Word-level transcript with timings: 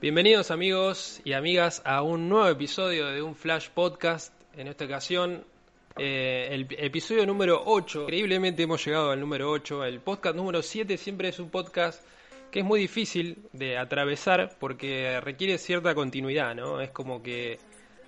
Bienvenidos 0.00 0.52
amigos 0.52 1.20
y 1.24 1.32
amigas 1.32 1.82
a 1.84 2.02
un 2.02 2.28
nuevo 2.28 2.46
episodio 2.46 3.06
de 3.06 3.20
un 3.20 3.34
Flash 3.34 3.70
Podcast. 3.70 4.32
En 4.56 4.68
esta 4.68 4.84
ocasión, 4.84 5.42
eh, 5.98 6.46
el 6.52 6.68
episodio 6.78 7.26
número 7.26 7.60
8. 7.66 8.02
Increíblemente 8.02 8.62
hemos 8.62 8.84
llegado 8.84 9.10
al 9.10 9.18
número 9.18 9.50
8. 9.50 9.84
El 9.84 9.98
podcast 9.98 10.36
número 10.36 10.62
7 10.62 10.96
siempre 10.98 11.30
es 11.30 11.40
un 11.40 11.50
podcast 11.50 12.00
que 12.52 12.60
es 12.60 12.64
muy 12.64 12.78
difícil 12.78 13.38
de 13.52 13.76
atravesar 13.76 14.54
porque 14.60 15.20
requiere 15.20 15.58
cierta 15.58 15.96
continuidad, 15.96 16.54
¿no? 16.54 16.80
Es 16.80 16.90
como 16.90 17.20
que 17.20 17.58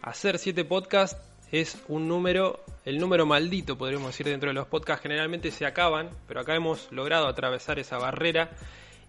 hacer 0.00 0.38
7 0.38 0.64
podcasts 0.66 1.20
es 1.50 1.76
un 1.88 2.06
número, 2.06 2.60
el 2.84 3.00
número 3.00 3.26
maldito, 3.26 3.76
podríamos 3.76 4.12
decir, 4.12 4.26
dentro 4.26 4.50
de 4.50 4.54
los 4.54 4.68
podcasts. 4.68 5.02
Generalmente 5.02 5.50
se 5.50 5.66
acaban, 5.66 6.10
pero 6.28 6.38
acá 6.42 6.54
hemos 6.54 6.86
logrado 6.92 7.26
atravesar 7.26 7.80
esa 7.80 7.98
barrera 7.98 8.52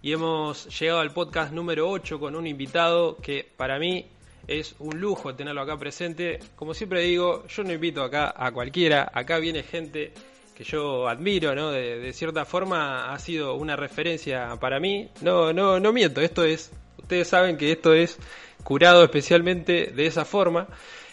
y 0.02 0.12
hemos 0.12 0.66
llegado 0.80 0.98
al 1.00 1.12
podcast 1.12 1.52
número 1.52 1.88
8 1.88 2.18
con 2.18 2.34
un 2.34 2.48
invitado 2.48 3.16
que 3.18 3.48
para 3.56 3.78
mí 3.78 4.06
es 4.48 4.74
un 4.80 5.00
lujo 5.00 5.34
tenerlo 5.36 5.62
acá 5.62 5.78
presente. 5.78 6.40
Como 6.56 6.74
siempre 6.74 7.02
digo, 7.02 7.46
yo 7.46 7.62
no 7.62 7.72
invito 7.72 8.02
acá 8.02 8.34
a 8.36 8.50
cualquiera, 8.50 9.08
acá 9.14 9.38
viene 9.38 9.62
gente 9.62 10.12
que 10.56 10.64
yo 10.64 11.08
admiro, 11.08 11.54
¿no? 11.54 11.70
De, 11.70 12.12
cierta 12.12 12.44
forma 12.44 13.12
ha 13.12 13.18
sido 13.20 13.54
una 13.54 13.76
referencia 13.76 14.56
para 14.60 14.80
mí. 14.80 15.08
No, 15.20 15.52
no, 15.52 15.78
no 15.78 15.92
miento, 15.92 16.20
esto 16.20 16.44
es, 16.44 16.72
ustedes 16.98 17.28
saben 17.28 17.56
que 17.56 17.70
esto 17.70 17.94
es 17.94 18.18
curado 18.64 19.04
especialmente 19.04 19.92
de 19.94 20.06
esa 20.06 20.24
forma. 20.24 20.66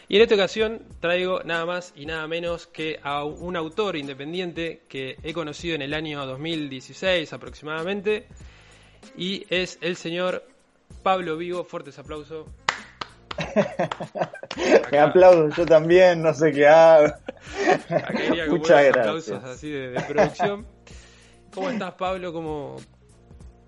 Y 0.07 0.15
en 0.15 0.23
esta 0.23 0.33
ocasión 0.33 0.81
traigo 0.99 1.43
nada 1.43 1.67
más 1.67 1.93
y 1.95 2.07
nada 2.07 2.27
menos 2.27 2.65
que 2.65 2.99
a 3.03 3.23
un 3.23 3.55
autor 3.55 3.95
independiente 3.95 4.81
que 4.89 5.17
he 5.21 5.33
conocido 5.33 5.75
en 5.75 5.83
el 5.83 5.93
año 5.93 6.25
2016 6.25 7.31
aproximadamente 7.31 8.25
y 9.15 9.45
es 9.49 9.77
el 9.81 9.95
señor 9.95 10.43
Pablo 11.03 11.37
Vigo. 11.37 11.63
Fuertes 11.63 11.97
aplausos. 11.99 12.47
Me 14.91 14.99
aplaudo 14.99 15.49
yo 15.49 15.65
también, 15.65 16.21
no 16.21 16.33
sé 16.33 16.51
qué 16.51 16.67
hago. 16.67 17.13
Muchas 18.49 18.85
gracias. 18.85 18.97
aplausos 18.97 19.43
así 19.43 19.69
de, 19.69 20.01
producción. 20.01 20.65
¿Cómo 21.53 21.69
estás, 21.69 21.93
Pablo? 21.93 22.33
¿Cómo... 22.33 22.77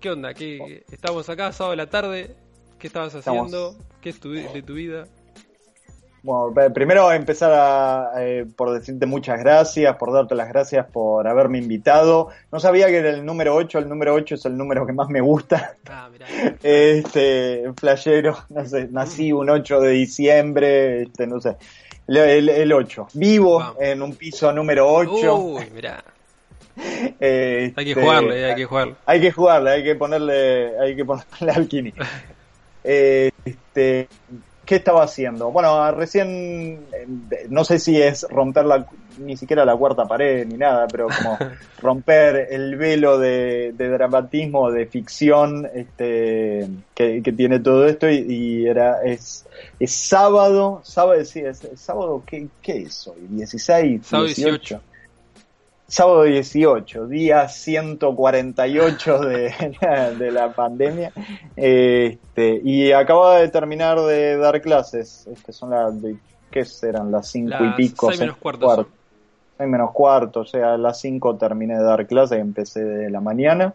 ¿Qué 0.00 0.10
onda? 0.10 0.34
¿Qué... 0.34 0.84
Estamos 0.90 1.28
acá 1.28 1.52
sábado 1.52 1.72
de 1.72 1.76
la 1.76 1.88
tarde. 1.88 2.36
¿Qué 2.78 2.88
estabas 2.88 3.14
haciendo? 3.14 3.76
¿Qué 4.00 4.10
es 4.10 4.20
de 4.20 4.62
tu 4.62 4.74
vida? 4.74 5.06
Bueno, 6.22 6.72
primero 6.72 7.10
empezar 7.10 7.52
a, 7.52 8.12
eh, 8.18 8.46
por 8.56 8.72
decirte 8.72 9.06
muchas 9.06 9.40
gracias, 9.40 9.96
por 9.96 10.12
darte 10.12 10.36
las 10.36 10.48
gracias 10.48 10.86
por 10.86 11.26
haberme 11.26 11.58
invitado. 11.58 12.28
No 12.52 12.60
sabía 12.60 12.86
que 12.86 12.98
era 12.98 13.10
el 13.10 13.26
número 13.26 13.56
8, 13.56 13.80
el 13.80 13.88
número 13.88 14.14
8 14.14 14.36
es 14.36 14.44
el 14.44 14.56
número 14.56 14.86
que 14.86 14.92
más 14.92 15.08
me 15.08 15.20
gusta. 15.20 15.74
Ah, 15.90 16.08
mirá. 16.12 16.26
Este, 16.62 17.72
playero, 17.80 18.38
no 18.50 18.64
sé, 18.64 18.88
nací 18.92 19.32
un 19.32 19.50
8 19.50 19.80
de 19.80 19.90
diciembre, 19.90 21.02
este, 21.02 21.26
no 21.26 21.40
sé, 21.40 21.56
el, 22.06 22.72
8. 22.72 23.08
Vivo 23.14 23.74
en 23.80 24.00
un 24.00 24.14
piso 24.14 24.52
número 24.52 24.92
8. 24.92 25.36
Uy, 25.36 25.70
mirá. 25.74 26.04
Este, 26.74 27.74
hay 27.76 27.84
que 27.84 27.94
jugarle, 27.94 28.44
hay 28.46 28.54
que 28.54 28.64
jugarle. 28.64 28.94
Hay 29.04 29.20
que 29.20 29.30
jugarle, 29.32 29.70
hay 29.70 29.84
que 29.84 29.94
ponerle, 29.94 30.78
hay 30.78 30.96
que 30.96 31.04
ponerle 31.04 31.52
alquini. 31.52 31.92
este, 32.84 34.08
¿Qué 34.64 34.76
estaba 34.76 35.02
haciendo? 35.02 35.50
Bueno, 35.50 35.90
recién, 35.90 36.80
no 37.48 37.64
sé 37.64 37.78
si 37.80 38.00
es 38.00 38.26
romper 38.30 38.64
la, 38.64 38.86
ni 39.18 39.36
siquiera 39.36 39.64
la 39.64 39.76
cuarta 39.76 40.06
pared 40.06 40.46
ni 40.46 40.56
nada, 40.56 40.86
pero 40.86 41.08
como 41.08 41.36
romper 41.80 42.48
el 42.50 42.76
velo 42.76 43.18
de, 43.18 43.72
dramatismo, 43.72 44.70
de 44.70 44.86
ficción, 44.86 45.68
este, 45.74 46.68
que, 46.94 47.34
tiene 47.36 47.58
todo 47.58 47.86
esto 47.86 48.08
y, 48.08 48.66
era, 48.66 49.02
es, 49.02 49.46
es 49.80 49.92
sábado, 49.92 50.80
sábado, 50.84 51.24
sí, 51.24 51.40
es, 51.40 51.68
sábado, 51.74 52.22
¿qué, 52.24 52.46
¿qué, 52.62 52.82
es 52.82 53.08
hoy? 53.08 53.20
16, 53.30 54.06
sábado 54.06 54.28
18 54.28 54.80
sábado 55.92 56.22
18, 56.22 57.06
día 57.06 57.48
148 57.48 59.18
de, 59.18 59.54
de 60.18 60.30
la 60.30 60.50
pandemia, 60.52 61.12
este, 61.54 62.62
y 62.64 62.92
acababa 62.92 63.40
de 63.40 63.48
terminar 63.50 64.00
de 64.00 64.38
dar 64.38 64.62
clases, 64.62 65.26
este, 65.30 65.52
son 65.52 65.68
las, 65.68 65.92
¿qué 66.50 66.64
serán? 66.64 67.12
Las 67.12 67.30
5 67.30 67.56
y 67.60 67.70
pico. 67.74 68.08
6 68.08 68.20
menos 68.20 68.38
cuarto. 68.38 68.88
6 69.58 69.68
menos 69.68 69.90
cuarto, 69.92 70.40
o 70.40 70.44
sea, 70.46 70.72
a 70.72 70.78
las 70.78 70.98
5 70.98 71.36
terminé 71.36 71.76
de 71.76 71.84
dar 71.84 72.06
clases, 72.06 72.38
empecé 72.38 72.82
de 72.82 73.10
la 73.10 73.20
mañana, 73.20 73.74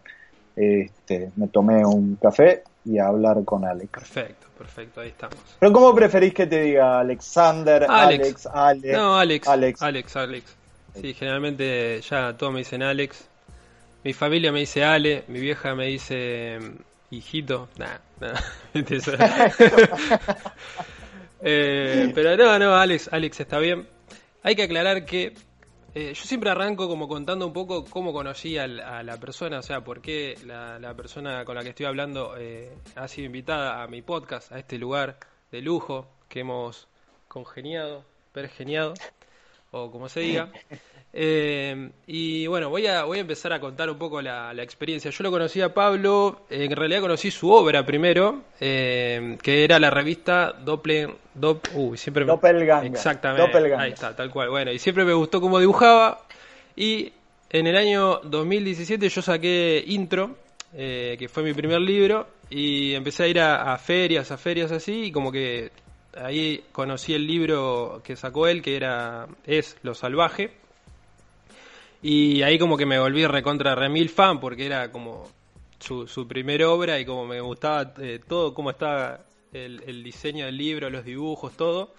este, 0.55 1.29
me 1.35 1.47
tomé 1.49 1.85
un 1.85 2.15
café 2.15 2.63
y 2.83 2.97
a 2.97 3.09
hablar 3.09 3.43
con 3.45 3.63
Alex. 3.63 3.91
Perfecto, 3.91 4.47
perfecto, 4.57 5.01
ahí 5.01 5.09
estamos. 5.09 5.37
Pero 5.59 5.71
¿cómo 5.71 5.93
preferís 5.93 6.33
que 6.33 6.47
te 6.47 6.63
diga 6.63 6.99
Alexander, 6.99 7.85
Alex, 7.87 8.47
Alex? 8.47 8.97
no, 8.97 9.19
Alex, 9.19 9.47
Alex, 9.47 9.81
Alex. 9.83 10.15
Alex. 10.15 10.56
Sí, 11.01 11.13
generalmente 11.13 12.01
ya 12.01 12.35
todos 12.35 12.51
me 12.51 12.59
dicen 12.59 12.81
Alex. 12.83 13.29
Mi 14.03 14.13
familia 14.13 14.51
me 14.51 14.59
dice 14.61 14.83
Ale, 14.83 15.23
mi 15.27 15.39
vieja 15.39 15.75
me 15.75 15.87
dice 15.87 16.59
mm, 16.59 17.15
hijito. 17.15 17.69
Nah, 17.77 17.97
nah. 18.19 18.39
eh, 21.41 22.11
pero 22.15 22.35
no, 22.37 22.57
no, 22.57 22.75
Alex, 22.75 23.09
Alex 23.11 23.39
está 23.39 23.59
bien. 23.59 23.87
Hay 24.43 24.55
que 24.55 24.63
aclarar 24.63 25.05
que 25.05 25.33
eh, 25.93 26.13
yo 26.13 26.23
siempre 26.23 26.49
arranco 26.49 26.87
como 26.87 27.07
contando 27.07 27.45
un 27.45 27.53
poco 27.53 27.85
cómo 27.85 28.13
conocí 28.13 28.57
a, 28.57 28.67
la 28.67 29.17
persona, 29.19 29.59
o 29.59 29.63
sea, 29.63 29.81
por 29.81 30.01
qué 30.01 30.35
la, 30.45 30.93
persona 30.95 31.43
con 31.43 31.55
la 31.55 31.63
que 31.63 31.69
estoy 31.69 31.85
hablando 31.85 32.35
eh, 32.37 32.71
ha 32.95 33.07
sido 33.07 33.25
invitada 33.25 33.83
a 33.83 33.87
mi 33.87 34.01
podcast, 34.01 34.51
a 34.51 34.59
este 34.59 34.77
lugar 34.77 35.19
de 35.51 35.61
lujo 35.61 36.07
que 36.29 36.41
hemos 36.41 36.87
congeniado, 37.27 38.03
pergeniado 38.31 38.93
o 39.83 39.91
como 39.91 40.09
se 40.09 40.21
diga. 40.21 40.49
Eh, 41.19 41.89
y 42.05 42.45
bueno, 42.45 42.69
voy 42.69 42.85
a, 42.85 43.03
voy 43.05 43.17
a 43.17 43.21
empezar 43.21 43.51
a 43.51 43.59
contar 43.59 43.89
un 43.89 43.97
poco 43.97 44.21
la, 44.21 44.51
experiencia. 44.61 45.09
Yo 45.09 45.23
lo 45.23 45.31
conocí 45.31 45.61
a 45.61 45.73
Pablo, 45.73 46.41
en 46.49 46.75
realidad 46.75 47.01
conocí 47.01 47.31
su 47.31 47.51
obra 47.51 47.85
primero, 47.85 48.43
eh, 48.59 49.35
que 49.41 49.63
era 49.63 49.79
la 49.79 49.89
revista 49.89 50.53
Doppler, 50.53 51.09
uy, 51.73 51.97
siempre 51.97 52.23
Doppelganger. 52.25 52.91
Exactamente, 52.91 53.75
ahí 53.75 53.93
está, 53.93 54.15
tal 54.15 54.29
cual. 54.29 54.49
Bueno, 54.49 54.71
y 54.71 54.79
siempre 54.79 55.05
me 55.05 55.13
gustó 55.13 55.41
cómo 55.41 55.59
dibujaba. 55.59 56.21
Y 56.75 57.11
en 57.49 57.65
el 57.65 57.77
año 57.77 58.19
2017 58.23 59.09
yo 59.09 59.21
saqué 59.23 59.83
Intro, 59.87 60.35
eh, 60.75 61.15
que 61.17 61.27
fue 61.29 61.41
mi 61.41 61.53
primer 61.53 61.81
libro, 61.81 62.27
y 62.49 62.93
empecé 62.93 63.23
a 63.23 63.27
ir 63.27 63.39
a 63.39 63.77
ferias, 63.79 64.29
a 64.31 64.37
ferias 64.37 64.71
así, 64.71 65.05
y 65.05 65.11
como 65.11 65.31
que 65.31 65.71
ahí 66.21 66.63
conocí 66.71 67.13
el 67.13 67.27
libro 67.27 68.01
que 68.03 68.15
sacó 68.15 68.47
él, 68.47 68.61
que 68.61 68.75
era 68.75 69.27
es 69.45 69.77
Lo 69.83 69.93
Salvaje. 69.93 70.51
Y 72.01 72.41
ahí 72.43 72.59
como 72.59 72.77
que 72.77 72.85
me 72.85 72.99
volví 72.99 73.25
recontra 73.25 73.75
remil 73.75 74.09
fan 74.09 74.39
porque 74.39 74.65
era 74.65 74.91
como 74.91 75.27
su, 75.79 76.07
su 76.07 76.27
primera 76.27 76.69
obra 76.69 76.99
y 76.99 77.05
como 77.05 77.25
me 77.25 77.41
gustaba 77.41 77.93
eh, 77.99 78.19
todo, 78.27 78.53
cómo 78.53 78.69
estaba 78.69 79.21
el, 79.53 79.83
el, 79.87 80.03
diseño 80.03 80.45
del 80.45 80.57
libro, 80.57 80.89
los 80.89 81.05
dibujos, 81.05 81.53
todo. 81.57 81.93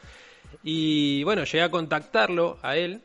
Y 0.62 1.23
bueno, 1.25 1.45
llegué 1.45 1.62
a 1.62 1.71
contactarlo 1.71 2.59
a 2.62 2.77
él. 2.77 3.03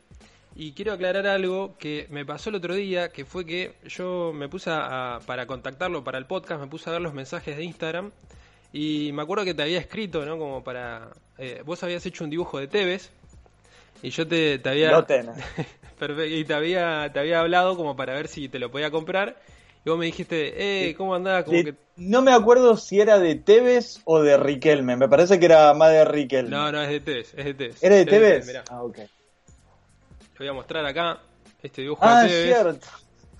Y 0.55 0.73
quiero 0.73 0.93
aclarar 0.93 1.25
algo 1.25 1.75
que 1.79 2.05
me 2.11 2.25
pasó 2.25 2.51
el 2.51 2.57
otro 2.57 2.75
día, 2.75 3.11
que 3.11 3.25
fue 3.25 3.43
que 3.43 3.73
yo 3.87 4.31
me 4.35 4.47
puse 4.47 4.69
a, 4.71 5.19
para 5.25 5.47
contactarlo 5.47 6.03
para 6.03 6.19
el 6.19 6.27
podcast, 6.27 6.61
me 6.61 6.67
puse 6.67 6.89
a 6.89 6.93
ver 6.93 7.01
los 7.01 7.15
mensajes 7.15 7.57
de 7.57 7.63
Instagram 7.63 8.11
y 8.73 9.11
me 9.13 9.21
acuerdo 9.21 9.45
que 9.45 9.53
te 9.53 9.61
había 9.61 9.79
escrito, 9.79 10.25
¿no? 10.25 10.39
Como 10.39 10.63
para... 10.63 11.11
Eh, 11.37 11.61
vos 11.63 11.81
habías 11.83 12.03
hecho 12.07 12.23
un 12.23 12.31
dibujo 12.31 12.59
de 12.59 12.67
Tevez 12.67 13.11
y 14.01 14.09
yo 14.09 14.27
te, 14.27 14.57
te 14.57 14.69
había... 14.69 15.05
Perfecto, 15.99 16.25
y 16.25 16.43
te 16.43 16.53
había, 16.55 17.09
te 17.13 17.19
había 17.19 17.39
hablado 17.39 17.77
como 17.77 17.95
para 17.95 18.13
ver 18.13 18.27
si 18.27 18.49
te 18.49 18.57
lo 18.57 18.71
podía 18.71 18.89
comprar. 18.89 19.37
Y 19.85 19.89
vos 19.89 19.99
me 19.99 20.07
dijiste, 20.07 20.87
eh, 20.89 20.95
¿cómo 20.95 21.13
andás? 21.13 21.43
Como 21.43 21.63
que... 21.63 21.75
No 21.97 22.23
me 22.23 22.33
acuerdo 22.33 22.75
si 22.75 22.99
era 22.99 23.19
de 23.19 23.35
Tevez 23.35 24.01
o 24.05 24.21
de 24.21 24.37
Riquelme. 24.37 24.97
Me 24.97 25.07
parece 25.07 25.39
que 25.39 25.45
era 25.45 25.71
más 25.75 25.91
de 25.91 26.03
Riquelme. 26.03 26.49
No, 26.49 26.71
no, 26.71 26.81
es 26.81 26.89
de 26.89 26.99
Tevez, 26.99 27.33
es 27.37 27.45
de 27.45 27.53
Tevez. 27.53 27.83
¿Era 27.83 27.95
de 27.97 28.05
Tevez? 28.05 28.63
Ah, 28.69 28.81
ok. 28.81 28.95
Te 28.95 29.09
voy 30.39 30.47
a 30.47 30.53
mostrar 30.53 30.83
acá 30.85 31.21
este 31.61 31.83
dibujo 31.83 32.03
ah, 32.03 32.23
de 32.23 32.29
Tevez. 32.29 32.55
cierto. 32.55 32.87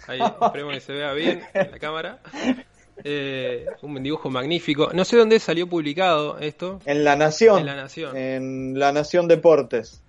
Ahí, 0.06 0.19
esperemos 0.21 0.74
que 0.75 0.80
se 0.81 0.94
vea 0.94 1.13
bien 1.13 1.44
en 1.53 1.71
la 1.71 1.80
cámara. 1.80 2.19
Eh, 3.04 3.66
un 3.81 4.01
dibujo 4.04 4.30
magnífico. 4.30 4.92
No 4.94 5.06
sé 5.06 5.18
dónde 5.18 5.40
salió 5.40 5.68
publicado 5.68 6.38
esto. 6.40 6.80
En 6.86 7.04
La 7.04 7.16
Nación. 7.16 7.60
En 7.60 7.66
La 7.66 7.75
Nación. 7.75 8.18
En 8.18 8.80
La 8.80 8.92
Nación 8.92 9.28
Deportes. 9.28 10.01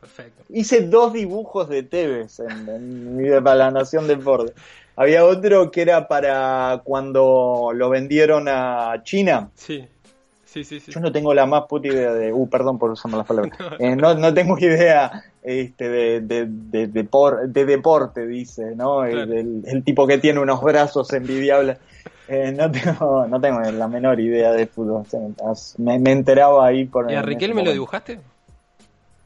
Perfecto. 0.00 0.42
Hice 0.48 0.82
dos 0.82 1.12
dibujos 1.12 1.68
de 1.68 1.84
Tevez 1.84 2.40
en, 2.40 3.42
para 3.42 3.56
La 3.56 3.70
Nación 3.70 4.08
Deportes. 4.08 4.54
Había 4.96 5.24
otro 5.24 5.70
que 5.70 5.82
era 5.82 6.08
para 6.08 6.82
cuando 6.84 7.70
lo 7.74 7.88
vendieron 7.88 8.48
a 8.48 9.02
China. 9.04 9.50
Sí. 9.54 9.86
Sí, 10.44 10.64
sí, 10.64 10.80
sí. 10.80 10.92
Yo 10.92 11.00
no 11.00 11.10
tengo 11.10 11.32
la 11.32 11.46
más 11.46 11.62
puta 11.66 11.88
idea 11.88 12.12
de. 12.12 12.30
Uh, 12.30 12.46
perdón 12.46 12.78
por 12.78 12.90
usar 12.90 13.10
las 13.12 13.26
palabras. 13.26 13.56
Eh, 13.78 13.96
no, 13.96 14.14
no 14.14 14.34
tengo 14.34 14.58
idea 14.58 15.24
este, 15.42 15.88
de, 15.88 16.20
de, 16.20 16.46
de, 16.46 16.86
de 17.48 17.64
deporte, 17.64 18.26
dice, 18.26 18.76
¿no? 18.76 19.04
El, 19.06 19.62
el, 19.64 19.82
tipo 19.82 20.06
que 20.06 20.18
tiene 20.18 20.40
unos 20.40 20.60
brazos 20.60 21.10
envidiables. 21.14 21.78
Eh, 22.28 22.52
no, 22.56 22.70
tengo, 22.70 23.26
no 23.26 23.40
tengo 23.40 23.60
la 23.60 23.88
menor 23.88 24.20
idea 24.20 24.52
de 24.52 24.66
fútbol. 24.66 25.04
Me, 25.78 25.98
me 25.98 26.12
enteraba 26.12 26.66
ahí 26.66 26.84
por... 26.84 27.10
¿Y 27.10 27.14
a 27.14 27.22
Riquelme 27.22 27.64
lo 27.64 27.72
dibujaste? 27.72 28.20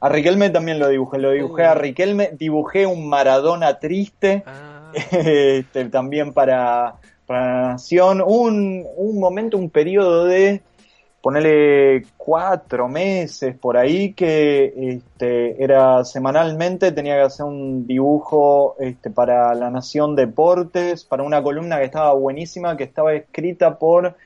A 0.00 0.08
Riquelme 0.08 0.50
también 0.50 0.78
lo 0.78 0.88
dibujé, 0.88 1.18
lo 1.18 1.30
dibujé 1.30 1.64
a. 1.64 1.74
Riquelme, 1.74 2.30
dibujé 2.32 2.86
un 2.86 3.08
Maradona 3.08 3.78
triste, 3.78 4.44
ah. 4.46 4.92
este, 5.10 5.86
también 5.86 6.32
para, 6.32 6.96
para 7.26 7.62
la 7.62 7.68
Nación, 7.72 8.22
un, 8.24 8.84
un 8.96 9.18
momento, 9.18 9.56
un 9.56 9.70
periodo 9.70 10.26
de 10.26 10.60
ponerle 11.20 12.06
cuatro 12.16 12.88
meses 12.88 13.56
por 13.56 13.76
ahí 13.76 14.12
que 14.12 14.72
este, 14.76 15.62
era 15.62 16.04
semanalmente, 16.04 16.92
tenía 16.92 17.16
que 17.16 17.22
hacer 17.22 17.46
un 17.46 17.86
dibujo 17.86 18.76
este, 18.78 19.10
para 19.10 19.54
La 19.54 19.70
Nación 19.70 20.14
Deportes, 20.14 21.04
para 21.04 21.22
una 21.22 21.42
columna 21.42 21.78
que 21.78 21.84
estaba 21.84 22.12
buenísima, 22.14 22.76
que 22.76 22.84
estaba 22.84 23.14
escrita 23.14 23.78
por, 23.78 24.16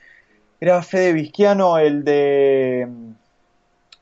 era 0.59 0.83
Fede 0.83 1.13
Vizquiano, 1.13 1.79
el 1.79 2.03
de 2.03 2.87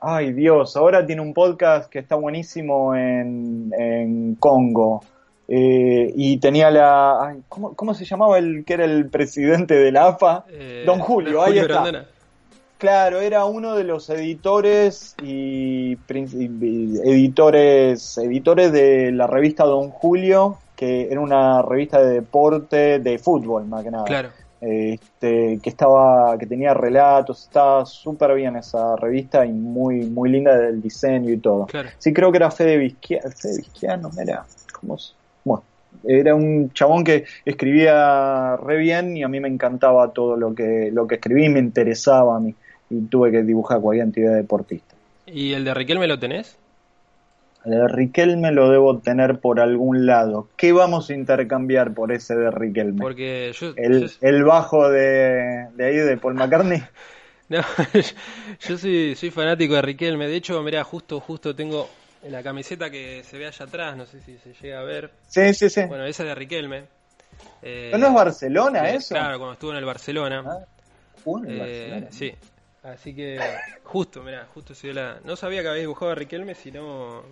Ay 0.01 0.33
Dios, 0.33 0.75
ahora 0.77 1.05
tiene 1.05 1.21
un 1.21 1.33
podcast 1.33 1.89
que 1.89 1.99
está 1.99 2.15
buenísimo 2.15 2.95
en, 2.95 3.71
en 3.77 4.35
Congo. 4.35 5.01
Eh, 5.51 6.13
y 6.15 6.37
tenía 6.37 6.69
la... 6.69 7.35
¿cómo, 7.49 7.93
se 7.95 8.05
llamaba 8.05 8.37
el 8.37 8.63
que 8.63 8.73
era 8.75 8.85
el 8.85 9.09
presidente 9.09 9.73
de 9.73 9.91
la 9.91 10.09
AFA? 10.09 10.45
Eh, 10.47 10.83
Don 10.85 10.99
Julio, 10.99 11.41
ahí 11.41 11.57
está. 11.57 12.05
Claro, 12.79 13.19
era 13.19 13.43
uno 13.43 13.75
de 13.75 13.83
los 13.83 14.09
editores 14.09 15.13
y, 15.21 15.97
editores 17.03 18.17
editores 18.17 18.71
de 18.71 19.11
la 19.11 19.27
revista 19.27 19.65
Don 19.65 19.89
Julio, 19.89 20.59
que 20.77 21.11
era 21.11 21.19
una 21.19 21.61
revista 21.61 22.01
de 22.01 22.13
deporte, 22.13 22.99
de 22.99 23.17
fútbol 23.19 23.65
más 23.65 23.83
que 23.83 23.91
nada. 23.91 24.05
Claro. 24.05 24.29
Este, 24.61 25.59
que 25.61 25.69
estaba, 25.69 26.37
que 26.37 26.45
tenía 26.45 26.73
relatos, 26.73 27.43
estaba 27.43 27.85
súper 27.85 28.33
bien 28.35 28.55
esa 28.55 28.95
revista 28.95 29.45
y 29.45 29.51
muy, 29.51 30.05
muy 30.05 30.29
linda 30.29 30.57
del 30.57 30.81
diseño 30.81 31.33
y 31.33 31.37
todo. 31.37 31.67
Sí, 31.97 32.13
creo 32.13 32.31
que 32.31 32.37
era 32.37 32.49
Fede 32.49 32.77
Vizquiano, 32.77 33.29
Fede 33.29 33.57
Vizquiano, 33.57 34.09
era, 34.17 34.45
¿cómo 34.71 34.95
Bueno, 35.43 35.63
era 36.05 36.33
un 36.33 36.71
chabón 36.71 37.03
que 37.03 37.25
escribía 37.43 38.55
re 38.55 38.77
bien 38.77 39.17
y 39.17 39.23
a 39.23 39.27
mí 39.27 39.41
me 39.41 39.49
encantaba 39.49 40.13
todo 40.13 40.37
lo 40.37 40.55
que, 40.55 40.91
lo 40.93 41.07
que 41.07 41.15
escribí 41.15 41.47
y 41.47 41.49
me 41.49 41.59
interesaba 41.59 42.37
a 42.37 42.39
mí 42.39 42.55
y 42.89 43.01
tuve 43.01 43.31
que 43.31 43.43
dibujar 43.43 43.79
cualquier 43.79 44.07
entidad 44.07 44.35
deportista. 44.35 44.95
¿Y 45.25 45.53
el 45.53 45.63
de 45.63 45.73
Riquelme 45.73 46.07
lo 46.07 46.19
tenés? 46.19 46.57
El 47.65 47.71
de 47.71 47.87
Riquelme 47.87 48.51
lo 48.51 48.69
debo 48.69 48.99
tener 48.99 49.39
por 49.39 49.59
algún 49.59 50.05
lado. 50.05 50.47
¿Qué 50.55 50.71
vamos 50.71 51.09
a 51.09 51.13
intercambiar 51.13 51.93
por 51.93 52.11
ese 52.11 52.35
de 52.35 52.51
Riquelme? 52.51 53.01
Porque 53.01 53.51
yo, 53.53 53.73
el, 53.75 54.43
bajo 54.43 54.89
de, 54.89 55.67
ahí 55.79 55.95
de 55.95 56.17
Paul 56.17 56.35
McCartney. 56.35 56.81
No, 57.49 57.63
yo 58.59 58.77
soy, 58.77 59.15
soy 59.15 59.31
fanático 59.31 59.73
de 59.73 59.81
Riquelme. 59.81 60.27
De 60.27 60.35
hecho, 60.35 60.61
mira, 60.61 60.83
justo, 60.83 61.19
justo 61.19 61.55
tengo 61.55 61.89
la 62.29 62.43
camiseta 62.43 62.91
que 62.91 63.23
se 63.23 63.39
ve 63.39 63.47
allá 63.47 63.65
atrás. 63.65 63.97
No 63.97 64.05
sé 64.05 64.21
si 64.21 64.37
se 64.37 64.53
llega 64.53 64.81
a 64.81 64.83
ver. 64.83 65.09
Sí, 65.27 65.55
sí, 65.55 65.67
sí. 65.67 65.81
Bueno, 65.85 66.05
esa 66.05 66.21
es 66.21 66.29
de 66.29 66.35
Riquelme. 66.35 66.83
Eh, 67.63 67.91
¿No 67.97 68.05
es 68.05 68.13
Barcelona 68.13 68.89
eso? 68.91 69.15
Claro, 69.15 69.39
cuando 69.39 69.53
estuvo 69.53 69.71
en 69.71 69.77
el 69.77 69.85
Barcelona. 69.85 70.43
Ah, 70.45 70.59
en 71.25 71.49
el 71.49 71.55
eh, 71.55 71.59
Barcelona. 71.59 72.07
Sí, 72.11 72.33
Así 72.83 73.13
que 73.13 73.39
justo, 73.83 74.23
mira, 74.23 74.47
justo 74.53 74.73
se 74.73 74.93
la... 74.93 75.17
No 75.25 75.35
sabía 75.35 75.61
que 75.61 75.67
habías 75.67 75.83
dibujado 75.83 76.11
a 76.11 76.15
Riquelme, 76.15 76.55
sino, 76.55 77.23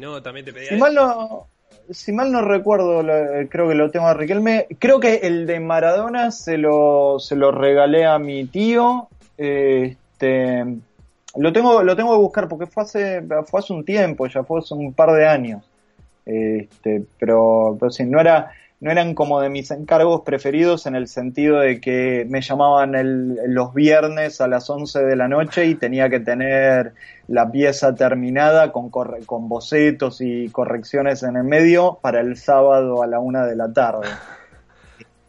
no 0.00 0.22
también 0.22 0.44
te 0.44 0.52
pedía... 0.52 0.70
Si 0.70 0.76
mal 0.76 0.94
no, 0.94 1.46
si 1.90 2.12
mal 2.12 2.32
no 2.32 2.42
recuerdo, 2.42 3.02
creo 3.48 3.68
que 3.68 3.74
lo 3.74 3.90
tengo 3.90 4.06
a 4.06 4.14
Riquelme. 4.14 4.66
Creo 4.78 5.00
que 5.00 5.16
el 5.22 5.46
de 5.46 5.60
Maradona 5.60 6.30
se 6.30 6.58
lo, 6.58 7.18
se 7.20 7.36
lo 7.36 7.52
regalé 7.52 8.04
a 8.04 8.18
mi 8.18 8.46
tío. 8.46 9.08
Este, 9.36 10.64
lo 11.36 11.52
tengo, 11.52 11.82
lo 11.82 11.96
tengo 11.96 12.12
que 12.12 12.22
buscar 12.22 12.48
porque 12.48 12.66
fue 12.66 12.82
hace, 12.82 13.22
fue 13.46 13.60
hace 13.60 13.72
un 13.72 13.84
tiempo, 13.84 14.26
ya 14.26 14.42
fue 14.42 14.58
hace 14.58 14.74
un 14.74 14.92
par 14.92 15.12
de 15.12 15.26
años. 15.26 15.64
Este, 16.26 17.04
pero, 17.18 17.76
pero 17.78 17.90
sí, 17.90 18.04
no 18.04 18.20
era, 18.20 18.50
no 18.80 18.92
eran 18.92 19.14
como 19.14 19.40
de 19.40 19.50
mis 19.50 19.70
encargos 19.70 20.22
preferidos 20.22 20.86
en 20.86 20.94
el 20.94 21.08
sentido 21.08 21.58
de 21.58 21.80
que 21.80 22.24
me 22.28 22.40
llamaban 22.40 22.94
el, 22.94 23.36
los 23.48 23.74
viernes 23.74 24.40
a 24.40 24.46
las 24.46 24.70
11 24.70 25.00
de 25.00 25.16
la 25.16 25.26
noche 25.26 25.66
y 25.66 25.74
tenía 25.74 26.08
que 26.08 26.20
tener 26.20 26.94
la 27.26 27.50
pieza 27.50 27.94
terminada 27.94 28.70
con, 28.70 28.90
con 28.90 29.48
bocetos 29.48 30.20
y 30.20 30.48
correcciones 30.50 31.24
en 31.24 31.36
el 31.36 31.44
medio 31.44 31.98
para 32.00 32.20
el 32.20 32.36
sábado 32.36 33.02
a 33.02 33.08
la 33.08 33.18
una 33.18 33.46
de 33.46 33.56
la 33.56 33.72
tarde. 33.72 34.08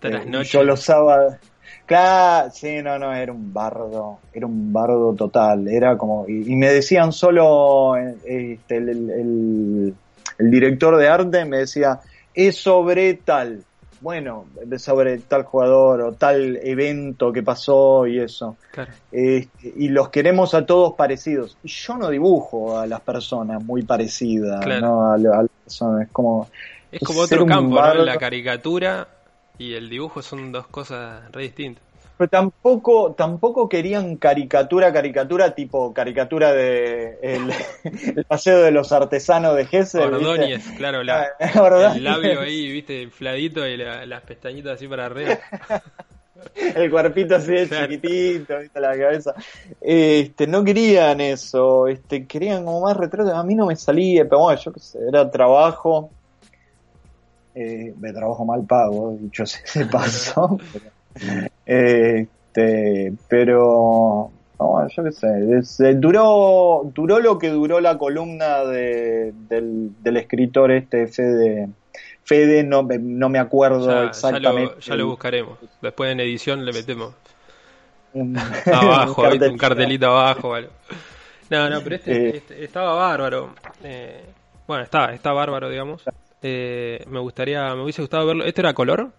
Eh, 0.01 0.43
yo 0.45 0.63
los 0.63 0.79
sábados... 0.79 1.35
Claro, 1.85 2.49
sí, 2.51 2.81
no, 2.81 2.97
no, 2.97 3.13
era 3.13 3.33
un 3.33 3.53
bardo, 3.53 4.19
era 4.31 4.45
un 4.45 4.71
bardo 4.71 5.13
total, 5.13 5.67
era 5.67 5.97
como, 5.97 6.25
y, 6.25 6.55
me 6.55 6.71
decían 6.71 7.11
solo, 7.11 7.97
eh, 7.97 8.15
este, 8.23 8.77
el 8.77 9.93
director 10.37 10.95
de 10.95 11.09
arte 11.09 11.43
me 11.43 11.57
decía, 11.57 11.99
es 12.47 12.57
sobre 12.57 13.15
tal, 13.15 13.63
bueno, 13.99 14.45
sobre 14.77 15.17
tal 15.19 15.43
jugador 15.43 16.01
o 16.01 16.13
tal 16.13 16.57
evento 16.63 17.33
que 17.33 17.43
pasó 17.43 18.07
y 18.07 18.19
eso. 18.19 18.55
Este, 19.11 19.73
y 19.75 19.89
los 19.89 20.09
queremos 20.09 20.53
a 20.53 20.65
todos 20.65 20.93
parecidos. 20.93 21.57
Yo 21.63 21.97
no 21.97 22.09
dibujo 22.09 22.77
a 22.77 22.87
las 22.87 23.01
personas 23.01 23.63
muy 23.63 23.83
parecidas, 23.83 24.65
¿no? 24.79 25.11
A, 25.11 25.17
las 25.17 25.49
personas. 25.63 26.07
Es 26.07 26.11
como. 26.13 26.49
Es 26.91 27.01
como 27.01 27.19
otro 27.21 27.45
campo, 27.45 27.75
¿no? 27.75 28.05
La 28.05 28.17
caricatura 28.17 29.07
y 29.57 29.73
el 29.73 29.89
dibujo 29.89 30.21
son 30.21 30.51
dos 30.51 30.67
cosas 30.67 31.29
re 31.31 31.43
distintas. 31.43 31.83
Pero 32.19 32.29
tampoco, 32.29 33.13
tampoco 33.13 33.69
querían 33.69 34.17
caricatura, 34.17 34.91
caricatura 34.91 35.55
tipo 35.55 35.93
caricatura 35.93 36.51
de 36.51 37.17
el, 37.21 38.25
paseo 38.27 38.61
de 38.61 38.71
los 38.71 38.91
artesanos 38.91 39.55
de 39.55 39.65
Gessel. 39.65 40.13
Ordóñez, 40.13 40.65
claro, 40.75 41.01
la, 41.01 41.29
el 41.95 42.03
labio 42.03 42.41
ahí, 42.41 42.69
viste, 42.73 43.03
infladito 43.03 43.65
y 43.65 43.77
las 43.77 44.21
pestañitas 44.23 44.73
así 44.73 44.85
para 44.89 45.05
arriba. 45.05 45.39
el 46.75 46.91
cuerpito 46.91 47.37
así 47.37 47.53
de 47.53 47.69
chiquitito, 47.69 48.59
viste 48.59 48.79
la 48.81 48.97
cabeza. 48.97 49.33
Este, 49.79 50.45
no 50.45 50.65
querían 50.65 51.21
eso, 51.21 51.87
este, 51.87 52.27
querían 52.27 52.65
como 52.65 52.81
más 52.81 52.97
retratos. 52.97 53.31
A 53.31 53.43
mí 53.43 53.55
no 53.55 53.65
me 53.65 53.77
salía, 53.77 54.25
pero 54.25 54.39
bueno, 54.39 54.59
yo 54.59 54.73
qué 54.73 54.81
sé, 54.81 54.99
era 55.07 55.31
trabajo. 55.31 56.09
Eh, 57.55 57.93
de 57.95 58.13
trabajo 58.13 58.43
mal 58.43 58.65
pago, 58.65 59.17
dicho 59.21 59.45
se 59.45 59.85
pasó. 59.85 60.59
Este, 61.65 63.13
pero 63.27 64.31
yo 64.95 65.03
qué 65.03 65.61
sé, 65.63 65.93
duró, 65.95 66.91
duró 66.93 67.19
lo 67.19 67.37
que 67.37 67.49
duró 67.49 67.79
la 67.79 67.97
columna 67.97 68.65
de, 68.65 69.33
del, 69.47 70.17
escritor 70.17 70.71
este 70.71 71.07
Fede, 71.07 71.69
Fede 72.23 72.63
no, 72.63 72.81
no 72.83 73.29
me 73.29 73.39
acuerdo 73.39 74.03
exactamente. 74.03 74.75
Ya 74.81 74.95
lo, 74.95 75.07
buscaremos, 75.07 75.59
después 75.81 76.11
en 76.11 76.19
edición 76.21 76.65
le 76.65 76.73
metemos 76.73 77.13
un, 78.13 78.37
abajo, 78.73 79.23
un, 79.23 79.57
cartelito 79.57 80.07
abajo. 80.07 80.55
No, 81.49 81.69
no, 81.69 81.81
pero 81.81 81.95
este, 81.95 82.37
este 82.37 82.63
estaba 82.63 82.93
bárbaro. 82.93 83.53
Eh, 83.83 84.23
bueno, 84.67 84.83
está, 84.83 85.13
está 85.13 85.31
bárbaro, 85.31 85.69
digamos. 85.69 86.03
Eh, 86.41 87.03
me 87.07 87.19
gustaría, 87.19 87.73
me 87.75 87.83
hubiese 87.83 88.01
gustado 88.01 88.27
verlo. 88.27 88.45
¿Este 88.45 88.61
era 88.61 88.73
color? 88.73 89.11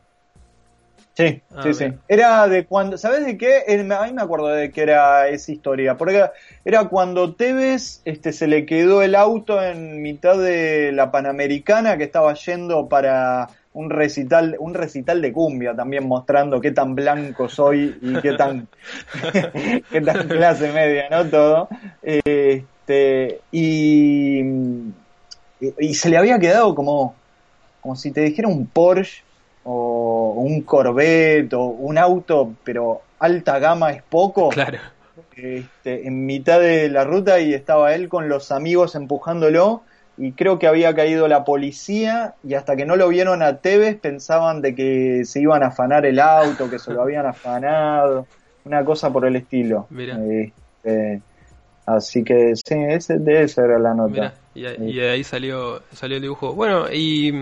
Sí, 1.15 1.43
ah, 1.55 1.63
sí, 1.63 1.75
sí. 1.75 1.87
Era 2.09 2.47
de 2.49 2.67
cuando, 2.67 2.97
¿sabes 2.97 3.27
de 3.27 3.37
qué? 3.37 3.65
A 3.69 4.07
mí 4.07 4.13
me 4.13 4.23
acuerdo 4.23 4.49
de 4.49 4.71
que 4.71 4.83
era 4.83 5.29
esa 5.29 5.53
historia, 5.53 5.97
porque 5.97 6.25
era 6.65 6.85
cuando 6.85 7.35
Tevez 7.35 8.01
este, 8.05 8.33
se 8.33 8.47
le 8.47 8.65
quedó 8.65 9.03
el 9.03 9.15
auto 9.15 9.63
en 9.63 10.03
mitad 10.03 10.39
de 10.39 10.93
la 10.93 11.11
Panamericana 11.11 11.97
que 11.99 12.05
estaba 12.05 12.33
yendo 12.35 12.89
para 12.89 13.49
un 13.73 13.91
recital, 13.91 14.57
un 14.59 14.75
recital 14.75 15.21
de 15.23 15.33
cumbia 15.33 15.75
también 15.75 16.07
mostrando 16.07 16.61
qué 16.61 16.73
tan 16.73 16.95
blanco 16.95 17.49
soy 17.49 17.99
y 18.01 18.15
qué 18.21 18.33
tan, 18.33 18.69
qué 19.91 20.01
tan 20.01 20.29
clase 20.29 20.73
media, 20.73 21.09
¿no? 21.11 21.25
Todo. 21.27 21.69
Este, 22.03 23.41
y, 23.53 24.41
y 25.79 25.95
se 25.95 26.09
le 26.09 26.17
había 26.17 26.39
quedado 26.39 26.75
como, 26.75 27.15
como 27.81 27.97
si 27.97 28.13
te 28.13 28.23
dijera 28.23 28.49
un 28.49 28.67
Porsche 28.67 29.23
o 29.65 30.35
un 30.37 30.63
Corvette 30.63 31.55
o 31.55 31.65
un 31.65 31.99
auto, 31.99 32.55
pero 32.65 33.03
alta 33.19 33.59
gama 33.59 33.93
es 33.93 34.03
poco. 34.03 34.49
Claro. 34.51 34.79
Este, 35.37 36.07
en 36.07 36.27
mitad 36.27 36.61
de 36.61 36.91
la 36.91 37.05
ruta 37.05 37.41
y 37.41 37.55
estaba 37.55 37.95
él 37.95 38.09
con 38.09 38.29
los 38.29 38.53
amigos 38.53 38.95
empujándolo 38.95 39.83
y 40.19 40.33
creo 40.33 40.59
que 40.59 40.67
había 40.67 40.95
caído 40.95 41.29
la 41.29 41.45
policía 41.45 42.35
y 42.45 42.55
hasta 42.55 42.77
que 42.77 42.85
no 42.85 42.97
lo 42.97 43.09
vieron 43.09 43.43
a 43.43 43.57
Tevez 43.59 43.99
pensaban 43.99 44.61
de 44.61 44.75
que 44.75 45.23
se 45.25 45.41
iban 45.41 45.63
a 45.63 45.69
afanar 45.69 46.05
el 46.05 46.21
auto, 46.21 46.69
que 46.69 46.79
se 46.79 46.93
lo 46.93 47.03
habían 47.03 47.25
afanado, 47.25 48.27
una 48.65 48.85
cosa 48.85 49.11
por 49.11 49.25
el 49.25 49.37
estilo. 49.37 49.87
Este, 49.91 51.23
así 51.87 52.23
que 52.23 52.53
sí, 52.55 52.75
ese, 52.75 53.19
de 53.19 53.45
esa 53.45 53.65
era 53.65 53.79
la 53.79 53.95
nota. 53.95 54.35
y, 54.55 54.63
de 54.95 55.11
ahí 55.11 55.25
salió, 55.25 55.81
salió 55.93 56.17
el 56.17 56.23
dibujo. 56.23 56.53
Bueno, 56.53 56.93
y 56.93 57.33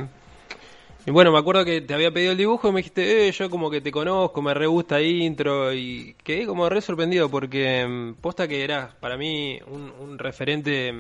Y 1.08 1.10
bueno, 1.10 1.32
me 1.32 1.38
acuerdo 1.38 1.64
que 1.64 1.80
te 1.80 1.94
había 1.94 2.10
pedido 2.10 2.32
el 2.32 2.36
dibujo 2.36 2.68
y 2.68 2.72
me 2.72 2.80
dijiste, 2.80 3.28
eh, 3.28 3.32
yo 3.32 3.48
como 3.48 3.70
que 3.70 3.80
te 3.80 3.90
conozco, 3.90 4.42
me 4.42 4.52
re 4.52 4.66
gusta 4.66 5.00
intro 5.00 5.72
y 5.72 6.14
quedé 6.22 6.44
como 6.44 6.68
re 6.68 6.82
sorprendido 6.82 7.30
porque 7.30 7.86
mm, 7.88 8.16
posta 8.16 8.46
que 8.46 8.62
eras 8.62 8.94
para 8.96 9.16
mí 9.16 9.58
un, 9.68 10.18
referente 10.18 10.92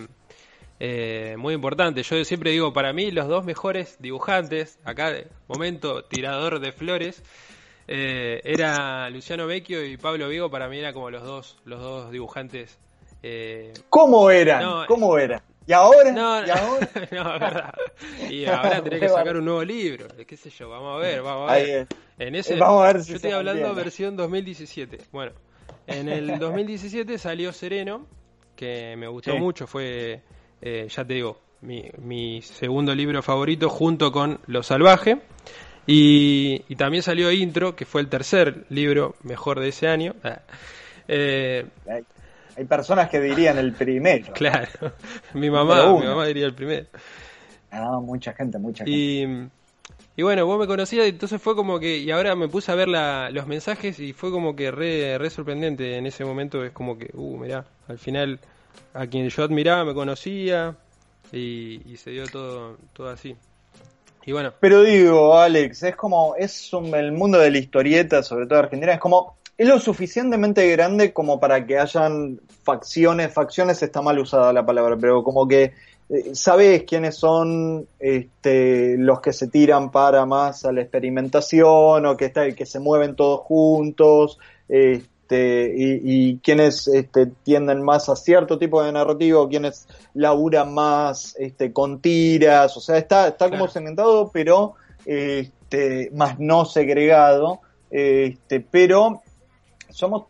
eh, 0.80 1.36
muy 1.36 1.52
importante. 1.52 2.02
Yo 2.02 2.24
siempre 2.24 2.52
digo, 2.52 2.72
para 2.72 2.94
mí 2.94 3.10
los 3.10 3.28
dos 3.28 3.44
mejores 3.44 3.98
dibujantes, 4.00 4.78
acá 4.82 5.12
momento 5.46 6.02
tirador 6.04 6.58
de 6.58 6.72
flores, 6.72 7.22
eh, 7.86 8.40
era 8.44 9.10
Luciano 9.10 9.46
Vecchio 9.46 9.84
y 9.84 9.98
Pablo 9.98 10.30
Vigo, 10.30 10.50
para 10.50 10.70
mí 10.70 10.78
era 10.78 10.94
como 10.94 11.10
los 11.10 11.22
dos, 11.22 11.58
los 11.66 11.82
dos 11.82 12.10
dibujantes. 12.10 12.78
Eh, 13.22 13.74
¿Cómo 13.90 14.30
eran? 14.30 14.86
¿Cómo 14.86 15.18
eran? 15.18 15.42
¿Y 15.68 15.72
ahora? 15.74 16.12
No, 16.12 16.46
¿Y 16.46 16.50
ahora? 16.50 16.88
no, 17.10 17.24
verdad. 17.24 17.74
Y 18.30 18.46
ahora 18.46 18.82
tenés 18.82 19.00
que 19.00 19.08
sacar 19.10 19.36
un 19.36 19.44
nuevo 19.44 19.62
libro. 19.62 20.06
¿Qué 20.26 20.34
sé 20.34 20.48
yo? 20.48 20.70
Vamos 20.70 20.96
a 20.96 20.98
ver, 20.98 21.20
vamos 21.20 21.50
a 21.50 21.56
ver. 21.56 21.86
En 22.18 22.34
ese, 22.34 22.56
vamos 22.56 22.82
a 22.82 22.92
ver 22.94 23.04
yo 23.04 23.16
estoy 23.16 23.32
hablando 23.32 23.74
versión 23.74 24.16
2017. 24.16 24.98
Bueno, 25.12 25.32
en 25.86 26.08
el 26.08 26.38
2017 26.40 27.18
salió 27.18 27.52
Sereno, 27.52 28.06
que 28.56 28.96
me 28.96 29.08
gustó 29.08 29.36
mucho. 29.36 29.66
Fue, 29.66 30.22
eh, 30.62 30.88
ya 30.88 31.04
te 31.04 31.12
digo, 31.12 31.38
mi, 31.60 31.84
mi 31.98 32.40
segundo 32.40 32.94
libro 32.94 33.22
favorito 33.22 33.68
junto 33.68 34.10
con 34.10 34.40
Lo 34.46 34.62
Salvaje. 34.62 35.20
Y, 35.86 36.64
y, 36.66 36.76
también 36.76 37.02
salió 37.02 37.30
Intro, 37.30 37.76
que 37.76 37.84
fue 37.84 38.00
el 38.00 38.08
tercer 38.08 38.64
libro 38.70 39.16
mejor 39.22 39.60
de 39.60 39.68
ese 39.68 39.88
año. 39.88 40.14
Eh, 41.08 41.66
hay 42.58 42.64
personas 42.64 43.08
que 43.08 43.20
dirían 43.20 43.56
el 43.56 43.72
primero. 43.72 44.32
Claro, 44.34 44.92
mi 45.34 45.48
mamá, 45.48 45.92
mi 45.92 46.06
mamá 46.06 46.26
diría 46.26 46.46
el 46.46 46.54
primero. 46.54 46.86
Ah, 47.70 48.00
mucha 48.02 48.32
gente, 48.32 48.58
mucha 48.58 48.84
gente. 48.84 48.98
Y, 48.98 49.48
y 50.16 50.22
bueno, 50.24 50.44
vos 50.44 50.58
me 50.58 50.66
conocías, 50.66 51.06
entonces 51.06 51.40
fue 51.40 51.54
como 51.54 51.78
que, 51.78 51.98
y 51.98 52.10
ahora 52.10 52.34
me 52.34 52.48
puse 52.48 52.72
a 52.72 52.74
ver 52.74 52.88
la, 52.88 53.30
los 53.30 53.46
mensajes 53.46 54.00
y 54.00 54.12
fue 54.12 54.32
como 54.32 54.56
que 54.56 54.72
re, 54.72 55.16
re 55.18 55.30
sorprendente 55.30 55.96
en 55.96 56.06
ese 56.06 56.24
momento, 56.24 56.64
es 56.64 56.72
como 56.72 56.98
que, 56.98 57.10
uh, 57.14 57.38
mirá, 57.38 57.64
al 57.86 57.98
final 57.98 58.40
a 58.92 59.06
quien 59.06 59.28
yo 59.28 59.44
admiraba 59.44 59.84
me 59.84 59.94
conocía 59.94 60.74
y, 61.30 61.96
se 61.96 62.10
dio 62.10 62.26
todo, 62.26 62.76
todo 62.92 63.10
así. 63.10 63.36
Y 64.26 64.32
bueno. 64.32 64.52
Pero 64.58 64.82
digo, 64.82 65.38
Alex, 65.38 65.84
es 65.84 65.94
como, 65.94 66.34
es 66.36 66.72
el 66.72 67.12
mundo 67.12 67.38
de 67.38 67.52
la 67.52 67.58
historieta, 67.58 68.24
sobre 68.24 68.46
todo 68.46 68.58
argentina, 68.58 68.94
es 68.94 69.00
como, 69.00 69.37
es 69.58 69.66
lo 69.66 69.80
suficientemente 69.80 70.70
grande 70.70 71.12
como 71.12 71.40
para 71.40 71.66
que 71.66 71.78
hayan 71.78 72.40
facciones, 72.62 73.34
facciones 73.34 73.82
está 73.82 74.00
mal 74.00 74.20
usada 74.20 74.52
la 74.52 74.64
palabra, 74.64 74.96
pero 74.96 75.24
como 75.24 75.48
que 75.48 75.72
eh, 76.08 76.30
sabes 76.32 76.84
quiénes 76.84 77.16
son 77.16 77.88
este, 77.98 78.96
los 78.96 79.20
que 79.20 79.32
se 79.32 79.48
tiran 79.48 79.90
para 79.90 80.24
más 80.26 80.64
a 80.64 80.70
la 80.70 80.82
experimentación 80.82 82.06
o 82.06 82.16
que, 82.16 82.26
está, 82.26 82.50
que 82.52 82.66
se 82.66 82.78
mueven 82.78 83.16
todos 83.16 83.40
juntos 83.40 84.38
este, 84.68 85.74
y, 85.76 86.00
y 86.04 86.38
quienes 86.38 86.86
este, 86.86 87.26
tienden 87.42 87.82
más 87.82 88.08
a 88.08 88.14
cierto 88.14 88.58
tipo 88.58 88.80
de 88.84 88.92
narrativo, 88.92 89.48
quienes 89.48 89.88
laburan 90.14 90.72
más 90.72 91.34
este, 91.36 91.72
con 91.72 91.98
tiras, 91.98 92.76
o 92.76 92.80
sea, 92.80 92.96
está, 92.96 93.26
está 93.26 93.50
como 93.50 93.66
segmentado, 93.66 94.30
pero 94.32 94.74
este, 95.04 96.12
más 96.14 96.38
no 96.38 96.64
segregado, 96.64 97.60
este, 97.90 98.60
pero 98.60 99.22
somos 99.90 100.26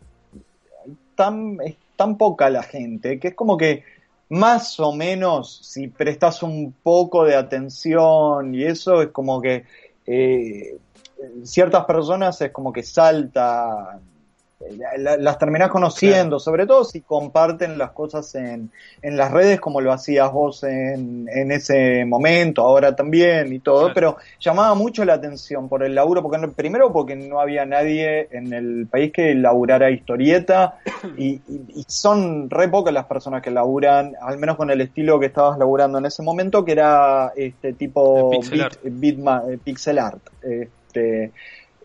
tan, 1.15 1.57
es 1.63 1.75
tan 1.95 2.17
poca 2.17 2.49
la 2.49 2.63
gente 2.63 3.19
que 3.19 3.29
es 3.29 3.35
como 3.35 3.57
que 3.57 3.83
más 4.29 4.79
o 4.79 4.93
menos 4.93 5.59
si 5.63 5.87
prestas 5.87 6.43
un 6.43 6.73
poco 6.83 7.25
de 7.25 7.35
atención 7.35 8.53
y 8.53 8.63
eso 8.63 9.01
es 9.01 9.09
como 9.09 9.41
que 9.41 9.65
eh, 10.05 10.77
ciertas 11.43 11.85
personas 11.85 12.39
es 12.41 12.51
como 12.51 12.71
que 12.71 12.83
salta 12.83 13.99
las 14.97 15.37
terminás 15.37 15.69
conociendo, 15.69 16.37
sobre 16.37 16.67
todo 16.67 16.83
si 16.83 16.99
comparten 16.99 17.77
las 17.77 17.91
cosas 17.91 18.35
en, 18.35 18.71
en 19.01 19.15
las 19.15 19.31
redes 19.31 19.61
como 19.61 19.79
lo 19.79 19.93
hacías 19.93 20.31
vos 20.33 20.63
en, 20.63 21.29
en 21.33 21.51
ese 21.51 22.03
momento, 22.03 22.63
ahora 22.63 22.93
también 22.93 23.53
y 23.53 23.59
todo, 23.59 23.93
pero 23.93 24.17
llamaba 24.39 24.75
mucho 24.75 25.05
la 25.05 25.13
atención 25.13 25.69
por 25.69 25.83
el 25.83 25.95
laburo, 25.95 26.21
porque 26.21 26.45
primero 26.49 26.91
porque 26.91 27.15
no 27.15 27.39
había 27.39 27.65
nadie 27.65 28.27
en 28.31 28.51
el 28.51 28.87
país 28.87 29.13
que 29.13 29.33
laburara 29.33 29.91
historieta 29.91 30.79
y, 31.17 31.41
son 31.87 32.49
re 32.49 32.67
pocas 32.67 32.93
las 32.93 33.05
personas 33.05 33.41
que 33.41 33.51
laburan, 33.51 34.15
al 34.21 34.37
menos 34.37 34.57
con 34.57 34.69
el 34.69 34.81
estilo 34.81 35.19
que 35.19 35.27
estabas 35.27 35.57
laburando 35.57 35.97
en 35.97 36.05
ese 36.05 36.21
momento, 36.21 36.65
que 36.65 36.73
era 36.73 37.31
este 37.35 37.73
tipo 37.73 38.29
pixel, 38.31 38.61
art. 38.61 38.79
Eh, 38.83 39.57
pixel 39.63 39.99
art. 39.99 40.21
Este, 40.41 41.31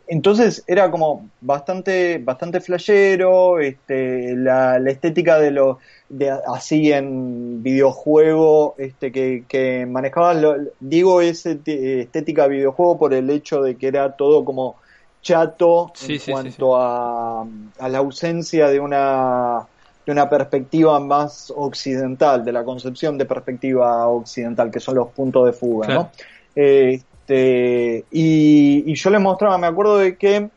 entonces 0.07 0.65
era 0.67 0.91
como 0.91 1.29
bastante, 1.41 2.19
bastante 2.19 2.61
flashero, 2.61 3.59
este, 3.59 4.37
la, 4.37 4.79
la 4.79 4.91
estética 4.91 5.39
de 5.39 5.51
lo, 5.51 5.79
de, 6.09 6.31
así 6.31 6.93
en 6.93 7.63
videojuego, 7.63 8.75
este, 8.79 9.13
que, 9.13 9.45
que 9.49 9.87
manejaba, 9.87 10.35
digo 10.81 11.21
ese 11.21 11.59
estética 11.65 12.47
videojuego 12.47 12.99
por 12.99 13.15
el 13.15 13.31
hecho 13.31 13.63
de 13.63 13.77
que 13.77 13.89
era 13.89 14.13
todo 14.17 14.45
como 14.45 14.77
chato 15.23 15.93
en 16.07 16.21
cuanto 16.31 16.77
A, 16.77 17.47
a 17.79 17.89
la 17.89 17.99
ausencia 17.99 18.69
de 18.69 18.79
una 18.81 19.67
de 20.05 20.13
una 20.13 20.29
perspectiva 20.29 21.01
más 21.01 21.51
occidental, 21.57 22.45
de 22.45 22.53
la 22.53 22.63
concepción 22.63 23.17
de 23.17 23.25
perspectiva 23.25 24.07
occidental, 24.07 24.71
que 24.71 24.79
son 24.79 24.97
los 24.97 25.09
puntos 25.09 25.47
de 25.47 25.53
fuga, 25.55 25.89
¿no? 25.89 26.11
Eh, 26.55 27.01
este, 27.25 28.05
y, 28.11 28.95
yo 28.95 29.09
le 29.09 29.19
mostraba, 29.19 29.57
me 29.57 29.67
acuerdo 29.67 29.97
de 29.97 30.19
que 30.19 30.51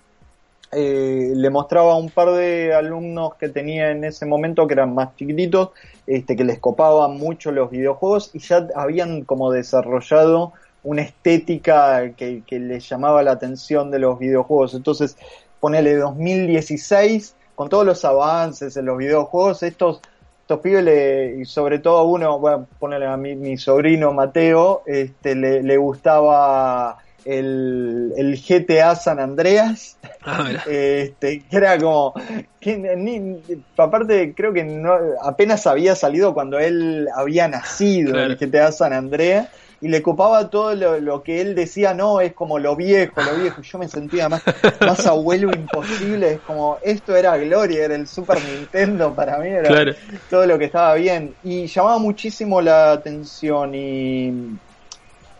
eh, 0.74 1.32
le 1.34 1.50
mostraba 1.50 1.94
a 1.94 1.96
un 1.96 2.10
par 2.10 2.32
de 2.32 2.74
alumnos 2.74 3.36
que 3.36 3.48
tenía 3.48 3.92
en 3.92 4.04
ese 4.04 4.26
momento 4.26 4.68
que 4.68 4.74
eran 4.74 4.94
más 4.94 5.16
chiquititos, 5.16 5.70
este, 6.06 6.36
que 6.36 6.44
les 6.44 6.60
copaban 6.60 7.18
mucho 7.18 7.52
los 7.52 7.72
videojuegos 7.72 8.32
y 8.34 8.40
ya 8.40 8.68
habían 8.76 9.24
como 9.24 9.50
desarrollado 9.50 10.52
una 10.84 11.04
estética 11.04 12.12
que, 12.18 12.44
que 12.46 12.60
les 12.60 12.88
llamaba 12.90 13.24
la 13.24 13.32
atención 13.32 13.90
de 13.90 14.00
los 14.00 14.20
videojuegos. 14.20 14.74
Entonces, 14.74 15.16
ponele 15.62 15.96
2016, 15.96 17.34
con 17.56 17.70
todos 17.70 17.86
los 17.86 18.04
avances 18.04 18.76
en 18.76 18.86
los 18.88 18.98
videojuegos, 18.98 19.64
estos 19.64 20.02
estos 20.48 20.62
pibes 20.62 21.38
y 21.38 21.44
sobre 21.44 21.80
todo 21.80 21.98
a 21.98 22.04
uno, 22.04 22.39
bueno, 22.39 22.68
ponerle 22.80 23.06
a 23.06 23.18
mi, 23.18 23.36
mi 23.36 23.58
sobrino 23.58 24.13
Mateo, 24.13 24.82
este, 24.86 25.36
le, 25.36 25.62
le 25.62 25.75
gustaba 25.75 27.00
el, 27.25 28.13
el, 28.16 28.42
GTA 28.42 28.96
San 28.96 29.20
Andreas, 29.20 29.98
ah, 30.24 30.50
este, 30.70 31.42
que 31.42 31.58
era 31.58 31.77
como, 31.77 32.13
que 32.62 32.77
ni, 32.77 33.42
aparte 33.75 34.34
creo 34.34 34.54
que 34.54 34.63
no, 34.63 34.94
apenas 35.22 35.68
había 35.68 35.98
salido 35.98 36.34
cuando 36.34 36.60
él 36.60 37.10
había 37.13 37.50
nacido 37.50 38.18
el 38.18 38.38
GTA 38.38 38.72
San 38.72 38.94
Andreas, 38.94 39.50
y 39.79 39.89
le 39.89 40.01
copaba 40.01 40.50
todo 40.50 40.74
lo, 40.75 41.22
que 41.24 41.39
él 41.39 41.53
decía, 41.53 41.93
no, 41.93 42.19
es 42.19 42.34
como 42.34 42.57
lo 42.57 42.75
viejo, 42.75 43.22
lo 43.22 43.36
viejo. 43.36 43.62
Yo 43.62 43.77
me 43.77 43.88
sentía 43.88 44.27
más, 44.27 44.41
más 44.81 45.05
abuelo 45.05 45.51
imposible, 45.53 46.34
es 46.34 46.39
como, 46.41 46.79
esto 46.81 47.15
era 47.15 47.38
Gloria, 47.38 47.86
era 47.86 47.96
el 47.96 48.07
Super 48.07 48.39
Nintendo 48.43 49.13
para 49.13 49.38
mí, 49.38 49.50
era 49.50 49.96
todo 50.29 50.46
lo 50.48 50.57
que 50.57 50.65
estaba 50.65 50.96
bien. 50.96 51.36
Y 51.43 51.67
llamaba 51.67 52.00
muchísimo 52.00 52.60
la 52.60 52.91
atención 52.91 53.75
y, 53.75 54.27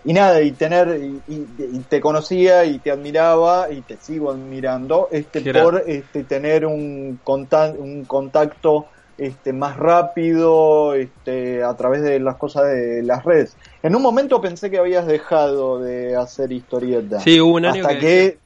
y 0.06 0.14
nada, 0.14 0.40
y 0.42 0.52
tener, 0.52 1.02
y, 1.28 1.80
te 1.90 2.00
conocía 2.00 2.64
y 2.66 2.78
te 2.78 2.92
admiraba 2.92 3.72
y 3.72 3.82
te 3.82 3.98
sigo 3.98 4.30
admirando, 4.30 5.10
este, 5.12 5.52
por 5.52 5.84
este, 5.88 6.24
tener 6.24 6.68
un, 6.68 7.20
un 7.26 8.06
contacto 8.06 8.88
este, 9.18 9.54
más 9.54 9.78
rápido 9.78 10.94
este, 10.94 11.64
a 11.64 11.76
través 11.76 12.02
de 12.02 12.20
las 12.20 12.36
cosas 12.36 12.68
de 12.68 13.02
las 13.04 13.24
redes. 13.24 13.58
En 13.84 13.96
un 13.96 14.02
momento 14.02 14.42
pensé 14.42 14.70
que 14.70 14.78
habías 14.78 15.08
dejado 15.08 15.80
de 15.80 16.16
hacer 16.16 16.52
historieta. 16.52 17.20
Sí, 17.20 17.40
hubo 17.40 17.56
un 17.56 17.66
año 17.66 17.88
que, 17.88 18.38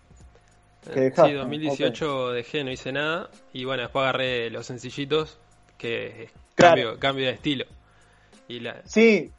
que, 0.93 1.11
Sí, 1.11 1.33
2018 1.33 2.31
dejé, 2.31 2.63
no 2.63 2.71
hice 2.71 2.91
nada. 2.91 3.29
Y 3.53 3.65
bueno, 3.65 3.83
después 3.83 4.03
agarré 4.03 4.49
los 4.49 4.65
sencillitos, 4.65 5.37
que 5.77 6.29
cambio, 6.55 6.97
cambio 6.99 7.25
de 7.25 7.33
estilo. 7.33 7.65
Y 8.47 8.59
la... 8.59 8.81
Sí, 8.85 9.31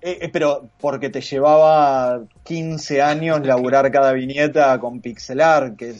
eh, 0.00 0.18
eh, 0.20 0.28
pero 0.32 0.68
porque 0.80 1.10
te 1.10 1.20
llevaba 1.20 2.20
15 2.44 3.02
años 3.02 3.44
laburar 3.44 3.90
cada 3.90 4.12
viñeta 4.12 4.78
con 4.78 5.00
pixelar, 5.00 5.74
que 5.74 5.92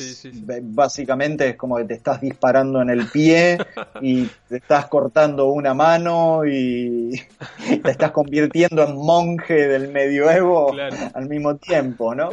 básicamente 0.63 1.49
es 1.49 1.57
como 1.57 1.77
que 1.79 1.85
te 1.85 1.95
estás 1.95 2.21
disparando 2.21 2.81
en 2.81 2.91
el 2.91 3.09
pie 3.09 3.59
y 4.01 4.29
te 4.49 4.59
estás 4.59 4.87
cortando 4.87 5.47
una 5.49 5.75
mano 5.75 6.47
y 6.47 7.21
te 7.83 7.91
estás 7.91 8.13
convirtiendo 8.13 8.85
en 8.85 8.95
monje 8.95 9.67
del 9.67 9.89
medioevo 9.89 10.73
al 11.15 11.29
mismo 11.29 11.57
tiempo, 11.57 12.15
¿no? 12.15 12.31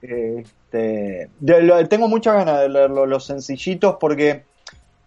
Este, 0.00 1.28
tengo 1.90 2.08
muchas 2.08 2.34
ganas 2.34 2.60
de 2.60 2.68
leerlo, 2.70 3.04
los 3.04 3.26
sencillitos, 3.26 3.96
porque 4.00 4.44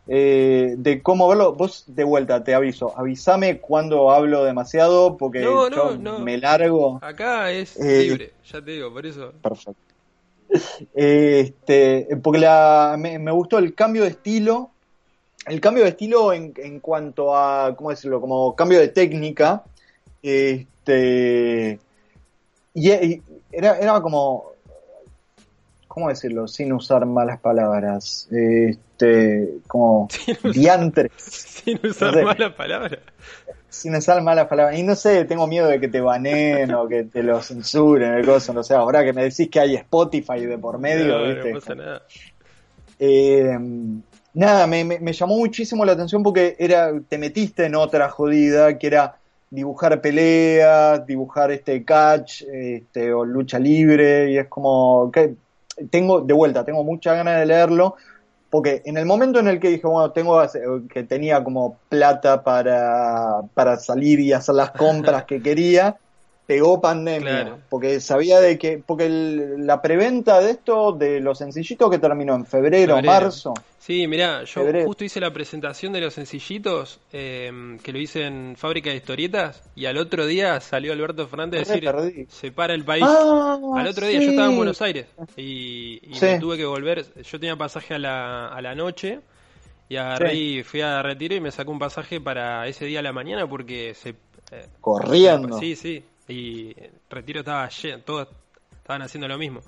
eh, 0.07 0.75
de 0.77 1.01
cómo 1.01 1.27
verlo. 1.27 1.53
Vos, 1.53 1.85
de 1.87 2.03
vuelta, 2.03 2.43
te 2.43 2.53
aviso, 2.53 2.97
avísame 2.97 3.59
cuando 3.59 4.11
hablo 4.11 4.43
demasiado 4.43 5.17
porque 5.17 5.41
yo 5.41 5.69
me 6.19 6.37
largo. 6.37 6.99
Acá 7.01 7.51
es 7.51 7.77
eh, 7.79 8.03
libre, 8.03 8.33
ya 8.45 8.63
te 8.63 8.71
digo, 8.71 8.91
por 8.91 9.05
eso. 9.05 9.33
Perfecto. 9.41 9.81
Este, 10.93 12.09
porque 12.21 12.39
la, 12.39 12.97
me, 12.99 13.31
gustó 13.31 13.57
el 13.57 13.73
cambio 13.73 14.03
de 14.03 14.09
estilo, 14.09 14.71
el 15.45 15.61
cambio 15.61 15.83
de 15.83 15.91
estilo 15.91 16.33
en, 16.33 16.53
en 16.57 16.81
cuanto 16.81 17.33
a, 17.33 17.73
¿cómo 17.73 17.89
decirlo? 17.89 18.19
Como 18.19 18.53
cambio 18.53 18.79
de 18.79 18.89
técnica. 18.89 19.63
Este, 20.21 21.79
y, 22.73 23.21
era, 23.51 23.77
era 23.77 24.01
como, 24.01 24.50
¿cómo 25.93 26.07
decirlo? 26.07 26.47
Sin 26.47 26.71
usar 26.71 27.05
malas 27.05 27.41
palabras. 27.41 28.29
Este, 28.31 29.57
como 29.67 30.07
diantre. 30.53 31.11
Sin 31.17 31.85
usar 31.85 32.23
malas 32.23 32.53
palabras. 32.53 32.99
Sin 33.67 33.93
usar 33.95 34.21
malas 34.23 34.47
palabras. 34.47 34.79
Y 34.79 34.83
no 34.83 34.95
sé, 34.95 35.25
tengo 35.25 35.47
miedo 35.47 35.67
de 35.67 35.81
que 35.81 35.89
te 35.89 35.99
baneen 35.99 36.73
o 36.73 36.87
que 36.87 37.03
te 37.03 37.21
lo 37.21 37.41
censuren 37.41 38.21
o 38.21 38.25
cosas, 38.25 38.55
no 38.55 38.63
sé. 38.63 38.73
Ahora 38.73 39.03
que 39.03 39.11
me 39.11 39.23
decís 39.23 39.49
que 39.49 39.59
hay 39.59 39.75
Spotify 39.75 40.45
de 40.45 40.57
por 40.57 40.79
medio, 40.79 41.17
no, 41.17 41.53
pasa 41.53 41.75
nada. 41.75 42.03
Eh, 42.97 43.57
nada, 44.33 44.67
me, 44.67 44.85
me, 44.85 45.11
llamó 45.11 45.37
muchísimo 45.37 45.83
la 45.83 45.91
atención 45.91 46.23
porque 46.23 46.55
era, 46.57 46.93
te 47.09 47.17
metiste 47.17 47.65
en 47.65 47.75
otra 47.75 48.07
jodida 48.07 48.77
que 48.77 48.87
era 48.87 49.17
dibujar 49.49 49.99
peleas, 49.99 51.05
dibujar 51.05 51.51
este 51.51 51.83
catch, 51.83 52.43
este, 52.43 53.11
o 53.11 53.25
lucha 53.25 53.59
libre, 53.59 54.31
y 54.31 54.37
es 54.37 54.47
como 54.47 55.11
que 55.11 55.35
tengo, 55.89 56.21
de 56.21 56.33
vuelta, 56.33 56.63
tengo 56.63 56.83
mucha 56.83 57.13
ganas 57.13 57.39
de 57.39 57.45
leerlo, 57.45 57.95
porque 58.49 58.81
en 58.85 58.97
el 58.97 59.05
momento 59.05 59.39
en 59.39 59.47
el 59.47 59.59
que 59.59 59.69
dije, 59.69 59.87
bueno, 59.87 60.11
tengo 60.11 60.41
que 60.89 61.03
tenía 61.03 61.43
como 61.43 61.77
plata 61.89 62.43
para, 62.43 63.41
para 63.53 63.77
salir 63.77 64.19
y 64.19 64.33
hacer 64.33 64.55
las 64.55 64.71
compras 64.71 65.25
que 65.25 65.41
quería, 65.41 65.97
pegó 66.45 66.81
pandemia, 66.81 67.57
porque 67.69 67.99
sabía 67.99 68.39
de 68.39 68.57
que, 68.57 68.81
porque 68.85 69.09
la 69.09 69.81
preventa 69.81 70.39
de 70.39 70.51
esto, 70.51 70.91
de 70.91 71.19
los 71.19 71.37
sencillitos 71.37 71.89
que 71.89 71.99
terminó 71.99 72.35
en 72.35 72.45
febrero, 72.45 73.01
marzo. 73.01 73.53
Sí, 73.79 74.07
mirá, 74.07 74.43
yo 74.43 74.63
justo 74.85 75.03
hice 75.03 75.19
la 75.19 75.33
presentación 75.33 75.91
de 75.91 76.01
los 76.01 76.13
sencillitos, 76.13 76.99
eh, 77.11 77.51
que 77.83 77.91
lo 77.91 77.99
hice 77.99 78.25
en 78.25 78.55
Fábrica 78.55 78.91
de 78.91 78.97
Historietas, 78.97 79.63
y 79.75 79.85
al 79.85 79.97
otro 79.97 80.25
día 80.25 80.59
salió 80.59 80.93
Alberto 80.93 81.27
Fernández 81.27 81.69
a 81.69 81.73
decir, 81.73 82.27
se 82.29 82.51
para 82.51 82.75
el 82.75 82.83
país. 82.83 83.05
Ah, 83.07 83.57
al 83.75 83.87
otro 83.87 84.05
día 84.05 84.19
yo 84.19 84.29
estaba 84.29 84.49
en 84.49 84.57
Buenos 84.57 84.81
Aires, 84.81 85.07
y, 85.35 86.01
me 86.21 86.39
tuve 86.39 86.57
que 86.57 86.65
volver, 86.65 87.05
yo 87.23 87.39
tenía 87.39 87.55
pasaje 87.55 87.95
a 87.95 87.99
la, 87.99 88.47
a 88.47 88.61
la 88.61 88.75
noche, 88.75 89.19
y 89.91 89.97
agarré 89.97 90.35
y 90.35 90.63
fui 90.63 90.79
a 90.79 91.01
retiro 91.01 91.35
y 91.35 91.41
me 91.41 91.51
sacó 91.51 91.71
un 91.71 91.79
pasaje 91.79 92.21
para 92.21 92.65
ese 92.67 92.85
día 92.85 92.99
a 92.99 93.03
la 93.03 93.11
mañana 93.11 93.45
porque 93.47 93.93
se... 93.93 94.11
Eh, 94.51 94.67
Corriendo. 94.79 95.59
Sí, 95.59 95.75
sí, 95.75 96.03
y 96.31 96.75
Retiro 97.09 97.41
estaba 97.41 97.69
lleno, 97.69 97.99
todos 98.03 98.27
estaban 98.75 99.01
haciendo 99.01 99.27
lo 99.27 99.37
mismo. 99.37 99.61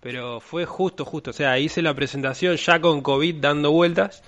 Pero 0.00 0.40
fue 0.40 0.66
justo, 0.66 1.04
justo. 1.04 1.30
O 1.30 1.32
sea, 1.32 1.58
hice 1.58 1.80
la 1.80 1.94
presentación 1.94 2.56
ya 2.56 2.80
con 2.80 3.02
COVID 3.02 3.36
dando 3.40 3.70
vueltas 3.70 4.22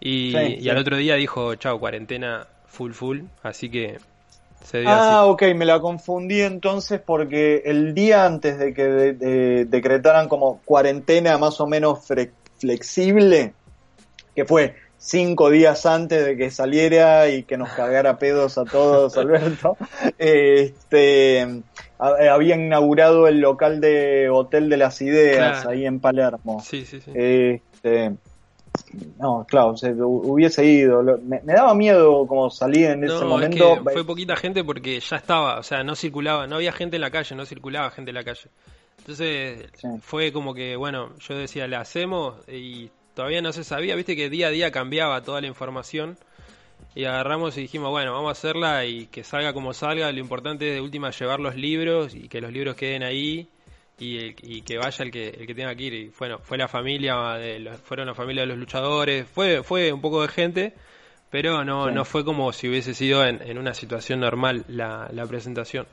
y, 0.00 0.68
al 0.68 0.78
otro 0.78 0.96
día 0.96 1.14
dijo, 1.14 1.54
chao, 1.54 1.78
cuarentena 1.78 2.46
full 2.66 2.92
full. 2.92 3.20
Así 3.42 3.70
que 3.70 3.98
se 4.62 4.80
dio 4.80 4.90
ah, 4.90 5.26
ok, 5.26 5.42
me 5.54 5.64
la 5.64 5.80
confundí 5.80 6.42
entonces 6.42 7.00
porque 7.04 7.62
el 7.64 7.94
día 7.94 8.26
antes 8.26 8.58
de 8.58 8.74
que 8.74 8.84
decretaran 9.68 10.28
como 10.28 10.60
cuarentena 10.64 11.38
más 11.38 11.60
o 11.60 11.66
menos 11.66 12.00
flexible, 12.58 13.54
que 14.34 14.44
fue 14.44 14.74
cinco 14.98 15.50
días 15.50 15.86
antes 15.86 16.24
de 16.24 16.36
que 16.36 16.50
saliera 16.50 17.28
y 17.28 17.42
que 17.44 17.56
nos 17.56 17.70
cagara 17.70 18.18
pedos 18.18 18.58
a 18.58 18.64
todos, 18.64 19.16
Alberto, 19.18 19.76
este, 20.18 21.62
había 21.98 22.56
inaugurado 22.56 23.28
el 23.28 23.40
local 23.40 23.80
de 23.80 24.28
Hotel 24.30 24.68
de 24.68 24.76
las 24.76 25.00
Ideas 25.02 25.66
ahí 25.66 25.86
en 25.86 26.00
Palermo. 26.00 26.60
Sí, 26.60 26.84
sí, 26.84 27.00
sí. 27.00 27.12
Este, 27.14 28.12
no, 29.18 29.46
claro, 29.48 29.76
se, 29.76 29.92
hubiese 29.92 30.64
ido. 30.64 31.02
Me, 31.22 31.40
daba 31.44 31.74
miedo 31.74 32.26
como 32.26 32.50
salir 32.50 32.90
en 32.90 33.04
ese 33.04 33.24
momento. 33.24 33.82
fue 33.84 34.04
poquita 34.04 34.36
gente 34.36 34.64
porque 34.64 35.00
ya 35.00 35.16
estaba, 35.16 35.58
o 35.58 35.62
sea, 35.62 35.82
no 35.82 35.94
circulaba, 35.94 36.46
no 36.46 36.56
había 36.56 36.72
gente 36.72 36.96
en 36.96 37.02
la 37.02 37.10
calle, 37.10 37.34
no 37.34 37.46
circulaba 37.46 37.90
gente 37.90 38.10
en 38.10 38.16
la 38.16 38.24
calle. 38.24 38.48
Entonces 38.98 39.70
fue 40.02 40.32
como 40.32 40.52
que, 40.52 40.74
bueno, 40.74 41.10
yo 41.20 41.36
decía, 41.36 41.68
le 41.68 41.76
hacemos 41.76 42.34
y 42.48 42.90
todavía 43.16 43.40
no 43.40 43.50
se 43.54 43.64
sabía, 43.64 43.96
viste 43.96 44.14
que 44.14 44.28
día 44.28 44.48
a 44.48 44.50
día 44.50 44.70
cambiaba 44.70 45.22
toda 45.22 45.40
la 45.40 45.46
información 45.46 46.18
y 46.94 47.06
agarramos 47.06 47.56
y 47.56 47.62
dijimos, 47.62 47.90
bueno, 47.90 48.12
vamos 48.12 48.28
a 48.28 48.32
hacerla 48.32 48.84
y 48.84 49.06
que 49.06 49.24
salga 49.24 49.54
como 49.54 49.72
salga, 49.72 50.12
lo 50.12 50.20
importante 50.20 50.68
es 50.68 50.74
de 50.74 50.82
última 50.82 51.10
llevar 51.10 51.40
los 51.40 51.56
libros 51.56 52.14
y 52.14 52.28
que 52.28 52.42
los 52.42 52.52
libros 52.52 52.76
queden 52.76 53.02
ahí 53.02 53.48
y, 53.98 54.60
que 54.60 54.76
vaya 54.76 55.02
el 55.02 55.10
que, 55.10 55.28
el 55.30 55.46
que 55.46 55.54
tenga 55.54 55.74
que 55.74 55.84
ir. 55.84 55.94
Y 55.94 56.12
bueno, 56.18 56.40
fue 56.40 56.58
la 56.58 56.68
familia, 56.68 57.16
de 57.38 57.70
fueron 57.84 58.06
la 58.06 58.14
familia 58.14 58.42
de 58.42 58.48
los 58.48 58.58
luchadores, 58.58 59.26
fue, 59.26 59.62
fue 59.62 59.94
un 59.94 60.02
poco 60.02 60.20
de 60.20 60.28
gente, 60.28 60.74
pero 61.30 61.64
no, 61.64 61.90
no 61.90 62.04
fue 62.04 62.22
como 62.22 62.52
si 62.52 62.68
hubiese 62.68 62.92
sido 62.92 63.24
en, 63.24 63.40
en 63.40 63.56
una 63.56 63.72
situación 63.72 64.20
normal 64.20 64.66
la, 64.68 65.08
la 65.10 65.26
presentación. 65.26 65.86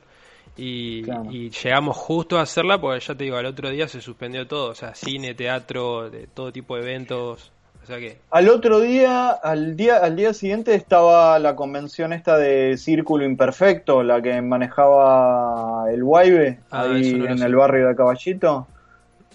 Y, 0.56 1.02
llegamos 1.50 1.96
justo 1.96 2.38
a 2.38 2.42
hacerla 2.42 2.80
porque 2.80 3.00
ya 3.00 3.14
te 3.14 3.24
digo, 3.24 3.36
al 3.36 3.46
otro 3.46 3.70
día 3.70 3.88
se 3.88 4.00
suspendió 4.00 4.46
todo, 4.46 4.70
o 4.70 4.74
sea, 4.74 4.94
cine, 4.94 5.34
teatro, 5.34 6.10
de 6.10 6.26
todo 6.28 6.52
tipo 6.52 6.76
de 6.76 6.82
eventos. 6.82 7.50
O 7.82 7.86
sea 7.86 7.98
que... 7.98 8.18
Al 8.30 8.48
otro 8.48 8.80
día, 8.80 9.30
al 9.30 9.76
día, 9.76 9.98
al 9.98 10.16
día 10.16 10.32
siguiente 10.32 10.74
estaba 10.74 11.38
la 11.38 11.54
convención 11.54 12.12
esta 12.12 12.38
de 12.38 12.78
Círculo 12.78 13.24
Imperfecto, 13.24 14.02
la 14.02 14.22
que 14.22 14.40
manejaba 14.40 15.90
el 15.90 16.02
Guaybe, 16.02 16.60
ah, 16.70 16.82
ahí 16.82 17.10
en 17.10 17.42
el 17.42 17.54
barrio 17.54 17.88
de 17.88 17.96
Caballito. 17.96 18.66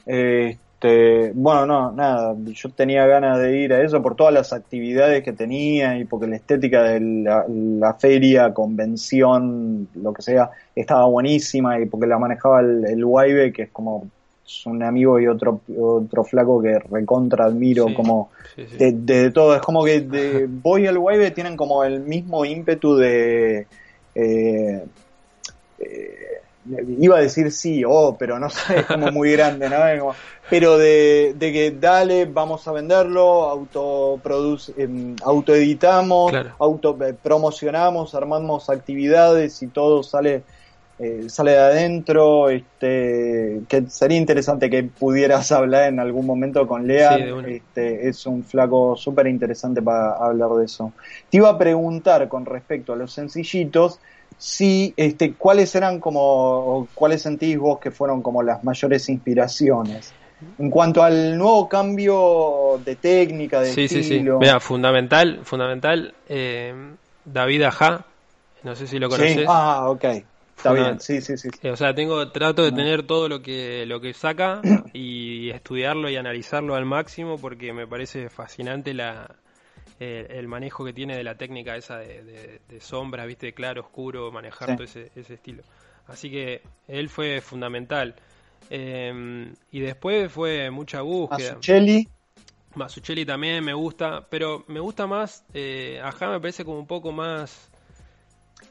Eh, 0.08 0.58
este, 0.82 1.34
bueno, 1.36 1.66
no, 1.66 1.92
nada, 1.92 2.34
yo 2.46 2.70
tenía 2.70 3.06
ganas 3.06 3.38
de 3.38 3.58
ir 3.58 3.74
a 3.74 3.84
eso 3.84 4.02
por 4.02 4.16
todas 4.16 4.34
las 4.34 4.54
actividades 4.54 5.26
que 5.26 5.34
tenía 5.34 5.98
y 5.98 6.06
porque 6.06 6.26
la 6.26 6.38
estética 6.38 6.84
de 6.84 7.02
la, 7.02 7.94
feria, 7.96 8.54
convención, 8.54 9.90
lo 9.96 10.14
que 10.14 10.22
sea, 10.22 10.52
estaba 10.74 11.06
buenísima 11.08 11.82
y 11.82 11.86
porque 11.86 12.08
la 12.08 12.18
manejaba 12.18 12.62
el, 12.62 12.86
el 12.86 13.54
que 13.54 13.64
es 13.64 13.70
como 13.72 14.08
un 14.66 14.82
amigo 14.82 15.20
y 15.20 15.28
otro 15.28 15.62
otro 15.78 16.24
flaco 16.24 16.62
que 16.62 16.80
recontra 16.80 17.46
admiro 17.46 17.94
como 17.94 18.32
De, 18.56 19.32
todo. 19.32 19.56
Es 19.56 19.62
como 19.62 19.84
que 19.84 20.00
de, 20.00 20.48
voy 20.50 20.88
al 20.88 20.98
Waive 20.98 21.32
tienen 21.32 21.58
como 21.58 21.84
el 21.84 22.00
mismo 22.00 22.46
ímpetu 22.46 22.96
de 22.96 23.68
eh, 24.16 24.86
eh, 25.80 26.39
iba 27.00 27.18
a 27.18 27.22
decir 27.22 27.52
sí, 27.52 27.84
oh, 27.88 28.16
pero 28.18 28.40
no 28.40 28.50
sé, 28.50 28.80
es 28.80 28.86
como 28.86 29.12
muy 29.12 29.32
grande, 29.32 29.70
¿no? 29.70 30.14
pero 30.50 30.78
de, 30.78 31.36
que 31.40 31.76
dale, 31.80 32.26
vamos 32.26 32.68
a 32.68 32.72
venderlo, 32.72 33.46
auto 33.46 34.20
em, 34.78 35.16
autoeditamos, 35.24 36.34
auto 36.58 36.98
eh, 37.04 37.14
promocionamos, 37.14 38.16
armamos 38.16 38.70
actividades 38.70 39.62
y 39.62 39.68
todo 39.68 40.04
sale 40.04 40.44
eh, 41.02 41.30
sale 41.30 41.52
de 41.52 41.60
adentro, 41.60 42.50
este, 42.50 43.62
que 43.70 43.86
sería 43.88 44.18
interesante 44.18 44.70
que 44.70 44.84
pudieras 44.84 45.50
hablar 45.54 45.88
en 45.88 46.02
algún 46.02 46.26
momento 46.26 46.68
con 46.68 46.86
Lea, 46.86 47.16
este, 47.48 48.10
es 48.10 48.26
un 48.26 48.44
flaco 48.44 48.98
súper 48.98 49.28
interesante 49.28 49.82
para 49.82 50.12
hablar 50.16 50.50
de 50.52 50.66
eso. 50.66 50.92
Te 51.30 51.38
iba 51.38 51.50
a 51.50 51.58
preguntar 51.58 52.28
con 52.28 52.46
respecto 52.46 52.92
a 52.92 52.98
los 52.98 53.14
sencillitos, 53.14 54.02
si, 54.42 54.94
este, 54.96 55.36
cuáles 55.36 55.76
eran 55.76 56.00
como, 56.00 56.88
cuáles 56.94 57.22
sentís 57.22 57.58
vos 57.58 57.78
que 57.80 57.92
fueron 57.92 58.22
como 58.22 58.42
las 58.42 58.64
mayores 58.64 59.10
inspiraciones. 59.10 60.16
En 60.58 60.70
cuanto 60.70 61.04
al 61.04 61.38
nuevo 61.38 61.68
cambio 61.68 62.82
de 62.86 62.96
técnica, 62.96 63.60
de 63.60 63.74
sí, 63.74 63.84
estilo. 63.84 64.40
Sí, 64.42 64.48
sí, 64.48 64.56
fundamental, 64.62 65.42
fundamental, 65.44 66.16
eh, 66.30 66.74
David 67.26 67.64
Aja, 67.64 68.06
no 68.64 68.78
sé 68.78 68.88
si 68.88 68.98
lo 68.98 69.10
conoces. 69.10 69.46
Ah, 69.50 69.90
ok. 69.90 70.06
Está 70.56 70.72
bien, 70.72 71.02
sí, 71.02 71.20
sí, 71.20 71.38
sí. 71.38 71.50
O 71.68 71.76
sea, 71.76 71.94
tengo, 71.94 72.32
trato 72.32 72.64
de 72.64 72.72
tener 72.72 73.06
todo 73.06 73.28
lo 73.28 73.42
que, 73.42 73.86
lo 73.86 74.00
que 74.00 74.14
saca 74.14 74.62
y 74.94 75.50
estudiarlo 75.50 76.10
y 76.10 76.16
analizarlo 76.16 76.76
al 76.76 76.86
máximo 76.86 77.38
porque 77.38 77.74
me 77.74 77.88
parece 77.88 78.30
fascinante 78.30 78.94
la, 78.94 79.36
eh, 80.00 80.28
el 80.30 80.48
manejo 80.48 80.86
que 80.86 80.94
tiene 80.94 81.18
de 81.18 81.24
la 81.24 81.38
técnica 81.38 81.76
esa 81.76 81.98
de, 81.98 82.62
sombras, 82.80 83.28
viste, 83.28 83.54
claro, 83.54 83.82
oscuro, 83.82 84.32
manejar 84.32 84.76
todo 84.76 84.86
ese, 84.86 85.12
estilo. 85.16 85.64
Así 86.08 86.32
que 86.32 86.62
él 86.88 87.10
fue 87.10 87.42
fundamental. 87.42 88.16
Em, 88.70 89.54
y 89.72 89.80
después 89.82 90.32
fue 90.32 90.72
mucha 90.72 91.02
búsqueda. 91.02 91.50
Masuchelli. 91.56 92.08
Masuchelli 92.76 93.26
también 93.26 93.64
me 93.64 93.74
gusta, 93.74 94.26
pero 94.30 94.64
me 94.68 94.80
gusta 94.80 95.06
más, 95.06 95.44
eh, 95.54 96.00
ajá, 96.02 96.30
me 96.30 96.40
parece 96.40 96.64
como 96.64 96.80
un 96.80 96.88
poco 96.88 97.12
más... 97.12 97.70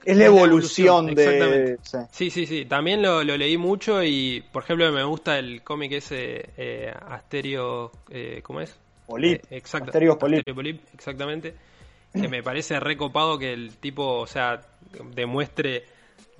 Es 0.04 0.16
la 0.16 0.26
evolución, 0.26 1.14
de... 1.14 1.78
Sí. 2.12 2.30
sí, 2.30 2.46
sí, 2.46 2.64
También 2.64 3.02
lo, 3.02 3.22
leí 3.22 3.58
mucho 3.58 4.02
y, 4.02 4.44
por 4.52 4.62
ejemplo, 4.62 4.90
me 4.92 5.02
gusta 5.02 5.38
el 5.38 5.62
cómic 5.62 5.92
ese, 5.92 6.50
eh, 6.56 6.94
Asterio, 7.08 7.90
eh, 8.08 8.40
¿cómo 8.42 8.60
es? 8.60 8.78
Polip. 9.08 9.42
Eh, 9.50 9.56
exacto. 9.56 9.90
Polip. 10.18 10.44
Polip, 10.54 10.82
exactamente. 10.94 11.54
Que 12.12 12.28
me 12.28 12.42
parece 12.42 12.78
recopado 12.78 13.38
que 13.38 13.52
el 13.52 13.76
tipo, 13.76 14.18
o 14.18 14.26
sea, 14.26 14.60
demuestre 15.14 15.84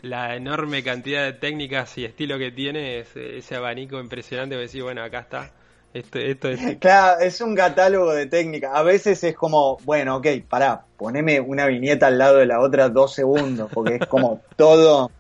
la 0.01 0.37
enorme 0.37 0.83
cantidad 0.83 1.25
de 1.25 1.33
técnicas 1.33 1.97
y 1.99 2.05
estilo 2.05 2.39
que 2.39 2.53
tiene, 2.53 3.01
ese, 3.01 3.39
ese 3.39 3.57
abanico 3.57 3.99
impresionante 4.01 4.55
de 4.55 4.63
decir, 4.63 4.83
bueno, 4.83 5.03
acá 5.03 5.21
está. 5.21 5.51
Esto, 5.95 6.19
esto 6.19 6.49
es... 6.51 6.77
Claro, 6.81 7.21
es 7.21 7.41
un 7.41 7.55
catálogo 7.55 8.13
de 8.13 8.27
técnicas. 8.27 8.73
A 8.75 8.83
veces 8.83 9.25
es 9.25 9.35
como, 9.35 9.79
bueno, 9.85 10.17
ok, 10.17 10.27
pará, 10.49 10.85
poneme 10.97 11.41
una 11.41 11.67
viñeta 11.67 12.09
al 12.09 12.19
lado 12.19 12.37
de 12.37 12.47
la 12.47 12.61
otra 12.61 12.89
dos 12.89 13.15
segundos, 13.15 13.71
porque 13.73 13.97
es 13.97 14.07
como 14.07 14.43
todo. 14.57 15.11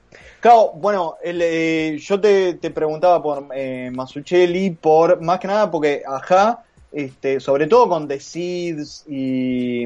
Claro, 0.40 0.72
bueno, 0.74 1.16
el, 1.22 1.40
eh, 1.42 1.98
yo 1.98 2.20
te, 2.20 2.54
te, 2.54 2.70
preguntaba 2.70 3.20
por 3.22 3.48
eh, 3.54 3.90
Masuchelli, 3.92 4.70
por 4.70 5.20
más 5.20 5.40
que 5.40 5.48
nada 5.48 5.70
porque 5.70 6.02
ajá, 6.06 6.64
este, 6.92 7.38
sobre 7.40 7.66
todo 7.66 7.88
con 7.88 8.08
The 8.08 8.18
Seeds 8.20 9.04
y 9.08 9.84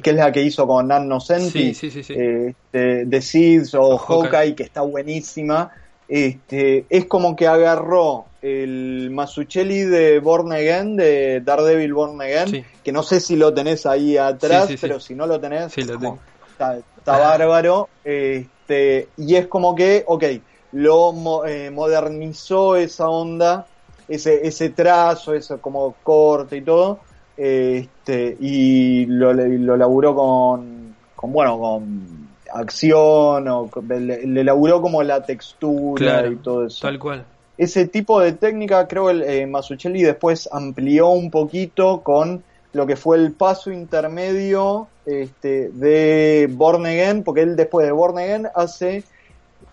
que 0.00 0.10
es 0.10 0.16
la 0.16 0.30
que 0.30 0.42
hizo 0.42 0.66
con 0.66 0.90
Anno 0.92 1.20
Senti, 1.20 1.72
Sí, 1.72 1.74
sí, 1.74 1.90
sí, 1.90 2.02
sí. 2.02 2.14
este, 2.16 3.06
The 3.06 3.22
Seeds 3.22 3.74
o 3.74 3.82
O 3.82 3.98
Hawkeye. 3.98 4.30
Hawkeye, 4.30 4.54
que 4.54 4.62
está 4.64 4.82
buenísima. 4.82 5.70
Este, 6.06 6.86
es 6.88 7.04
como 7.06 7.36
que 7.36 7.46
agarró 7.46 8.26
el 8.40 9.10
Masuchelli 9.10 9.80
de 9.80 10.20
Born 10.20 10.52
Again, 10.52 10.96
de 10.96 11.40
Daredevil 11.40 11.92
Born 11.92 12.20
Again, 12.22 12.64
que 12.82 12.92
no 12.92 13.02
sé 13.02 13.20
si 13.20 13.36
lo 13.36 13.52
tenés 13.52 13.84
ahí 13.84 14.16
atrás, 14.16 14.68
pero 14.80 15.00
si 15.00 15.14
no 15.14 15.26
lo 15.26 15.38
tenés, 15.40 15.76
lo 15.86 15.94
como- 15.94 16.18
está, 16.50 16.78
bárbaro. 17.04 17.88
Este, 18.04 19.08
y 19.18 19.34
es 19.36 19.48
como 19.48 19.74
que, 19.74 20.04
ok, 20.06 20.24
lo 20.72 21.12
mo- 21.12 21.44
eh, 21.44 21.70
modernizó 21.70 22.76
esa 22.76 23.08
onda, 23.08 23.66
ese, 24.08 24.46
ese 24.46 24.70
trazo, 24.70 25.34
ese 25.34 25.58
como 25.58 25.94
corte 26.02 26.56
y 26.56 26.62
todo, 26.62 27.00
este, 27.36 28.36
y 28.40 29.06
lo, 29.06 29.32
lo 29.32 29.76
laburó 29.76 30.14
con, 30.14 30.94
con, 31.14 31.32
bueno, 31.32 31.58
con 31.58 32.28
acción, 32.52 33.46
o 33.48 33.66
con- 33.70 33.86
le, 33.88 34.26
le 34.26 34.44
laburó 34.44 34.80
como 34.82 35.02
la 35.02 35.22
textura 35.22 36.04
Claro, 36.20 36.32
y 36.32 36.36
todo 36.36 36.66
eso 36.66 36.80
Tal 36.86 36.98
cual. 36.98 37.24
ese 37.58 37.86
tipo 37.86 38.20
de 38.20 38.32
técnica 38.32 38.88
creo 38.88 39.06
que 39.06 39.12
el 39.12 39.22
eh, 39.22 39.46
Masuchelli 39.46 40.02
después 40.02 40.48
amplió 40.50 41.08
un 41.10 41.30
poquito 41.30 42.00
con 42.02 42.42
lo 42.72 42.86
que 42.86 42.96
fue 42.96 43.16
el 43.18 43.32
paso 43.32 43.70
intermedio 43.70 44.88
este, 45.06 45.70
de 45.70 46.48
Born 46.50 46.84
Again, 46.86 47.22
porque 47.24 47.42
él 47.42 47.56
después 47.56 47.86
de 47.86 47.92
Born 47.92 48.18
Again 48.18 48.46
hace 48.54 49.04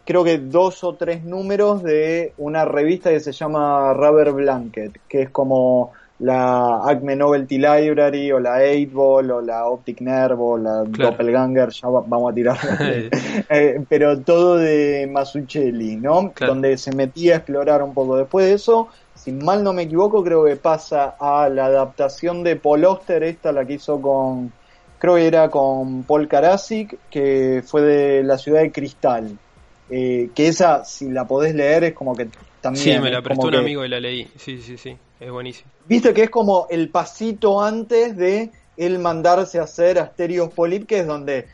creo 0.06 0.24
que 0.24 0.38
dos 0.38 0.84
o 0.84 0.96
tres 0.96 1.24
números 1.24 1.84
de 1.84 2.34
una 2.38 2.64
revista 2.66 3.10
que 3.10 3.20
se 3.20 3.32
llama 3.32 3.94
Rubber 3.94 4.32
Blanket, 4.32 5.00
que 5.10 5.24
es 5.24 5.30
como 5.30 5.92
la 6.20 6.78
Acme 6.88 7.16
Novelty 7.16 7.58
Library 7.58 8.32
o 8.32 8.40
la 8.40 8.54
8 8.60 8.90
Ball 8.94 9.32
o 9.32 9.42
la 9.42 9.68
Optic 9.68 10.00
Nerve 10.00 10.38
o 10.40 10.58
la 10.58 10.84
Claro. 10.90 11.12
Doppelganger, 11.12 11.70
ya 11.72 11.90
va- 11.90 12.04
vamos 12.08 12.32
a 12.32 12.36
tirar. 12.36 12.58
Eh, 13.50 13.84
pero 13.90 14.22
todo 14.22 14.58
de 14.58 15.10
Masuchelli, 15.12 15.98
¿no? 15.98 16.32
Claro. 16.34 16.54
Donde 16.54 16.78
se 16.78 16.96
metía 16.96 17.34
a 17.34 17.38
explorar 17.38 17.84
un 17.84 17.94
poco. 17.94 18.16
Después 18.18 18.46
de 18.46 18.54
eso, 18.54 18.88
si 19.14 19.34
mal 19.34 19.64
no 19.64 19.74
me 19.74 19.84
equivoco, 19.84 20.24
creo 20.24 20.46
que 20.46 20.56
pasa 20.56 21.16
a 21.20 21.50
la 21.50 21.66
adaptación 21.66 22.44
de 22.44 22.56
Paul 22.56 22.86
Auster, 22.86 23.22
esta 23.24 23.52
la 23.52 23.66
que 23.66 23.74
hizo 23.74 24.02
con, 24.02 24.54
creo 24.98 25.16
que 25.16 25.28
era 25.28 25.50
con 25.50 26.04
Paul 26.04 26.28
Karasik, 26.30 26.98
que 27.10 27.62
fue 27.66 27.82
de 27.82 28.24
la 28.24 28.38
ciudad 28.38 28.62
de 28.62 28.72
Cristal. 28.72 29.38
Eh, 29.90 30.30
que 30.36 30.48
esa, 30.48 30.84
si 30.84 31.10
la 31.12 31.28
podés 31.28 31.54
leer, 31.54 31.84
es 31.84 31.94
como 31.94 32.16
que 32.16 32.28
también... 32.62 32.84
Sí, 32.84 33.00
me 33.00 33.12
la 33.12 33.22
prestó 33.22 33.48
un 33.48 33.52
que- 33.52 33.58
amigo 33.58 33.86
y 33.86 33.90
la 33.90 34.00
leí. 34.00 34.28
Sí, 34.38 34.62
sí, 34.62 34.78
sí. 34.78 34.98
Es 35.20 35.32
buenísimo. 35.32 35.72
Viste 35.86 36.14
que 36.14 36.24
es 36.24 36.30
como 36.30 36.68
el 36.70 36.90
pasito 36.90 37.62
antes 37.62 38.18
de 38.18 38.52
él 38.76 39.00
mandarse 39.00 39.60
a 39.60 39.64
hacer 39.64 40.00
Asterios 40.00 40.50
Polip, 40.50 40.86
que 40.88 41.00
es 41.00 41.08
donde 41.08 41.48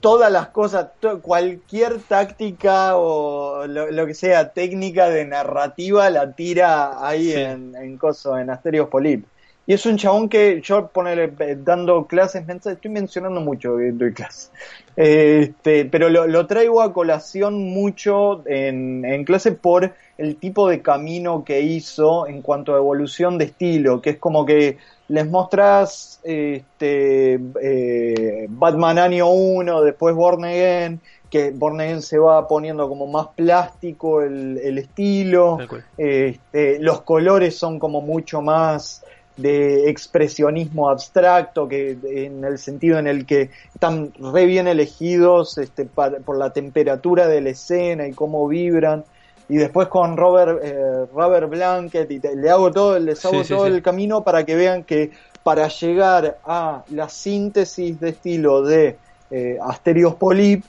todas 0.00 0.30
las 0.30 0.48
cosas, 0.50 0.90
to- 1.00 1.20
cualquier 1.20 2.02
táctica 2.04 2.96
o 2.96 3.66
lo, 3.66 3.90
lo 3.90 4.06
que 4.06 4.14
sea 4.14 4.52
técnica 4.52 5.08
de 5.08 5.24
narrativa 5.24 6.08
la 6.10 6.34
tira 6.34 7.04
ahí 7.06 7.32
Sí. 7.32 7.40
en, 7.40 7.74
en 7.74 7.96
coso, 7.98 8.38
en 8.38 8.50
Asterios 8.50 8.88
Polip. 8.88 9.26
Y 9.66 9.74
es 9.74 9.84
un 9.84 9.96
chabón 9.96 10.28
que 10.28 10.60
yo 10.62 10.86
ponele, 10.88 11.32
eh, 11.40 11.58
dando 11.58 12.06
clases, 12.06 12.44
estoy 12.48 12.90
mencionando 12.90 13.40
mucho 13.40 13.76
que 13.76 13.90
doy 13.90 14.12
clases. 14.12 14.52
Este, 14.94 15.84
pero 15.86 16.08
lo, 16.08 16.26
lo 16.26 16.46
traigo 16.46 16.80
a 16.80 16.92
colación 16.92 17.70
mucho 17.70 18.46
en, 18.46 19.04
en 19.04 19.24
clase 19.24 19.52
por 19.52 19.92
el 20.18 20.36
tipo 20.36 20.68
de 20.68 20.82
camino 20.82 21.44
que 21.44 21.60
hizo 21.60 22.26
en 22.26 22.42
cuanto 22.42 22.74
a 22.74 22.78
evolución 22.78 23.38
de 23.38 23.46
estilo, 23.46 24.00
que 24.00 24.10
es 24.10 24.18
como 24.18 24.46
que 24.46 24.78
les 25.08 25.28
mostrás 25.28 26.20
este, 26.22 27.38
eh, 27.60 28.46
Batman 28.48 28.98
año 28.98 29.30
1, 29.30 29.82
después 29.82 30.14
Born 30.14 30.44
Again, 30.44 31.00
que 31.28 31.50
Born 31.50 31.80
Again 31.80 32.02
se 32.02 32.18
va 32.18 32.46
poniendo 32.48 32.88
como 32.88 33.06
más 33.06 33.28
plástico 33.36 34.22
el, 34.22 34.58
el 34.58 34.78
estilo, 34.78 35.58
este, 35.98 36.78
los 36.78 37.02
colores 37.02 37.56
son 37.56 37.78
como 37.78 38.00
mucho 38.00 38.40
más 38.40 39.04
de 39.36 39.90
expresionismo 39.90 40.88
abstracto, 40.88 41.68
que 41.68 41.98
en 42.04 42.44
el 42.44 42.58
sentido 42.58 42.98
en 42.98 43.06
el 43.06 43.26
que 43.26 43.50
están 43.74 44.12
re 44.32 44.46
bien 44.46 44.66
elegidos 44.66 45.58
este, 45.58 45.84
por 45.84 46.38
la 46.38 46.52
temperatura 46.52 47.28
de 47.28 47.40
la 47.42 47.50
escena 47.50 48.06
y 48.06 48.12
cómo 48.12 48.48
vibran. 48.48 49.04
Y 49.48 49.56
después 49.58 49.88
con 49.88 50.16
Robert, 50.16 50.58
eh, 50.64 50.74
Robert 51.12 51.48
Blanket, 51.48 52.10
y 52.10 52.18
te- 52.18 52.34
le 52.34 52.50
hago 52.50 52.72
todo, 52.72 52.98
les 52.98 53.24
hago 53.24 53.44
Sí, 53.44 53.54
todo 53.54 53.66
sí. 53.66 53.72
el 53.72 53.82
camino 53.82 54.24
para 54.24 54.44
que 54.44 54.56
vean 54.56 54.82
que 54.84 55.12
para 55.44 55.68
llegar 55.68 56.38
a 56.44 56.82
la 56.90 57.08
síntesis 57.08 58.00
de 58.00 58.08
estilo 58.08 58.62
de 58.62 58.98
eh, 59.30 59.56
Asterios 59.62 60.14
Polip, 60.16 60.64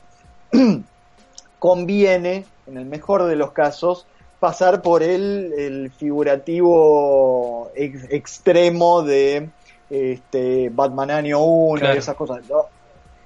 conviene, 1.60 2.46
en 2.68 2.78
el 2.78 2.86
mejor 2.86 3.24
de 3.26 3.36
los 3.36 3.52
casos, 3.52 4.06
pasar 4.40 4.82
por 4.82 5.02
el, 5.04 5.54
el 5.58 5.92
figurativo 5.92 7.72
ex- 7.76 8.06
extremo 8.12 9.02
de 9.04 9.50
este, 9.90 10.70
Batman 10.70 11.12
Año 11.12 11.40
1 11.44 11.80
Claro. 11.80 11.96
y 11.96 11.98
esas 12.00 12.16
cosas. 12.16 12.42
No, 12.50 12.64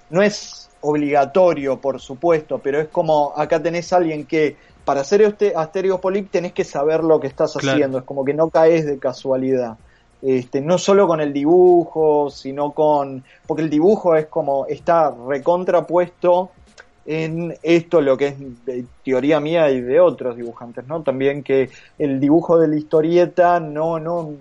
no 0.09 0.21
es 0.21 0.69
obligatorio, 0.81 1.79
por 1.79 1.99
supuesto, 1.99 2.59
pero 2.59 2.79
es 2.79 2.87
como 2.87 3.33
acá 3.35 3.61
tenés 3.61 3.91
a 3.93 3.97
alguien 3.97 4.25
que 4.25 4.55
para 4.85 5.01
hacer 5.01 5.21
este 5.21 5.53
Asterios 5.55 5.99
Polip 5.99 6.31
tenés 6.31 6.53
que 6.53 6.63
saber 6.63 7.03
lo 7.03 7.19
que 7.19 7.27
estás 7.27 7.53
Claro. 7.53 7.75
haciendo, 7.75 7.97
es 7.99 8.03
como 8.03 8.25
que 8.25 8.33
no 8.33 8.49
caes 8.49 8.85
de 8.85 8.97
casualidad. 8.97 9.77
Este, 10.23 10.61
no 10.61 10.77
solo 10.77 11.07
con 11.07 11.19
el 11.19 11.33
dibujo, 11.33 12.29
sino 12.29 12.71
con. 12.73 13.23
Porque 13.47 13.63
el 13.63 13.69
dibujo 13.71 14.15
es 14.15 14.27
como. 14.27 14.67
está 14.67 15.11
recontrapuesto 15.27 16.51
en 17.05 17.57
esto, 17.63 18.01
lo 18.01 18.17
que 18.17 18.27
es 18.27 18.65
de 18.65 18.85
teoría 19.03 19.39
mía 19.39 19.69
y 19.71 19.81
de 19.81 19.99
otros 19.99 20.35
dibujantes, 20.37 20.85
¿no? 20.87 21.01
También 21.03 21.43
que 21.43 21.69
el 21.97 22.19
dibujo 22.19 22.59
de 22.59 22.67
la 22.67 22.75
historieta 22.77 23.59
no, 23.59 23.99
no, 23.99 24.33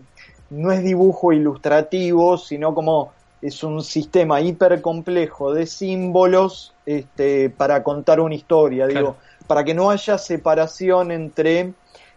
no 0.50 0.72
es 0.72 0.82
dibujo 0.82 1.32
ilustrativo, 1.32 2.36
sino 2.38 2.74
como 2.74 3.12
es 3.40 3.62
un 3.62 3.82
sistema 3.82 4.40
hiper 4.40 4.80
complejo 4.82 5.54
de 5.54 5.66
símbolos 5.66 6.74
este, 6.84 7.48
para 7.50 7.82
contar 7.82 8.20
una 8.20 8.34
historia, 8.34 8.86
digo, 8.86 9.16
para 9.46 9.64
que 9.64 9.74
no 9.74 9.90
haya 9.90 10.18
separación 10.18 11.10
entre 11.10 11.72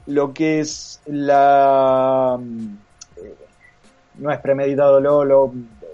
lo 0.05 0.33
que 0.33 0.59
es 0.59 0.99
la 1.05 2.37
eh, 3.15 3.35
no 4.15 4.31
es 4.31 4.39
premeditado 4.39 4.99
lo, 4.99 5.23
lo- 5.23 5.53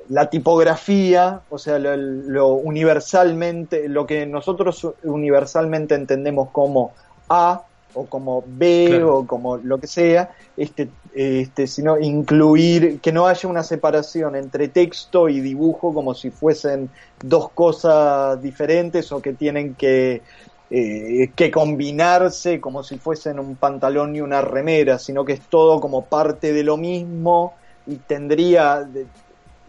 la 0.09 0.29
tipografía, 0.29 1.41
o 1.49 1.57
sea, 1.57 1.79
lo, 1.79 1.95
lo 1.95 2.47
universalmente, 2.49 3.87
lo 3.87 4.05
que 4.05 4.25
nosotros 4.25 4.87
universalmente 5.03 5.95
entendemos 5.95 6.49
como 6.51 6.93
A 7.29 7.63
o 7.93 8.05
como 8.05 8.43
B 8.45 8.87
Claro. 8.89 9.17
o 9.17 9.27
como 9.27 9.57
lo 9.57 9.79
que 9.79 9.87
sea, 9.87 10.31
este, 10.57 10.89
este, 11.13 11.67
sino 11.67 11.99
incluir, 11.99 12.99
que 12.99 13.11
no 13.11 13.27
haya 13.27 13.49
una 13.49 13.63
separación 13.63 14.35
entre 14.35 14.67
texto 14.67 15.29
y 15.29 15.41
dibujo 15.41 15.93
como 15.93 16.13
si 16.13 16.29
fuesen 16.29 16.89
dos 17.23 17.49
cosas 17.51 18.41
diferentes 18.41 19.11
o 19.11 19.21
que 19.21 19.33
tienen 19.33 19.75
que, 19.75 20.21
eh, 20.69 21.31
que 21.35 21.51
combinarse 21.51 22.59
como 22.61 22.83
si 22.83 22.97
fuesen 22.97 23.39
un 23.39 23.55
pantalón 23.55 24.15
y 24.15 24.21
una 24.21 24.41
remera, 24.41 24.99
sino 24.99 25.25
que 25.25 25.33
es 25.33 25.41
todo 25.41 25.79
como 25.79 26.05
parte 26.05 26.53
de 26.53 26.63
lo 26.63 26.77
mismo 26.77 27.53
y 27.87 27.95
tendría, 27.95 28.87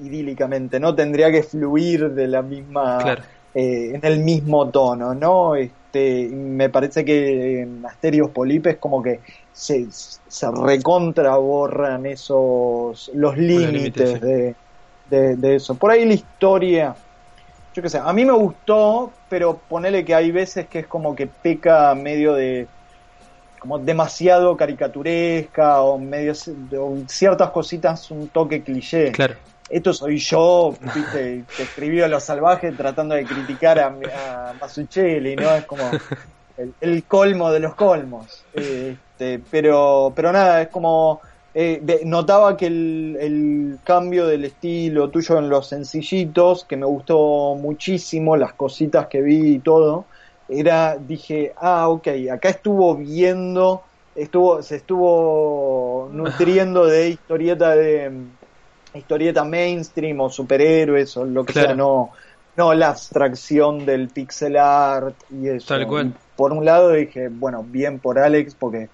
idílicamente, 0.03 0.81
¿no? 0.81 0.95
Tendría 0.95 1.31
que 1.31 1.43
fluir 1.43 2.11
de 2.11 2.27
la 2.29 2.43
misma, 2.43 2.99
Claro. 2.99 3.23
eh, 3.55 3.93
en 3.95 4.01
el 4.05 4.21
mismo 4.21 4.69
tono, 4.71 5.15
¿no? 5.15 5.55
Este, 5.57 6.29
me 6.33 6.69
parece 6.69 7.05
que 7.05 7.63
en 7.63 7.85
Asterios 7.85 8.31
Polipes 8.31 8.77
como 8.79 9.03
que 9.03 9.21
se, 9.53 9.87
se 9.91 10.51
recontra 10.51 11.37
borran 11.37 12.07
esos, 12.07 13.11
los 13.15 13.37
límites 13.37 13.73
límites, 13.73 14.11
sí. 14.13 14.19
de, 14.21 14.55
de, 15.11 15.37
de 15.37 15.55
eso. 15.57 15.75
Por 15.75 15.91
ahí 15.91 16.05
la 16.05 16.15
historia, 16.15 16.95
yo 17.75 17.83
qué 17.83 17.89
sé, 17.89 17.99
a 17.99 18.13
mí 18.13 18.25
me 18.25 18.33
gustó, 18.33 19.13
pero 19.29 19.59
ponele 19.69 20.05
que 20.05 20.15
hay 20.15 20.31
veces 20.31 20.67
que 20.69 20.81
es 20.81 20.87
como 20.87 21.15
que 21.15 21.27
peca 21.27 21.95
medio 21.95 22.35
de 22.35 22.69
como 23.59 23.79
demasiado 23.79 24.57
caricaturesca 24.57 25.83
o 25.83 25.99
medio 25.99 26.33
o 26.79 26.97
ciertas 27.07 27.51
cositas 27.51 28.11
un 28.11 28.29
toque 28.29 28.63
cliché. 28.63 29.13
Claro. 29.13 29.35
Esto 29.71 29.95
soy 29.95 30.19
yo, 30.19 30.75
viste, 30.95 31.45
que 31.57 31.63
escribió 31.63 32.09
Los 32.09 32.25
Salvajes 32.25 32.77
tratando 32.77 33.15
de 33.15 33.25
criticar 33.25 33.79
a, 33.79 33.87
a 33.87 34.53
Masuchelli, 34.61 35.37
¿no? 35.37 35.55
Es 35.55 35.65
como 35.65 35.85
el, 36.81 37.05
colmo 37.05 37.53
de 37.53 37.61
los 37.61 37.75
colmos. 37.77 38.45
Este, 38.53 39.41
pero, 39.51 40.13
pero 40.15 40.33
nada, 40.33 40.63
es 40.63 40.69
como 40.69 41.21
eh, 41.55 42.01
notaba 42.05 42.57
que 42.57 42.67
el, 42.67 43.17
el, 43.21 43.79
cambio 43.85 44.27
del 44.27 44.45
estilo 44.45 45.09
tuyo 45.09 45.39
en 45.39 45.49
los 45.49 45.69
sencillitos, 45.69 46.65
que 46.65 46.77
me 46.77 46.87
gustó 46.87 47.55
muchísimo, 47.55 48.37
las 48.37 48.55
cositas 48.55 49.07
que 49.07 49.23
vi 49.23 49.55
y 49.55 49.59
todo, 49.61 50.05
era, 50.49 50.97
dije, 50.97 51.53
ah, 51.57 51.89
ok, 51.89 52.09
acá 52.33 52.49
estuvo 52.49 52.97
viendo, 52.97 53.83
estuvo, 54.17 54.63
se 54.63 54.77
estuvo 54.77 56.09
nutriendo 56.13 56.87
de 56.87 57.11
historieta 57.11 57.77
de 57.77 58.11
historieta 58.99 59.45
mainstream 59.45 60.21
o 60.21 60.31
superhéroes 60.31 61.17
o 61.17 61.25
lo 61.25 61.45
que 61.45 61.53
sea, 61.53 61.75
no, 61.75 62.11
no 62.57 62.75
la 62.75 62.89
abstracción 62.89 63.87
del 63.87 64.09
pixel 64.09 64.57
art 64.57 65.15
y 65.31 65.49
eso. 65.49 65.75
por 66.37 66.53
un 66.53 66.65
lado 66.65 66.93
dije, 66.93 67.29
bueno, 67.29 67.63
bien 67.63 67.99
por 67.99 68.19
Alex, 68.19 68.55
porque 68.55 68.89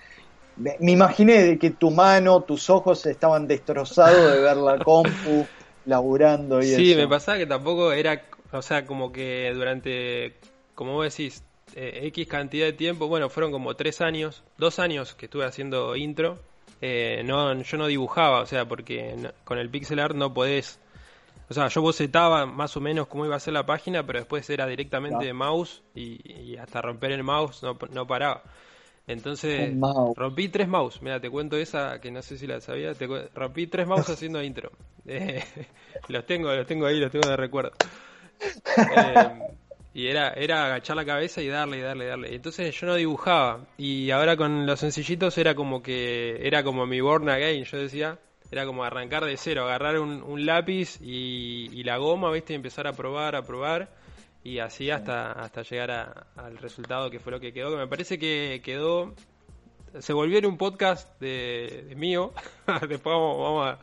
me, 0.57 0.77
imaginé 0.81 1.43
de 1.43 1.59
que 1.59 1.71
tu 1.71 1.91
mano, 1.91 2.43
tus 2.43 2.71
ojos 2.71 3.05
estaban 3.07 3.47
destrozados 3.47 4.33
de 4.33 4.41
ver 4.41 4.57
la 4.57 4.79
compu 4.85 5.47
laburando 5.85 6.61
y 6.61 6.67
sí, 6.67 6.95
me 6.97 7.07
pasaba 7.07 7.39
que 7.39 7.47
tampoco 7.47 7.93
era, 7.93 8.23
o 8.53 8.63
sea, 8.63 8.87
como 8.87 9.13
que 9.13 9.53
durante, 9.55 10.35
como 10.75 10.95
vos 10.95 11.05
decís, 11.05 11.43
eh, 11.75 12.01
X 12.07 12.27
cantidad 12.29 12.67
de 12.67 12.73
tiempo, 12.73 13.09
bueno, 13.09 13.29
fueron 13.29 13.53
como 13.53 13.75
tres 13.75 14.01
años, 14.01 14.45
dos 14.59 14.79
años 14.79 15.15
que 15.15 15.27
estuve 15.27 15.45
haciendo 15.45 15.97
intro. 15.97 16.39
Eh, 16.81 17.23
no, 17.25 17.55
yo 17.63 17.79
no 17.79 17.87
dibujaba, 17.87 18.41
o 18.41 18.47
sea, 18.47 18.67
porque 18.67 19.31
con 19.45 19.59
el 19.59 19.71
pixel 19.71 19.99
art 19.99 20.15
no 20.15 20.33
podés. 20.35 20.79
O 21.49 21.55
sea, 21.55 21.69
yo 21.69 21.81
bocetaba 21.81 22.45
más 22.45 22.77
o 22.77 22.81
menos 22.81 23.07
cómo 23.07 23.25
iba 23.25 23.37
a 23.37 23.41
ser 23.41 23.55
la 23.55 23.65
página, 23.65 24.05
pero 24.05 24.19
después 24.19 24.49
era 24.51 24.67
directamente 24.67 25.25
de 25.25 25.33
mouse 25.33 25.83
y, 25.95 26.57
hasta 26.57 26.83
romper 26.83 27.13
el 27.13 27.23
mouse 27.23 27.63
no, 27.63 27.79
no 27.93 28.07
paraba. 28.07 28.43
Entonces, 29.07 29.73
rompí 30.17 30.49
tres 30.49 30.67
mouse. 30.67 31.01
Mira, 31.01 31.21
te 31.21 31.31
cuento 31.31 31.57
esa 31.57 32.01
que 32.01 32.11
no 32.11 32.23
sé 32.23 32.39
si 32.39 32.47
la 32.47 32.61
sabía. 32.61 32.93
Te 32.95 33.07
rompí 33.35 33.69
tres 33.69 33.87
mouse 33.87 34.09
haciendo 34.11 34.43
intro. 34.43 34.71
Eh, 35.09 35.41
los 36.09 36.27
tengo, 36.27 36.53
los 36.53 36.67
tengo 36.67 36.85
ahí, 36.85 36.99
los 36.99 37.13
tengo 37.13 37.29
de 37.29 37.37
recuerdo. 37.37 37.71
Eh, 38.97 39.57
y 39.97 40.09
era, 40.09 40.35
era 40.35 40.67
agachar 40.67 40.95
la 40.95 41.07
cabeza 41.07 41.41
y 41.41 41.49
darle, 41.49 41.79
y 41.79 41.81
darle, 41.81 42.05
y 42.05 42.09
darle. 42.09 42.35
Entonces 42.35 42.79
yo 42.79 42.87
no 42.87 42.97
dibujaba. 42.97 43.65
Y 43.79 44.11
ahora 44.11 44.37
con 44.37 44.67
los 44.67 44.79
sencillitos 44.79 45.39
era 45.39 45.55
como 45.55 45.83
que, 45.83 46.39
era 46.47 46.63
como 46.63 46.85
mi 46.85 47.01
Born 47.01 47.31
Again, 47.31 47.65
yo 47.65 47.79
decía. 47.79 48.19
Era 48.51 48.67
como 48.67 48.85
arrancar 48.85 49.25
de 49.25 49.39
cero, 49.39 49.65
agarrar 49.65 49.99
un, 49.99 50.45
lápiz 50.45 51.01
y, 51.01 51.83
la 51.83 51.97
goma, 51.97 52.31
¿viste? 52.31 52.53
Y 52.53 52.57
empezar 52.57 52.87
a 52.87 52.93
probar, 52.93 53.37
a 53.37 53.43
probar. 53.43 53.89
Y 54.45 54.59
así 54.59 54.91
hasta, 54.91 55.33
hasta 55.33 55.63
llegar 55.63 56.27
al 56.37 56.59
resultado 56.59 57.11
que 57.11 57.19
fue 57.19 57.33
lo 57.33 57.41
que 57.41 57.55
quedó. 57.55 57.71
Que 57.71 57.79
me 57.79 57.89
parece 57.89 58.19
que 58.19 58.61
quedó 58.63 59.15
se 59.99 60.13
volvió 60.13 60.47
un 60.47 60.59
podcast 60.59 61.19
de, 61.21 61.95
mío. 61.97 62.35
Después 62.87 63.17
vamos, 63.17 63.79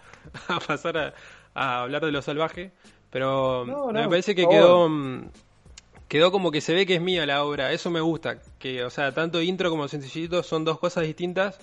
a, 0.47 0.60
pasar 0.67 1.15
a, 1.56 1.82
hablar 1.82 2.06
de 2.06 2.12
lo 2.12 2.21
salvaje. 2.21 2.71
Pero 3.10 3.65
me 3.65 4.08
parece 4.08 4.36
que 4.36 4.45
quedó, 4.45 4.88
quedó 6.13 6.32
como 6.32 6.52
que 6.52 6.62
se 6.62 6.76
ve 6.76 6.86
que 6.86 6.93
es 6.93 7.02
mía 7.02 7.26
la 7.26 7.43
obra. 7.43 7.71
Eso 7.71 7.89
me 7.89 7.99
gusta. 7.99 8.38
Que, 8.60 8.84
o 8.84 8.91
sea, 8.91 9.15
tanto 9.15 9.41
intro 9.41 9.71
como 9.71 9.88
sencillito 9.88 10.43
son 10.43 10.63
dos 10.63 10.78
cosas 10.78 11.06
distintas. 11.06 11.58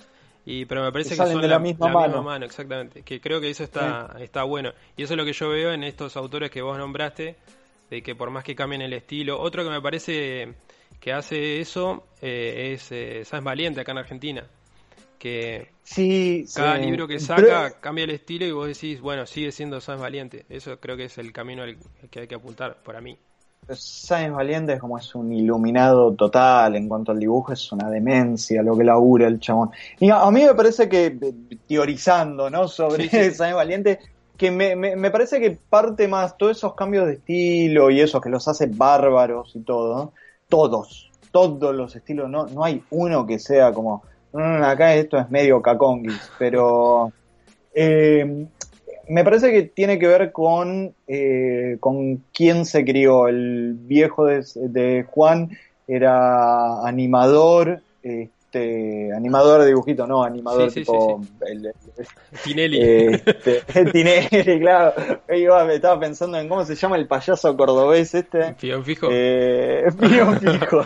Y, 0.45 0.65
pero 0.65 0.83
me 0.83 0.91
parece 0.91 1.11
que, 1.11 1.15
son 1.15 1.41
de 1.41 1.47
la, 1.47 1.57
misma, 1.57 1.87
mano. 1.87 2.45
Exactamente. 2.45 3.01
Que 3.03 3.21
creo 3.21 3.39
que 3.39 3.49
eso 3.49 3.63
está, 3.63 4.13
está 4.19 4.43
bueno. 4.43 4.73
Y 4.97 5.03
eso 5.03 5.13
es 5.13 5.17
lo 5.17 5.23
que 5.23 5.31
yo 5.31 5.47
veo 5.47 5.71
en 5.71 5.85
estos 5.85 6.17
autores 6.17 6.51
que 6.51 6.61
vos 6.61 6.77
nombraste. 6.77 7.37
De 7.89 8.03
que 8.03 8.13
por 8.13 8.29
más 8.29 8.43
que 8.43 8.53
cambien 8.53 8.81
el 8.81 8.91
estilo. 8.91 9.39
Otro 9.39 9.63
que 9.63 9.69
me 9.69 9.79
parece 9.79 10.53
que 10.99 11.13
hace 11.13 11.61
eso 11.61 12.03
eh, 12.21 12.73
es 12.73 12.91
eh, 12.91 13.23
Valiente 13.41 13.79
acá 13.79 13.93
en 13.93 13.99
Argentina. 13.99 14.45
Que 15.17 15.69
sí, 15.81 16.43
cada 16.53 16.77
libro 16.77 17.07
que 17.07 17.21
saca 17.21 17.79
cambia 17.79 18.03
el 18.03 18.09
estilo 18.09 18.45
y 18.45 18.51
vos 18.51 18.67
decís, 18.67 18.99
bueno, 18.99 19.25
sigue 19.25 19.53
siendo 19.53 19.79
Sans 19.79 20.01
Valiente. 20.01 20.45
Eso 20.49 20.77
creo 20.81 20.97
que 20.97 21.05
es 21.05 21.17
el 21.17 21.31
camino 21.31 21.63
al 21.63 21.77
que 22.09 22.19
hay 22.19 22.27
que 22.27 22.35
apuntar 22.35 22.83
para 22.83 22.99
mí. 22.99 23.17
Sáenz 23.69 24.33
Valiente 24.33 24.73
es 24.73 24.79
como 24.79 24.97
es 24.97 25.13
un 25.13 25.31
iluminado 25.31 26.13
total 26.13 26.75
en 26.75 26.87
cuanto 26.87 27.11
al 27.11 27.19
dibujo, 27.19 27.53
es 27.53 27.71
una 27.71 27.89
demencia 27.89 28.63
lo 28.63 28.75
que 28.75 28.83
labura 28.83 29.27
el 29.27 29.39
chabón. 29.39 29.69
Y 29.99 30.09
a, 30.09 30.29
mí 30.31 30.43
me 30.43 30.55
parece 30.55 30.89
que, 30.89 31.05
eh, 31.05 31.57
teorizando, 31.67 32.49
¿no? 32.49 32.67
Sobre 32.67 33.07
sí, 33.07 33.53
Valiente, 33.53 33.99
que 34.35 34.49
me, 34.49 34.75
me, 34.75 35.11
parece 35.11 35.39
que 35.39 35.51
parte 35.51 36.07
más 36.07 36.37
todos 36.37 36.57
esos 36.57 36.73
cambios 36.73 37.05
de 37.05 37.13
estilo 37.13 37.91
y 37.91 38.01
eso 38.01 38.19
que 38.19 38.29
los 38.29 38.47
hace 38.47 38.65
bárbaros 38.65 39.55
y 39.55 39.61
todo, 39.61 40.13
todos, 40.49 41.11
todos 41.31 41.75
los 41.75 41.95
estilos, 41.95 42.29
no, 42.29 42.47
no 42.47 42.63
hay 42.63 42.83
uno 42.89 43.27
que 43.27 43.37
sea 43.37 43.71
como, 43.71 44.03
mm, 44.33 44.63
acá 44.63 44.95
esto 44.95 45.19
es 45.19 45.29
medio 45.29 45.61
caconguis, 45.61 46.31
pero 46.39 47.11
eh, 47.73 48.47
me 49.11 49.25
parece 49.25 49.51
que 49.51 49.63
tiene 49.63 49.99
que 49.99 50.07
ver 50.07 50.31
con, 50.31 50.93
eh, 51.05 51.75
con 51.81 52.23
quién 52.33 52.65
se 52.65 52.85
crió. 52.85 53.27
El 53.27 53.75
viejo 53.77 54.25
de, 54.25 55.05
Juan 55.09 55.49
era 55.85 56.87
animador, 56.87 57.81
este, 58.51 59.13
animador 59.15 59.61
de 59.61 59.67
dibujito, 59.67 60.05
no, 60.05 60.23
animador 60.23 60.71
tipo... 60.73 61.21
Tinelli. 62.43 62.79
Este, 62.81 63.61
Tinelli, 63.91 64.59
claro. 64.59 64.93
me 65.65 65.75
estaba 65.75 65.99
pensando 65.99 66.37
en 66.37 66.49
cómo 66.49 66.65
se 66.65 66.75
llama 66.75 66.97
el 66.97 67.07
payaso 67.07 67.55
cordobés 67.55 68.13
este. 68.13 68.55
Fijo 68.55 68.83
Fijo. 68.83 69.07
Eh, 69.09 69.85
Fijo. 69.97 70.85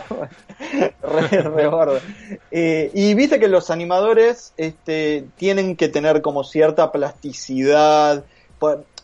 re, 1.02 1.42
re 1.42 1.66
gordo. 1.66 1.98
Eh, 2.52 2.90
y 2.94 3.14
viste 3.14 3.40
que 3.40 3.48
los 3.48 3.70
animadores 3.70 4.54
este, 4.56 5.24
tienen 5.36 5.74
que 5.74 5.88
tener 5.88 6.22
como 6.22 6.44
cierta 6.44 6.92
plasticidad. 6.92 8.24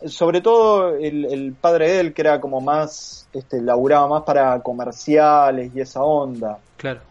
Sobre 0.05 0.41
todo 0.41 0.95
el, 0.95 1.53
padre 1.59 1.91
de 1.91 1.99
él, 1.99 2.13
que 2.13 2.21
era 2.21 2.39
como 2.39 2.59
más, 2.61 3.27
este, 3.33 3.61
laburaba 3.61 4.07
más 4.07 4.23
para 4.23 4.59
comerciales 4.61 5.71
y 5.75 5.81
esa 5.81 6.01
onda. 6.01 6.59
Claro. 6.77 7.01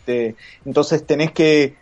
Este, 0.00 0.34
entonces 0.64 1.06
tenés 1.06 1.32
que 1.32 1.74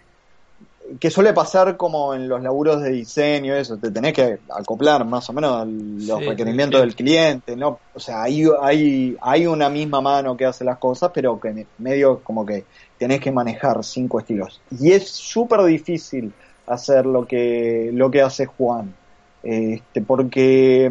que 1.00 1.10
suele 1.10 1.32
pasar 1.32 1.76
como 1.76 2.14
en 2.14 2.28
los 2.28 2.42
laburos 2.42 2.82
de 2.82 2.90
diseño, 2.90 3.54
eso, 3.54 3.76
te 3.76 3.90
tenés 3.90 4.14
que 4.14 4.38
acoplar 4.48 5.04
más 5.04 5.28
o 5.28 5.32
menos 5.32 5.68
los 5.68 6.24
requerimientos 6.24 6.80
del 6.80 6.94
cliente, 6.94 7.56
¿no? 7.56 7.78
O 7.94 8.00
sea, 8.00 8.22
hay, 8.22 8.44
hay, 8.62 9.16
hay 9.20 9.46
una 9.46 9.68
misma 9.68 10.00
mano 10.00 10.36
que 10.36 10.46
hace 10.46 10.64
las 10.64 10.78
cosas, 10.78 11.10
pero 11.12 11.38
que 11.38 11.66
medio 11.78 12.20
como 12.20 12.46
que 12.46 12.64
tenés 12.96 13.20
que 13.20 13.30
manejar 13.30 13.84
cinco 13.84 14.18
estilos. 14.18 14.60
Y 14.80 14.92
es 14.92 15.10
súper 15.10 15.62
difícil 15.64 16.32
hacer 16.66 17.04
lo 17.04 17.26
que, 17.26 17.90
lo 17.92 18.10
que 18.10 18.22
hace 18.22 18.46
Juan. 18.46 18.94
Este, 19.42 20.00
porque, 20.00 20.90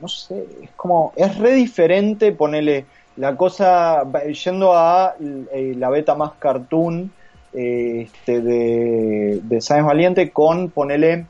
no 0.00 0.08
sé, 0.08 0.46
es 0.62 0.70
como, 0.72 1.12
es 1.14 1.38
re 1.38 1.54
diferente 1.54 2.32
ponerle 2.32 2.86
la 3.16 3.36
cosa, 3.36 4.02
yendo 4.44 4.74
a 4.74 5.14
eh, 5.20 5.74
la 5.76 5.90
beta 5.90 6.14
más 6.14 6.32
cartoon, 6.38 7.12
este, 7.52 8.40
de, 8.40 9.40
de 9.42 9.60
Sáenz 9.60 9.86
Valiente 9.86 10.30
con, 10.30 10.70
ponele, 10.70 11.26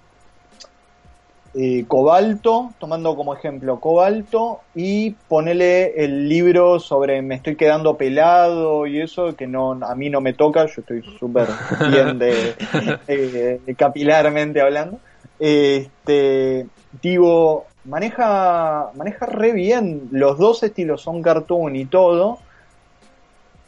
eh, 1.54 1.84
Cobalto, 1.88 2.72
tomando 2.78 3.16
como 3.16 3.34
ejemplo 3.34 3.80
Cobalto, 3.80 4.60
y 4.74 5.10
ponele 5.28 6.04
el 6.04 6.28
libro 6.28 6.78
sobre 6.78 7.22
me 7.22 7.34
estoy 7.34 7.56
quedando 7.56 7.96
pelado 7.96 8.86
y 8.86 9.00
eso, 9.00 9.34
que 9.34 9.48
no 9.48 9.72
a 9.72 9.94
mí 9.96 10.10
no 10.10 10.20
me 10.20 10.32
toca, 10.32 10.66
yo 10.66 10.74
estoy 10.82 11.02
súper 11.18 11.48
bien 11.90 12.18
de, 12.18 13.74
capilarmente 13.76 14.60
hablando. 14.60 15.00
Este, 15.40 16.66
digo, 17.02 17.66
maneja, 17.84 18.90
maneja 18.94 19.26
re 19.26 19.52
bien, 19.52 20.08
los 20.10 20.38
dos 20.38 20.62
estilos 20.62 21.02
son 21.02 21.22
cartoon 21.22 21.76
y 21.76 21.86
todo, 21.86 22.38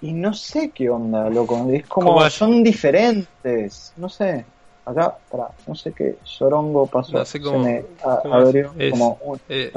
y 0.02 0.12
no 0.12 0.34
sé 0.34 0.72
qué 0.74 0.90
onda, 0.90 1.30
loco. 1.30 1.68
Es 1.70 1.86
como, 1.86 2.28
son 2.28 2.64
diferentes. 2.64 3.92
No 3.96 4.08
sé. 4.08 4.44
Acá, 4.84 5.16
para, 5.30 5.48
no 5.64 5.76
sé 5.76 5.92
qué 5.92 6.16
sorongo 6.24 6.88
pasó. 6.88 7.12
No 7.12 7.24
sé 7.24 7.40
cómo, 7.40 7.64
se 7.64 7.86
abrió 8.28 8.74
como 8.90 9.38
eh. 9.48 9.72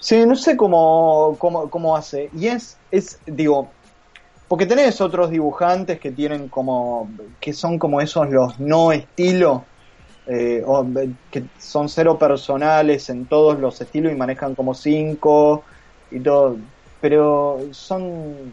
Sí, 0.00 0.24
no 0.24 0.36
sé 0.36 0.56
cómo, 0.56 1.36
cómo, 1.38 1.68
cómo 1.68 1.94
hace. 1.94 2.30
Y 2.32 2.46
es, 2.46 2.78
es, 2.90 3.18
digo, 3.26 3.68
porque 4.48 4.64
tenés 4.64 5.02
otros 5.02 5.30
dibujantes 5.30 6.00
que 6.00 6.12
tienen 6.12 6.48
como, 6.48 7.10
que 7.38 7.52
son 7.52 7.78
como 7.78 8.00
esos 8.00 8.30
los 8.30 8.58
no 8.58 8.90
estilo, 8.90 9.64
eh, 10.26 10.62
o, 10.64 10.86
que 11.30 11.44
son 11.58 11.88
cero 11.88 12.18
personales 12.18 13.10
en 13.10 13.26
todos 13.26 13.58
los 13.58 13.80
estilos 13.80 14.12
y 14.12 14.16
manejan 14.16 14.54
como 14.54 14.74
cinco 14.74 15.64
y 16.10 16.20
todo. 16.20 16.56
Pero 17.00 17.60
son 17.72 18.52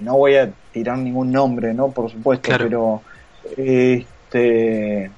no 0.00 0.16
voy 0.16 0.36
a 0.36 0.50
tirar 0.72 0.98
ningún 0.98 1.32
nombre, 1.32 1.74
¿no? 1.74 1.90
Por 1.90 2.10
supuesto, 2.10 2.50
pero 2.56 3.02
este 3.56 5.10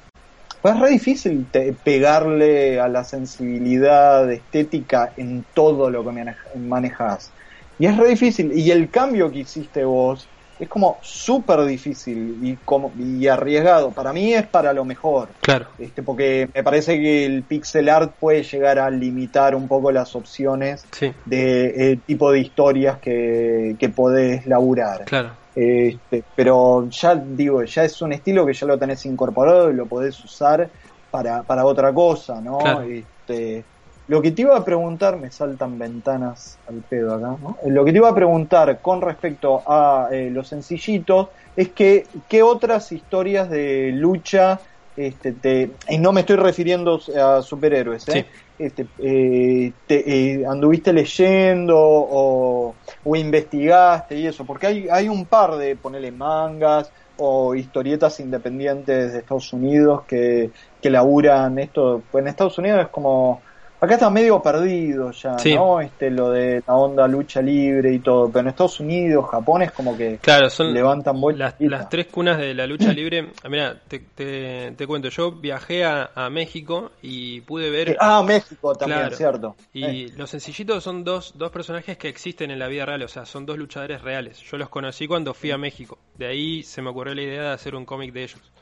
es 0.70 0.80
re 0.80 0.90
difícil 0.90 1.46
pegarle 1.82 2.78
a 2.80 2.88
la 2.88 3.04
sensibilidad 3.04 4.30
estética 4.30 5.12
en 5.16 5.44
todo 5.54 5.90
lo 5.90 6.04
que 6.04 6.34
manejas. 6.56 7.30
Y 7.78 7.86
es 7.86 7.96
re 7.96 8.10
difícil. 8.10 8.52
Y 8.52 8.70
el 8.70 8.88
cambio 8.90 9.30
que 9.32 9.40
hiciste 9.40 9.84
vos 9.84 10.28
es 10.62 10.68
como 10.68 10.98
súper 11.02 11.64
difícil 11.64 12.38
y, 12.40 12.54
como, 12.64 12.92
y 12.96 13.26
arriesgado. 13.26 13.90
Para 13.90 14.12
mí 14.12 14.32
es 14.32 14.46
para 14.46 14.72
lo 14.72 14.84
mejor. 14.84 15.30
Claro. 15.40 15.66
Este, 15.76 16.04
porque 16.04 16.48
me 16.54 16.62
parece 16.62 17.00
que 17.00 17.26
el 17.26 17.42
pixel 17.42 17.88
art 17.88 18.12
puede 18.20 18.44
llegar 18.44 18.78
a 18.78 18.88
limitar 18.88 19.56
un 19.56 19.66
poco 19.66 19.90
las 19.90 20.14
opciones 20.14 20.86
de 21.24 21.92
eh, 21.92 21.98
tipo 22.06 22.30
de 22.30 22.38
historias 22.38 22.98
que, 22.98 23.74
que 23.76 23.88
podés 23.88 24.46
laburar. 24.46 25.04
Claro. 25.04 25.30
Este, 25.52 26.22
pero 26.36 26.88
ya 26.88 27.16
digo, 27.16 27.64
ya 27.64 27.82
es 27.82 28.00
un 28.00 28.12
estilo 28.12 28.46
que 28.46 28.52
ya 28.52 28.66
lo 28.68 28.78
tenés 28.78 29.04
incorporado 29.04 29.68
y 29.68 29.74
lo 29.74 29.86
podés 29.86 30.24
usar 30.24 30.70
para, 31.10 31.42
para 31.42 31.64
otra 31.64 31.92
cosa, 31.92 32.40
¿no? 32.40 32.60
Este, 32.82 33.64
lo 34.08 34.20
que 34.20 34.32
te 34.32 34.42
iba 34.42 34.56
a 34.56 34.64
preguntar, 34.64 35.16
me 35.16 35.30
saltan 35.30 35.78
ventanas 35.78 36.58
al 36.68 36.76
pedo 36.88 37.14
acá, 37.14 37.36
¿no? 37.40 37.56
Lo 37.66 37.84
que 37.84 37.92
te 37.92 37.98
iba 37.98 38.08
a 38.08 38.14
preguntar 38.14 38.80
con 38.80 39.00
respecto 39.00 39.62
a 39.66 40.08
eh, 40.10 40.30
los 40.30 40.48
sencillitos 40.48 41.28
es 41.56 41.68
que, 41.70 42.06
¿qué 42.28 42.42
otras 42.42 42.90
historias 42.92 43.48
de 43.48 43.92
lucha, 43.92 44.60
este, 44.96 45.32
te, 45.32 45.70
y 45.88 45.98
no 45.98 46.12
me 46.12 46.20
estoy 46.20 46.36
refiriendo 46.36 47.00
a 47.18 47.42
superhéroes, 47.42 48.08
¿eh? 48.08 48.26
Este, 48.58 48.86
eh, 48.98 49.72
te, 49.86 50.40
eh, 50.40 50.46
anduviste 50.46 50.92
leyendo 50.92 51.76
o, 51.78 52.74
o, 53.02 53.16
investigaste 53.16 54.16
y 54.16 54.26
eso, 54.26 54.44
porque 54.44 54.66
hay, 54.66 54.88
hay 54.88 55.08
un 55.08 55.26
par 55.26 55.56
de, 55.56 55.74
ponerle 55.74 56.12
mangas 56.12 56.92
o 57.16 57.54
historietas 57.54 58.20
independientes 58.20 59.12
de 59.12 59.18
Estados 59.18 59.52
Unidos 59.52 60.02
que, 60.06 60.50
que 60.80 60.90
laburan 60.90 61.58
esto, 61.58 62.02
pues 62.10 62.22
en 62.22 62.28
Estados 62.28 62.58
Unidos 62.58 62.82
es 62.82 62.88
como 62.88 63.40
Acá 63.82 63.94
está 63.94 64.10
medio 64.10 64.40
perdido 64.40 65.10
ya, 65.10 65.34
¿no? 65.56 65.80
Este, 65.80 66.08
lo 66.08 66.30
de 66.30 66.62
la 66.64 66.76
onda 66.76 67.08
lucha 67.08 67.42
libre 67.42 67.92
y 67.92 67.98
todo, 67.98 68.28
pero 68.28 68.42
en 68.42 68.46
Estados 68.46 68.78
Unidos, 68.78 69.28
Japón 69.28 69.62
es 69.62 69.72
como 69.72 69.96
que 69.96 70.18
claro, 70.18 70.48
son 70.50 70.72
levantan 70.72 71.20
las, 71.36 71.56
las, 71.58 71.88
tres 71.88 72.06
cunas 72.06 72.38
de 72.38 72.54
la 72.54 72.64
lucha 72.68 72.92
libre. 72.92 73.32
Ah, 73.42 73.48
mira, 73.48 73.82
te, 73.88 73.98
te, 73.98 74.86
cuento, 74.86 75.08
yo 75.08 75.32
viajé 75.32 75.84
a, 75.84 76.30
México 76.30 76.92
y 77.02 77.40
pude 77.40 77.70
ver... 77.70 77.96
Ah, 77.98 78.22
México 78.22 78.72
también, 78.76 79.10
cierto. 79.16 79.56
Y 79.72 79.84
eh. 79.84 80.12
los 80.16 80.30
sencillitos 80.30 80.84
son 80.84 81.02
dos, 81.02 81.32
dos 81.36 81.50
personajes 81.50 81.98
que 81.98 82.08
existen 82.08 82.52
en 82.52 82.60
la 82.60 82.68
vida 82.68 82.86
real, 82.86 83.02
o 83.02 83.08
sea, 83.08 83.26
son 83.26 83.46
dos 83.46 83.58
luchadores 83.58 84.00
reales. 84.00 84.38
Yo 84.42 84.58
los 84.58 84.68
conocí 84.68 85.08
cuando 85.08 85.34
fui 85.34 85.50
a 85.50 85.58
México, 85.58 85.98
de 86.16 86.26
ahí 86.26 86.62
se 86.62 86.82
me 86.82 86.90
ocurrió 86.90 87.16
la 87.16 87.22
idea 87.22 87.42
de 87.42 87.50
hacer 87.50 87.74
un 87.74 87.84
cómic 87.84 88.12
de 88.12 88.22
ellos. 88.22 88.52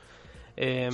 Eh, 0.57 0.89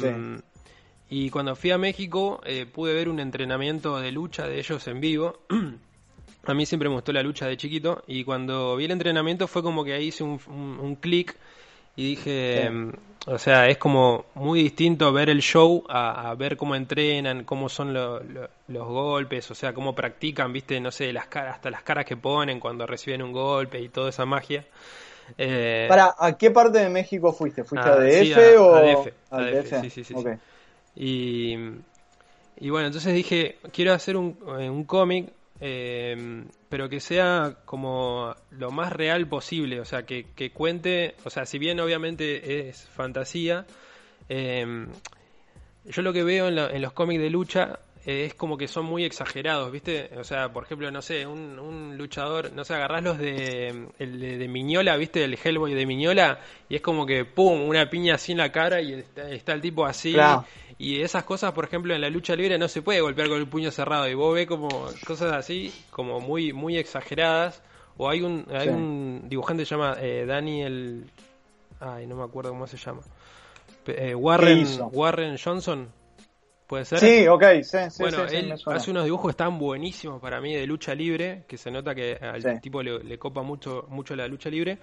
y 1.09 1.31
cuando 1.31 1.55
fui 1.55 1.71
a 1.71 1.79
México 1.79 2.41
eh, 2.45 2.67
pude 2.67 2.95
ver 2.95 3.09
un 3.09 3.21
entrenamiento 3.21 4.01
de 4.01 4.11
lucha 4.11 4.47
de 4.47 4.59
ellos 4.59 4.87
en 4.89 5.01
vivo. 5.01 5.39
a 6.47 6.55
mí 6.55 6.67
siempre 6.67 6.89
me 6.89 6.95
gustó 6.95 7.13
la 7.13 7.23
lucha 7.23 7.47
de 7.47 7.57
chiquito 7.57 8.03
y 8.07 8.25
cuando 8.25 8.77
vi 8.77 8.87
el 8.87 8.91
entrenamiento 8.93 9.47
fue 9.47 9.63
como 9.63 9.85
que 9.85 9.93
ahí 9.93 10.07
hice 10.07 10.25
un, 10.25 10.41
un, 10.49 10.97
clic 10.97 11.37
y 11.97 12.11
dije, 12.11 12.71
mm, 12.71 12.93
o 13.27 13.39
sea, 13.39 13.67
es 13.67 13.79
como 13.79 14.27
muy 14.35 14.63
distinto 14.63 15.13
ver 15.13 15.31
el 15.31 15.41
show 15.41 15.85
a, 15.89 16.35
ver 16.37 16.57
cómo 16.57 16.75
entrenan, 16.75 17.45
cómo 17.45 17.69
son 17.69 17.95
los 17.95 18.49
golpes, 18.69 19.51
o 19.51 19.55
sea, 19.55 19.73
cómo 19.73 19.95
practican, 19.95 20.53
viste, 20.53 20.81
no 20.81 20.91
sé, 20.91 21.13
las 21.13 21.27
caras, 21.27 21.57
hasta 21.57 21.71
las 21.71 21.83
caras 21.83 22.05
que 22.05 22.17
ponen 22.17 22.61
cuando 22.61 22.87
reciben 22.87 23.23
un 23.23 23.33
golpe 23.33 23.81
y 23.81 23.89
toda 23.89 24.11
esa 24.11 24.27
magia. 24.27 24.65
Eh, 25.39 25.87
Para, 25.89 26.15
¿a 26.17 26.37
qué 26.37 26.53
parte 26.53 26.79
de 26.79 26.89
México 26.89 27.33
fuiste? 27.33 27.65
¿Fuiste 27.65 27.89
a, 27.89 27.95
ah, 27.95 27.99
DF 27.99 28.61
o 28.61 28.75
a 29.31 29.41
DF? 29.41 29.81
Sí, 29.83 29.91
sí, 29.91 30.05
sí. 30.05 30.15
Y, 30.97 31.55
y 32.59 32.71
bueno, 32.71 32.87
entonces 32.87 33.15
dije, 33.15 33.59
quiero 33.73 33.93
hacer 33.93 34.17
un, 34.17 34.39
eh, 34.59 34.71
un 34.71 34.85
cómic, 34.85 35.31
eh, 35.61 36.45
pero 36.69 36.89
que 36.89 37.01
sea 37.01 37.59
como 37.65 38.35
lo 38.51 38.71
más 38.71 38.93
real 38.93 39.29
posible, 39.29 39.81
o 39.81 39.85
sea, 39.85 40.05
que, 40.05 40.27
que 40.35 40.51
cuente, 40.51 41.15
o 41.25 41.31
sea, 41.31 41.47
si 41.47 41.59
bien 41.59 41.79
obviamente 41.81 42.69
es 42.69 42.89
fantasía, 42.89 43.67
eh, 44.29 44.87
yo 45.85 46.03
lo 46.03 46.13
que 46.13 46.25
veo 46.25 46.49
en, 46.49 46.59
en 46.59 46.83
los 46.83 46.93
cómics 46.93 47.23
de 47.23 47.31
lucha 47.31 47.79
es 48.07 48.35
como 48.35 48.57
que 48.57 48.69
son 48.69 48.85
muy 48.85 49.05
exagerados, 49.05 49.73
¿viste? 49.73 50.11
O 50.17 50.23
sea, 50.23 50.53
por 50.53 50.63
ejemplo, 50.63 50.89
no 50.93 51.03
sé, 51.03 51.27
un, 51.27 51.59
un 51.59 51.99
luchador, 51.99 52.53
no 52.53 52.65
sé, 52.65 52.75
agarrás 52.75 53.03
los 53.03 53.19
de, 53.19 53.89
el 53.99 54.21
de, 54.21 54.47
Miñola, 54.47 54.97
¿viste? 54.97 55.25
El 55.25 55.37
Hellboy 55.43 55.75
de 55.75 55.87
Miñola, 55.87 56.39
y 56.69 56.77
es 56.77 56.83
como 56.83 57.05
que, 57.05 57.25
¡pum!, 57.25 57.63
una 57.63 57.91
piña 57.91 58.15
así 58.15 58.31
en 58.31 58.39
la 58.39 58.53
cara 58.53 58.81
y 58.81 59.05
está, 59.33 59.53
el 59.53 59.61
tipo 59.61 59.85
así. 59.85 60.15
Y 60.79 61.01
esas 61.01 61.25
cosas, 61.25 61.51
por 61.53 61.65
ejemplo, 61.65 61.95
en 61.95 62.01
la 62.01 62.09
lucha 62.09 62.37
libre 62.37 62.57
no 62.59 62.69
se 62.69 62.81
puede 62.81 63.01
golpear 63.01 63.29
con 63.29 63.39
el 63.39 63.49
puño 63.49 63.73
cerrado, 63.73 64.09
y 64.09 64.15
vos 64.15 64.33
ves 64.33 64.47
como 64.47 64.69
cosas 65.05 65.33
así, 65.33 65.75
como 65.91 66.21
muy, 66.21 66.53
muy 66.53 66.79
exageradas. 66.79 67.61
O 67.97 68.09
hay 68.09 68.23
un, 68.23 68.47
hay 68.53 68.69
un 68.69 69.23
dibujante 69.25 69.63
que 69.63 69.67
se 69.67 69.75
llama 69.75 69.97
eh, 70.01 70.25
Daniel... 70.27 71.11
Ay, 71.81 72.07
no 72.07 72.17
me 72.17 72.23
acuerdo 72.23 72.51
cómo 72.51 72.67
se 72.67 72.77
llama. 72.77 73.03
Eh, 73.87 74.15
Warren, 74.15 74.67
Warren 74.93 75.37
Johnson 75.43 75.89
¿Puede 76.67 76.85
ser? 76.85 76.99
Sí, 76.99 77.29
ok, 77.29 77.45
sí, 77.63 77.79
sí, 77.91 78.03
Bueno, 78.03 78.25
él 78.25 78.53
hace 78.67 78.91
unos 78.91 79.05
dibujos 79.05 79.27
que 79.27 79.31
están 79.31 79.59
buenísimos 79.59 80.21
para 80.21 80.41
mí 80.41 80.55
de 80.55 80.67
lucha 80.67 80.95
libre, 80.95 81.45
que 81.47 81.57
se 81.57 81.71
nota 81.71 81.95
que 81.95 82.15
al 82.15 82.61
tipo 82.61 82.83
le, 82.83 83.19
copa 83.19 83.43
mucho, 83.43 83.87
mucho 83.89 84.17
la 84.17 84.27
lucha 84.27 84.51
libre. 84.51 84.79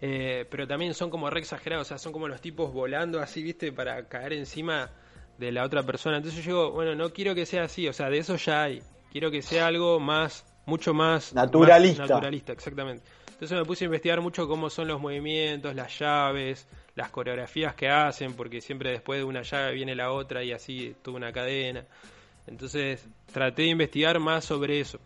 Eh, 0.00 0.46
pero 0.50 0.66
también 0.68 0.94
son 0.94 1.10
como 1.10 1.30
re 1.30 1.40
exagerados, 1.40 1.86
o 1.86 1.88
sea, 1.88 1.98
son 1.98 2.12
como 2.12 2.28
los 2.28 2.40
tipos 2.40 2.72
volando 2.72 3.20
así, 3.20 3.42
viste, 3.42 3.72
para 3.72 4.06
caer 4.08 4.34
encima 4.34 4.90
de 5.38 5.50
la 5.50 5.64
otra 5.64 5.82
persona. 5.82 6.18
Entonces 6.18 6.44
yo 6.44 6.50
digo, 6.50 6.72
bueno, 6.72 6.94
no 6.94 7.12
quiero 7.12 7.34
que 7.34 7.46
sea 7.46 7.64
así, 7.64 7.88
o 7.88 7.92
sea, 7.92 8.08
de 8.08 8.18
eso 8.18 8.36
ya 8.36 8.64
hay. 8.64 8.82
Quiero 9.10 9.30
que 9.30 9.42
sea 9.42 9.66
algo 9.66 9.98
más, 9.98 10.44
mucho 10.66 10.94
más 10.94 11.34
naturalista. 11.34 12.02
naturalista, 12.02 12.52
exactamente. 12.52 13.02
Entonces 13.36 13.58
me 13.58 13.66
puse 13.66 13.84
a 13.84 13.86
investigar 13.86 14.22
mucho 14.22 14.48
cómo 14.48 14.70
son 14.70 14.88
los 14.88 14.98
movimientos, 14.98 15.74
las 15.74 15.98
llaves, 15.98 16.66
las 16.94 17.10
coreografías 17.10 17.74
que 17.74 17.86
hacen, 17.86 18.32
porque 18.32 18.62
siempre 18.62 18.90
después 18.90 19.18
de 19.18 19.24
una 19.24 19.42
llave 19.42 19.74
viene 19.74 19.94
la 19.94 20.10
otra 20.10 20.42
y 20.42 20.52
así 20.52 20.96
tuvo 21.02 21.18
una 21.18 21.32
cadena. 21.32 21.84
Entonces 22.46 23.06
traté 23.30 23.62
de 23.62 23.68
investigar 23.68 24.18
más 24.20 24.46
sobre 24.46 24.80
eso. 24.80 24.98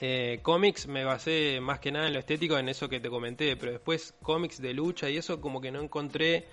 Eh, 0.00 0.38
cómics 0.42 0.86
me 0.86 1.04
basé 1.04 1.58
más 1.60 1.80
que 1.80 1.90
nada 1.90 2.06
en 2.06 2.12
lo 2.12 2.20
estético, 2.20 2.56
en 2.56 2.68
eso 2.68 2.88
que 2.88 3.00
te 3.00 3.10
comenté, 3.10 3.56
pero 3.56 3.72
después 3.72 4.14
cómics 4.22 4.62
de 4.62 4.72
lucha 4.72 5.10
y 5.10 5.16
eso 5.16 5.40
como 5.40 5.60
que 5.60 5.72
no 5.72 5.80
encontré 5.80 6.46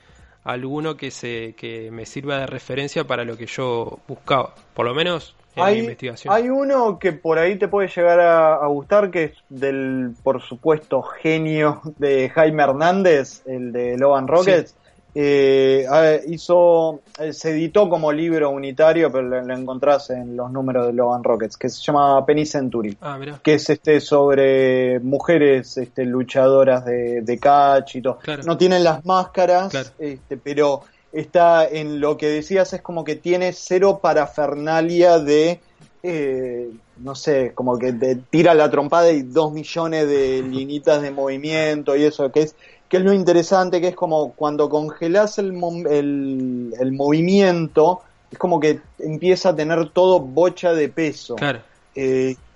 alguno 0.43 0.97
que 0.97 1.11
se 1.11 1.53
que 1.53 1.91
me 1.91 2.07
sirva 2.07 2.39
de 2.39 2.47
referencia 2.47 3.03
para 3.03 3.25
lo 3.25 3.37
que 3.37 3.45
yo 3.45 3.99
buscaba. 4.07 4.55
Por 4.73 4.87
lo 4.87 4.95
menos 4.95 5.35
hay, 5.61 5.97
Hay 6.27 6.49
uno 6.49 6.99
que 6.99 7.13
por 7.13 7.39
ahí 7.39 7.57
te 7.57 7.67
puede 7.67 7.87
llegar 7.87 8.19
a, 8.19 8.65
gustar, 8.67 9.11
que 9.11 9.23
es 9.25 9.31
del, 9.49 10.11
por 10.23 10.41
supuesto, 10.41 11.01
genio 11.01 11.81
de 11.97 12.29
Jaime 12.29 12.63
Hernández, 12.63 13.43
el 13.45 13.71
de 13.71 13.97
Logan 13.97 14.27
Rockets. 14.27 14.75
Eh, 15.15 15.87
hizo, 16.27 17.01
eh, 17.19 17.33
se 17.33 17.49
editó 17.49 17.89
como 17.89 18.11
libro 18.11 18.51
unitario, 18.51 19.11
pero 19.11 19.41
lo, 19.41 19.53
encontrás 19.55 20.11
en 20.11 20.37
los 20.37 20.51
números 20.51 20.87
de 20.87 20.93
Logan 20.93 21.23
Rockets, 21.23 21.57
que 21.57 21.67
se 21.67 21.81
llama 21.81 22.23
Penny 22.25 22.45
Century, 22.45 22.95
ah, 23.01 23.19
que 23.41 23.55
es 23.55 23.69
este 23.69 23.99
sobre 24.01 24.99
mujeres 24.99 25.77
este, 25.77 26.05
luchadoras 26.05 26.85
de, 26.85 27.39
catch 27.41 27.95
y 27.95 28.01
todo. 28.01 28.19
No 28.45 28.57
tienen 28.57 28.83
las 28.83 29.03
máscaras, 29.03 29.93
este, 29.97 30.37
pero 30.37 30.83
está 31.11 31.67
en 31.67 31.99
lo 31.99 32.17
que 32.17 32.27
decías, 32.27 32.73
es 32.73 32.81
como 32.81 33.03
que 33.03 33.15
tiene 33.15 33.53
cero 33.53 33.99
parafernalia 34.01 35.19
de, 35.19 35.59
eh, 36.03 36.69
no 36.97 37.15
sé, 37.15 37.53
como 37.55 37.77
que 37.77 37.93
te 37.93 38.15
tira 38.15 38.53
la 38.53 38.69
trompada 38.69 39.11
y 39.11 39.23
dos 39.23 39.51
millones 39.51 40.07
de 40.07 40.43
linitas 40.43 41.01
de 41.01 41.11
movimiento 41.11 41.95
y 41.95 42.03
eso, 42.03 42.31
que 42.31 42.41
es, 42.41 42.55
que 42.87 42.97
es 42.97 43.03
lo 43.03 43.13
interesante, 43.13 43.81
que 43.81 43.89
es 43.89 43.95
como 43.95 44.33
cuando 44.33 44.69
congelas 44.69 45.37
el, 45.39 45.53
el, 45.89 46.73
el 46.79 46.91
movimiento, 46.91 48.01
es 48.31 48.37
como 48.37 48.59
que 48.59 48.79
empieza 48.99 49.49
a 49.49 49.55
tener 49.55 49.89
todo 49.89 50.19
bocha 50.19 50.73
de 50.73 50.89
peso. 50.89 51.35
Claro. 51.35 51.61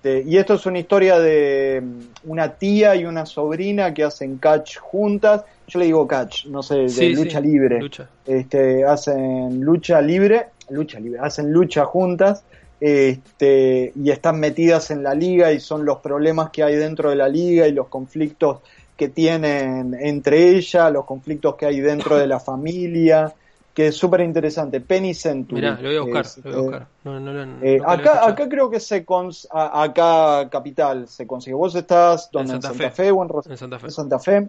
Este, 0.04 0.30
y 0.30 0.38
esto 0.38 0.56
es 0.56 0.66
una 0.66 0.80
historia 0.80 1.18
de 1.18 1.82
una 2.26 2.56
tía 2.56 2.94
y 2.98 3.06
una 3.06 3.26
sobrina 3.26 3.94
que 3.94 4.04
hacen 4.04 4.38
catch 4.38 4.78
juntas 4.78 5.46
yo 5.66 5.80
le 5.80 5.86
digo 5.86 6.06
catch, 6.06 6.46
no 6.48 6.62
sé, 6.62 6.88
de 6.88 7.10
lucha 7.12 7.40
libre. 7.40 7.80
Este, 8.26 8.84
hacen 8.84 9.62
lucha 9.62 10.02
libre, 10.02 10.48
lucha 10.70 11.00
libre, 11.00 11.20
hacen 11.22 11.54
lucha 11.54 11.86
juntas, 11.86 12.44
este, 12.82 13.94
y 13.96 14.12
están 14.12 14.42
metidas 14.42 14.92
en 14.92 15.04
la 15.04 15.16
liga 15.16 15.54
y 15.54 15.62
son 15.62 15.86
los 15.86 16.00
problemas 16.00 16.50
que 16.50 16.64
hay 16.64 16.76
dentro 16.76 17.10
de 17.10 17.16
la 17.16 17.30
liga 17.30 17.66
y 17.66 17.72
los 17.72 17.88
conflictos 17.88 18.60
que 18.98 19.08
tienen 19.08 19.96
entre 19.98 20.50
ellas, 20.50 20.92
los 20.92 21.06
conflictos 21.06 21.56
que 21.56 21.66
hay 21.66 21.80
dentro 21.80 22.18
de 22.18 22.28
la 22.28 22.42
familia. 22.42 23.34
Que 23.74 23.88
es 23.88 23.98
súper 23.98 24.22
interesante. 24.22 24.80
Penny 24.82 25.14
Century. 25.14 25.62
Mirá, 25.62 25.80
lo 25.82 25.88
voy 25.90 25.98
a 25.98 26.02
buscar. 26.02 26.26
Es, 26.26 26.38
lo 26.38 26.44
voy 26.44 26.54
a 26.54 26.58
eh, 26.58 26.62
buscar. 26.62 26.88
No, 27.04 27.20
no, 27.20 27.46
nunca 27.46 27.66
eh, 27.68 27.82
acá, 27.86 28.28
acá 28.28 28.48
creo 28.50 28.70
que 28.70 28.80
se 28.80 29.04
cons 29.04 29.48
a- 29.52 29.82
acá 29.84 30.48
capital 30.50 31.08
se 31.08 31.26
consigue. 31.26 31.56
Vos 31.56 31.74
estás 31.76 32.30
donde 32.32 32.54
en 32.54 32.62
Santa 32.62 32.78
Santa, 32.78 32.92
Fe. 32.92 33.04
Fe. 33.04 33.12
o 33.12 33.24
en, 33.24 33.52
En 33.52 33.58
Santa 33.58 33.80
Fe. 33.80 33.86
en 33.88 33.92
Santa 33.92 34.20
Fe. 34.20 34.48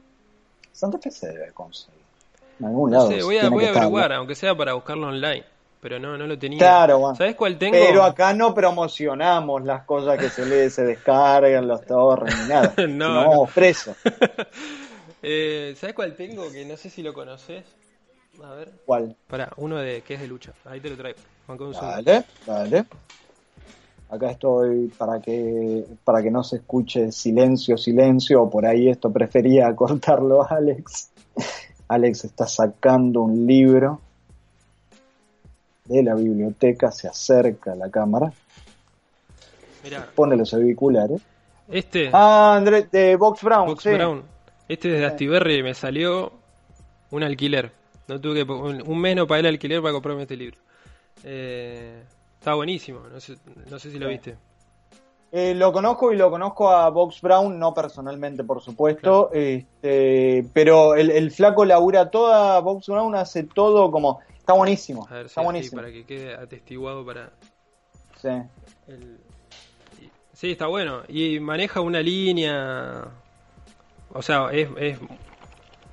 Santa 0.72 0.98
Fe 0.98 1.10
se 1.10 1.28
debe 1.28 1.52
conseguir. 1.52 2.00
En 2.60 2.66
algún 2.66 2.90
No 2.90 2.98
lado. 2.98 3.10
sé, 3.10 3.22
voy 3.22 3.38
a, 3.38 3.48
voy 3.48 3.64
a 3.64 3.68
estar, 3.68 3.82
¿no? 3.82 3.88
averiguar, 3.88 4.12
aunque 4.12 4.34
sea 4.34 4.54
para 4.56 4.74
buscarlo 4.74 5.08
online. 5.08 5.44
Pero 5.80 5.98
no, 5.98 6.16
no 6.16 6.26
lo 6.26 6.38
tenía. 6.38 6.58
Claro, 6.58 6.98
bueno. 6.98 7.14
¿Sabes 7.16 7.34
cuál 7.34 7.58
tengo? 7.58 7.76
Pero 7.78 8.02
acá 8.04 8.32
no 8.32 8.54
promocionamos 8.54 9.62
las 9.64 9.84
cosas 9.84 10.18
que 10.18 10.30
se 10.30 10.46
lee, 10.46 10.70
se 10.70 10.82
descargan, 10.82 11.66
los 11.68 11.84
torres 11.84 12.34
ni 12.42 12.48
nada. 12.48 12.72
No, 12.88 12.88
no. 12.88 13.28
vamos 13.30 13.50
presos. 13.52 13.96
Eh, 15.26 15.74
¿Sabes 15.78 15.94
cuál 15.94 16.14
tengo? 16.14 16.50
Que 16.52 16.66
no 16.66 16.76
sé 16.76 16.90
si 16.90 17.02
lo 17.02 17.14
conoces. 17.14 17.64
A 18.43 18.55
ver. 18.55 18.72
¿Cuál? 18.85 19.16
Pará, 19.28 19.51
uno 19.57 19.76
de 19.78 20.03
que 20.03 20.14
es 20.14 20.20
de 20.20 20.28
lucha. 20.28 20.53
Ahí 20.64 20.80
te 20.80 20.91
lo 20.91 20.97
traigo. 20.97 21.18
Dale, 21.80 22.24
dale. 22.47 22.85
Acá 24.09 24.30
estoy 24.30 24.89
para 24.97 25.20
que 25.20 25.85
para 26.05 26.22
que 26.22 26.30
no 26.30 26.43
se 26.45 26.57
escuche 26.57 27.11
silencio, 27.12 27.76
silencio, 27.76 28.43
o 28.43 28.51
por 28.51 28.64
ahí 28.66 28.89
esto 28.89 29.11
prefería 29.12 29.74
cortarlo 29.76 30.47
Alex. 30.49 31.11
Alex 31.89 32.24
está 32.24 32.47
sacando 32.47 33.22
un 33.22 33.47
libro 33.47 34.01
de 35.85 36.03
la 36.03 36.14
biblioteca, 36.14 36.91
se 36.91 37.09
acerca 37.09 37.72
a 37.72 37.76
la 37.76 37.91
cámara, 37.91 38.32
Mirá, 39.82 40.09
pone 40.14 40.35
los 40.37 40.55
auriculares. 40.55 41.20
este. 41.68 42.09
Ah, 42.12 42.55
Andrés, 42.57 42.91
de 42.91 43.16
Box 43.16 43.43
Brown, 43.43 43.66
Box 43.66 43.82
sí. 43.82 43.91
Brown. 43.91 44.22
Este 44.66 44.89
desde 44.89 45.05
Astiberri 45.05 45.62
me 45.62 45.74
salió 45.74 46.32
un 47.11 47.22
alquiler. 47.22 47.70
No 48.09 48.20
tuve 48.20 48.44
que 48.44 48.52
un, 48.52 49.00
mes 49.00 49.16
no 49.16 49.26
pagué 49.26 49.40
el 49.40 49.46
alquiler 49.46 49.80
para 49.80 49.92
comprarme 49.92 50.22
este 50.22 50.36
libro. 50.36 50.59
Eh, 51.24 52.02
está 52.38 52.55
buenísimo. 52.55 53.00
No 53.11 53.20
sé, 53.20 53.36
no 53.70 53.78
sé 53.78 53.90
si 53.90 53.98
lo 53.98 54.07
Sí. 54.07 54.12
viste. 54.12 54.36
Eh, 55.32 55.52
lo 55.55 55.72
conozco 55.72 56.12
y 56.12 56.16
lo 56.16 56.30
conozco 56.30 56.70
a 56.70 56.88
Box 56.90 57.20
Brown, 57.20 57.59
no 57.59 57.74
personalmente, 57.74 58.44
por 58.44 58.61
supuesto, 58.62 59.30
este, 59.32 60.46
pero 60.52 60.94
el, 60.94 61.11
el 61.11 61.32
flaco 61.32 61.64
labura 61.64 62.09
toda, 62.09 62.61
Box 62.61 62.86
Brown 62.86 63.16
hace 63.16 63.42
todo 63.42 63.90
como, 63.90 64.20
está 64.38 64.52
buenísimo, 64.52 65.09
A 65.11 65.14
ver 65.14 65.22
si 65.24 65.26
está 65.30 65.40
así, 65.40 65.44
buenísimo. 65.46 65.82
para 65.82 65.92
que 65.92 66.05
quede 66.05 66.34
atestiguado 66.34 67.05
para 67.05 67.30
Sí. 68.22 68.28
el... 68.86 69.18
Sí, 70.34 70.52
está 70.52 70.68
bueno. 70.68 71.02
Y 71.09 71.40
maneja 71.40 71.80
una 71.80 72.00
línea... 72.00 73.05
O 74.12 74.22
sea, 74.22 74.50
es, 74.52 74.68
es 74.78 74.98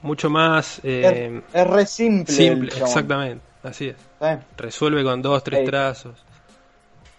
mucho 0.02 0.30
más 0.30 0.80
eh, 0.84 1.42
es, 1.54 1.56
es 1.62 1.68
re 1.68 1.86
simple. 1.86 2.34
simple. 2.34 2.72
Exactamente. 2.78 3.44
Así 3.64 3.90
es. 3.90 3.96
Resuelve 4.58 5.04
con 5.04 5.22
dos, 5.22 5.44
tres 5.44 5.66
trazos. 5.66 6.16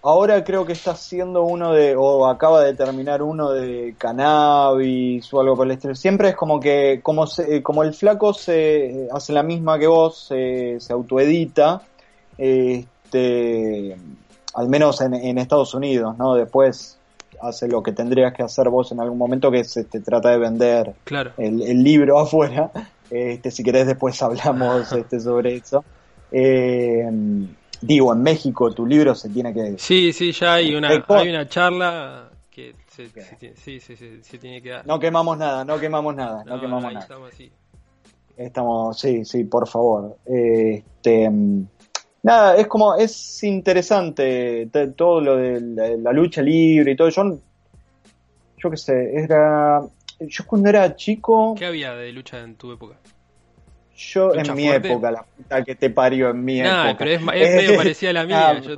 Ahora 0.05 0.43
creo 0.43 0.67
que 0.67 0.73
está 0.73 0.91
haciendo 0.91 1.45
uno 1.45 1.73
de, 1.73 1.95
o 1.97 2.27
acaba 2.27 2.65
de 2.65 2.75
terminar 2.75 3.23
uno 3.23 3.53
de 3.53 3.95
cannabis 3.97 5.33
o 5.33 5.41
algo 5.41 5.55
por 5.55 5.67
el 5.67 5.73
estilo. 5.75 5.95
Siempre 5.95 6.31
es 6.31 6.35
como 6.35 6.59
que, 6.59 6.99
como, 7.05 7.25
se- 7.29 7.57
eh, 7.59 7.63
como 7.63 7.85
el 7.85 7.95
flaco 7.95 8.35
se 8.35 9.07
hace 9.13 9.33
la 9.33 9.45
misma 9.45 9.79
que 9.79 9.87
vos, 9.87 10.19
se, 10.27 10.81
se 10.81 10.93
autoedita, 10.93 11.83
este, 12.37 13.97
al 14.55 14.69
menos 14.69 15.01
en, 15.01 15.15
en 15.15 15.39
Estados 15.39 15.75
Unidos, 15.75 16.17
¿no? 16.19 16.35
Después 16.35 16.99
hace 17.43 17.69
lo 17.69 17.83
que 17.83 17.93
tendrías 17.93 18.33
que 18.33 18.43
hacer 18.43 18.69
vos 18.71 18.93
en 18.93 19.01
algún 19.01 19.19
momento, 19.19 19.51
que 19.51 19.61
es 19.61 19.77
este, 19.77 20.01
trata 20.01 20.31
de 20.31 20.39
vender 20.39 20.95
Claro. 21.05 21.33
el, 21.39 21.61
el 21.63 21.83
libro 21.83 22.19
afuera. 22.21 22.71
Este, 23.11 23.51
si 23.51 23.63
querés 23.63 23.87
después 23.87 24.21
hablamos 24.23 24.91
este, 24.95 25.21
sobre 25.21 25.57
eso. 25.57 25.85
Eh, 26.31 27.05
digo, 27.81 28.13
en 28.13 28.23
México 28.23 28.71
tu 28.73 28.87
libro 28.87 29.15
se 29.15 29.29
tiene 29.29 29.53
que... 29.53 29.75
Sí, 29.79 30.13
sí, 30.13 30.33
ya 30.33 30.55
hay 30.55 30.75
una, 30.75 30.89
Record. 30.89 31.19
hay 31.19 31.29
una 31.29 31.47
charla 31.49 32.31
que 32.51 32.75
se, 32.89 33.09
se 33.09 33.37
tiene- 33.37 33.57
sí, 33.57 33.81
sí, 33.81 33.97
sí, 33.97 34.23
se 34.23 34.39
tiene 34.39 34.63
que 34.63 34.71
dar. 34.71 34.87
No 34.87 34.99
quemamos 34.99 35.37
nada, 35.39 35.65
no 35.65 35.79
quemamos 35.79 36.15
nada, 36.15 36.43
no, 36.45 36.55
No, 36.57 36.61
quemamos 36.61 36.85
nada. 36.93 37.01
estamos 37.01 37.33
así. 37.33 37.51
Estamos, 38.37 38.99
sí, 38.99 39.25
sí, 39.27 39.45
por 39.45 39.69
favor. 39.69 40.17
Este, 40.25 41.31
nada, 42.23 42.57
es 42.57 42.67
como, 42.69 42.95
es 42.97 43.43
interesante 43.45 44.69
te- 44.73 44.89
todo 44.93 45.21
lo 45.21 45.37
de 45.37 45.61
la, 45.61 45.89
la 45.97 46.13
lucha 46.13 46.43
libre 46.43 46.93
y 46.93 46.97
todo. 46.97 47.09
Yo, 47.11 47.23
yo 48.57 48.71
qué 48.71 48.77
sé, 48.77 49.15
era, 49.15 49.81
yo 50.21 50.45
cuando 50.47 50.69
era 50.69 50.95
chico, 50.97 51.55
¿Qué 51.57 51.65
había 51.67 51.95
de 51.95 52.13
lucha 52.13 52.41
en 52.41 52.57
tu 52.57 52.73
época? 52.73 52.97
yo 53.97 54.35
lucha 54.35 54.41
en 54.53 54.55
mi 54.57 54.65
fuerte? 54.65 54.89
época, 54.89 55.11
la 55.11 55.23
puta 55.25 55.65
que 55.65 55.75
te 55.77 55.91
parió 55.91 56.31
en 56.31 56.45
mi 56.45 56.61
Nah, 56.61 56.85
época. 56.85 56.99
pero 56.99 57.11
es, 57.11 57.21
es 57.35 57.51
medio 57.51 57.75
parecida 57.77 58.11
a 58.11 58.13
la 58.13 58.25
mía. 58.27 58.59
Ah, 58.59 58.61
yo- 58.61 58.77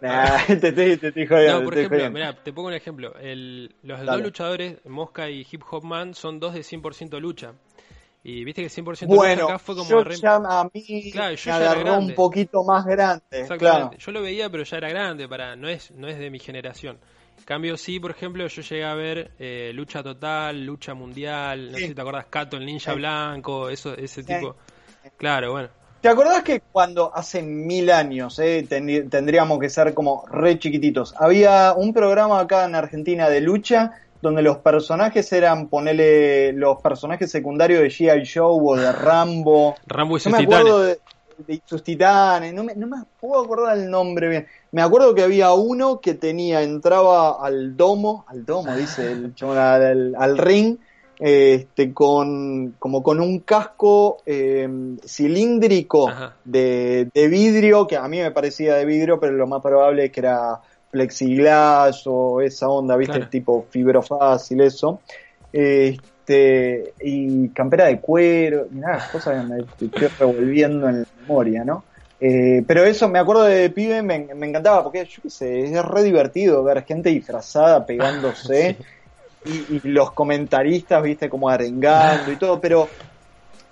Nah, 0.00 0.38
te 0.60 0.68
estoy, 0.68 0.96
te 0.96 1.08
estoy 1.08 1.26
jodiendo, 1.26 1.58
no, 1.58 1.64
por 1.64 1.74
te 1.74 1.78
ejemplo, 1.78 1.98
jodiendo. 1.98 2.18
mirá, 2.18 2.34
te 2.34 2.52
pongo 2.52 2.68
un 2.68 2.74
ejemplo. 2.74 3.14
El, 3.18 3.74
los 3.82 3.98
Dale. 3.98 4.10
dos 4.10 4.22
luchadores, 4.22 4.84
Mosca 4.86 5.30
y 5.30 5.46
Hip 5.50 5.62
Hop 5.70 5.84
Man, 5.84 6.14
son 6.14 6.40
dos 6.40 6.54
de 6.54 6.62
100% 6.62 7.20
lucha. 7.20 7.54
Y 8.22 8.44
viste 8.44 8.62
que 8.62 8.68
100% 8.68 9.16
Bueno, 9.16 9.46
acá 9.46 9.58
fue 9.58 9.74
como 9.74 9.88
yo 9.88 10.04
re- 10.04 10.16
ya 10.16 10.34
a 10.36 10.64
mí 10.72 11.10
Claro, 11.10 11.34
yo 11.34 11.52
me 11.52 11.58
ya 11.58 11.80
era 11.80 11.92
un 11.94 12.14
poquito 12.14 12.62
más 12.64 12.84
grande, 12.84 13.48
claro. 13.58 13.90
Yo 13.96 14.12
lo 14.12 14.20
veía, 14.22 14.50
pero 14.50 14.62
ya 14.62 14.76
era 14.76 14.88
grande, 14.90 15.26
para 15.26 15.56
no 15.56 15.68
es 15.68 15.90
no 15.92 16.06
es 16.06 16.18
de 16.18 16.30
mi 16.30 16.38
generación. 16.38 16.98
En 17.38 17.44
Cambio 17.44 17.76
sí, 17.78 17.98
por 17.98 18.10
ejemplo, 18.10 18.46
yo 18.46 18.62
llegué 18.62 18.84
a 18.84 18.94
ver 18.94 19.30
eh, 19.38 19.72
lucha 19.74 20.02
total, 20.02 20.64
lucha 20.66 20.92
mundial, 20.92 21.72
no 21.72 21.78
sé 21.78 21.88
si 21.88 21.94
te 21.94 22.00
acordás, 22.02 22.26
Cato 22.26 22.58
el 22.58 22.66
ninja 22.66 22.92
Sí. 22.92 22.98
blanco, 22.98 23.70
eso 23.70 23.94
ese 23.96 24.22
Sí. 24.22 24.26
tipo. 24.28 24.54
Claro, 25.16 25.52
bueno. 25.52 25.68
¿Te 26.02 26.08
acordás 26.08 26.42
que 26.42 26.60
cuando 26.60 27.14
hace 27.14 27.42
mil 27.42 27.90
años, 27.90 28.38
eh, 28.38 28.66
tendrí- 28.68 29.08
tendríamos 29.08 29.58
que 29.58 29.68
ser 29.68 29.92
como 29.92 30.24
re 30.30 30.58
chiquititos, 30.58 31.14
había 31.18 31.74
un 31.74 31.92
programa 31.92 32.40
acá 32.40 32.64
en 32.64 32.74
Argentina 32.74 33.28
de 33.28 33.40
lucha 33.42 33.92
donde 34.22 34.42
los 34.42 34.58
personajes 34.58 35.32
eran, 35.32 35.68
ponele, 35.68 36.52
los 36.52 36.80
personajes 36.80 37.30
secundarios 37.30 37.80
de 37.82 37.88
G.I. 37.88 38.22
Joe 38.32 38.58
o 38.62 38.76
de 38.76 38.92
Rambo. 38.92 39.74
Rambo 39.86 40.16
y 40.16 40.18
No 40.18 40.20
sus 40.20 40.32
me 40.32 40.38
titanes. 40.38 40.58
acuerdo 40.60 40.82
de, 40.82 40.98
de 41.46 41.62
sus 41.64 41.82
titanes, 41.82 42.52
no 42.52 42.64
me, 42.64 42.74
no 42.74 42.86
me 42.86 43.02
puedo 43.20 43.42
acordar 43.42 43.78
el 43.78 43.90
nombre 43.90 44.28
bien. 44.28 44.46
Me 44.72 44.82
acuerdo 44.82 45.14
que 45.14 45.22
había 45.22 45.52
uno 45.52 46.00
que 46.00 46.14
tenía, 46.14 46.62
entraba 46.62 47.44
al 47.44 47.76
domo, 47.76 48.24
al 48.28 48.44
domo, 48.44 48.74
dice 48.76 49.10
el 49.12 49.34
al, 49.56 50.14
al 50.16 50.38
ring, 50.38 50.76
este, 51.18 51.92
con, 51.92 52.74
como 52.78 53.02
con 53.02 53.20
un 53.20 53.40
casco 53.40 54.18
eh, 54.26 54.68
cilíndrico 55.04 56.10
de, 56.44 57.08
de 57.12 57.28
vidrio, 57.28 57.86
que 57.86 57.96
a 57.96 58.08
mí 58.08 58.18
me 58.18 58.30
parecía 58.30 58.74
de 58.76 58.84
vidrio, 58.84 59.20
pero 59.20 59.32
lo 59.32 59.46
más 59.46 59.60
probable 59.62 60.06
es 60.06 60.12
que 60.12 60.20
era 60.20 60.60
plexiglas 60.90 62.02
o 62.06 62.40
esa 62.40 62.68
onda, 62.68 62.96
viste, 62.96 63.22
Claro. 63.22 63.26
tipo 63.26 63.68
fibro 63.70 64.02
fácil, 64.02 64.60
eso. 64.62 65.02
Este, 65.52 66.94
y 67.00 67.52
campera 67.52 67.86
de 67.86 68.00
cuero, 68.00 68.68
nada, 68.70 69.08
cosas 69.08 69.36
que 69.36 69.42
me 69.42 69.60
estoy 69.60 69.92
revolviendo 70.18 70.88
en 70.88 71.00
la 71.02 71.06
memoria, 71.14 71.64
¿no? 71.64 71.86
Eh, 72.18 72.62
pero 72.66 72.84
eso 72.84 73.08
me 73.08 73.18
acuerdo 73.18 73.44
de 73.44 73.70
pibe, 73.70 74.02
me, 74.02 74.34
me 74.34 74.46
encantaba, 74.48 74.82
porque 74.84 75.06
yo 75.06 75.22
qué 75.22 75.30
sé, 75.30 75.62
es 75.64 75.84
re 75.84 76.02
divertido 76.02 76.62
ver 76.62 76.84
gente 76.84 77.08
disfrazada 77.10 77.86
pegándose 77.86 78.78
y, 79.42 79.76
y 79.78 79.88
los 79.88 80.12
comentaristas, 80.12 81.02
viste, 81.02 81.28
como 81.30 81.48
arengando 81.48 82.30
y 82.32 82.38
todo, 82.38 82.60
pero 82.60 82.92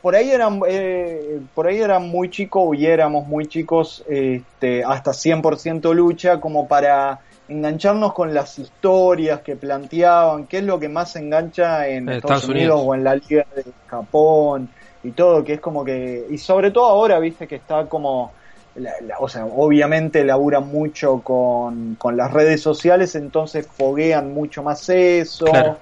por 0.00 0.14
ahí 0.16 0.30
eran 0.30 0.60
eh, 0.68 1.40
por 1.54 1.66
ahí 1.68 1.78
eran 1.78 2.08
muy 2.08 2.30
chicos 2.30 2.76
y 2.76 2.86
éramos 2.86 3.26
muy 3.26 3.46
chicos 3.48 4.04
este, 4.08 4.84
hasta 4.84 5.12
100% 5.12 5.92
lucha 5.94 6.40
como 6.40 6.68
para 6.68 7.20
engancharnos 7.48 8.12
con 8.12 8.34
las 8.34 8.58
historias 8.58 9.40
que 9.42 9.56
planteaban, 9.56 10.46
qué 10.46 10.58
es 10.58 10.64
lo 10.64 10.78
que 10.78 10.88
más 10.88 11.16
engancha 11.16 11.88
en 11.88 12.08
En 12.08 12.08
Estados, 12.10 12.42
Estados 12.42 12.48
Unidos, 12.48 12.80
Unidos. 12.80 12.82
o 12.84 12.94
en 12.94 13.04
la 13.04 13.14
Liga 13.16 13.44
de 13.54 13.74
Japón 13.86 14.74
y 15.02 15.12
todo, 15.12 15.42
que 15.44 15.54
es 15.54 15.60
como 15.60 15.84
que 15.84 16.26
y 16.30 16.38
sobre 16.38 16.70
todo 16.70 16.86
ahora, 16.86 17.18
viste 17.18 17.46
que 17.48 17.56
está 17.56 17.88
como 17.88 18.34
la- 18.74 18.92
la- 19.02 19.16
o 19.18 19.28
sea, 19.28 19.46
obviamente 19.46 20.24
laburan 20.24 20.68
mucho 20.68 21.22
con, 21.22 21.96
con 21.96 22.16
las 22.16 22.32
redes 22.32 22.62
sociales, 22.62 23.14
entonces 23.14 23.66
foguean 23.76 24.32
mucho 24.32 24.62
más 24.62 24.88
eso. 24.88 25.44
Claro. 25.46 25.80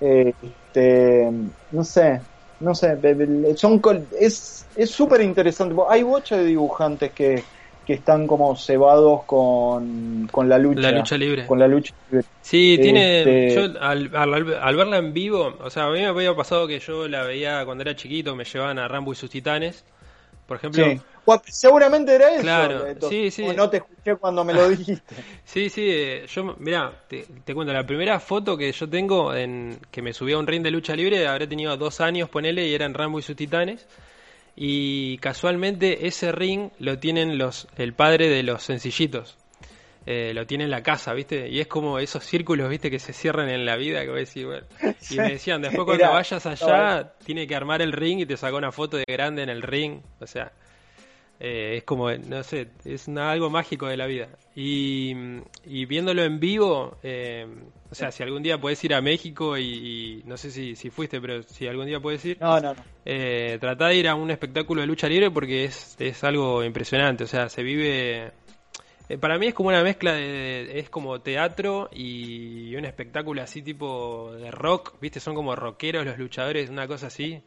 Eh, 0.00 0.34
este, 0.40 1.30
no 1.70 1.84
sé, 1.84 2.26
no 2.62 2.74
sé, 2.74 2.96
son 3.56 3.80
es 4.18 4.68
es 4.74 4.90
súper 4.90 5.20
interesante. 5.22 5.74
Hay 5.88 6.02
bocha 6.02 6.36
de 6.36 6.44
dibujantes 6.46 7.12
que, 7.14 7.48
que 7.84 7.94
están 7.94 8.26
como 8.26 8.56
cebados 8.56 9.24
con, 9.26 10.26
con 10.28 10.48
la 10.48 10.58
lucha, 10.58 10.82
La 10.82 10.92
lucha 10.92 11.16
libre. 11.18 11.46
con 11.46 11.58
la 11.58 11.68
lucha 11.68 11.92
libre. 12.08 12.26
Sí, 12.42 12.78
tiene. 12.80 13.40
Este- 13.40 13.46
Yo 13.46 13.62
al, 13.80 14.14
al- 14.16 14.54
al 14.54 14.76
verla 14.76 14.98
en 14.98 15.12
vivo, 15.14 15.56
o 15.60 15.70
sea, 15.70 15.86
a 15.86 15.90
mí 15.92 16.00
me 16.00 16.06
había 16.06 16.34
pasado 16.36 16.66
que 16.68 16.80
yo 16.80 17.08
la 17.08 17.24
veía 17.24 17.64
cuando 17.64 17.82
era 17.82 17.96
chiquito, 17.96 18.36
me 18.36 18.44
llevaban 18.44 18.78
a 18.78 18.88
Rambo 18.88 19.12
y 19.12 19.16
sus 19.16 19.30
titanes. 19.30 19.86
Por 20.52 20.58
ejemplo, 20.58 20.84
Sí. 20.84 21.00
Seguramente 21.48 22.14
era 22.14 22.30
eso. 22.32 22.42
Claro, 22.42 22.84
Beto. 22.84 23.08
sí, 23.08 23.30
sí. 23.30 23.42
O 23.42 23.54
No 23.54 23.70
te 23.70 23.78
escuché 23.78 24.16
cuando 24.16 24.44
me 24.44 24.52
lo 24.52 24.68
dijiste. 24.68 25.14
Sí, 25.44 25.70
sí, 25.70 25.86
eh, 25.88 26.26
yo, 26.28 26.56
mirá, 26.58 26.92
te, 27.08 27.24
te 27.44 27.54
cuento, 27.54 27.72
la 27.72 27.86
primera 27.86 28.20
foto 28.20 28.56
que 28.58 28.70
yo 28.70 28.86
tengo 28.88 29.34
en 29.34 29.78
que 29.90 30.02
me 30.02 30.12
subí 30.12 30.32
a 30.32 30.38
un 30.38 30.46
ring 30.46 30.62
de 30.62 30.70
lucha 30.70 30.94
libre, 30.94 31.26
habré 31.26 31.46
tenido 31.46 31.74
dos 31.78 32.02
años, 32.02 32.28
ponele, 32.28 32.66
y 32.68 32.74
eran 32.74 32.92
Rambo 32.92 33.18
y 33.18 33.22
sus 33.22 33.34
titanes. 33.36 33.86
y 34.54 35.16
casualmente 35.18 36.06
ese 36.06 36.32
ring 36.32 36.70
lo 36.78 36.98
tienen 36.98 37.38
los 37.38 37.66
el 37.78 37.94
padre 37.94 38.28
de 38.28 38.42
los 38.42 38.62
sencillitos. 38.64 39.38
Eh, 40.04 40.32
lo 40.34 40.46
tiene 40.46 40.64
en 40.64 40.70
la 40.70 40.82
casa, 40.82 41.12
¿viste? 41.14 41.48
Y 41.48 41.60
es 41.60 41.68
como 41.68 41.98
esos 41.98 42.24
círculos, 42.24 42.68
¿viste? 42.68 42.90
Que 42.90 42.98
se 42.98 43.12
cierran 43.12 43.48
en 43.48 43.64
la 43.64 43.76
vida, 43.76 44.00
que 44.00 44.08
voy 44.08 44.16
a 44.16 44.20
decir, 44.20 44.46
bueno. 44.46 44.66
Y 45.10 45.16
me 45.16 45.30
decían, 45.32 45.62
después 45.62 45.84
cuando 45.84 46.10
vayas 46.10 46.44
allá, 46.46 47.12
tiene 47.24 47.46
que 47.46 47.54
armar 47.54 47.82
el 47.82 47.92
ring 47.92 48.20
y 48.20 48.26
te 48.26 48.36
saca 48.36 48.56
una 48.56 48.72
foto 48.72 48.96
de 48.96 49.04
grande 49.06 49.42
en 49.42 49.48
el 49.48 49.62
ring. 49.62 50.00
O 50.20 50.26
sea, 50.26 50.52
eh, 51.44 51.78
es 51.78 51.82
como, 51.84 52.08
no 52.10 52.42
sé, 52.44 52.68
es 52.84 53.08
algo 53.08 53.50
mágico 53.50 53.88
de 53.88 53.96
la 53.96 54.06
vida. 54.06 54.28
Y, 54.54 55.12
viéndolo 55.86 56.22
en 56.22 56.38
vivo, 56.38 56.98
eh, 57.02 57.46
o 57.90 57.94
sea, 57.96 58.12
si 58.12 58.22
algún 58.22 58.44
día 58.44 58.60
puedes 58.60 58.82
ir 58.84 58.94
a 58.94 59.00
México 59.00 59.58
y, 59.58 60.22
no 60.24 60.36
sé 60.36 60.52
si, 60.52 60.76
si, 60.76 60.90
fuiste, 60.90 61.20
pero 61.20 61.42
si 61.42 61.66
algún 61.66 61.86
día 61.86 61.98
puedes 61.98 62.24
ir, 62.24 62.38
no, 62.40 62.60
no, 62.60 62.74
no. 62.74 62.84
Eh, 63.04 63.58
trata 63.60 63.88
de 63.88 63.96
ir 63.96 64.08
a 64.08 64.14
un 64.14 64.30
espectáculo 64.30 64.82
de 64.82 64.86
lucha 64.86 65.08
libre 65.08 65.32
porque 65.32 65.64
es, 65.64 65.96
es 65.98 66.22
algo 66.22 66.62
impresionante. 66.62 67.24
O 67.24 67.26
sea, 67.26 67.48
se 67.48 67.64
vive 67.64 68.30
eh, 69.12 69.18
para 69.18 69.38
mí 69.38 69.46
es 69.46 69.54
como 69.54 69.68
una 69.68 69.82
mezcla 69.82 70.12
de, 70.12 70.78
es 70.78 70.88
como 70.88 71.20
teatro 71.20 71.90
y 71.92 72.74
un 72.76 72.86
espectáculo 72.86 73.42
así 73.42 73.60
tipo 73.60 74.32
de 74.32 74.50
rock, 74.50 74.94
¿viste? 75.02 75.20
Son 75.20 75.34
como 75.34 75.54
rockeros 75.54 76.06
los 76.06 76.16
luchadores, 76.16 76.70
una 76.70 76.88
cosa 76.88 77.08
así. 77.08 77.42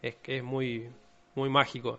Es 0.00 0.14
que 0.16 0.36
es 0.36 0.44
muy 0.44 0.88
muy 1.34 1.48
mágico. 1.48 1.98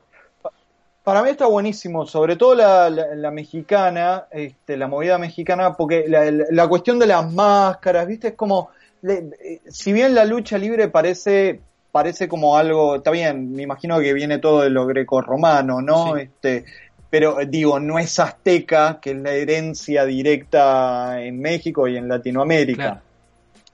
Para 1.03 1.21
mí 1.21 1.31
está 1.31 1.47
buenísimo, 1.47 2.05
sobre 2.05 2.37
todo 2.37 2.55
la, 2.55 3.31
mexicana, 3.31 4.27
este, 4.31 4.77
la 4.77 4.87
movida 4.87 5.17
mexicana, 5.17 5.73
porque 5.73 6.05
la, 6.07 6.67
cuestión 6.67 6.97
de 6.97 7.07
las 7.07 7.29
máscaras, 7.33 8.07
¿viste? 8.07 8.29
Es 8.29 8.33
como, 8.35 8.69
eh, 9.03 9.59
si 9.67 9.91
bien 9.91 10.15
la 10.15 10.23
lucha 10.23 10.57
libre 10.57 10.87
parece 10.87 11.59
parece 11.91 12.27
como 12.27 12.55
algo, 12.55 12.97
está 12.97 13.11
bien, 13.11 13.51
me 13.53 13.63
imagino 13.63 13.99
que 13.99 14.13
viene 14.13 14.37
todo 14.37 14.61
de 14.61 14.69
lo 14.69 14.85
greco-romano, 14.85 15.81
¿no? 15.81 16.17
Este, 16.17 16.63
pero 17.09 17.37
digo, 17.47 17.79
no 17.79 17.97
es 17.97 18.19
azteca, 18.19 18.99
que 19.01 19.11
es 19.11 19.17
la 19.17 19.31
herencia 19.31 20.05
directa 20.05 21.23
en 21.23 21.39
México 21.39 21.87
y 21.87 21.97
en 21.97 22.07
Latinoamérica. 22.07 23.01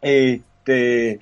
Este, 0.02 1.20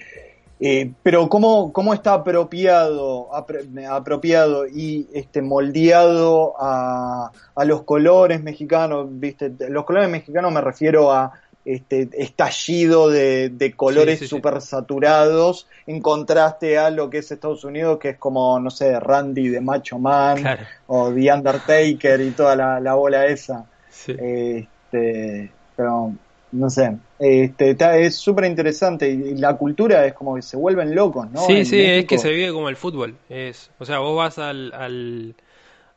eh, 0.60 0.92
pero 1.02 1.28
cómo, 1.28 1.74
cómo 1.74 1.94
está 1.94 2.14
apropiado, 2.14 3.30
apropiado 3.34 4.68
y 4.68 5.08
este, 5.14 5.42
moldeado 5.42 6.54
a, 6.60 7.32
a 7.56 7.66
los 7.66 7.84
colores 7.84 8.44
mexicanos, 8.44 9.08
¿viste? 9.10 9.52
Los 9.70 9.84
colores 9.84 10.10
mexicanos 10.10 10.54
me 10.54 10.62
refiero 10.62 11.12
a 11.12 11.34
este 11.66 12.10
estallido 12.14 13.10
de, 13.10 13.74
colores 13.76 14.28
super 14.28 14.62
saturados 14.62 15.68
en 15.88 16.02
contraste 16.02 16.78
a 16.78 16.90
lo 16.90 17.10
que 17.10 17.20
es 17.20 17.32
Estados 17.32 17.64
Unidos, 17.64 18.00
que 18.00 18.10
es 18.10 18.18
como, 18.18 18.60
no 18.60 18.70
sé, 18.70 19.00
Randy 19.00 19.48
de 19.48 19.62
Macho 19.62 19.98
Man 20.00 20.44
o 20.88 21.12
The 21.12 21.34
Undertaker 21.34 22.22
y 22.22 22.32
toda 22.32 22.80
la, 22.80 22.94
bola 22.94 23.26
esa. 23.26 23.66
Este, 23.90 25.52
pero, 25.76 26.14
no 26.52 26.70
sé, 26.70 26.98
este, 27.18 27.76
es 28.06 28.16
súper 28.16 28.46
interesante 28.46 29.10
y 29.10 29.36
la 29.36 29.56
cultura 29.56 30.06
es 30.06 30.14
como 30.14 30.36
que 30.36 30.42
se 30.42 30.58
vuelven 30.58 30.94
locos, 30.94 31.30
¿no? 31.32 31.42
Sí, 31.46 31.66
sí, 31.66 31.82
es 31.82 32.06
que 32.06 32.18
se 32.18 32.30
vive 32.30 32.52
como 32.52 32.70
el 32.70 32.76
fútbol. 32.76 33.16
Es, 33.30 33.72
o 33.80 33.86
sea, 33.86 34.00
vos 34.00 34.18
vas 34.18 34.38
al, 34.38 34.74
al, 34.74 35.36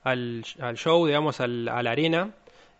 al, 0.05 0.77
show, 0.77 1.05
digamos, 1.07 1.41
al, 1.41 1.69
a 1.69 1.83
la 1.83 1.91
arena 1.91 2.31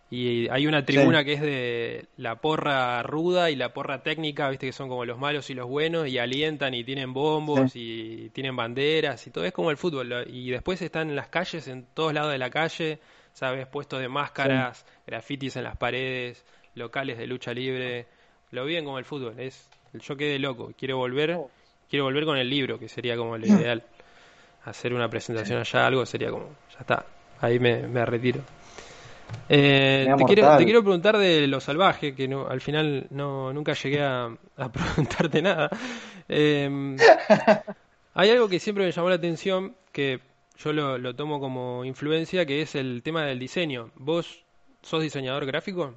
y 0.09 0.47
hay 0.49 0.67
una 0.67 0.85
tribuna 0.85 1.25
que 1.25 1.33
es 1.33 1.41
de 1.41 2.05
la 2.15 2.35
porra 2.35 3.03
ruda 3.03 3.51
y 3.51 3.57
la 3.57 3.73
porra 3.73 4.03
técnica, 4.03 4.49
viste 4.49 4.67
que 4.67 4.71
son 4.71 4.87
como 4.87 5.03
los 5.03 5.17
malos 5.19 5.49
y 5.49 5.53
los 5.53 5.67
buenos, 5.67 6.07
y 6.07 6.17
alientan 6.17 6.73
y 6.73 6.85
tienen 6.85 7.11
bombos 7.11 7.71
y 7.75 8.29
tienen 8.29 8.55
banderas 8.55 9.27
y 9.27 9.31
todo 9.31 9.43
es 9.43 9.51
como 9.51 9.69
el 9.69 9.75
fútbol. 9.75 10.25
Y 10.29 10.49
después 10.49 10.81
están 10.81 11.09
en 11.09 11.17
las 11.17 11.27
calles, 11.27 11.67
en 11.67 11.85
todos 11.93 12.13
lados 12.13 12.31
de 12.31 12.37
la 12.37 12.49
calle, 12.49 12.99
sabes, 13.33 13.67
puestos 13.67 13.99
de 13.99 14.07
máscaras, 14.07 14.85
grafitis 15.05 15.57
en 15.57 15.65
las 15.65 15.75
paredes, 15.75 16.45
locales 16.73 17.17
de 17.17 17.27
lucha 17.27 17.53
libre. 17.53 18.05
Lo 18.51 18.63
viven 18.63 18.85
como 18.85 18.99
el 18.99 19.05
fútbol. 19.05 19.37
Es, 19.37 19.69
yo 19.91 20.15
quedé 20.15 20.39
loco, 20.39 20.71
quiero 20.77 20.95
volver, 20.97 21.31
oh. 21.31 21.51
quiero 21.89 22.05
volver 22.05 22.23
con 22.23 22.37
el 22.37 22.49
libro, 22.49 22.79
que 22.79 22.87
sería 22.87 23.17
como 23.17 23.37
lo 23.37 23.45
ideal. 23.45 23.83
Hacer 24.63 24.93
una 24.93 25.09
presentación 25.09 25.59
allá, 25.59 25.85
algo 25.85 26.05
sería 26.05 26.29
como, 26.29 26.47
ya 26.73 26.79
está, 26.79 27.05
ahí 27.41 27.59
me 27.59 28.05
retiro. 28.05 28.41
Eh, 29.49 30.07
te, 30.17 30.25
quiero, 30.25 30.57
te, 30.57 30.65
quiero, 30.65 30.81
preguntar 30.81 31.17
de 31.17 31.47
lo 31.47 31.59
salvaje, 31.61 32.13
que 32.13 32.27
no, 32.27 32.47
al 32.47 32.59
final 32.61 33.07
no, 33.11 33.53
nunca 33.53 33.73
llegué 33.73 34.03
a, 34.03 34.29
preguntarte 34.73 35.41
nada. 35.41 35.69
Em, 36.27 36.97
hay 38.13 38.29
algo 38.29 38.49
que 38.49 38.59
siempre 38.59 38.85
me 38.85 38.91
llamó 38.91 39.09
la 39.09 39.15
atención, 39.15 39.75
que 39.91 40.19
yo 40.57 40.73
lo, 40.73 40.97
lo, 40.97 41.15
tomo 41.15 41.39
como 41.39 41.85
influencia, 41.85 42.45
que 42.45 42.61
es 42.61 42.75
el 42.75 43.01
tema 43.03 43.25
del 43.25 43.39
diseño. 43.39 43.91
¿Vos 43.95 44.43
sos 44.81 45.01
diseñador 45.01 45.45
gráfico? 45.45 45.93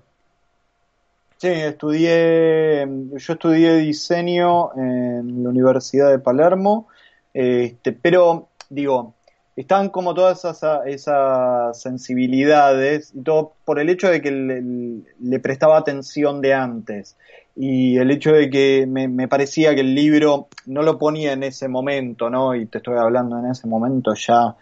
Sí, 1.38 1.48
estudié, 1.48 2.86
yo 2.86 3.32
estudié 3.32 3.78
diseño 3.78 4.74
en 4.76 5.42
la 5.42 5.48
Universidad 5.48 6.10
de 6.10 6.18
Palermo, 6.18 6.88
este, 7.32 7.92
pero 7.92 8.50
digo, 8.68 9.14
están 9.56 9.90
como 9.90 10.14
todas 10.14 10.44
esas, 10.86 11.80
sensibilidades 11.80 13.12
y 13.14 13.22
todo 13.22 13.52
por 13.64 13.78
el 13.78 13.90
hecho 13.90 14.08
de 14.08 14.22
que 14.22 14.30
le, 14.30 15.38
prestaba 15.40 15.78
atención 15.78 16.40
de 16.40 16.54
antes 16.54 17.16
y 17.56 17.98
el 17.98 18.10
hecho 18.10 18.32
de 18.32 18.48
que 18.48 18.86
me, 18.86 19.28
parecía 19.28 19.74
que 19.74 19.80
el 19.80 19.94
libro 19.94 20.48
no 20.66 20.82
lo 20.82 20.98
ponía 20.98 21.32
en 21.32 21.42
ese 21.42 21.68
momento, 21.68 22.30
¿no? 22.30 22.54
Y 22.54 22.66
te 22.66 22.78
estoy 22.78 22.96
hablando 22.96 23.38
en 23.38 23.46
ese 23.46 23.66
momento 23.66 24.14
ya, 24.14 24.54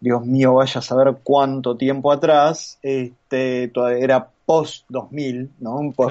Dios 0.00 0.24
mío, 0.24 0.54
vaya 0.54 0.78
a 0.78 0.82
saber 0.82 1.16
cuánto 1.22 1.76
tiempo 1.76 2.12
atrás, 2.12 2.78
este, 2.82 3.72
era 3.98 4.28
post 4.46 4.84
2000, 4.90 5.50
¿no? 5.60 5.92
o 5.96 6.10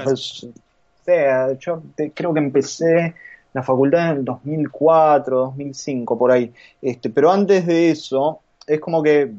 sea, 1.05 1.53
yo 1.59 1.83
creo 2.13 2.33
que 2.33 2.39
empecé 2.39 3.13
la 3.53 3.63
facultad 3.63 4.11
en 4.11 4.17
el 4.17 4.25
2004, 4.25 5.37
2005, 5.37 6.17
por 6.17 6.31
ahí. 6.31 6.51
Este, 6.81 7.09
pero 7.09 7.31
antes 7.31 7.65
de 7.65 7.91
eso, 7.91 8.39
es 8.65 8.79
como 8.79 9.01
que, 9.03 9.31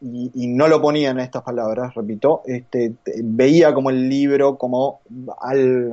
y, 0.00 0.46
no 0.48 0.68
lo 0.68 0.80
ponía 0.80 1.10
en 1.10 1.20
estas 1.20 1.42
palabras, 1.42 1.94
repito, 1.94 2.42
este, 2.46 2.94
veía 3.22 3.72
como 3.74 3.90
el 3.90 4.08
libro 4.08 4.56
como 4.56 5.00
al, 5.40 5.92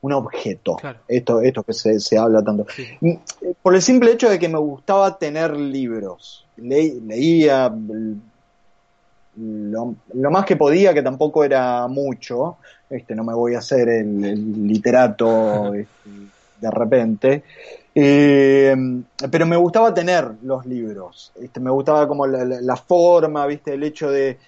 un 0.00 0.12
objeto. 0.12 0.76
Esto, 1.06 1.40
esto 1.40 1.62
que 1.62 1.72
se, 1.72 2.00
se 2.00 2.18
habla 2.18 2.42
tanto. 2.42 2.66
Por 3.62 3.74
el 3.74 3.82
simple 3.82 4.12
hecho 4.12 4.28
de 4.28 4.38
que 4.38 4.48
me 4.48 4.58
gustaba 4.58 5.18
tener 5.18 5.56
libros. 5.56 6.46
leía 6.56 7.72
lo, 9.38 10.30
más 10.30 10.44
que 10.44 10.56
podía, 10.56 10.92
que 10.92 11.02
tampoco 11.02 11.44
era 11.44 11.86
mucho, 11.86 12.56
este, 12.90 13.14
no 13.14 13.24
me 13.24 13.34
voy 13.34 13.54
a 13.54 13.58
hacer 13.58 13.88
el, 13.88 14.66
literato 14.66 15.74
este, 15.74 16.10
de 16.60 16.70
repente, 16.70 17.42
eh, 17.94 18.74
pero 19.30 19.46
me 19.46 19.56
gustaba 19.56 19.94
tener 19.94 20.28
los 20.42 20.66
libros, 20.66 21.32
este, 21.40 21.60
me 21.60 21.70
gustaba 21.70 22.08
como 22.08 22.26
la, 22.26 22.76
forma, 22.76 23.46
viste, 23.46 23.74
el 23.74 23.82
hecho 23.84 24.10
de, 24.10 24.38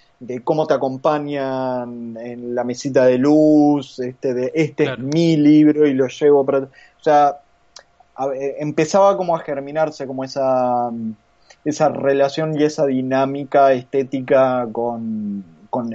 cómo 0.44 0.66
te 0.66 0.74
acompañan 0.74 2.16
en 2.20 2.54
la 2.54 2.64
mesita 2.64 3.06
de 3.06 3.18
luz, 3.18 3.98
este, 4.00 4.34
de 4.34 4.52
este 4.54 4.84
es 4.84 4.98
mi 4.98 5.36
libro 5.36 5.86
y 5.86 5.94
lo 5.94 6.08
llevo 6.08 6.44
para, 6.44 6.58
o 6.58 6.68
sea, 7.02 7.38
empezaba 8.58 9.16
como 9.16 9.34
a 9.34 9.40
germinarse 9.40 10.06
como 10.06 10.24
esa 10.24 10.90
esa 11.64 11.88
relación 11.88 12.58
y 12.58 12.64
esa 12.64 12.86
dinámica 12.86 13.72
estética 13.72 14.66
con, 14.72 15.44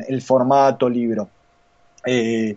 el 0.07 0.21
formato 0.21 0.89
libro. 0.89 1.27
Eh, 2.05 2.55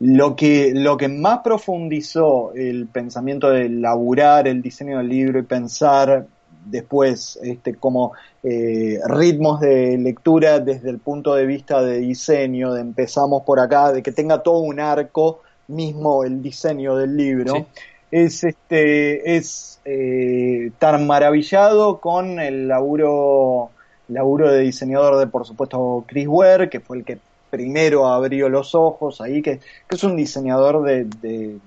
lo, 0.00 0.34
que, 0.34 0.72
lo 0.74 0.96
que 0.96 1.08
más 1.08 1.40
profundizó 1.40 2.52
el 2.54 2.86
pensamiento 2.86 3.50
de 3.50 3.68
laburar 3.68 4.48
el 4.48 4.62
diseño 4.62 4.98
del 4.98 5.08
libro 5.08 5.38
y 5.38 5.42
pensar 5.42 6.26
después 6.64 7.38
este, 7.42 7.74
como 7.76 8.12
eh, 8.42 8.98
ritmos 9.06 9.60
de 9.60 9.96
lectura 9.98 10.60
desde 10.60 10.90
el 10.90 10.98
punto 10.98 11.34
de 11.34 11.46
vista 11.46 11.82
de 11.82 11.98
diseño, 11.98 12.72
de 12.72 12.80
empezamos 12.80 13.42
por 13.42 13.60
acá, 13.60 13.92
de 13.92 14.02
que 14.02 14.12
tenga 14.12 14.42
todo 14.42 14.60
un 14.60 14.80
arco 14.80 15.42
mismo 15.68 16.24
el 16.24 16.42
diseño 16.42 16.96
del 16.96 17.16
libro, 17.16 17.66
es 18.10 18.44
este 18.44 19.36
es 19.36 19.75
eh, 19.88 20.72
tan 20.80 21.06
maravillado 21.06 22.00
con 22.00 22.40
el 22.40 22.66
laburo 22.66 23.70
laburo 24.08 24.50
de 24.50 24.62
diseñador 24.62 25.16
de 25.18 25.28
por 25.28 25.46
supuesto 25.46 26.04
Chris 26.08 26.26
Ware 26.28 26.68
que 26.68 26.80
fue 26.80 26.98
el 26.98 27.04
que 27.04 27.18
primero 27.50 28.08
abrió 28.08 28.48
los 28.48 28.74
ojos 28.74 29.20
ahí 29.20 29.42
que, 29.42 29.60
es 29.88 30.04
un 30.04 30.16
diseñador 30.16 30.82
de, 30.82 31.58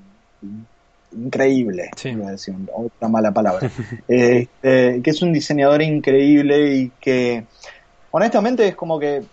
increíble 1.13 1.91
voy 2.03 2.27
a 2.27 2.31
decir 2.31 2.55
otra 2.73 3.07
mala 3.07 3.31
palabra. 3.31 3.71
Este, 4.07 5.01
que 5.01 5.09
es 5.09 5.21
un 5.21 5.31
diseñador 5.31 5.81
increíble 5.81 6.75
y 6.75 6.91
que 6.99 7.45
honestamente 8.11 8.67
es 8.67 8.75
como 8.75 8.99
que 8.99 9.23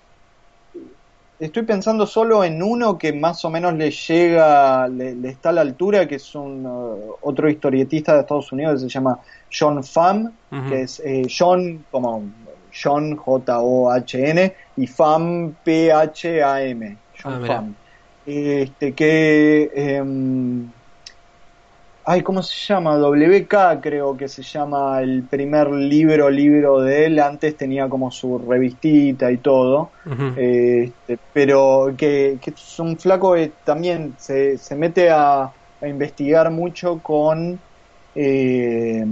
estoy 1.39 1.63
pensando 1.65 2.07
solo 2.07 2.45
en 2.45 2.63
uno 2.63 2.97
que 2.97 3.13
más 3.13 3.45
o 3.45 3.51
menos 3.51 3.75
le 3.75 3.91
llega, 3.91 4.89
le, 4.89 5.29
está 5.29 5.51
a 5.51 5.53
la 5.53 5.61
altura, 5.61 6.07
que 6.07 6.17
es 6.17 6.35
un 6.35 6.67
uh, 6.67 7.17
otro 7.23 7.49
historietista 7.49 8.15
de 8.15 8.21
Estados 8.21 8.51
Unidos 8.53 8.75
que 8.75 8.89
se 8.89 8.89
llama 8.89 9.19
John 9.53 9.83
Pham, 9.83 10.33
que 10.69 10.83
es 10.83 11.01
eh, 11.01 11.27
John 11.29 11.85
como 11.91 12.23
John 12.73 13.17
J-O-H-N 13.17 14.55
y 14.77 14.87
Pham 14.87 15.55
P-H-A-M. 15.63 16.97
John 17.23 17.45
ah, 17.45 17.47
Pham. 17.47 17.75
Este, 18.27 18.93
que 18.93 19.71
em, 19.75 20.69
ay, 22.09 22.23
¿cómo 22.23 22.41
se 22.43 22.55
llama? 22.55 22.97
WK 22.97 23.81
creo 23.83 24.17
que 24.17 24.29
se 24.29 24.43
llama 24.43 25.03
el 25.03 25.25
primer 25.25 25.69
libro, 25.71 26.31
libro 26.31 26.81
de 26.81 27.07
él. 27.07 27.19
Antes 27.19 27.57
tenía 27.57 27.89
como 27.89 28.13
su 28.13 28.39
revistita 28.39 29.31
y 29.33 29.39
todo. 29.39 29.91
este, 30.37 31.19
pero 31.33 31.93
que, 31.97 32.39
es 32.45 32.79
un 32.79 32.97
flaco 32.97 33.35
que 33.35 33.51
también 33.65 34.15
se, 34.19 34.57
se 34.57 34.77
mete 34.77 35.11
a, 35.11 35.53
investigar 35.83 36.51
mucho 36.51 37.01
con, 37.03 37.61
eh, 38.15 39.05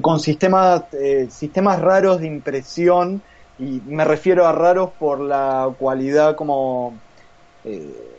con 0.00 0.20
sistemas, 0.20 0.82
eh, 0.92 1.28
sistemas 1.30 1.80
raros 1.80 2.20
de 2.20 2.26
impresión. 2.26 3.22
Y 3.60 3.80
me 3.86 4.04
refiero 4.04 4.46
a 4.46 4.52
raros 4.52 4.90
por 4.98 5.20
la 5.20 5.70
cualidad 5.78 6.34
como... 6.34 6.94
Eh, 7.64 8.11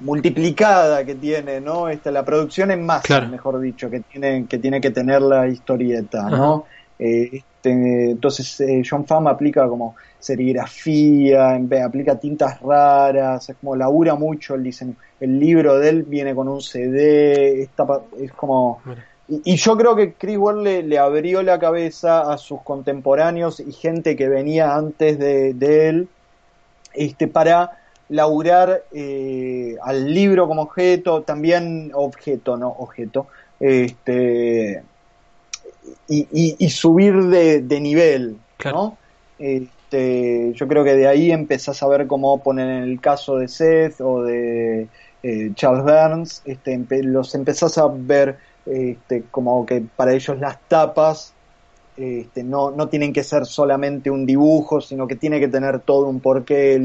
multiplicada 0.00 1.04
que 1.04 1.14
tiene, 1.14 1.60
¿no? 1.60 1.88
Esta, 1.88 2.10
la 2.10 2.24
producción 2.24 2.70
en 2.70 2.84
masa, 2.84 3.20
mejor 3.22 3.60
dicho, 3.60 3.90
que 3.90 4.00
tiene, 4.00 4.46
que 4.46 4.58
tiene 4.58 4.80
que 4.80 4.90
tener 4.90 5.22
la 5.22 5.48
historieta, 5.48 6.28
¿no? 6.28 6.64
Eh, 6.98 7.30
este, 7.32 8.10
entonces 8.10 8.60
eh, 8.60 8.82
John 8.88 9.04
Pham 9.04 9.26
aplica 9.26 9.66
como 9.68 9.96
serigrafía, 10.18 11.58
aplica 11.84 12.18
tintas 12.18 12.60
raras, 12.60 13.48
es 13.48 13.56
como 13.56 13.76
labura 13.76 14.14
mucho 14.14 14.54
el 14.54 14.62
diseño. 14.62 14.94
El 15.20 15.38
libro 15.38 15.78
de 15.78 15.88
él 15.88 16.02
viene 16.04 16.34
con 16.34 16.48
un 16.48 16.60
CD, 16.60 17.62
es 17.62 18.32
como... 18.36 18.80
Y, 19.28 19.56
yo 19.56 19.76
creo 19.76 19.94
que 19.94 20.14
Chris 20.14 20.38
Ware 20.38 20.62
le, 20.62 20.82
le, 20.82 20.98
abrió 20.98 21.42
la 21.42 21.58
cabeza 21.58 22.32
a 22.32 22.38
sus 22.38 22.62
contemporáneos 22.62 23.60
y 23.60 23.72
gente 23.72 24.16
que 24.16 24.26
venía 24.26 24.74
antes 24.74 25.18
de, 25.18 25.52
de 25.52 25.88
él 25.90 26.08
este, 26.94 27.28
para 27.28 27.72
laurar 28.08 28.84
eh, 28.92 29.76
al 29.82 30.12
libro 30.12 30.48
como 30.48 30.62
objeto, 30.62 31.22
también 31.22 31.90
objeto, 31.94 32.56
no 32.56 32.68
objeto, 32.68 33.26
este, 33.60 34.82
y, 36.08 36.70
subir 36.70 37.14
de, 37.24 37.80
nivel, 37.80 38.38
¿no? 38.64 38.96
Este, 39.38 40.52
yo 40.54 40.68
creo 40.68 40.84
que 40.84 40.94
de 40.94 41.06
ahí 41.06 41.30
empezás 41.30 41.82
a 41.82 41.88
ver 41.88 42.06
cómo 42.06 42.42
ponen 42.42 42.68
en 42.68 42.82
el 42.84 43.00
caso 43.00 43.36
de 43.36 43.48
Seth 43.48 44.00
o 44.00 44.22
de 44.22 44.88
eh, 45.22 45.50
Charles 45.54 45.84
Burns, 45.84 46.42
este, 46.44 46.78
los 47.02 47.34
empezás 47.34 47.78
a 47.78 47.88
ver 47.88 48.38
este, 48.66 49.24
como 49.30 49.64
que 49.64 49.82
para 49.96 50.12
ellos 50.12 50.38
las 50.38 50.58
tapas 50.68 51.34
este, 51.98 52.44
no, 52.44 52.70
no 52.70 52.88
tienen 52.88 53.12
que 53.12 53.24
ser 53.24 53.44
solamente 53.44 54.08
un 54.08 54.24
dibujo, 54.24 54.80
sino 54.80 55.08
que 55.08 55.16
tiene 55.16 55.40
que 55.40 55.48
tener 55.48 55.80
todo 55.80 56.06
un 56.06 56.20
porqué, 56.20 56.80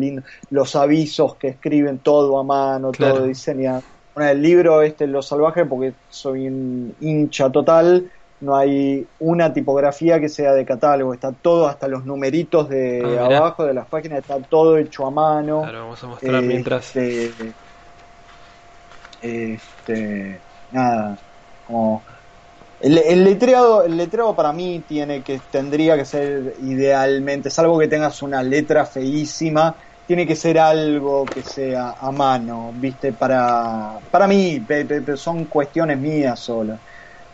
los 0.50 0.76
avisos 0.76 1.36
que 1.36 1.50
escriben 1.50 2.00
todo 2.00 2.40
a 2.40 2.44
mano, 2.44 2.92
todo 2.92 3.24
diseñado. 3.26 3.84
Bueno, 4.16 4.32
el 4.32 4.42
libro 4.42 4.82
este 4.82 5.06
Lo 5.06 5.22
Salvaje, 5.22 5.66
porque 5.66 5.94
soy 6.10 6.48
un 6.48 6.96
hincha 7.00 7.52
total, 7.52 8.10
no 8.42 8.56
hay 8.56 9.06
una 9.20 9.54
tipografía 9.54 10.20
que 10.20 10.30
sea 10.30 10.54
de 10.54 10.66
catálogo, 10.66 11.14
está 11.14 11.32
todo, 11.32 11.68
hasta 11.68 11.88
los 11.88 12.06
numeritos 12.06 12.68
de 12.68 13.18
ah, 13.20 13.38
abajo 13.38 13.66
de 13.66 13.76
las 13.76 13.86
páginas, 13.86 14.20
está 14.20 14.40
todo 14.40 14.80
hecho 14.80 15.06
a 15.06 15.12
mano. 15.12 15.62
Claro, 15.62 15.80
vamos 15.82 16.04
a 16.04 16.08
mostrar 16.08 16.42
mientras. 16.42 16.96
Este, 16.96 17.54
este, 19.22 20.40
nada, 20.72 21.20
como 21.68 22.02
el, 22.84 22.98
el, 22.98 23.24
letreado, 23.24 23.86
el 23.86 23.96
letreado 23.96 24.36
para 24.36 24.52
mí 24.52 24.84
tiene 24.86 25.22
que, 25.22 25.40
tendría 25.50 25.96
que 25.96 26.04
ser 26.04 26.56
idealmente, 26.62 27.50
salvo 27.50 27.80
que 27.80 27.88
tengas 27.88 28.22
una 28.22 28.44
letra 28.44 28.86
feísima, 28.86 29.74
tiene 30.06 30.28
que 30.28 30.36
ser 30.36 30.60
algo 30.60 31.24
que 31.24 31.42
sea 31.44 31.96
a 31.98 32.12
mano, 32.12 32.74
viste, 32.76 33.14
para, 33.14 34.00
para 34.12 34.28
mí, 34.28 34.62
son 35.16 35.46
cuestiones 35.46 35.98
mías 35.98 36.38
solo. 36.38 36.78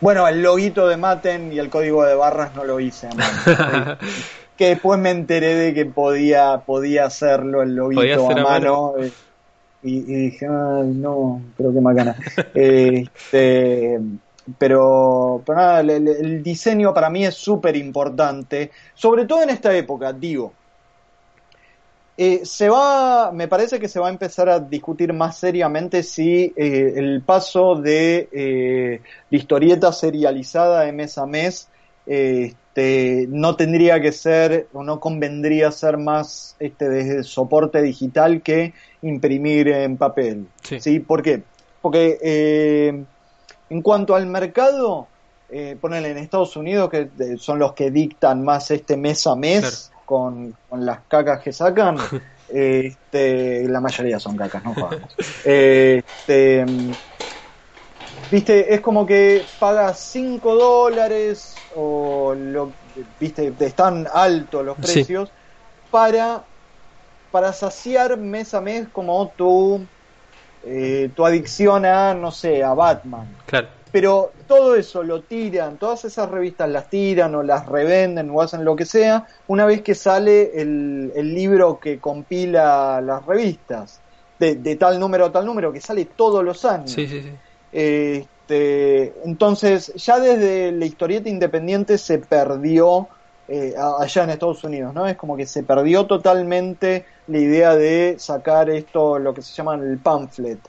Bueno, 0.00 0.28
el 0.28 0.40
loguito 0.40 0.86
de 0.86 0.96
Maten 0.96 1.52
y 1.52 1.58
el 1.58 1.68
código 1.68 2.04
de 2.04 2.14
barras 2.14 2.54
no 2.54 2.64
lo 2.64 2.78
hice 2.78 3.08
a 3.08 3.10
mano. 3.10 3.98
que 4.56 4.68
después 4.68 5.00
me 5.00 5.10
enteré 5.10 5.56
de 5.56 5.74
que 5.74 5.84
podía, 5.84 6.58
podía 6.64 7.06
hacerlo 7.06 7.62
el 7.62 7.74
loguito 7.74 8.30
a 8.30 8.34
mano. 8.36 8.94
Eh, 9.00 9.10
y, 9.82 9.96
y, 9.96 10.30
dije, 10.30 10.46
ay, 10.46 10.92
no, 10.94 11.42
creo 11.56 11.72
que 11.72 11.80
macana. 11.80 12.14
este, 12.54 13.98
pero, 14.58 15.42
pero 15.44 15.58
nada, 15.58 15.80
el, 15.80 16.42
diseño 16.42 16.94
para 16.94 17.10
mí 17.10 17.24
es 17.24 17.34
súper 17.34 17.76
importante, 17.76 18.70
sobre 18.94 19.26
todo 19.26 19.42
en 19.42 19.50
esta 19.50 19.74
época, 19.76 20.12
digo. 20.12 20.52
Eh, 22.16 22.42
se 22.44 22.68
va, 22.68 23.32
me 23.32 23.48
parece 23.48 23.80
que 23.80 23.88
se 23.88 23.98
va 23.98 24.08
a 24.08 24.10
empezar 24.10 24.50
a 24.50 24.60
discutir 24.60 25.12
más 25.14 25.38
seriamente 25.38 26.02
si 26.02 26.52
eh, 26.54 26.92
el 26.96 27.22
paso 27.22 27.76
de 27.76 28.28
eh, 28.30 29.00
la 29.30 29.38
historieta 29.38 29.90
serializada 29.90 30.82
de 30.82 30.92
mes 30.92 31.16
a 31.16 31.24
mes 31.24 31.68
este, 32.04 33.26
no 33.30 33.56
tendría 33.56 34.02
que 34.02 34.12
ser 34.12 34.68
o 34.74 34.82
no 34.82 35.00
convendría 35.00 35.70
ser 35.70 35.96
más 35.96 36.56
este, 36.58 36.90
de 36.90 37.24
soporte 37.24 37.80
digital 37.80 38.42
que 38.42 38.74
imprimir 39.00 39.68
en 39.68 39.96
papel. 39.96 40.46
Sí. 40.78 41.00
¿Por 41.00 41.22
qué? 41.22 41.42
Porque 41.80 43.06
en 43.70 43.82
cuanto 43.82 44.14
al 44.14 44.26
mercado, 44.26 45.08
eh, 45.48 45.78
en 45.80 46.18
Estados 46.18 46.56
Unidos, 46.56 46.90
que 46.90 47.10
eh, 47.18 47.36
son 47.38 47.58
los 47.60 47.72
que 47.72 47.90
dictan 47.90 48.44
más 48.44 48.70
este 48.70 48.96
mes 48.96 49.26
a 49.26 49.36
mes 49.36 49.90
con, 50.04 50.54
las 50.72 51.06
cacas 51.06 51.40
que 51.40 51.52
sacan, 51.52 51.96
este, 52.48 53.68
la 53.68 53.80
mayoría 53.80 54.18
son 54.18 54.36
cacas, 54.36 54.64
no 54.64 54.74
pagamos. 54.74 55.16
este, 55.44 56.66
viste, 58.30 58.74
es 58.74 58.80
como 58.80 59.06
que 59.06 59.46
pagas 59.60 60.00
5 60.10 60.54
dólares 60.56 61.54
o 61.76 62.34
lo, 62.34 62.74
viste, 63.20 63.54
están 63.60 64.08
altos 64.12 64.64
los 64.64 64.76
precios 64.78 65.32
para, 65.90 66.44
para 67.30 67.52
saciar 67.52 68.18
mes 68.18 68.52
a 68.52 68.60
mes 68.60 68.88
como 68.88 69.30
tu 69.36 69.86
eh, 70.64 71.10
tu 71.14 71.24
adicción 71.24 71.84
a, 71.84 72.14
no 72.14 72.30
sé, 72.30 72.62
a 72.62 72.74
Batman. 72.74 73.26
Claro. 73.46 73.68
Pero 73.92 74.32
todo 74.46 74.76
eso 74.76 75.02
lo 75.02 75.22
tiran, 75.22 75.76
todas 75.76 76.04
esas 76.04 76.30
revistas 76.30 76.68
las 76.70 76.88
tiran 76.88 77.34
o 77.34 77.42
las 77.42 77.66
revenden 77.66 78.30
o 78.30 78.40
hacen 78.40 78.64
lo 78.64 78.76
que 78.76 78.84
sea, 78.84 79.26
una 79.48 79.66
vez 79.66 79.82
que 79.82 79.96
sale 79.96 80.52
el, 80.60 81.12
el 81.16 81.34
libro 81.34 81.80
que 81.80 81.98
compila 81.98 83.00
las 83.00 83.26
revistas, 83.26 84.00
de, 84.38 84.54
de, 84.54 84.76
tal 84.76 85.00
número 85.00 85.26
a 85.26 85.32
tal 85.32 85.44
número, 85.44 85.72
que 85.72 85.80
sale 85.80 86.04
todos 86.04 86.44
los 86.44 86.64
años. 86.64 86.92
Sí, 86.92 87.08
sí, 87.08 87.20
sí. 87.20 87.32
Este, 87.72 89.12
entonces, 89.24 89.92
ya 89.94 90.18
desde 90.18 90.72
la 90.72 90.86
historieta 90.86 91.28
independiente 91.28 91.98
se 91.98 92.18
perdió 92.18 93.08
eh, 93.52 93.74
allá 93.76 94.22
en 94.22 94.30
Estados 94.30 94.62
Unidos, 94.62 94.94
¿no? 94.94 95.08
Es 95.08 95.16
como 95.16 95.36
que 95.36 95.44
se 95.44 95.64
perdió 95.64 96.06
totalmente 96.06 97.04
la 97.26 97.38
idea 97.38 97.74
de 97.74 98.14
sacar 98.16 98.70
esto, 98.70 99.18
lo 99.18 99.34
que 99.34 99.42
se 99.42 99.52
llama 99.52 99.74
el 99.74 99.98
pamphlet, 99.98 100.60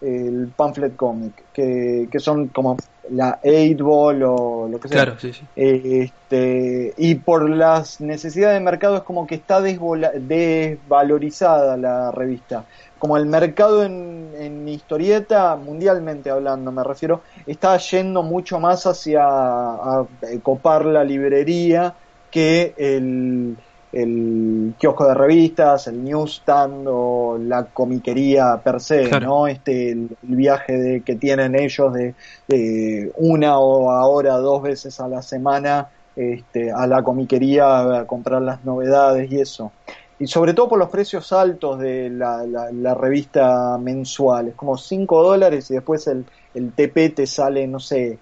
el 0.00 0.50
pamphlet 0.56 0.96
comic, 0.96 1.34
que, 1.52 2.08
que 2.10 2.18
son 2.18 2.48
como 2.48 2.78
la 3.10 3.38
8-ball 3.42 4.22
o 4.22 4.68
lo 4.70 4.80
que 4.80 4.88
sea. 4.88 5.04
Claro, 5.04 5.20
sí, 5.20 5.34
sí. 5.34 5.42
este, 5.54 6.94
y 6.96 7.16
por 7.16 7.50
las 7.50 8.00
necesidades 8.00 8.58
de 8.58 8.64
mercado 8.64 8.96
es 8.96 9.02
como 9.02 9.26
que 9.26 9.34
está 9.34 9.60
desvalorizada 9.60 11.76
la 11.76 12.10
revista. 12.10 12.64
Como 12.98 13.18
el 13.18 13.26
mercado 13.26 13.84
en, 13.84 14.30
en, 14.38 14.66
historieta, 14.66 15.56
mundialmente 15.56 16.30
hablando 16.30 16.72
me 16.72 16.84
refiero, 16.84 17.20
está 17.46 17.76
yendo 17.76 18.22
mucho 18.22 18.60
más 18.60 18.86
hacia 18.86 19.26
a 19.26 20.06
copar 20.42 20.86
la 20.86 21.04
librería 21.04 21.94
que 22.30 22.74
el, 22.76 23.56
el 23.92 24.74
kiosco 24.78 25.06
de 25.06 25.14
revistas, 25.14 25.88
el 25.88 26.04
newsstand 26.04 26.86
o 26.88 27.38
la 27.38 27.64
comiquería 27.64 28.60
per 28.62 28.80
se, 28.80 29.08
¿no? 29.20 29.46
Este, 29.46 29.90
el, 29.90 30.16
viaje 30.22 30.78
de, 30.78 31.00
que 31.02 31.16
tienen 31.16 31.58
ellos 31.58 31.92
de, 31.92 32.14
de, 32.46 33.12
una 33.16 33.58
o 33.58 33.90
ahora 33.90 34.36
dos 34.36 34.62
veces 34.62 35.00
a 35.00 35.08
la 35.08 35.22
semana 35.22 35.88
este, 36.14 36.70
a 36.70 36.86
la 36.86 37.02
comiquería 37.02 38.00
a 38.00 38.06
comprar 38.06 38.42
las 38.42 38.64
novedades 38.64 39.30
y 39.30 39.40
eso. 39.40 39.72
Y 40.18 40.26
sobre 40.26 40.52
todo 40.52 40.68
por 40.68 40.78
los 40.78 40.90
precios 40.90 41.32
altos 41.32 41.78
de 41.78 42.10
la, 42.10 42.44
la, 42.44 42.94
revista 42.94 43.78
mensual. 43.78 44.48
Es 44.48 44.54
como 44.54 44.76
5 44.76 45.22
dólares 45.22 45.70
y 45.70 45.74
después 45.74 46.06
el, 46.08 46.26
el 46.54 46.72
TP 46.72 47.14
te 47.14 47.26
sale, 47.26 47.66
no 47.66 47.80
sé, 47.80 48.18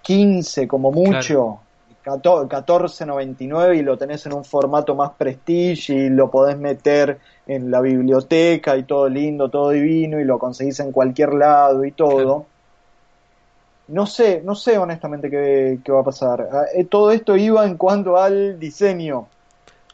15 0.00 0.66
como 0.66 0.92
mucho 0.92 1.60
14.99 2.06 3.78
y 3.78 3.82
lo 3.82 3.98
tenés 3.98 4.24
en 4.26 4.34
un 4.34 4.44
formato 4.44 4.94
más 4.94 5.12
prestige 5.12 5.92
y 5.92 6.08
lo 6.08 6.30
podés 6.30 6.56
meter 6.56 7.18
en 7.46 7.70
la 7.70 7.80
biblioteca 7.80 8.76
y 8.76 8.84
todo 8.84 9.08
lindo, 9.08 9.48
todo 9.48 9.70
divino 9.70 10.20
y 10.20 10.24
lo 10.24 10.38
conseguís 10.38 10.78
en 10.80 10.92
cualquier 10.92 11.34
lado 11.34 11.84
y 11.84 11.92
todo. 11.92 12.46
No 13.88 14.06
sé, 14.06 14.40
no 14.44 14.54
sé 14.54 14.78
honestamente 14.78 15.30
qué, 15.30 15.92
va 15.92 16.00
a 16.00 16.04
pasar. 16.04 16.48
Ah, 16.52 16.64
eh, 16.74 16.84
todo 16.84 17.10
esto 17.10 17.36
iba 17.36 17.64
en 17.66 17.76
cuanto 17.76 18.16
al 18.16 18.58
diseño. 18.58 19.28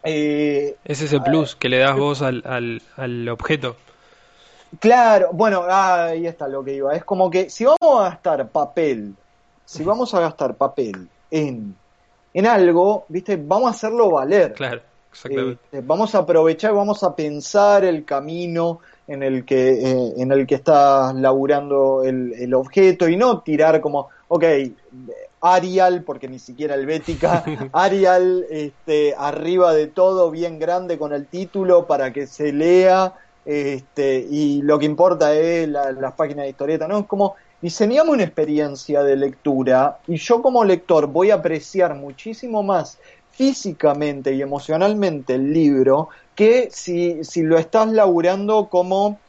Eh, 0.03 0.77
es 0.85 1.01
ese 1.01 1.21
plus 1.21 1.55
que 1.55 1.69
le 1.69 1.79
das 1.79 1.97
vos 1.97 2.23
al, 2.23 2.43
al, 2.97 3.29
objeto. 3.29 3.77
Claro, 4.81 5.29
bueno, 5.33 5.65
ahí 5.69 6.27
está 6.27 6.49
lo 6.49 6.65
que 6.65 6.75
iba. 6.75 6.95
Es 6.95 7.05
como 7.05 7.31
que 7.31 7.51
si 7.51 7.65
vamos 7.65 8.01
a 8.01 8.05
gastar 8.05 8.49
papel, 8.49 9.15
si 9.65 9.85
vamos 9.85 10.15
a 10.15 10.21
gastar 10.21 10.55
papel 10.55 11.09
en, 11.31 11.77
en 12.35 12.47
algo, 12.47 13.05
¿viste? 13.09 13.37
Vamos 13.37 13.69
a 13.69 13.71
hacerlo 13.71 14.11
valer. 14.11 14.53
Claro, 14.55 14.81
exactamente. 15.11 15.61
Este, 15.65 15.81
vamos 15.87 16.15
a 16.15 16.19
aprovechar, 16.19 16.73
vamos 16.75 17.03
a 17.03 17.15
pensar 17.15 17.85
el 17.85 18.05
camino 18.05 18.81
en 19.07 19.23
el 19.23 19.45
que, 19.45 19.73
eh, 19.73 20.13
en 20.17 20.33
el 20.33 20.47
que 20.47 20.55
estás 20.57 21.15
laburando 21.15 22.03
el, 22.05 22.33
el, 22.35 22.55
objeto 22.55 23.09
y 23.09 23.17
no 23.17 23.41
tirar 23.41 23.81
como, 23.81 24.09
ok, 24.29 24.45
Arial, 25.43 26.05
porque 26.05 26.29
ni 26.29 26.39
siquiera 26.39 26.77
Helvética, 26.77 27.45
Arial 27.73 28.47
este, 28.49 29.15
arriba 29.19 29.75
de 29.75 29.89
todo, 29.89 30.31
bien 30.31 30.59
grande 30.59 30.99
con 30.99 31.13
el 31.13 31.27
título 31.27 31.87
para 31.87 32.13
que 32.13 32.29
se 32.29 32.53
lea, 32.53 33.15
este, 33.45 34.25
y 34.31 34.63
lo 34.63 34.79
que 34.79 34.87
importa 34.87 35.35
es 35.35 35.69
las 35.69 35.97
la 35.97 36.15
páginas 36.15 36.45
de 36.45 36.51
historieta, 36.51 36.87
¿no? 36.87 37.01
Es 37.01 37.07
como 37.07 37.35
diseñamos 37.63 38.15
una 38.15 38.25
experiencia 38.25 39.03
de 39.03 39.17
lectura 39.17 40.01
y 40.07 40.17
yo 40.17 40.43
como 40.43 40.65
lector 40.65 41.07
voy 41.07 41.31
a 41.31 41.37
apreciar 41.37 41.95
muchísimo 41.95 42.63
más 42.63 42.99
físicamente 43.31 44.35
y 44.35 44.43
emocionalmente 44.43 45.35
el 45.35 45.53
libro 45.53 46.09
que 46.35 46.69
si, 46.71 47.25
si 47.25 47.43
lo 47.43 47.57
estás 47.57 47.89
laburando 47.89 48.69
como 48.69 49.21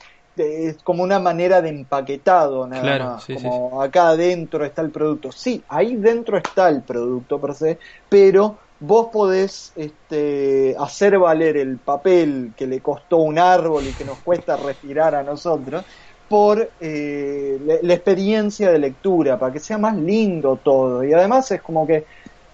como 0.84 1.04
una 1.04 1.20
manera 1.20 1.62
de 1.62 1.70
empaquetado 1.70 2.68
nada 2.68 2.98
más, 2.98 3.28
como 3.28 3.82
acá 3.82 4.10
adentro 4.10 4.66
está 4.66 4.82
el 4.82 4.92
producto. 4.92 5.32
Sí, 5.32 5.64
ahí 5.68 5.96
dentro 5.96 6.38
está 6.38 6.70
el 6.70 6.84
producto 6.84 7.40
per 7.40 7.54
se, 7.54 7.80
pero 8.10 8.58
vos 8.80 9.10
podés 9.14 9.72
este, 9.76 10.76
hacer 10.78 11.20
valer 11.20 11.58
el 11.58 11.80
papel 11.80 12.54
que 12.58 12.68
le 12.68 12.82
costó 12.82 13.18
un 13.18 13.38
árbol 13.38 13.88
y 13.88 13.94
que 13.94 14.06
nos 14.06 14.22
cuesta 14.22 14.58
respirar 14.58 15.16
a 15.16 15.24
nosotros 15.24 15.86
por 16.34 16.72
eh, 16.82 17.80
la, 17.84 17.94
experiencia 17.94 18.72
de 18.72 18.80
lectura, 18.80 19.38
para 19.38 19.54
que 19.54 19.60
sea 19.60 19.78
más 19.78 19.96
lindo 19.96 20.56
todo. 20.64 21.04
Y 21.04 21.14
además 21.14 21.52
es 21.52 21.62
como 21.62 21.86
que, 21.86 22.06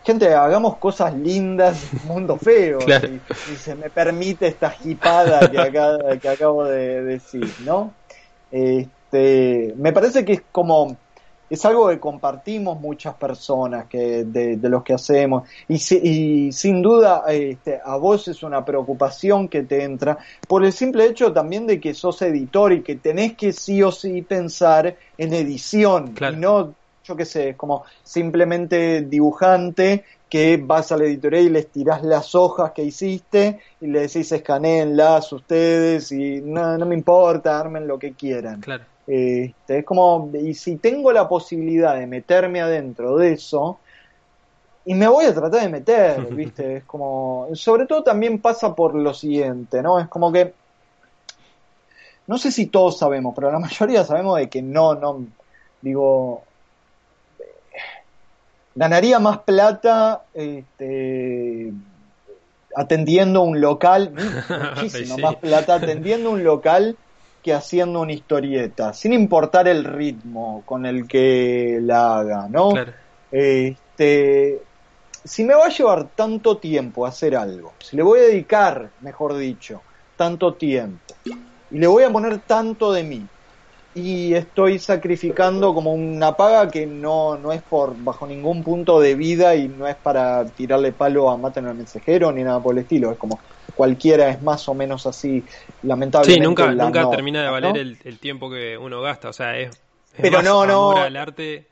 gente, 0.03 0.33
hagamos 0.33 0.75
cosas 0.75 1.13
lindas 1.13 1.87
en 1.93 1.99
un 2.01 2.07
mundo 2.07 2.35
feo. 2.35 2.79
Y, 3.49 3.55
se 3.55 3.75
me 3.75 3.89
permite 3.89 4.47
esta 4.47 4.69
jipada 4.71 5.49
que, 5.49 5.57
acá, 5.61 5.97
que 6.21 6.27
acabo 6.27 6.65
de 6.65 7.05
decir, 7.05 7.49
¿no? 7.63 7.93
Este, 8.51 9.73
me 9.77 9.93
parece 9.93 10.25
que 10.25 10.33
es 10.33 10.41
como 10.51 10.97
es 11.49 11.65
algo 11.65 11.89
que 11.89 11.99
compartimos 11.99 12.79
muchas 12.79 13.15
personas 13.15 13.85
que 13.87 14.23
de, 14.23 14.57
los 14.69 14.83
que 14.83 14.93
hacemos 14.93 15.47
y, 15.67 15.75
y 15.75 16.51
sin 16.51 16.81
duda 16.81 17.23
este, 17.29 17.79
a 17.83 17.95
vos 17.97 18.27
es 18.27 18.43
una 18.43 18.63
preocupación 18.63 19.47
que 19.47 19.63
te 19.63 19.83
entra 19.83 20.17
por 20.47 20.63
el 20.63 20.71
simple 20.71 21.05
hecho 21.05 21.33
también 21.33 21.65
de 21.65 21.79
que 21.79 21.93
sos 21.93 22.21
editor 22.21 22.73
y 22.73 22.81
que 22.81 22.95
tenés 22.95 23.35
que 23.35 23.51
sí 23.53 23.81
o 23.81 23.91
sí 23.91 24.21
pensar 24.21 24.95
en 25.17 25.33
edición 25.33 26.13
y 26.19 26.35
no 26.35 26.73
yo 27.09 27.15
qué 27.15 27.25
sé, 27.25 27.55
como 27.57 27.85
simplemente 28.03 29.01
dibujante 29.01 30.05
que 30.29 30.57
vas 30.63 30.91
a 30.91 30.97
la 30.97 31.05
editorial 31.05 31.43
y 31.45 31.49
les 31.49 31.67
tirás 31.71 32.03
las 32.03 32.35
hojas 32.35 32.71
que 32.71 32.83
hiciste 32.83 33.59
y 33.81 33.87
le 33.87 34.01
decís 34.01 34.31
escaneenlas 34.31 35.33
ustedes 35.33 36.11
y 36.11 36.39
no, 36.41 36.77
no 36.77 36.85
me 36.85 36.93
importa, 36.93 37.59
armen 37.59 37.87
lo 37.87 37.97
que 37.97 38.13
quieran. 38.13 38.61
Claro. 38.61 38.83
Este, 39.09 39.79
es 39.79 39.85
como, 39.85 40.29
y 40.39 40.53
si 40.53 40.75
tengo 40.75 41.11
la 41.11 41.27
posibilidad 41.27 41.95
de 41.95 42.05
meterme 42.05 42.61
adentro 42.61 43.17
de 43.17 43.33
eso, 43.33 43.79
y 44.85 44.93
me 44.93 45.07
voy 45.07 45.25
a 45.25 45.33
tratar 45.33 45.61
de 45.61 45.69
meter, 45.69 46.21
¿viste? 46.35 46.77
Es 46.77 46.83
como, 46.83 47.47
sobre 47.53 47.87
todo 47.87 48.03
también 48.03 48.39
pasa 48.39 48.75
por 48.75 48.93
lo 48.93 49.11
siguiente, 49.15 49.81
¿no? 49.81 49.99
Es 49.99 50.07
como 50.09 50.31
que, 50.31 50.53
no 52.27 52.37
sé 52.37 52.51
si 52.51 52.67
todos 52.67 52.99
sabemos, 52.99 53.33
pero 53.33 53.51
la 53.51 53.57
mayoría 53.57 54.03
sabemos 54.03 54.37
de 54.37 54.47
que 54.47 54.61
no, 54.61 54.93
no, 54.93 55.25
digo, 55.81 56.43
ganaría 58.75 59.17
más 59.17 59.39
plata 59.39 60.21
este, 60.35 61.73
atendiendo 62.75 63.41
un 63.41 63.59
local, 63.59 64.13
muchísimo 64.75 65.17
más 65.17 65.37
plata 65.37 65.73
atendiendo 65.73 66.29
un 66.29 66.43
local 66.43 66.95
que 67.49 67.55
haciendo 67.55 68.01
una 68.01 68.13
historieta, 68.13 68.93
sin 68.93 69.11
importar 69.11 69.67
el 69.67 69.83
ritmo 69.83 70.61
con 70.67 70.85
el 70.85 71.07
que 71.07 71.79
la 71.81 72.19
haga, 72.19 72.47
¿no? 72.47 72.73
Este, 73.31 74.61
si 75.23 75.43
me 75.43 75.55
va 75.55 75.65
a 75.65 75.69
llevar 75.69 76.09
tanto 76.15 76.57
tiempo 76.57 77.07
hacer 77.07 77.35
algo, 77.35 77.73
si 77.79 77.97
le 77.97 78.03
voy 78.03 78.19
a 78.19 78.23
dedicar, 78.23 78.91
mejor 79.01 79.35
dicho, 79.35 79.81
tanto 80.15 80.53
tiempo, 80.53 81.15
y 81.71 81.79
le 81.79 81.87
voy 81.87 82.03
a 82.03 82.11
poner 82.11 82.37
tanto 82.39 82.91
de 82.93 83.03
mí, 83.03 83.25
y 83.95 84.35
estoy 84.35 84.77
sacrificando 84.77 85.73
como 85.73 85.91
una 85.93 86.37
paga 86.37 86.69
que 86.69 86.85
no, 86.85 87.35
no 87.35 87.51
es 87.51 87.63
por 87.63 87.95
bajo 87.97 88.27
ningún 88.27 88.63
punto 88.63 88.99
de 88.99 89.15
vida 89.15 89.55
y 89.55 89.67
no 89.67 89.87
es 89.87 89.95
para 89.95 90.45
tirarle 90.45 90.91
palo 90.91 91.31
a 91.31 91.37
Maten 91.37 91.65
al 91.65 91.75
mensajero 91.75 92.31
ni 92.31 92.43
nada 92.43 92.61
por 92.61 92.75
el 92.75 92.83
estilo, 92.83 93.11
es 93.11 93.17
como 93.17 93.39
cualquiera 93.79 94.27
es 94.27 94.41
más 94.41 94.67
o 94.67 94.73
menos 94.73 95.07
así, 95.07 95.41
lamentablemente. 95.83 96.43
Sí, 96.43 96.45
nunca, 96.45 96.69
nunca 96.73 97.09
termina 97.09 97.41
de 97.41 97.49
valer 97.49 97.77
el, 97.77 98.19
tiempo 98.19 98.49
que 98.49 98.77
uno 98.77 98.99
gasta, 99.01 99.29
o 99.29 99.33
sea, 99.33 99.57
es, 99.57 99.69
Pero 100.21 100.41
no, 100.41 100.65
no, 100.65 100.97
arte. 100.97 101.65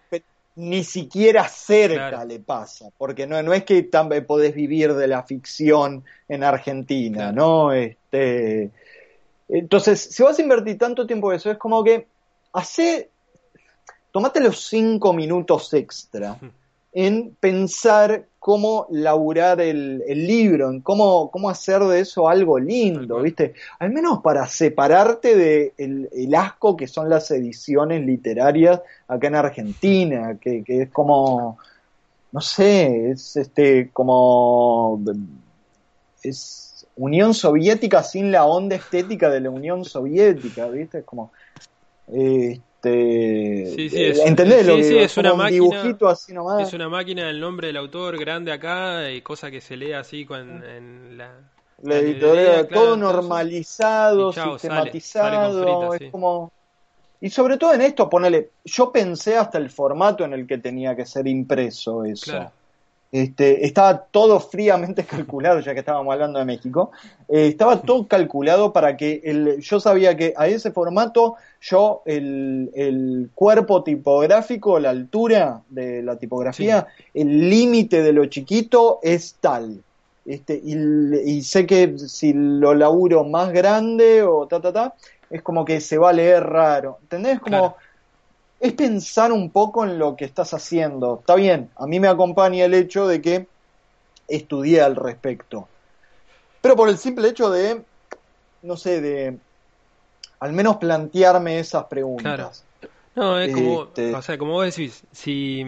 Ni 0.56 0.86
siquiera 0.86 1.50
cerca 1.50 2.24
le 2.24 2.40
pasa, 2.40 2.92
porque 2.98 3.28
no, 3.28 3.44
no 3.44 3.54
es 3.54 3.66
que 3.66 3.84
también 3.84 4.26
podés 4.26 4.56
vivir 4.56 4.94
de 4.94 5.06
la 5.06 5.24
ficción 5.24 6.06
en 6.30 6.46
Argentina, 6.46 7.34
¿no? 7.34 7.74
Este, 7.74 8.72
entonces, 9.50 10.00
si 10.00 10.24
vas 10.24 10.40
a 10.40 10.42
invertir 10.42 10.78
tanto 10.78 11.06
tiempo 11.06 11.30
en 11.30 11.36
eso, 11.36 11.52
es 11.52 11.58
como 11.58 11.84
que 11.84 12.08
hace, 12.54 13.10
tomate 14.14 14.40
los 14.40 14.66
cinco 14.66 15.12
minutos 15.12 15.74
extra 15.74 16.40
en 16.94 17.36
pensar 17.38 18.26
cómo 18.48 18.88
laburar 18.92 19.60
el, 19.60 20.00
libro, 20.08 20.70
en 20.70 20.80
cómo, 20.80 21.30
cómo 21.32 21.50
hacer 21.50 21.82
de 21.82 22.00
eso 22.00 22.30
algo 22.30 22.58
lindo, 22.58 23.22
¿viste? 23.22 23.56
Al 23.78 23.90
menos 23.92 24.22
para 24.22 24.48
separarte 24.48 25.36
de 25.36 25.74
el, 25.78 26.34
asco 26.34 26.78
que 26.78 26.88
son 26.88 27.10
las 27.10 27.30
ediciones 27.30 28.06
literarias 28.06 28.80
acá 29.10 29.28
en 29.28 29.36
Argentina, 29.36 30.38
que, 30.40 30.64
que 30.64 30.84
es 30.84 30.90
como, 30.92 31.58
no 32.32 32.40
sé, 32.40 33.12
es 33.12 33.36
este, 33.36 33.90
como, 33.92 35.02
es 36.24 36.88
Unión 36.96 37.34
Soviética 37.34 38.02
sin 38.02 38.32
la 38.32 38.46
onda 38.46 38.78
estética 38.78 39.30
de 39.30 39.42
la 39.42 39.50
Unión 39.50 39.84
Soviética, 39.84 40.68
¿viste? 40.68 41.00
Es 41.00 41.04
como, 41.04 41.34
eh, 42.14 42.62
este, 42.78 43.74
sí, 43.76 43.90
sí, 43.90 44.04
es, 44.04 44.20
¿Entendés 44.20 44.66
lo 44.68 44.76
que 44.76 45.04
es 45.04 45.18
una 45.18 45.34
máquina, 45.34 45.50
dibujito 45.50 46.08
así 46.08 46.34
nomás. 46.34 46.68
Es 46.68 46.74
una 46.74 46.90
máquina 46.90 47.28
del 47.28 47.40
nombre 47.40 47.68
del 47.68 47.78
autor 47.78 48.20
grande 48.20 48.52
acá 48.52 49.10
y 49.12 49.22
cosa 49.22 49.50
que 49.50 49.62
se 49.62 49.78
lee 49.78 49.94
así 49.94 50.26
con, 50.26 50.64
en 50.64 51.18
la, 51.18 51.32
la 51.82 51.98
editorial, 51.98 52.68
todo 52.68 52.96
normalizado, 52.96 54.32
sistematizado, 54.32 55.94
es 55.96 56.12
como 56.12 56.52
y 57.20 57.32
sobre 57.32 57.58
todo 57.58 57.74
en 57.74 57.82
esto, 57.82 58.08
ponele, 58.08 58.52
yo 58.64 58.92
pensé 58.92 59.38
hasta 59.38 59.58
el 59.58 59.72
formato 59.72 60.24
en 60.24 60.34
el 60.34 60.46
que 60.46 60.60
tenía 60.60 60.96
que 60.96 61.06
ser 61.06 61.28
impreso 61.28 62.06
eso. 62.06 62.52
Este, 63.12 63.66
estaba 63.66 63.98
todo 64.12 64.40
fríamente 64.40 65.04
calculado, 65.06 65.60
ya 65.62 65.74
que 65.74 65.80
estábamos 65.80 66.14
hablando 66.14 66.40
de 66.40 66.46
México, 66.46 66.92
eh, 67.30 67.48
estaba 67.48 67.82
todo 67.82 68.08
calculado 68.08 68.74
para 68.74 68.98
que 68.98 69.22
el, 69.24 69.60
yo 69.62 69.80
sabía 69.80 70.18
que 70.18 70.34
a 70.36 70.48
ese 70.48 70.72
formato 70.72 71.36
yo 71.62 72.02
el, 72.06 72.70
el 72.76 73.30
cuerpo 73.34 73.84
tipográfico, 73.84 74.80
la 74.80 74.90
altura 74.90 75.62
de 75.70 76.04
la 76.04 76.18
tipografía, 76.18 76.88
el 77.14 77.50
límite 77.50 78.04
de 78.04 78.14
lo 78.14 78.26
chiquito 78.26 79.00
es 79.02 79.36
tal. 79.40 79.82
Este, 80.26 80.60
y, 80.62 80.76
y, 81.26 81.42
sé 81.42 81.66
que 81.66 81.98
si 81.98 82.34
lo 82.34 82.74
laburo 82.74 83.24
más 83.24 83.54
grande 83.54 84.24
o 84.24 84.46
ta 84.46 84.60
ta 84.60 84.74
ta, 84.74 84.94
es 85.30 85.42
como 85.42 85.64
que 85.64 85.80
se 85.80 85.98
va 85.98 86.10
a 86.10 86.14
leer 86.14 86.44
raro. 86.44 87.00
¿Entendés? 87.04 87.40
Como 87.40 87.76
es 88.60 88.74
pensar 88.74 89.32
un 89.32 89.52
poco 89.52 89.86
en 89.86 90.00
lo 90.00 90.16
que 90.16 90.26
estás 90.26 90.54
haciendo. 90.54 91.20
Está 91.20 91.36
bien, 91.36 91.70
a 91.76 91.86
mí 91.86 92.00
me 92.00 92.08
acompaña 92.08 92.66
el 92.66 92.74
hecho 92.74 93.08
de 93.08 93.22
que 93.22 93.48
estudié 94.28 94.82
al 94.82 94.96
respecto. 94.96 95.68
Pero 96.62 96.76
por 96.76 96.90
el 96.90 96.98
simple 96.98 97.30
hecho 97.30 97.50
de, 97.50 97.82
no 98.64 98.78
sé, 98.78 99.02
de 99.02 99.38
al 100.40 100.54
menos 100.54 100.78
plantearme 100.78 101.60
esas 101.60 101.86
preguntas. 101.86 102.64
No, 103.16 103.40
es 103.40 103.54
como, 103.54 103.84
este 103.84 104.14
o 104.14 104.22
sea, 104.22 104.38
como 104.38 104.54
vos 104.54 104.66
decís, 104.66 105.04
si 105.12 105.66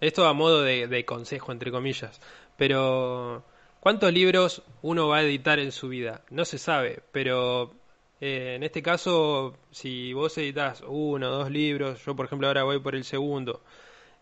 esto 0.00 0.26
a 0.26 0.32
modo 0.32 0.62
de, 0.62 1.04
consejo, 1.04 1.50
entre 1.50 1.72
comillas, 1.72 2.20
pero 2.56 3.42
¿cuántos 3.80 4.12
libros 4.12 4.62
uno 4.82 5.08
va 5.08 5.18
a 5.18 5.22
editar 5.22 5.58
en 5.58 5.72
su 5.72 5.88
vida? 5.88 6.22
No 6.30 6.44
se 6.44 6.58
sabe, 6.58 7.02
pero 7.10 7.72
eh, 8.20 8.54
en 8.56 8.62
este 8.62 8.82
caso, 8.82 9.56
si 9.70 10.12
vos 10.12 10.36
editas 10.38 10.82
uno 10.86 11.28
o 11.28 11.30
dos 11.30 11.50
libros, 11.50 12.04
yo 12.04 12.16
por 12.16 12.26
ejemplo 12.26 12.48
ahora 12.48 12.64
voy 12.64 12.80
por 12.80 12.94
el 12.94 13.04
segundo, 13.04 13.62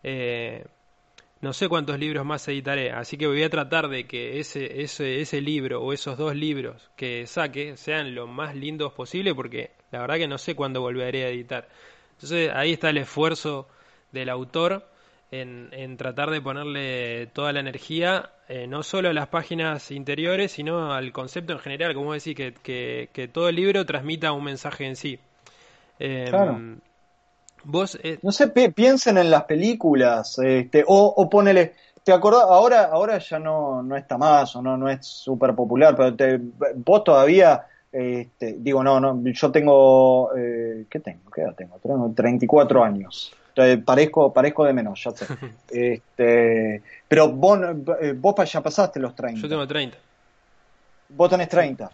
eh, 0.03 0.65
no 1.41 1.53
sé 1.53 1.69
cuántos 1.69 1.99
libros 1.99 2.25
más 2.25 2.47
editaré, 2.47 2.91
así 2.91 3.17
que 3.17 3.27
voy 3.27 3.43
a 3.43 3.49
tratar 3.49 3.89
de 3.89 4.07
que 4.07 4.39
ese, 4.39 4.81
ese, 4.81 5.21
ese 5.21 5.41
libro 5.41 5.81
o 5.83 5.93
esos 5.93 6.17
dos 6.17 6.35
libros 6.35 6.89
que 6.95 7.27
saque 7.27 7.77
sean 7.77 8.15
lo 8.15 8.27
más 8.27 8.55
lindos 8.55 8.93
posible, 8.93 9.35
porque 9.35 9.71
la 9.91 9.99
verdad 9.99 10.17
que 10.17 10.27
no 10.27 10.37
sé 10.37 10.55
cuándo 10.55 10.81
volveré 10.81 11.25
a 11.25 11.29
editar. 11.29 11.69
Entonces 12.13 12.51
ahí 12.53 12.73
está 12.73 12.89
el 12.89 12.97
esfuerzo 12.97 13.67
del 14.11 14.29
autor 14.29 14.89
en, 15.31 15.69
en 15.71 15.97
tratar 15.97 16.29
de 16.29 16.41
ponerle 16.41 17.27
toda 17.27 17.51
la 17.53 17.59
energía, 17.59 18.29
eh, 18.47 18.67
no 18.67 18.83
solo 18.83 19.09
a 19.09 19.13
las 19.13 19.27
páginas 19.27 19.91
interiores, 19.91 20.51
sino 20.53 20.93
al 20.93 21.11
concepto 21.11 21.53
en 21.53 21.59
general, 21.59 21.93
como 21.93 22.13
decir, 22.13 22.35
que, 22.35 22.53
que, 22.53 23.09
que 23.11 23.27
todo 23.27 23.49
el 23.49 23.55
libro 23.55 23.85
transmita 23.85 24.31
un 24.31 24.43
mensaje 24.43 24.85
en 24.85 24.95
sí. 24.95 25.19
Em, 25.99 26.79
Vos, 27.63 27.99
eh, 28.01 28.19
No 28.21 28.31
sé, 28.31 28.47
piensen 28.47 29.17
en 29.17 29.29
las 29.29 29.43
películas, 29.43 30.39
este, 30.39 30.85
o, 30.87 31.13
o 31.17 31.29
ponele, 31.29 31.73
¿te 32.03 32.13
acordás? 32.13 32.43
Ahora, 32.43 32.85
ahora 32.85 33.17
ya 33.17 33.39
no, 33.39 33.83
no 33.83 33.97
está 33.97 34.17
más, 34.17 34.55
o 34.55 34.61
no, 34.61 34.77
no 34.77 34.89
es 34.89 35.05
súper 35.05 35.53
popular, 35.53 35.93
pero 35.95 36.15
te, 36.15 36.39
vos 36.75 37.03
todavía, 37.03 37.65
este, 37.91 38.55
digo, 38.59 38.83
no, 38.83 39.01
no, 39.01 39.21
yo 39.21 39.51
tengo, 39.51 40.33
eh, 40.37 40.85
¿qué 40.89 40.99
tengo? 41.01 41.29
¿Qué 41.29 41.41
edad 41.41 41.55
tengo? 41.55 41.77
Tengo 41.79 42.13
34 42.15 42.83
años. 42.83 43.33
Parezco, 43.83 44.33
parezco 44.33 44.65
de 44.65 44.73
menos, 44.73 45.03
ya 45.03 45.11
sé. 45.11 45.25
Este, 45.69 46.81
pero 47.07 47.29
vos, 47.29 47.59
eh, 48.01 48.13
vos 48.15 48.51
ya 48.51 48.61
pasaste 48.61 48.99
los 48.99 49.15
30. 49.15 49.41
Yo 49.41 49.49
tengo 49.49 49.67
30. 49.67 49.97
Vos 51.09 51.29
tenés 51.29 51.49
30 51.49 51.89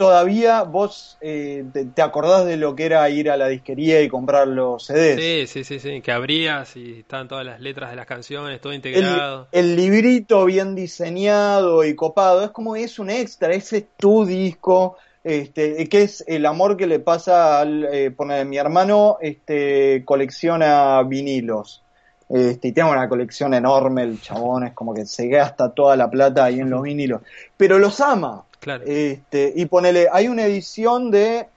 todavía 0.00 0.62
vos 0.62 1.18
eh, 1.20 1.62
te, 1.94 2.00
acordás 2.00 2.46
de 2.46 2.56
lo 2.56 2.74
que 2.74 2.86
era 2.86 3.10
ir 3.10 3.28
a 3.28 3.36
la 3.36 3.48
disquería 3.48 4.00
y 4.00 4.08
comprar 4.08 4.48
los 4.48 4.86
CDs. 4.86 5.20
Sí, 5.20 5.46
sí, 5.46 5.62
sí, 5.62 5.78
sí, 5.78 6.00
que 6.00 6.10
abrías 6.10 6.74
y 6.74 7.00
estaban 7.00 7.28
todas 7.28 7.44
las 7.44 7.60
letras 7.60 7.90
de 7.90 7.96
las 7.96 8.06
canciones, 8.06 8.62
todo 8.62 8.72
integrado. 8.72 9.48
El, 9.52 9.76
librito 9.76 10.46
bien 10.46 10.74
diseñado 10.74 11.84
y 11.84 11.94
copado, 11.94 12.42
es 12.42 12.50
como 12.50 12.76
es 12.76 12.98
un 12.98 13.10
extra, 13.10 13.52
ese 13.52 13.76
es 13.76 13.84
tu 13.98 14.24
disco, 14.24 14.96
este, 15.22 15.88
que 15.88 16.02
es 16.02 16.24
el 16.26 16.46
amor 16.46 16.76
que 16.76 16.86
le 16.86 16.98
pasa 16.98 17.60
al, 17.60 17.84
eh, 17.84 18.10
poner, 18.10 18.46
mi 18.46 18.56
hermano 18.56 19.18
este, 19.20 20.04
colecciona 20.04 21.02
vinilos. 21.02 21.82
Este, 22.28 22.68
y 22.68 22.72
tiene 22.72 22.90
una 22.90 23.08
colección 23.08 23.54
enorme, 23.54 24.04
el 24.04 24.20
chabón 24.20 24.64
es 24.64 24.72
como 24.72 24.94
que 24.94 25.04
se 25.04 25.26
gasta 25.26 25.70
toda 25.70 25.96
la 25.96 26.08
plata 26.08 26.44
ahí 26.44 26.60
en 26.60 26.70
los 26.70 26.82
vinilos, 26.82 27.22
pero 27.56 27.78
los 27.78 28.00
ama, 28.00 28.44
Claro. 28.60 28.84
Este, 28.86 29.52
y 29.56 29.64
ponele, 29.66 30.06
hay 30.12 30.28
una 30.28 30.44
edición 30.44 31.10
de 31.10 31.48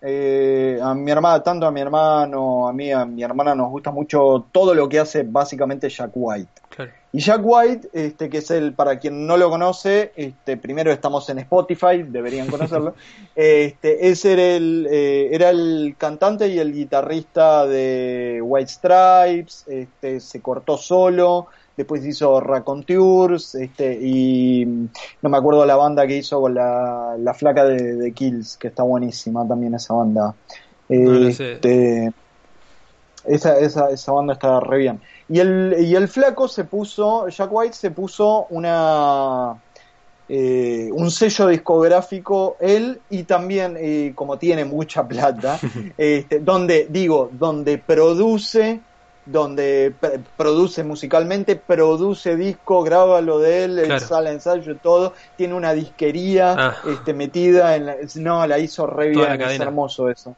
eh, 0.00 0.80
a 0.82 0.94
mi 0.94 1.10
hermana, 1.10 1.42
tanto 1.42 1.66
a 1.66 1.70
mi 1.70 1.80
hermano, 1.80 2.66
a 2.66 2.72
mí, 2.72 2.90
a 2.90 3.04
mi 3.04 3.22
hermana 3.22 3.54
nos 3.54 3.70
gusta 3.70 3.90
mucho 3.90 4.46
todo 4.50 4.74
lo 4.74 4.88
que 4.88 4.98
hace 4.98 5.22
básicamente 5.22 5.88
Jack 5.90 6.10
White. 6.14 6.62
Y 7.14 7.20
Jack 7.20 7.42
White, 7.44 7.90
este, 7.92 8.30
que 8.30 8.38
es 8.38 8.50
el, 8.50 8.72
para 8.72 8.98
quien 8.98 9.26
no 9.26 9.36
lo 9.36 9.50
conoce, 9.50 10.12
este, 10.16 10.56
primero 10.56 10.90
estamos 10.90 11.28
en 11.28 11.40
Spotify, 11.40 12.04
deberían 12.04 12.48
conocerlo. 12.48 12.94
este, 13.36 14.08
ese 14.08 14.32
era 14.32 14.56
el, 14.56 14.88
eh, 14.90 15.28
era 15.30 15.50
el 15.50 15.94
cantante 15.98 16.48
y 16.48 16.58
el 16.58 16.72
guitarrista 16.72 17.66
de 17.66 18.40
White 18.42 18.70
Stripes, 18.70 19.64
este, 19.68 20.20
se 20.20 20.40
cortó 20.40 20.78
solo, 20.78 21.48
después 21.76 22.02
hizo 22.06 22.40
Raconteurs, 22.40 23.56
este, 23.56 23.92
y 24.00 24.64
no 24.64 25.28
me 25.28 25.36
acuerdo 25.36 25.66
la 25.66 25.76
banda 25.76 26.06
que 26.06 26.16
hizo 26.16 26.40
con 26.40 26.54
la, 26.54 27.16
la 27.18 27.34
flaca 27.34 27.66
de, 27.66 28.10
Kills, 28.12 28.56
que 28.56 28.68
está 28.68 28.84
buenísima 28.84 29.46
también 29.46 29.74
esa 29.74 29.92
banda. 29.92 30.34
este, 30.88 32.10
esa, 33.26 33.58
esa, 33.58 33.90
esa 33.90 34.12
banda 34.12 34.32
está 34.32 34.60
re 34.60 34.78
bien. 34.78 35.00
Y 35.32 35.40
el, 35.40 35.76
y 35.80 35.94
el 35.96 36.08
flaco 36.08 36.46
se 36.46 36.64
puso, 36.64 37.26
Jack 37.28 37.48
White 37.50 37.74
se 37.74 37.90
puso 37.90 38.46
una... 38.50 39.56
Eh, 40.28 40.88
un 40.92 41.10
sello 41.10 41.48
discográfico 41.48 42.56
él 42.60 43.00
y 43.10 43.24
también 43.24 43.76
eh, 43.78 44.12
como 44.14 44.38
tiene 44.38 44.64
mucha 44.64 45.06
plata 45.06 45.58
este, 45.98 46.38
donde 46.38 46.86
digo 46.88 47.28
donde 47.32 47.76
produce 47.76 48.80
donde 49.26 49.94
produce 50.36 50.84
musicalmente, 50.84 51.56
produce 51.56 52.36
disco, 52.36 52.82
graba 52.82 53.20
lo 53.20 53.40
de 53.40 53.64
él, 53.64 53.82
claro. 53.84 54.00
sala 54.00 54.30
ensayo, 54.30 54.76
todo, 54.76 55.12
tiene 55.36 55.54
una 55.54 55.72
disquería 55.74 56.54
ah. 56.58 56.76
este, 56.88 57.14
metida 57.14 57.76
en 57.76 57.86
la, 57.86 57.96
no, 58.16 58.46
la 58.46 58.58
hizo 58.58 58.86
re 58.86 59.10
bien, 59.10 59.40
es 59.40 59.60
hermoso 59.60 60.08
eso. 60.08 60.34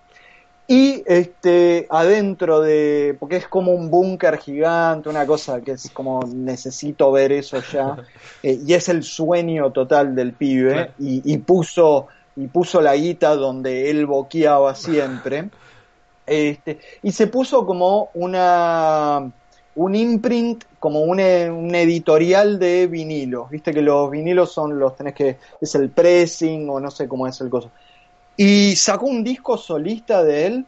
Y 0.67 1.03
este 1.07 1.87
adentro 1.91 2.61
de, 2.61 3.17
porque 3.21 3.37
es 3.37 3.47
como 3.49 3.73
un 3.73 3.91
búnker 3.91 4.39
gigante, 4.39 5.11
una 5.11 5.27
cosa 5.27 5.61
que 5.61 5.73
es 5.73 5.91
como 5.91 6.21
necesito 6.27 7.13
ver 7.13 7.33
eso 7.33 7.61
ya, 7.71 7.97
eh, 8.43 8.59
y 8.67 8.73
es 8.73 8.89
el 8.89 9.03
sueño 9.03 9.73
total 9.73 10.15
del 10.15 10.33
pibe, 10.33 10.93
y, 10.99 11.21
y, 11.31 11.39
puso 11.39 12.09
y 12.37 12.47
puso 12.47 12.81
la 12.81 12.97
guita 12.97 13.37
donde 13.37 13.91
él 13.91 14.07
boqueaba 14.07 14.75
siempre. 14.75 15.51
Este, 16.27 16.81
y 17.03 17.13
se 17.13 17.27
puso 17.27 17.67
como 17.67 18.09
una 18.15 19.31
un 19.77 19.95
imprint, 19.95 20.65
como 20.79 21.01
un, 21.03 21.21
un, 21.21 21.75
editorial 21.75 22.59
de 22.59 22.87
vinilos. 22.87 23.51
Viste 23.51 23.73
que 23.73 23.83
los 23.83 24.11
vinilos 24.11 24.53
son 24.53 24.79
los 24.79 24.97
tenés 24.97 25.15
que, 25.15 25.39
es 25.61 25.75
el 25.75 25.91
pressing 25.91 26.69
o 26.71 26.79
no 26.81 26.91
sé 26.91 27.09
cómo 27.09 27.27
es 27.27 27.41
el 27.41 27.51
coso. 27.51 27.71
Y 28.37 28.77
sacó 28.77 29.07
un 29.07 29.23
disco 29.23 29.57
solista 29.57 30.25
de 30.25 30.47
él 30.47 30.67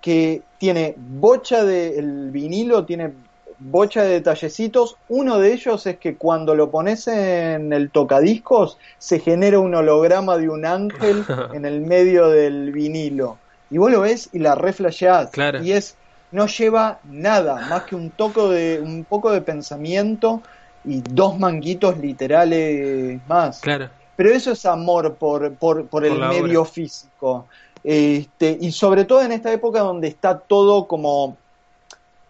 que 0.00 0.42
tiene 0.58 0.94
bocha 0.96 1.64
de, 1.64 1.98
el 1.98 2.30
vinilo 2.30 2.84
tiene 2.84 3.12
bocha 3.58 4.02
de 4.02 4.10
detallecitos. 4.10 4.96
Uno 5.08 5.38
de 5.38 5.52
ellos 5.52 5.86
es 5.86 5.96
que 5.96 6.16
cuando 6.16 6.54
lo 6.54 6.70
pones 6.70 7.08
en 7.08 7.72
el 7.72 7.90
tocadiscos 7.90 8.78
se 8.98 9.18
genera 9.20 9.58
un 9.58 9.74
holograma 9.74 10.36
de 10.36 10.48
un 10.48 10.66
ángel 10.66 11.24
en 11.54 11.64
el 11.64 11.80
medio 11.80 12.28
del 12.28 12.72
vinilo 12.72 13.38
y 13.70 13.78
vos 13.78 13.90
lo 13.90 14.00
ves 14.00 14.28
y 14.32 14.38
la 14.38 14.54
reflasheás. 14.54 15.30
Claro. 15.30 15.62
Y 15.62 15.72
es, 15.72 15.96
no 16.32 16.46
lleva 16.46 17.00
nada 17.04 17.66
más 17.68 17.82
que 17.82 17.96
un 17.96 18.10
toco 18.10 18.48
de, 18.48 18.80
un 18.82 19.04
poco 19.04 19.32
de 19.32 19.40
pensamiento 19.40 20.42
y 20.84 21.00
dos 21.00 21.38
manguitos 21.38 21.98
literales 21.98 23.20
más. 23.26 23.60
Claro. 23.60 23.90
Pero 24.16 24.30
eso 24.30 24.52
es 24.52 24.64
amor 24.66 25.14
por, 25.14 25.54
por, 25.54 25.86
por 25.86 26.04
el 26.04 26.18
medio 26.18 26.64
físico. 26.64 27.46
Este, 27.84 28.56
y 28.60 28.72
sobre 28.72 29.04
todo 29.04 29.22
en 29.22 29.32
esta 29.32 29.52
época 29.52 29.80
donde 29.80 30.08
está 30.08 30.38
todo 30.38 30.88
como 30.88 31.36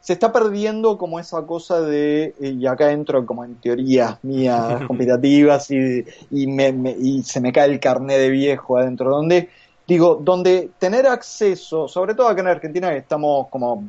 se 0.01 0.13
está 0.13 0.33
perdiendo 0.33 0.99
como 0.99 1.19
esa 1.19 1.43
cosa 1.43 1.81
de, 1.81 2.35
eh, 2.41 2.57
y 2.61 2.67
acá 2.67 2.93
entro 2.93 3.27
como 3.27 3.45
en 3.45 3.57
teorías 3.57 4.23
mías 4.23 4.83
competitivas 4.87 5.69
y, 5.73 6.05
y, 6.31 6.47
me, 6.47 6.69
y 6.97 7.25
se 7.25 7.41
me 7.41 7.53
cae 7.53 7.71
el 7.71 7.81
carné 7.81 8.17
de 8.17 8.31
viejo 8.31 8.79
adentro, 8.79 9.11
donde 9.11 9.49
digo, 9.87 10.21
donde 10.23 10.71
tener 10.79 11.07
acceso, 11.07 11.89
sobre 11.89 12.15
todo 12.15 12.29
acá 12.29 12.41
en 12.41 12.49
Argentina 12.49 12.91
que 12.91 12.99
estamos 12.99 13.49
como 13.49 13.85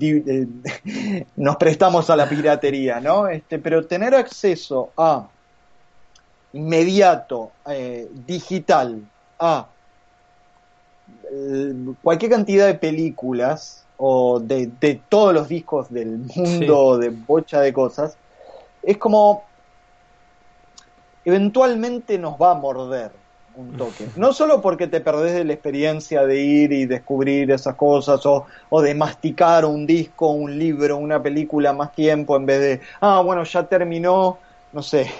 eh, 0.00 0.46
nos 1.36 1.56
prestamos 1.56 2.08
a 2.10 2.16
la 2.16 2.28
piratería, 2.28 3.00
¿no? 3.00 3.28
Este, 3.28 3.58
pero 3.58 3.86
tener 3.86 4.14
acceso 4.14 4.90
a 4.96 5.26
inmediato, 6.52 7.52
eh, 7.66 8.08
digital, 8.26 9.00
a 9.38 9.66
eh, 11.30 11.74
cualquier 12.02 12.30
cantidad 12.30 12.66
de 12.66 12.74
películas 12.74 13.84
o 13.96 14.40
de, 14.40 15.00
todos 15.08 15.32
los 15.32 15.48
discos 15.48 15.92
del 15.92 16.18
mundo, 16.36 16.98
de 16.98 17.10
bocha 17.10 17.60
de 17.60 17.72
cosas, 17.72 18.16
es 18.82 18.98
como 18.98 19.44
eventualmente 21.24 22.18
nos 22.18 22.34
va 22.34 22.50
a 22.50 22.54
morder 22.54 23.12
un 23.54 23.72
toque. 23.76 24.08
No 24.16 24.32
solo 24.32 24.60
porque 24.60 24.86
te 24.88 25.00
perdés 25.00 25.34
de 25.34 25.44
la 25.44 25.52
experiencia 25.52 26.26
de 26.26 26.40
ir 26.40 26.72
y 26.72 26.86
descubrir 26.86 27.50
esas 27.50 27.76
cosas 27.76 28.24
o, 28.26 28.46
o, 28.68 28.82
de 28.82 28.94
masticar 28.94 29.64
un 29.64 29.86
disco, 29.86 30.28
un 30.28 30.58
libro, 30.58 30.96
una 30.96 31.22
película 31.22 31.72
más 31.72 31.94
tiempo 31.94 32.36
en 32.36 32.46
vez 32.46 32.60
de, 32.60 32.80
ah, 33.00 33.20
bueno, 33.20 33.44
ya 33.44 33.62
terminó, 33.64 34.38
no 34.72 34.82
sé, 34.82 35.10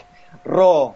Raw 0.45 0.95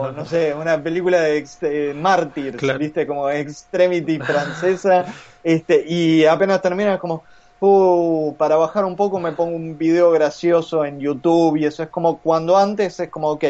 o 0.00 0.12
no 0.12 0.24
sé, 0.24 0.54
una 0.54 0.82
película 0.82 1.20
de 1.20 1.44
eh, 1.62 1.94
Mártir, 1.94 2.56
viste, 2.78 3.06
como 3.06 3.28
Extremity 3.30 4.18
francesa, 4.20 5.06
este, 5.42 5.84
y 5.86 6.24
apenas 6.24 6.62
termina 6.62 6.98
como, 6.98 7.24
uh, 7.60 8.34
para 8.36 8.56
bajar 8.56 8.84
un 8.84 8.96
poco 8.96 9.18
me 9.18 9.32
pongo 9.32 9.56
un 9.56 9.76
video 9.78 10.10
gracioso 10.10 10.84
en 10.84 11.00
YouTube 11.00 11.56
y 11.56 11.64
eso 11.64 11.82
es 11.82 11.88
como 11.88 12.20
cuando 12.20 12.56
antes 12.56 13.00
es 13.00 13.10
como, 13.10 13.30
ok, 13.30 13.44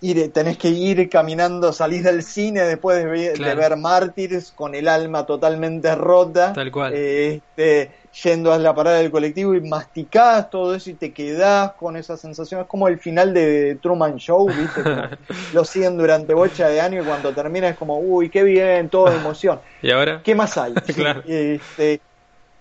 ir, 0.00 0.32
tenés 0.32 0.58
que 0.58 0.68
ir 0.68 1.08
caminando, 1.08 1.72
salís 1.72 2.04
del 2.04 2.22
cine 2.22 2.62
después 2.62 2.96
de, 3.04 3.32
Claro. 3.34 3.60
de 3.60 3.68
ver 3.68 3.76
Mártires 3.76 4.52
con 4.52 4.74
el 4.74 4.88
alma 4.88 5.26
totalmente 5.26 5.94
rota, 5.94 6.52
Tal 6.54 6.70
cual. 6.70 6.92
eh, 6.94 7.42
este, 7.56 7.94
yendo 8.22 8.52
a 8.52 8.58
la 8.58 8.74
parada 8.74 8.98
del 8.98 9.10
colectivo 9.10 9.54
y 9.54 9.60
masticás 9.60 10.50
todo 10.50 10.74
eso 10.74 10.90
y 10.90 10.94
te 10.94 11.12
quedás 11.12 11.72
con 11.74 11.96
esa 11.96 12.16
sensación. 12.16 12.60
Es 12.62 12.66
como 12.66 12.88
el 12.88 12.98
final 12.98 13.34
de 13.34 13.76
Truman 13.82 14.16
Show, 14.16 14.48
¿viste? 14.54 14.80
Lo 15.52 15.64
siguen 15.64 15.96
durante 15.96 16.34
bocha 16.34 16.68
de 16.68 16.80
años 16.80 17.02
y 17.02 17.06
cuando 17.06 17.34
termina 17.34 17.68
es 17.68 17.76
como, 17.76 17.98
uy, 18.00 18.30
qué 18.30 18.42
bien, 18.44 18.88
todo 18.90 19.10
de 19.10 19.16
emoción. 19.20 19.60
¿Y 19.82 19.90
ahora? 19.90 20.22
¿Qué 20.22 20.34
más 20.34 20.56
hay? 20.58 20.74
Claro. 20.94 21.22
Este, 21.26 22.02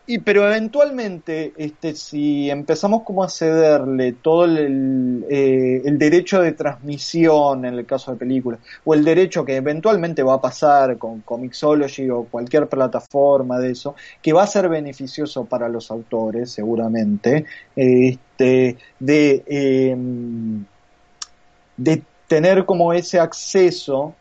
y 0.10 0.20
pero 0.20 0.48
eventualmente, 0.48 1.52
este, 1.58 1.94
si 1.94 2.50
empezamos 2.50 3.04
como 3.04 3.26
a 3.26 3.30
cederle 3.30 4.14
todo 4.14 4.46
el, 4.46 5.26
eh, 5.30 5.82
el 5.84 6.00
derecho 6.00 6.42
de 6.42 6.54
transmisión 6.54 7.66
en 7.66 7.74
el 7.74 7.86
caso 7.86 8.12
de 8.12 8.18
películas, 8.18 8.62
o 8.86 8.94
el 8.94 9.04
derecho 9.04 9.44
que 9.44 9.58
eventualmente 9.58 10.24
va 10.24 10.36
a 10.36 10.42
pasar 10.42 10.98
con 10.98 11.20
Comixology 11.22 12.10
o 12.10 12.24
cualquier 12.24 12.70
plataforma 12.70 13.60
de 13.60 13.72
eso, 13.72 13.96
que 14.22 14.32
va 14.32 14.44
a 14.44 14.48
ser 14.48 14.70
beneficioso 14.70 15.44
para 15.44 15.68
los 15.68 15.92
autores, 15.92 16.52
seguramente, 16.52 17.44
este, 17.76 18.78
de, 19.00 19.44
eh, 19.46 19.98
de 21.76 22.04
tener 22.30 22.66
como 22.66 22.94
ese 22.94 23.20
acceso 23.20 24.16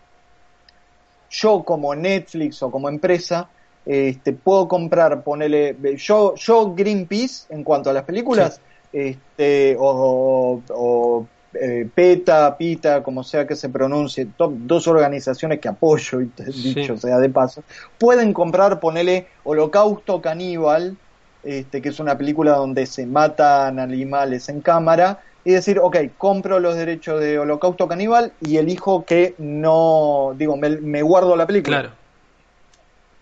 yo 1.31 1.63
como 1.63 1.95
Netflix 1.95 2.61
o 2.63 2.73
como 2.73 2.89
empresa 2.89 3.49
este, 3.87 4.33
puedo 4.33 4.67
comprar, 4.67 5.23
ponele, 5.23 5.77
yo, 5.97 6.35
yo 6.35 6.75
Greenpeace 6.75 7.47
en 7.51 7.63
cuanto 7.63 7.89
a 7.89 7.93
las 7.93 8.03
películas, 8.03 8.61
este, 8.93 9.77
o, 9.79 10.61
o 10.69 11.27
eh, 11.55 11.89
PETA, 11.95 12.57
PITA, 12.59 13.03
como 13.03 13.23
sea 13.23 13.47
que 13.47 13.57
se 13.57 13.69
pronuncie, 13.69 14.27
dos 14.37 14.89
organizaciones 14.89 15.61
que 15.61 15.69
apoyo, 15.69 16.21
y 16.21 16.31
Sí. 16.53 16.75
dicho 16.75 16.97
sea 16.97 17.19
de 17.19 17.31
paso, 17.31 17.63
pueden 17.99 18.33
comprar, 18.33 18.81
ponele 18.81 19.29
Holocausto 19.45 20.21
Caníbal, 20.21 20.97
este, 21.45 21.81
que 21.81 21.91
es 21.91 22.01
una 22.01 22.19
película 22.19 22.57
donde 22.57 22.87
se 22.87 23.07
matan 23.07 23.79
animales 23.79 24.49
en 24.49 24.61
cámara, 24.61 25.21
y 25.45 25.53
decir, 25.53 25.79
ok, 25.79 25.97
compro 26.19 26.59
los 26.59 26.75
derechos 26.75 27.21
de 27.21 27.39
Holocausto 27.39 27.87
Caníbal 27.87 28.33
y 28.41 28.57
elijo 28.57 29.05
que 29.05 29.37
no, 29.39 30.35
digo, 30.37 30.57
me, 30.57 30.71
me 30.81 31.03
guardo 31.03 31.37
la 31.37 31.47
película. 31.47 31.83
Claro. 31.83 31.95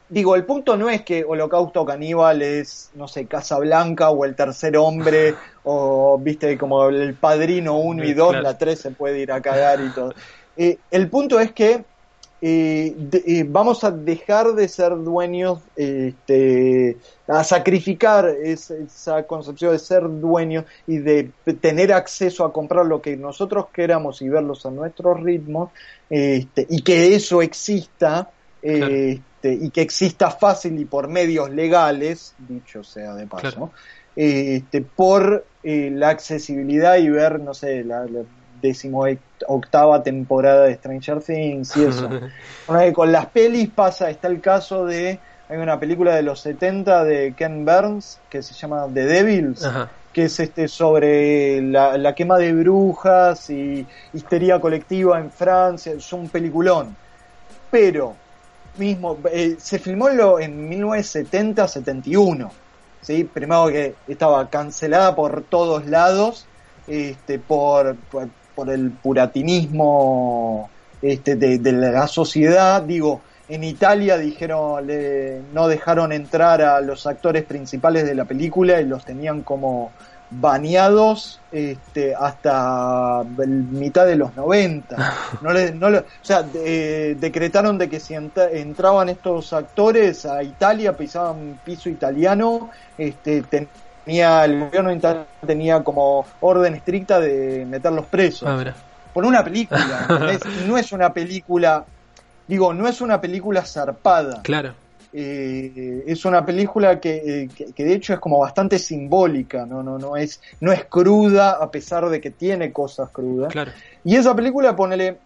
Digo, 0.09 0.36
el 0.36 0.44
punto 0.44 0.76
no 0.76 0.90
es 0.90 1.02
que 1.02 1.24
Holocausto 1.24 1.84
Caníbal 1.84 2.42
es, 2.42 2.90
no 2.94 3.09
sé, 3.09 3.26
Casa 3.26 3.59
Blanca 3.59 4.11
o 4.11 4.24
El 4.24 4.34
Tercer 4.36 4.76
Hombre 4.76 5.34
o, 5.64 6.18
viste, 6.18 6.57
como 6.59 6.88
El 6.88 7.14
Padrino 7.14 7.78
1 7.78 8.05
y 8.05 8.12
2, 8.12 8.28
Claro. 8.30 8.42
la 8.42 8.59
3 8.59 8.78
se 8.80 8.90
puede 8.90 9.20
ir 9.20 9.32
a 9.32 9.40
cagar 9.40 9.80
y 9.80 9.88
todo. 9.94 10.12
Eh, 10.57 10.78
el 10.90 11.09
punto 11.09 11.40
es 11.40 11.52
que 11.52 11.84
eh, 12.46 12.92
de- 12.98 13.22
eh, 13.26 13.46
vamos 13.48 13.84
a 13.84 13.90
dejar 13.90 14.52
de 14.52 14.68
ser 14.68 14.94
dueños, 14.98 15.61
este, 15.76 16.98
a 17.26 17.42
sacrificar 17.42 18.28
es- 18.28 18.70
esa 18.70 19.22
concepción 19.26 19.72
de 19.72 19.78
ser 19.78 20.02
dueños 20.07 20.66
y 20.86 20.98
de 20.98 21.30
tener 21.62 21.92
acceso 21.94 22.44
a 22.44 22.52
comprar 22.52 22.84
lo 22.84 23.00
que 23.00 23.16
nosotros 23.16 23.66
queramos 23.72 24.20
y 24.20 24.28
verlos 24.28 24.66
a 24.66 24.70
nuestros 24.70 25.22
ritmos, 25.22 25.70
este, 26.11 26.66
y 26.68 26.82
que 26.82 27.14
eso 27.14 27.40
exista, 27.40 28.30
Claro. 28.61 28.94
Este, 29.45 29.53
y 29.66 29.70
que 29.70 29.82
exista 29.82 30.30
fácil 30.30 30.78
y 30.78 30.84
por 30.86 31.09
medios 31.09 31.51
legales, 31.51 32.34
dicho 32.38 32.82
sea 32.82 33.14
de 33.14 33.26
paso, 33.26 33.42
Claro. 33.42 33.70
este, 34.16 34.80
por 34.80 35.45
eh, 35.62 35.90
la 35.92 36.09
accesibilidad 36.11 36.97
y 36.97 37.11
ver, 37.11 37.40
no 37.40 37.53
sé, 37.53 37.84
la, 37.84 38.05
la 38.07 38.20
decimoctava 38.62 40.03
temporada 40.03 40.64
de 40.64 40.74
Stranger 40.76 41.20
Things 41.20 41.76
y 41.76 41.84
eso. 41.84 42.09
Que 42.66 42.92
con 42.95 43.12
las 43.12 43.26
pelis 43.26 43.68
pasa, 43.68 44.09
está 44.09 44.28
el 44.28 44.40
caso 44.40 44.86
de, 44.86 45.18
hay 45.51 45.59
una 45.59 45.78
película 45.78 46.14
de 46.14 46.22
los 46.22 46.40
70 46.40 47.05
de 47.05 47.34
Ken 47.36 47.64
Burns 47.66 48.20
que 48.30 48.42
se 48.42 48.55
llama 48.55 48.86
The 48.92 49.05
Devils, 49.05 49.64
Ajá. 49.66 49.90
que 50.12 50.24
es 50.24 50.40
este 50.40 50.68
sobre 50.68 51.61
la, 51.61 51.99
la 51.99 52.14
quema 52.14 52.38
de 52.38 52.55
brujas 52.55 53.51
y 53.51 53.86
histeria 54.14 54.59
colectiva 54.59 55.18
en 55.20 55.30
Francia, 55.30 55.92
es 55.92 56.11
un 56.14 56.30
peliculón. 56.30 56.97
Pero, 57.70 58.14
mismo, 58.77 59.18
eh, 59.33 59.57
se 59.59 59.79
filmó 59.79 60.09
lo, 60.11 60.41
en 60.41 60.70
1970-71, 60.70 62.51
¿sí? 63.01 63.25
Primero 63.25 63.68
que 63.68 63.95
estaba 64.09 64.49
cancelada 64.51 65.14
por 65.14 65.43
todos 65.43 65.87
lados, 65.87 66.47
este, 66.87 67.39
por, 67.39 67.97
por, 67.97 68.29
por 68.55 68.70
el 68.70 68.91
puratinismo 68.91 70.70
este, 71.03 71.37
de, 71.37 71.59
de 71.59 71.72
la 71.72 72.07
sociedad, 72.07 72.83
digo, 72.83 73.20
en 73.49 73.62
Italia 73.62 74.16
dijeron, 74.16 74.87
le, 74.87 75.43
no 75.53 75.68
dejaron 75.68 76.12
entrar 76.12 76.62
a 76.62 76.81
los 76.81 77.07
actores 77.07 77.45
principales 77.45 78.07
de 78.07 78.14
la 78.14 78.25
película 78.25 78.81
y 78.81 78.87
los 78.87 79.05
tenían 79.05 79.43
como 79.43 79.93
baneados 80.41 81.41
este, 81.51 82.14
hasta 82.14 83.22
el 83.43 83.49
mitad 83.64 84.07
de 84.07 84.16
los 84.16 84.35
90. 84.35 84.97
No 85.43 85.53
le, 85.53 85.72
no 85.72 85.91
le- 85.91 85.99
o 85.99 86.05
sea, 86.22 86.43
de- 86.43 87.16
decretaron 87.18 87.76
de 87.76 87.89
que 87.89 88.01
si 88.01 88.14
entra- 88.14 88.51
entraban 88.51 89.09
estos 89.09 89.53
actores 89.53 90.24
a 90.26 90.43
Italia, 90.43 90.97
pisaban 90.97 91.59
piso 91.64 91.89
italiano, 91.91 92.70
este, 92.97 93.43
tenía 94.05 94.45
el 94.45 94.61
gobierno 94.61 94.93
italiano 94.93 95.26
tenía 95.47 95.82
como 95.82 96.24
orden 96.41 96.74
estricta 96.74 97.20
de 97.20 97.66
meterlos 97.66 98.07
presos 98.07 98.49
Ah, 98.49 98.57
por 99.12 99.24
una 99.26 99.45
película. 99.45 100.07
Y 100.64 100.66
no 100.68 100.78
es 100.78 100.93
una 100.93 101.12
película, 101.12 101.85
digo, 102.47 102.72
no 102.72 102.89
es 102.89 103.01
una 103.01 103.20
película 103.20 103.64
zarpada. 103.66 104.41
Claro. 104.43 104.74
Eh, 105.16 106.02
es 106.08 106.24
una 106.24 106.44
película 106.44 106.98
que, 106.98 107.48
que, 107.56 107.66
que 107.72 107.84
de 107.84 107.94
hecho 107.94 108.12
es 108.14 108.18
como 108.18 108.40
bastante 108.40 108.80
simbólica, 108.80 109.64
no, 109.64 109.80
no, 109.80 109.96
no 109.96 110.16
es, 110.16 110.40
no 110.60 110.72
es 110.72 110.86
cruda 110.86 111.52
a 111.52 111.70
pesar 111.70 112.08
de 112.10 112.20
que 112.20 112.30
tiene 112.32 112.72
cosas 112.72 113.10
crudas. 113.10 113.52
Claro. 113.52 113.70
Y 114.02 114.16
esa 114.16 114.34
película, 114.34 114.74
ponele, 114.74 115.18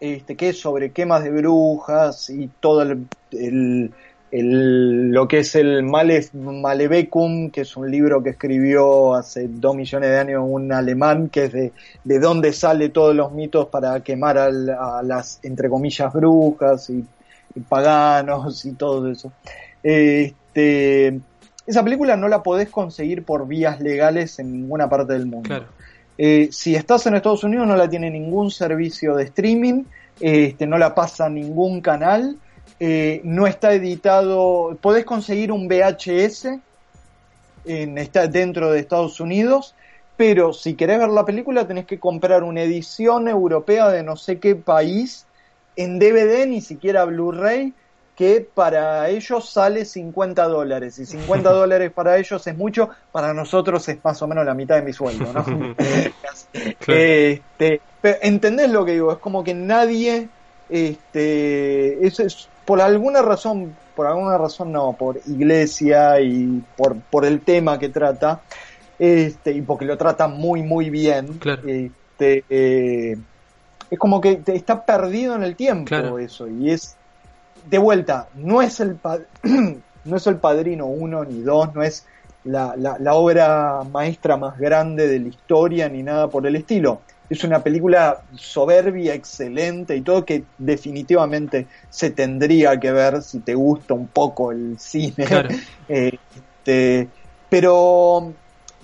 este, 0.00 0.34
que 0.36 0.48
es 0.48 0.58
sobre 0.60 0.90
quemas 0.90 1.22
de 1.22 1.30
brujas 1.30 2.28
y 2.30 2.50
todo 2.58 2.82
el, 2.82 3.06
el- 3.30 3.92
el- 4.32 5.10
lo 5.12 5.28
que 5.28 5.38
es 5.38 5.54
el 5.54 5.84
Male, 5.84 6.26
Malevecum, 6.32 7.50
que 7.50 7.60
es 7.60 7.76
un 7.76 7.88
libro 7.88 8.22
que 8.24 8.30
escribió 8.30 9.14
hace 9.14 9.46
dos 9.48 9.76
millones 9.76 10.10
de 10.10 10.18
años 10.18 10.42
un 10.44 10.72
alemán, 10.72 11.28
que 11.28 11.44
es 11.44 11.52
de, 11.52 11.72
de 12.02 12.18
dónde 12.18 12.52
sale 12.52 12.88
todos 12.88 13.14
los 13.14 13.30
mitos 13.32 13.68
para 13.68 14.00
quemar 14.00 14.36
al- 14.36 14.68
a 14.70 15.00
las, 15.04 15.38
entre 15.44 15.68
comillas, 15.70 16.12
brujas 16.12 16.90
y 16.90 17.04
paganos 17.60 18.64
y 18.64 18.72
todo 18.72 19.10
eso. 19.10 19.32
Este, 19.82 21.20
esa 21.66 21.82
película 21.82 22.16
no 22.16 22.28
la 22.28 22.42
podés 22.42 22.68
conseguir 22.70 23.24
por 23.24 23.46
vías 23.46 23.80
legales 23.80 24.38
en 24.38 24.52
ninguna 24.52 24.88
parte 24.88 25.12
del 25.12 25.26
mundo. 25.26 25.48
Claro. 25.48 25.66
Eh, 26.18 26.48
si 26.50 26.74
estás 26.74 27.06
en 27.06 27.14
Estados 27.14 27.44
Unidos 27.44 27.66
no 27.66 27.76
la 27.76 27.88
tiene 27.88 28.10
ningún 28.10 28.50
servicio 28.50 29.14
de 29.16 29.24
streaming, 29.24 29.84
este, 30.20 30.66
no 30.66 30.78
la 30.78 30.94
pasa 30.94 31.28
ningún 31.28 31.82
canal, 31.82 32.38
eh, 32.80 33.20
no 33.24 33.46
está 33.46 33.72
editado, 33.74 34.78
podés 34.80 35.04
conseguir 35.04 35.52
un 35.52 35.68
VHS 35.68 36.58
en, 37.66 37.98
está 37.98 38.26
dentro 38.28 38.70
de 38.70 38.80
Estados 38.80 39.20
Unidos, 39.20 39.74
pero 40.16 40.54
si 40.54 40.74
querés 40.74 40.98
ver 40.98 41.08
la 41.08 41.26
película 41.26 41.66
tenés 41.66 41.84
que 41.84 41.98
comprar 41.98 42.44
una 42.44 42.62
edición 42.62 43.28
europea 43.28 43.90
de 43.90 44.02
no 44.02 44.16
sé 44.16 44.38
qué 44.38 44.56
país 44.56 45.25
en 45.76 45.98
DVD, 45.98 46.46
ni 46.46 46.60
siquiera 46.60 47.04
Blu-ray, 47.04 47.72
que 48.16 48.48
para 48.54 49.08
ellos 49.10 49.50
sale 49.50 49.84
50 49.84 50.44
dólares. 50.48 50.98
Y 50.98 51.06
50 51.06 51.50
dólares 51.52 51.92
para 51.92 52.16
ellos 52.16 52.46
es 52.46 52.56
mucho, 52.56 52.88
para 53.12 53.34
nosotros 53.34 53.86
es 53.88 54.02
más 54.02 54.20
o 54.22 54.26
menos 54.26 54.44
la 54.46 54.54
mitad 54.54 54.76
de 54.76 54.82
mi 54.82 54.92
sueldo, 54.92 55.32
¿no? 55.32 55.44
Claro. 56.78 57.00
Este, 57.00 57.80
pero 58.00 58.16
¿Entendés 58.22 58.70
lo 58.70 58.84
que 58.84 58.92
digo? 58.92 59.12
Es 59.12 59.18
como 59.18 59.44
que 59.44 59.52
nadie, 59.52 60.28
este, 60.70 62.06
eso 62.06 62.22
es, 62.22 62.48
por 62.64 62.80
alguna 62.80 63.20
razón, 63.20 63.74
por 63.94 64.06
alguna 64.06 64.38
razón 64.38 64.72
no, 64.72 64.94
por 64.94 65.20
iglesia 65.26 66.20
y 66.20 66.62
por, 66.76 66.96
por 66.96 67.24
el 67.26 67.40
tema 67.40 67.78
que 67.78 67.90
trata, 67.90 68.40
este, 68.98 69.52
y 69.52 69.60
porque 69.62 69.84
lo 69.84 69.98
trata 69.98 70.28
muy, 70.28 70.62
muy 70.62 70.88
bien, 70.88 71.38
Claro. 71.38 71.62
este, 71.66 72.44
eh, 72.48 73.16
es 73.90 73.98
como 73.98 74.20
que 74.20 74.42
está 74.46 74.84
perdido 74.84 75.34
en 75.34 75.42
el 75.42 75.56
tiempo 75.56 75.86
Claro. 75.86 76.18
eso, 76.18 76.48
y 76.48 76.70
es, 76.70 76.96
de 77.68 77.78
vuelta, 77.78 78.28
no 78.34 78.62
es 78.62 78.80
el, 78.80 78.98
no 80.04 80.16
es 80.16 80.26
el 80.26 80.36
padrino 80.36 80.86
uno 80.86 81.24
ni 81.24 81.40
dos, 81.42 81.74
no 81.74 81.82
es 81.82 82.06
la, 82.44 82.74
la, 82.76 82.96
la 82.98 83.14
obra 83.14 83.82
maestra 83.90 84.36
más 84.36 84.58
grande 84.58 85.08
de 85.08 85.18
la 85.18 85.28
historia 85.28 85.88
ni 85.88 86.02
nada 86.02 86.28
por 86.28 86.46
el 86.46 86.56
estilo. 86.56 87.00
Es 87.28 87.42
una 87.42 87.58
película 87.60 88.22
soberbia, 88.36 89.12
excelente 89.12 89.96
y 89.96 90.02
todo 90.02 90.24
que 90.24 90.44
definitivamente 90.58 91.66
se 91.90 92.10
tendría 92.10 92.78
que 92.78 92.92
ver 92.92 93.20
si 93.20 93.40
te 93.40 93.54
gusta 93.54 93.94
un 93.94 94.06
poco 94.06 94.52
el 94.52 94.78
cine. 94.78 95.24
Claro. 95.24 95.48
Este, 95.88 97.08
pero 97.48 98.32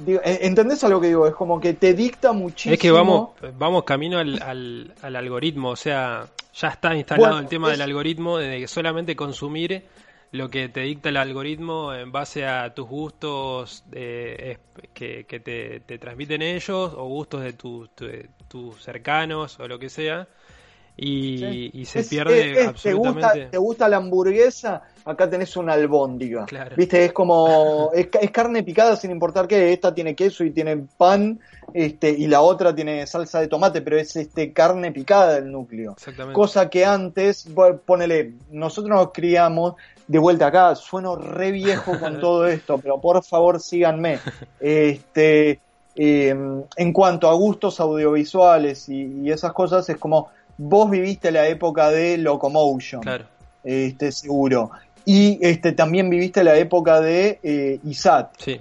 eh, 0.07 0.39
¿Entendés 0.43 0.85
a 0.85 0.89
lo 0.89 1.01
que 1.01 1.09
digo? 1.09 1.27
Es 1.27 1.35
como 1.35 1.61
que 1.61 1.75
te 1.75 1.95
dicta 1.95 2.33
muchísimo. 2.33 2.75
Es 2.75 2.81
que 2.81 2.91
vamos, 2.91 3.31
vamos 3.59 3.85
camino 3.85 4.19
al, 4.19 4.43
al, 5.01 5.17
algoritmo, 5.17 5.71
o 5.71 5.77
sea, 5.77 6.27
ya 6.55 6.69
está 6.69 6.95
instalado 6.95 7.39
el 7.39 7.47
tema 7.47 7.71
del 7.71 7.83
algoritmo, 7.83 8.39
de 8.39 8.61
que 8.61 8.69
solamente 8.69 9.17
consumir 9.17 9.85
lo 10.33 10.49
que 10.49 10.69
te 10.71 10.81
dicta 10.81 11.11
el 11.11 11.19
algoritmo 11.19 11.93
en 11.93 12.11
base 12.11 12.47
a 12.47 12.75
tus 12.75 12.89
gustos 12.89 13.85
que, 13.93 14.59
te, 15.85 15.99
transmiten 15.99 16.41
ellos 16.41 16.93
o 16.97 17.05
gustos 17.05 17.43
de, 17.43 17.53
tus 17.53 18.83
cercanos 18.83 19.61
o 19.61 19.69
lo 19.69 19.79
que 19.79 19.91
sea. 19.91 20.27
Y, 20.97 21.85
se 21.87 22.05
pierde 22.05 22.67
absolutamente. 22.67 23.47
¿te 23.47 23.59
gusta, 23.59 23.89
la 23.89 23.97
hamburguesa? 23.97 24.83
Acá 25.05 25.29
tenés 25.29 25.57
una 25.57 25.73
albóndiga. 25.73 26.47
Viste, 26.77 27.05
es 27.07 27.13
como. 27.13 27.91
Es, 27.95 28.09
carne 28.31 28.63
picada 28.63 28.97
sin 28.97 29.11
importar 29.11 29.49
qué. 29.49 29.73
Esta 29.73 29.95
tiene 29.95 30.15
queso 30.15 30.45
y 30.45 30.51
tiene 30.51 30.85
pan. 30.97 31.41
Este, 31.75 32.11
y 32.11 32.27
la 32.27 32.43
otra 32.43 32.75
tiene 32.75 33.07
salsa 33.07 33.41
de 33.41 33.49
tomate, 33.49 33.81
pero 33.81 33.99
es 33.99 34.15
este 34.17 34.53
carne 34.53 34.93
picada 34.93 35.35
del 35.35 35.51
núcleo. 35.51 35.97
Cosa 36.33 36.69
que 36.69 36.85
antes, 36.85 37.49
ponele, 37.87 38.35
nosotros 38.51 38.95
nos 38.95 39.13
criamos 39.13 39.75
de 40.07 40.19
vuelta 40.19 40.49
acá, 40.49 40.75
sueno 40.75 41.17
re 41.17 41.53
viejo 41.53 41.99
con 41.99 42.21
todo 42.21 42.47
esto, 42.47 42.79
pero 42.79 43.01
por 43.01 43.23
favor 43.25 43.61
síganme. 43.61 44.19
Este, 44.61 45.61
em, 45.95 46.63
en 46.77 46.93
cuanto 46.93 47.29
a 47.29 47.35
gustos 47.35 47.81
audiovisuales 47.81 48.89
y, 48.89 49.31
esas 49.31 49.53
cosas, 49.53 49.89
es 49.89 49.97
como 49.97 50.29
vos 50.63 50.91
viviste 50.91 51.31
la 51.31 51.47
época 51.49 51.91
de 51.91 52.19
Locomotion, 52.19 53.03
claro. 53.03 53.25
este, 53.65 54.13
seguro. 54.13 54.71
Y 55.05 55.39
este, 55.41 55.73
también 55.73 56.09
viviste 56.09 56.45
la 56.45 56.57
época 56.57 57.01
de 57.01 57.41
eh, 57.43 57.81
ISAT. 57.85 58.31
Sí 58.39 58.61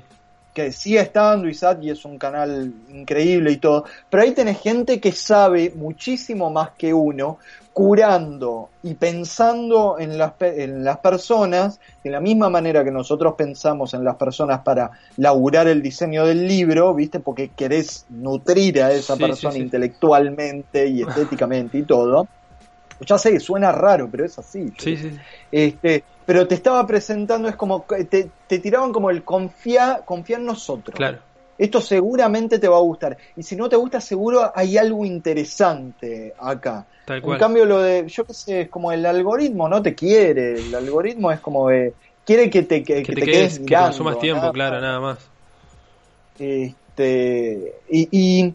que 0.54 0.72
sigue 0.72 1.00
estando 1.00 1.48
ISAT 1.48 1.84
y 1.84 1.92
es 1.92 2.04
un 2.04 2.18
canal 2.18 2.74
increíble 2.90 3.52
y 3.52 3.58
todo, 3.58 3.86
pero 4.10 4.24
ahí 4.24 4.32
tenés 4.32 4.60
gente 4.60 5.00
que 5.00 5.12
sabe 5.12 5.72
muchísimo 5.76 6.50
más 6.50 6.72
que 6.72 6.94
uno, 6.94 7.40
curando 7.74 8.70
y 8.84 8.96
pensando 8.96 9.98
en 9.98 10.18
las, 10.18 10.34
en 10.42 10.84
las 10.84 10.98
personas 10.98 11.80
de 12.04 12.10
la 12.10 12.20
misma 12.20 12.50
manera 12.50 12.84
que 12.84 12.92
nosotros 12.92 13.36
pensamos 13.38 13.94
en 13.94 14.04
las 14.04 14.18
personas 14.18 14.60
para 14.62 14.92
laburar 15.18 15.68
el 15.68 15.82
diseño 15.82 16.26
del 16.26 16.48
libro, 16.48 16.94
¿viste? 16.94 17.22
Porque 17.22 17.50
querés 17.50 18.06
nutrir 18.10 18.84
a 18.84 18.92
esa 18.92 19.16
persona 19.16 19.58
intelectualmente 19.58 20.88
y 20.88 21.02
estéticamente 21.08 21.78
y 21.78 21.84
todo. 21.84 22.28
Ya 23.06 23.18
sé, 23.18 23.40
suena 23.40 23.72
raro, 23.72 24.10
pero 24.12 24.26
es 24.26 24.38
así. 24.38 24.72
Sí, 24.78 24.98
sí. 24.98 25.12
Este, 25.52 26.04
pero 26.32 26.48
te 26.48 26.56
estaba 26.56 26.88
presentando, 26.88 27.50
es 27.50 27.58
como, 27.58 27.82
te, 28.10 28.30
te 28.48 28.60
tiraban 28.60 28.94
como 28.94 29.10
el 29.10 29.22
confía, 29.22 30.02
confía 30.06 30.38
en 30.38 30.46
nosotros. 30.46 30.96
Claro 30.96 31.18
esto 31.58 31.82
seguramente 31.82 32.58
te 32.58 32.70
va 32.70 32.78
a 32.78 32.80
gustar. 32.80 33.18
Y 33.36 33.44
si 33.44 33.58
no 33.58 33.68
te 33.68 33.76
gusta, 33.76 34.00
seguro 34.00 34.52
hay 34.56 34.78
algo 34.78 35.06
interesante 35.06 36.34
acá. 36.40 36.88
En 37.08 37.38
cambio, 37.38 37.66
lo 37.66 37.82
de, 37.82 38.08
yo 38.08 38.26
qué 38.26 38.34
sé, 38.34 38.62
es 38.62 38.70
como 38.70 38.94
el 38.94 39.06
algoritmo 39.06 39.68
no 39.68 39.82
te 39.82 39.94
quiere. 39.94 40.54
El 40.54 40.74
algoritmo 40.74 41.32
es 41.32 41.42
como 41.42 41.68
de, 41.68 41.94
quiere 42.26 42.50
que 42.50 42.64
te, 42.64 42.82
que, 42.82 43.04
te, 43.04 43.14
quedes, 43.14 43.60
que 43.60 43.76
consumas 43.76 44.18
tiempo, 44.18 44.52
claro, 44.54 44.80
nada 44.80 45.02
más. 45.02 45.20
Este, 46.40 47.76
y, 47.90 48.54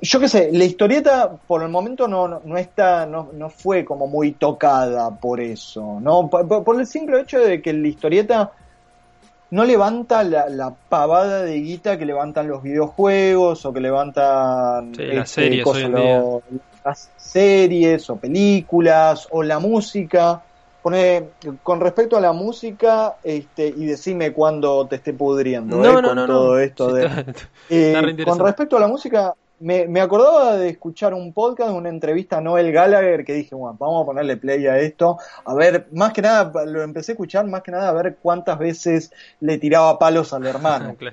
yo 0.00 0.20
qué 0.20 0.28
sé, 0.28 0.50
la 0.52 0.64
historieta 0.64 1.32
por 1.46 1.62
el 1.62 1.68
momento 1.68 2.08
no, 2.08 2.40
no, 2.44 2.56
está, 2.56 3.06
no, 3.06 3.30
no, 3.32 3.50
fue 3.50 3.84
como 3.84 4.06
muy 4.06 4.32
tocada 4.32 5.10
por 5.10 5.40
eso, 5.40 5.98
¿no? 6.00 6.28
por, 6.28 6.80
el 6.80 6.86
simple 6.86 7.20
hecho 7.20 7.38
de 7.40 7.60
que 7.60 7.72
la 7.72 7.88
historieta 7.88 8.52
no 9.50 9.64
levanta 9.64 10.22
la, 10.24 10.74
pavada 10.88 11.42
de 11.42 11.60
guita 11.60 11.98
que 11.98 12.04
levantan 12.04 12.48
los 12.48 12.62
videojuegos 12.62 13.64
o 13.64 13.72
que 13.72 13.80
levantan 13.80 14.92
las, 14.92 15.36
este, 15.38 15.42
series 15.42 15.66
las 16.84 17.10
series 17.16 18.10
o 18.10 18.16
películas 18.16 19.28
o 19.30 19.42
la 19.42 19.58
música. 19.58 20.42
Pone, 20.82 21.30
con 21.62 21.80
respecto 21.80 22.16
a 22.16 22.20
la 22.20 22.32
música, 22.32 23.16
este, 23.24 23.66
y 23.66 23.84
decime 23.84 24.32
cuándo 24.32 24.86
te 24.86 24.96
esté 24.96 25.12
pudriendo 25.12 25.76
no, 25.76 25.98
eh, 25.98 26.02
con 26.02 26.26
todo 26.26 26.58
esto 26.58 26.92
de. 26.92 27.08
Eh, 27.70 28.24
con 28.24 28.38
respecto 28.38 28.76
a 28.78 28.80
la 28.80 28.86
música, 28.86 29.34
me, 29.60 29.86
me, 29.86 30.00
acordaba 30.00 30.56
de 30.56 30.70
escuchar 30.70 31.14
un 31.14 31.32
podcast, 31.32 31.70
una 31.70 31.88
entrevista 31.88 32.38
a 32.38 32.40
Noel 32.40 32.72
Gallagher, 32.72 33.24
que 33.24 33.34
dije, 33.34 33.54
bueno, 33.54 33.76
vamos 33.78 34.02
a 34.02 34.06
ponerle 34.06 34.36
play 34.36 34.66
a 34.66 34.78
esto. 34.78 35.18
A 35.44 35.54
ver, 35.54 35.88
más 35.92 36.12
que 36.12 36.22
nada, 36.22 36.64
lo 36.64 36.82
empecé 36.82 37.12
a 37.12 37.14
escuchar, 37.14 37.46
más 37.46 37.62
que 37.62 37.70
nada 37.70 37.88
a 37.88 37.92
ver 37.92 38.18
cuántas 38.22 38.58
veces 38.58 39.12
le 39.40 39.58
tiraba 39.58 39.98
palos 39.98 40.32
al 40.32 40.46
hermano. 40.46 40.96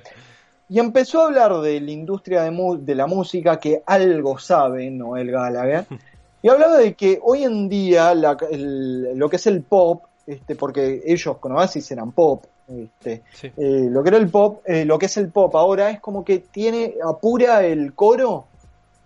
Y 0.68 0.80
empezó 0.80 1.22
a 1.22 1.26
hablar 1.26 1.60
de 1.60 1.80
la 1.80 1.92
industria 1.92 2.42
de, 2.42 2.78
de 2.80 2.94
la 2.96 3.06
música, 3.06 3.60
que 3.60 3.84
algo 3.86 4.36
sabe 4.36 4.90
Noel 4.90 5.30
Gallagher. 5.30 5.86
Y 6.42 6.48
hablaba 6.48 6.76
de 6.76 6.94
que 6.94 7.18
hoy 7.22 7.42
en 7.42 7.68
día 7.68 8.14
lo 8.14 9.28
que 9.28 9.36
es 9.36 9.46
el 9.48 9.62
pop, 9.62 10.04
este, 10.26 10.54
porque 10.54 11.02
ellos 11.04 11.38
con 11.38 11.52
Oasis 11.52 11.90
eran 11.90 12.12
pop, 12.12 12.44
este, 12.68 13.22
eh, 13.42 13.88
lo 13.90 14.02
que 14.02 14.08
era 14.08 14.18
el 14.18 14.28
pop, 14.28 14.62
eh, 14.66 14.84
lo 14.84 14.98
que 14.98 15.06
es 15.06 15.16
el 15.16 15.28
pop 15.28 15.54
ahora 15.54 15.90
es 15.90 16.00
como 16.00 16.24
que 16.24 16.38
tiene, 16.38 16.94
apura 17.04 17.64
el 17.64 17.94
coro 17.94 18.46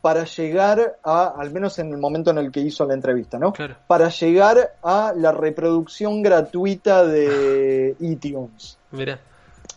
para 0.00 0.24
llegar 0.24 0.96
a, 1.02 1.34
al 1.36 1.50
menos 1.50 1.78
en 1.78 1.90
el 1.90 1.98
momento 1.98 2.30
en 2.30 2.38
el 2.38 2.50
que 2.50 2.60
hizo 2.60 2.86
la 2.86 2.94
entrevista, 2.94 3.38
¿no? 3.38 3.52
Para 3.86 4.08
llegar 4.08 4.72
a 4.82 5.12
la 5.14 5.32
reproducción 5.32 6.22
gratuita 6.22 7.04
de 7.04 7.96
iTunes. 8.00 8.78
Mira. 8.92 9.18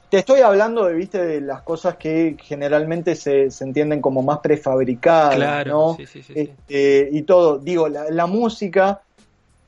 Te 0.09 0.19
estoy 0.19 0.41
hablando 0.41 0.86
de, 0.86 0.93
viste, 0.93 1.25
de 1.25 1.41
las 1.41 1.63
cosas 1.63 1.95
que 1.97 2.38
generalmente 2.39 3.15
se, 3.15 3.49
se 3.49 3.63
entienden 3.63 3.99
como 3.99 4.21
más 4.21 4.39
prefabricadas, 4.39 5.65
¿no? 5.65 5.97
Este, 5.99 7.09
y 7.11 7.23
todo. 7.23 7.57
Digo, 7.57 7.89
la, 7.89 8.11
la 8.11 8.27
música 8.27 9.01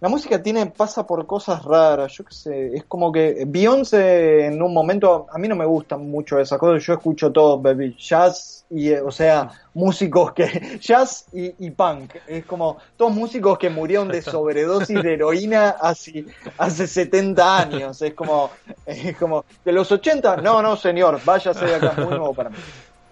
la 0.06 0.10
música 0.10 0.40
tiene 0.40 0.68
pasa 0.68 1.08
por 1.08 1.26
cosas 1.26 1.64
raras, 1.64 2.14
yo 2.14 2.24
qué 2.26 2.36
sé, 2.36 2.76
es 2.76 2.84
como 2.84 3.12
que 3.12 3.44
Beyoncé 3.48 4.46
en 4.46 4.62
un 4.62 4.72
momento, 4.72 5.26
a 5.32 5.40
mí 5.40 5.48
no 5.48 5.56
me 5.56 5.66
gustan 5.66 6.08
mucho 6.12 6.38
esas 6.40 6.60
cosas, 6.60 6.86
yo 6.86 6.94
escucho 6.94 7.32
todo, 7.32 7.60
baby, 7.60 7.96
jazz 7.98 8.66
y, 8.70 8.94
o 8.94 9.10
sea, 9.10 9.50
músicos 9.74 10.32
que, 10.34 10.78
jazz 10.80 11.26
y, 11.34 11.72
punk, 11.72 12.18
es 12.28 12.46
como 12.46 12.78
todos 12.96 13.14
músicos 13.14 13.58
que 13.58 13.72
murieron 13.72 14.08
de 14.10 14.22
sobredosis 14.22 15.02
de 15.02 15.16
heroína 15.16 15.70
hace, 15.82 16.26
hace 16.60 16.86
70 16.86 17.58
años, 17.58 18.00
es 18.04 18.14
como, 18.14 18.52
es 18.86 19.18
como, 19.18 19.44
de 19.64 19.72
los 19.72 19.92
80, 19.92 20.36
no, 20.36 20.62
no 20.62 20.78
señor, 20.78 21.20
váyase 21.26 21.66
de 21.66 21.74
acá, 21.74 21.94
muy 21.98 22.10
nuevo 22.10 22.32
para 22.36 22.52
mí. 22.52 22.58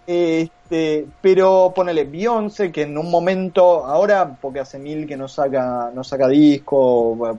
Este, 0.05 1.07
pero 1.21 1.71
ponele 1.75 2.03
Beyoncé, 2.03 2.71
que 2.71 2.83
en 2.83 2.97
un 2.97 3.09
momento, 3.09 3.85
ahora, 3.85 4.35
porque 4.39 4.59
hace 4.59 4.79
mil 4.79 5.07
que 5.07 5.15
no 5.15 5.27
saca, 5.27 5.91
no 5.93 6.03
saca 6.03 6.27
disco, 6.27 7.37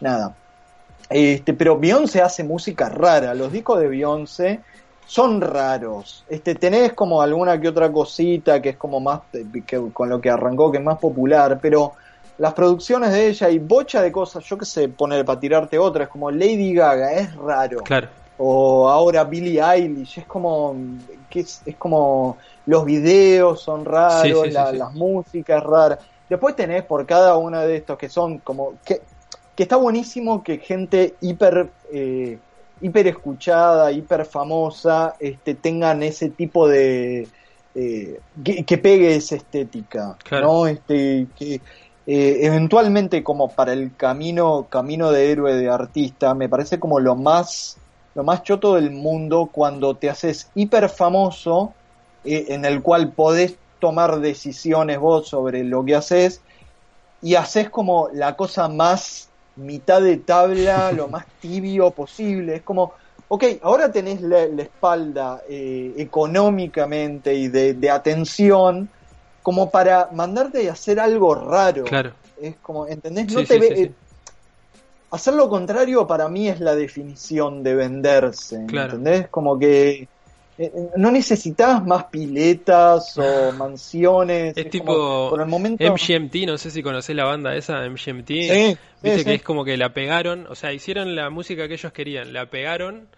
nada. 0.00 0.34
Este, 1.10 1.54
pero 1.54 1.78
Beyoncé 1.78 2.22
hace 2.22 2.44
música 2.44 2.88
rara. 2.88 3.34
Los 3.34 3.52
discos 3.52 3.80
de 3.80 3.88
Beyoncé 3.88 4.60
son 5.06 5.40
raros. 5.40 6.24
Este, 6.28 6.54
tenés 6.54 6.92
como 6.92 7.20
alguna 7.20 7.60
que 7.60 7.68
otra 7.68 7.90
cosita 7.90 8.62
que 8.62 8.70
es 8.70 8.76
como 8.76 9.00
más, 9.00 9.20
que, 9.66 9.90
con 9.92 10.08
lo 10.08 10.20
que 10.20 10.30
arrancó, 10.30 10.70
que 10.70 10.78
es 10.78 10.84
más 10.84 10.98
popular, 10.98 11.58
pero 11.60 11.92
las 12.38 12.54
producciones 12.54 13.12
de 13.12 13.28
ella 13.28 13.50
y 13.50 13.58
bocha 13.58 14.02
de 14.02 14.10
cosas, 14.10 14.44
yo 14.44 14.56
que 14.56 14.64
sé, 14.64 14.88
poner 14.88 15.24
para 15.24 15.38
tirarte 15.38 15.78
otra, 15.78 16.04
es 16.04 16.10
como 16.10 16.30
Lady 16.30 16.74
Gaga, 16.74 17.12
es 17.12 17.34
raro. 17.36 17.78
Claro 17.78 18.08
o 18.38 18.88
ahora 18.88 19.24
Billie 19.24 19.60
Eilish, 19.62 20.18
es 20.18 20.26
como 20.26 20.74
que 21.34 21.40
es, 21.40 21.62
como 21.76 22.38
los 22.66 22.84
videos 22.84 23.60
son 23.60 23.84
raros, 23.84 24.52
las 24.52 24.94
músicas 24.94 25.62
raras. 25.62 25.98
Después 26.30 26.54
tenés 26.54 26.84
por 26.84 27.04
cada 27.06 27.36
uno 27.36 27.60
de 27.60 27.76
estos 27.76 27.98
que 27.98 28.08
son 28.08 28.38
como 28.38 28.74
que, 28.84 29.02
que 29.56 29.64
está 29.64 29.76
buenísimo 29.76 30.44
que 30.44 30.58
gente 30.58 31.16
hiper 31.20 31.70
eh, 31.92 32.38
hiper 32.80 33.06
escuchada, 33.08 33.90
hiper 33.90 34.24
famosa, 34.24 35.16
este, 35.18 35.54
tengan 35.54 36.02
ese 36.02 36.30
tipo 36.30 36.68
de 36.68 37.26
eh, 37.74 38.20
que, 38.66 38.78
pegue 38.78 39.16
esa 39.16 39.34
estética, 39.34 40.16
¿no? 40.30 40.68
Este, 40.68 41.26
que 41.36 41.54
eh, 42.06 42.38
eventualmente 42.42 43.24
como 43.24 43.48
para 43.48 43.72
el 43.72 43.96
camino 43.96 44.66
camino 44.68 45.10
de 45.10 45.32
héroe 45.32 45.54
de 45.54 45.68
artista 45.68 46.34
me 46.34 46.48
parece 46.48 46.78
como 46.78 47.00
lo 47.00 47.16
más 47.16 47.78
lo 48.14 48.22
más 48.22 48.42
choto 48.42 48.74
del 48.74 48.90
mundo 48.90 49.48
cuando 49.50 49.94
te 49.94 50.08
haces 50.08 50.50
hiper 50.54 50.88
famoso, 50.88 51.72
eh, 52.24 52.46
en 52.48 52.64
el 52.64 52.82
cual 52.82 53.12
podés 53.12 53.56
tomar 53.80 54.20
decisiones 54.20 54.98
vos 54.98 55.28
sobre 55.28 55.64
lo 55.64 55.84
que 55.84 55.94
haces, 55.94 56.40
y 57.20 57.34
haces 57.34 57.70
como 57.70 58.08
la 58.12 58.36
cosa 58.36 58.68
más 58.68 59.28
mitad 59.56 60.02
de 60.02 60.18
tabla, 60.18 60.92
lo 60.96 61.08
más 61.08 61.26
tibio 61.40 61.90
posible. 61.90 62.56
Es 62.56 62.62
como, 62.62 62.92
ok, 63.28 63.44
ahora 63.62 63.90
tenés 63.90 64.20
la, 64.20 64.44
espalda 64.44 65.42
eh, 65.48 65.94
económicamente 65.96 67.34
y 67.34 67.48
de, 67.48 67.90
atención 67.90 68.88
como 69.42 69.70
para 69.70 70.08
mandarte 70.12 70.62
y 70.62 70.68
hacer 70.68 71.00
algo 71.00 71.34
raro. 71.34 71.84
Claro. 71.84 72.12
Es 72.40 72.56
como, 72.62 72.86
¿entendés? 72.86 73.32
No 73.32 73.44
te 73.44 73.58
ve, 73.58 73.92
hacer 75.14 75.34
lo 75.34 75.48
contrario 75.48 76.06
para 76.06 76.28
mí 76.28 76.48
es 76.48 76.60
la 76.60 76.74
definición 76.74 77.62
de 77.62 77.74
venderse, 77.74 78.56
¿entendés? 78.56 79.28
Como 79.28 79.58
que 79.58 80.08
eh, 80.56 80.72
no 80.96 81.10
necesitabas 81.10 81.84
más 81.84 82.04
piletas 82.04 83.18
o 83.18 83.52
mansiones. 83.58 84.56
Es, 84.56 84.70
tipo 84.70 85.30
por 85.30 85.40
el 85.40 85.46
momento... 85.46 85.84
MGMT, 85.84 86.46
no 86.46 86.58
sé 86.58 86.70
si 86.70 86.82
conocés 86.82 87.16
la 87.16 87.24
banda 87.24 87.54
esa, 87.56 87.80
MGMT. 87.88 88.28
Sí, 88.28 88.78
Viste 89.02 89.24
que 89.24 89.34
es 89.34 89.42
como 89.42 89.64
que 89.64 89.76
la 89.76 89.92
pegaron, 89.92 90.46
o 90.48 90.54
sea, 90.54 90.72
hicieron 90.72 91.14
la 91.14 91.30
música 91.30 91.68
que 91.68 91.74
ellos 91.74 91.92
querían, 91.92 92.32
la 92.32 92.46
pegaron 92.50 93.08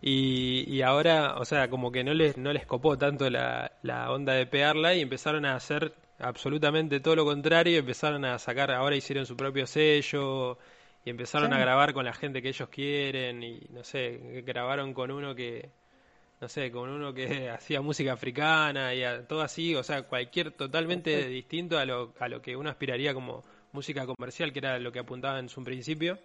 y, 0.00 0.64
y 0.68 0.82
ahora, 0.82 1.36
o 1.38 1.44
sea, 1.44 1.70
como 1.70 1.92
que 1.92 2.04
no 2.04 2.12
les, 2.12 2.36
no 2.36 2.52
les 2.52 2.66
copó 2.66 2.98
tanto 2.98 3.30
la, 3.30 3.72
la 3.82 4.10
onda 4.10 4.34
de 4.34 4.46
pegarla 4.46 4.94
y 4.94 5.00
empezaron 5.00 5.46
a 5.46 5.54
hacer 5.54 5.94
absolutamente 6.18 7.00
todo 7.00 7.16
lo 7.16 7.24
contrario, 7.24 7.78
empezaron 7.78 8.24
a 8.24 8.38
sacar, 8.38 8.70
ahora 8.72 8.96
hicieron 8.96 9.26
su 9.26 9.36
propio 9.36 9.66
sello 9.66 10.58
y 11.04 11.10
empezaron 11.10 11.52
a 11.52 11.58
grabar 11.58 11.92
con 11.92 12.04
la 12.04 12.12
gente 12.12 12.42
que 12.42 12.48
ellos 12.48 12.68
quieren 12.68 13.42
y 13.42 13.60
no 13.70 13.82
sé, 13.82 14.42
grabaron 14.44 14.94
con 14.94 15.10
uno 15.10 15.34
que 15.34 15.70
no 16.40 16.48
sé, 16.48 16.72
con 16.72 16.90
uno 16.90 17.14
que 17.14 17.48
hacía 17.50 17.80
música 17.80 18.12
africana 18.12 18.92
y 18.94 19.02
todo 19.28 19.42
así, 19.42 19.74
o 19.76 19.82
sea, 19.82 20.02
cualquier 20.02 20.50
totalmente 20.50 21.28
distinto 21.28 21.78
a 21.78 21.84
lo, 21.84 22.12
a 22.18 22.28
lo 22.28 22.42
que 22.42 22.56
uno 22.56 22.68
aspiraría 22.68 23.14
como 23.14 23.42
música 23.70 24.04
comercial, 24.06 24.52
que 24.52 24.58
era 24.58 24.78
lo 24.78 24.92
que 24.92 24.98
apuntaba 24.98 25.38
en 25.38 25.48
su 25.48 25.62
principio. 25.62 26.18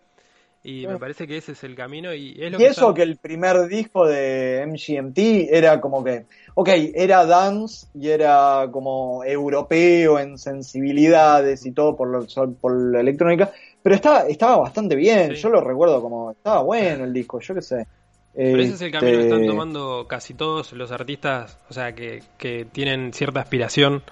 Y 0.64 0.88
me 0.88 0.98
parece 0.98 1.28
que 1.28 1.38
ese 1.38 1.52
es 1.52 1.64
el 1.64 1.76
camino 1.76 2.14
y 2.14 2.36
es 2.40 2.52
lo 2.52 2.60
y 2.60 2.66
eso 2.66 2.94
que 2.94 3.04
el 3.04 3.18
primer 3.18 3.68
disco 3.68 4.06
de 4.06 4.66
MGMT 4.68 5.18
era 5.52 5.80
como 5.80 6.04
que, 6.04 6.26
ok, 6.56 6.70
era 6.96 7.26
dance 7.26 7.88
y 7.94 8.10
era 8.10 8.68
como 8.72 9.24
europeo 9.24 10.20
en 10.20 10.38
sensibilidades 10.38 11.66
y 11.66 11.72
todo 11.72 11.96
por, 11.96 12.10
lo, 12.10 12.56
por 12.56 12.92
la 12.92 13.00
electrónica, 13.00 13.54
pero 13.88 13.96
estaba, 13.96 14.20
estaba 14.24 14.58
bastante 14.58 14.98
bien, 14.98 15.32
yo 15.32 15.48
lo 15.48 15.62
recuerdo 15.62 16.02
como, 16.02 16.32
estaba 16.32 16.62
bueno 16.62 17.06
el 17.06 17.14
disco, 17.14 17.40
yo 17.40 17.56
qué 17.56 17.62
sé. 17.62 17.88
Pero 18.36 18.62
ese 18.62 18.74
es 18.74 18.82
el 18.82 18.92
camino 18.92 19.18
que 19.18 19.24
están 19.24 19.40
este, 19.40 19.50
tomando 19.50 20.06
casi 20.10 20.34
todos 20.34 20.74
los 20.74 20.92
artistas, 20.92 21.58
o 21.70 21.74
sea, 21.74 21.96
que, 21.96 22.22
que 22.38 22.66
tienen 22.66 23.14
cierta 23.14 23.40
aspiración. 23.40 24.04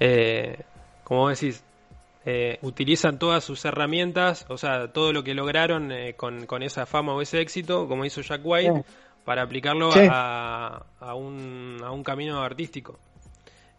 Eh, 0.00 0.58
como 1.04 1.28
decís, 1.28 1.62
eh, 2.26 2.58
utilizan 2.62 3.20
todas 3.20 3.44
sus 3.44 3.64
herramientas, 3.64 4.46
o 4.48 4.58
sea, 4.58 4.92
todo 4.92 5.12
lo 5.12 5.22
que 5.22 5.34
lograron 5.34 5.92
eh, 5.92 6.14
con, 6.16 6.46
con, 6.46 6.64
esa 6.64 6.84
fama 6.84 7.14
o 7.14 7.22
ese 7.22 7.40
éxito, 7.40 7.86
como 7.86 8.04
hizo 8.04 8.22
Jack 8.22 8.40
White, 8.42 8.82
para 9.24 9.42
aplicarlo 9.42 9.90
a, 9.94 10.86
a, 10.98 11.14
un, 11.14 11.76
a 11.84 11.92
un 11.92 12.02
camino 12.02 12.42
artístico. 12.42 12.98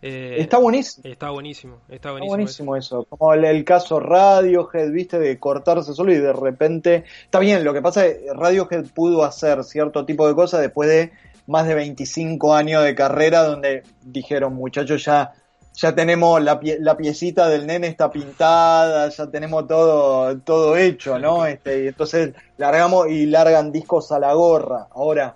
Eh, 0.02 0.38
está 0.40 0.58
buenísimo. 0.58 1.08
Está 1.08 1.30
buenísimo, 1.30 1.82
está 1.88 2.12
buenísimo. 2.12 2.76
eso. 2.76 3.06
Como 3.06 3.34
el, 3.34 3.64
caso 3.64 4.00
Radiohead, 4.00 4.90
viste, 4.92 5.20
de 5.20 5.38
cortarse 5.38 5.94
solo 5.94 6.12
y 6.12 6.18
de 6.18 6.34
repente. 6.34 7.04
Está 7.24 7.40
bien, 7.40 7.64
lo 7.64 7.74
que 7.74 7.82
pasa 7.82 8.08
es 8.08 8.18
que 8.18 8.34
Radiohead 8.34 8.86
pudo 8.96 9.24
hacer 9.24 9.64
cierto 9.64 10.04
tipo 10.06 10.28
de 10.28 10.34
cosas 10.34 10.62
después 10.62 10.90
de 10.90 11.12
más 11.46 11.68
de 11.68 11.76
25 11.76 12.56
años 12.56 12.84
de 12.84 12.96
carrera, 12.96 13.44
donde 13.44 13.84
dijeron, 14.02 14.56
muchachos, 14.56 15.06
ya, 15.06 15.34
ya 15.76 15.94
tenemos 15.94 16.42
la, 16.42 16.60
la 16.80 16.98
piecita 16.98 17.48
del 17.48 17.68
nene 17.68 17.88
está 17.88 18.10
pintada, 18.10 19.10
ya 19.10 19.30
tenemos 19.30 19.68
todo, 19.68 20.36
todo 20.40 20.78
hecho, 20.78 21.20
¿no? 21.20 21.46
Este, 21.46 21.84
y 21.84 21.88
entonces 21.90 22.34
largamos 22.58 23.08
y 23.10 23.28
largan 23.28 23.72
discos 23.72 24.12
a 24.12 24.20
la 24.20 24.34
gorra. 24.34 24.88
Ahora, 24.92 25.36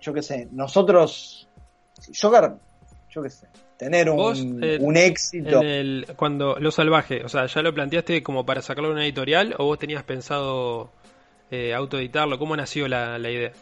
yo 0.00 0.12
qué 0.12 0.22
sé, 0.22 0.48
nosotros. 0.50 1.48
Yo 2.12 2.30
yo 3.16 3.22
qué 3.22 3.30
sé, 3.30 3.46
tener 3.78 4.10
un, 4.10 4.62
eh, 4.62 4.76
un 4.78 4.96
éxito. 4.96 5.62
cuando 6.16 6.56
Lo 6.60 6.70
Salvaje, 6.70 7.24
o 7.24 7.28
sea, 7.30 7.46
¿ya 7.46 7.62
lo 7.62 7.72
planteaste 7.72 8.22
como 8.22 8.44
para 8.44 8.60
sacarlo 8.60 8.90
en 8.90 8.96
una 8.96 9.04
editorial 9.04 9.54
o 9.58 9.64
vos 9.64 9.78
tenías 9.78 10.02
pensado 10.02 10.90
eh, 11.50 11.72
autoeditarlo? 11.74 12.38
¿Cómo 12.38 12.54
nació 12.54 12.86
la, 12.88 13.18
idea? 13.18 13.52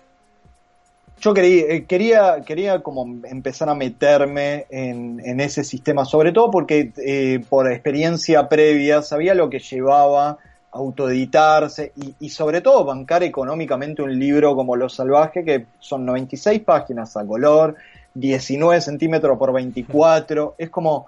Yo 1.20 1.32
quería, 1.32 1.66
eh, 1.66 1.84
quería, 1.84 2.42
quería 2.44 2.80
como 2.80 3.04
empezar 3.26 3.68
a 3.68 3.76
meterme 3.76 4.66
en, 4.70 5.22
en 5.24 5.38
ese 5.38 5.62
sistema, 5.62 6.04
sobre 6.04 6.32
todo 6.32 6.50
porque 6.50 6.92
eh, 6.96 7.38
por 7.48 7.70
experiencia 7.70 8.48
previa 8.48 9.02
sabía 9.02 9.36
lo 9.36 9.48
que 9.48 9.60
llevaba 9.60 10.38
autoeditarse 10.72 11.92
y, 11.94 12.16
y, 12.18 12.30
sobre 12.30 12.60
todo 12.60 12.84
bancar 12.84 13.22
económicamente 13.22 14.02
un 14.02 14.18
libro 14.18 14.56
como 14.56 14.74
Lo 14.74 14.88
Salvaje, 14.88 15.44
que 15.44 15.66
son 15.78 16.04
96 16.04 16.62
páginas 16.62 17.16
a 17.16 17.24
color, 17.24 17.76
19 18.14 18.80
centímetros 18.80 19.38
por 19.38 19.52
24. 19.52 20.54
Es 20.58 20.70
como, 20.70 21.06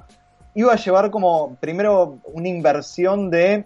iba 0.54 0.72
a 0.72 0.76
llevar 0.76 1.10
como 1.10 1.56
primero 1.60 2.18
una 2.24 2.48
inversión 2.48 3.30
de 3.30 3.64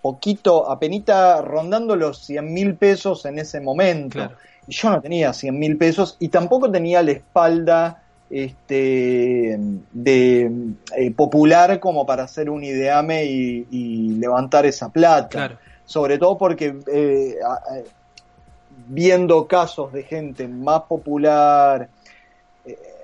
poquito, 0.00 0.68
apenas 0.70 1.44
rondando 1.44 1.94
los 1.94 2.18
100 2.24 2.52
mil 2.52 2.74
pesos 2.74 3.24
en 3.24 3.38
ese 3.38 3.60
momento. 3.60 4.30
Y 4.66 4.72
yo 4.72 4.90
no 4.90 5.00
tenía 5.00 5.32
100 5.32 5.58
mil 5.58 5.76
pesos 5.76 6.16
y 6.18 6.28
tampoco 6.28 6.70
tenía 6.70 7.02
la 7.02 7.12
espalda 7.12 8.02
este, 8.30 9.58
de 9.92 10.50
eh, 10.96 11.10
popular 11.10 11.78
como 11.78 12.06
para 12.06 12.24
hacer 12.24 12.48
un 12.48 12.64
ideame 12.64 13.24
y, 13.24 14.16
levantar 14.18 14.66
esa 14.66 14.88
plata. 14.88 15.58
Sobre 15.84 16.18
todo 16.18 16.38
porque 16.38 16.76
eh, 16.90 17.36
viendo 18.88 19.46
casos 19.46 19.92
de 19.92 20.02
gente 20.04 20.48
más 20.48 20.82
popular, 20.82 21.88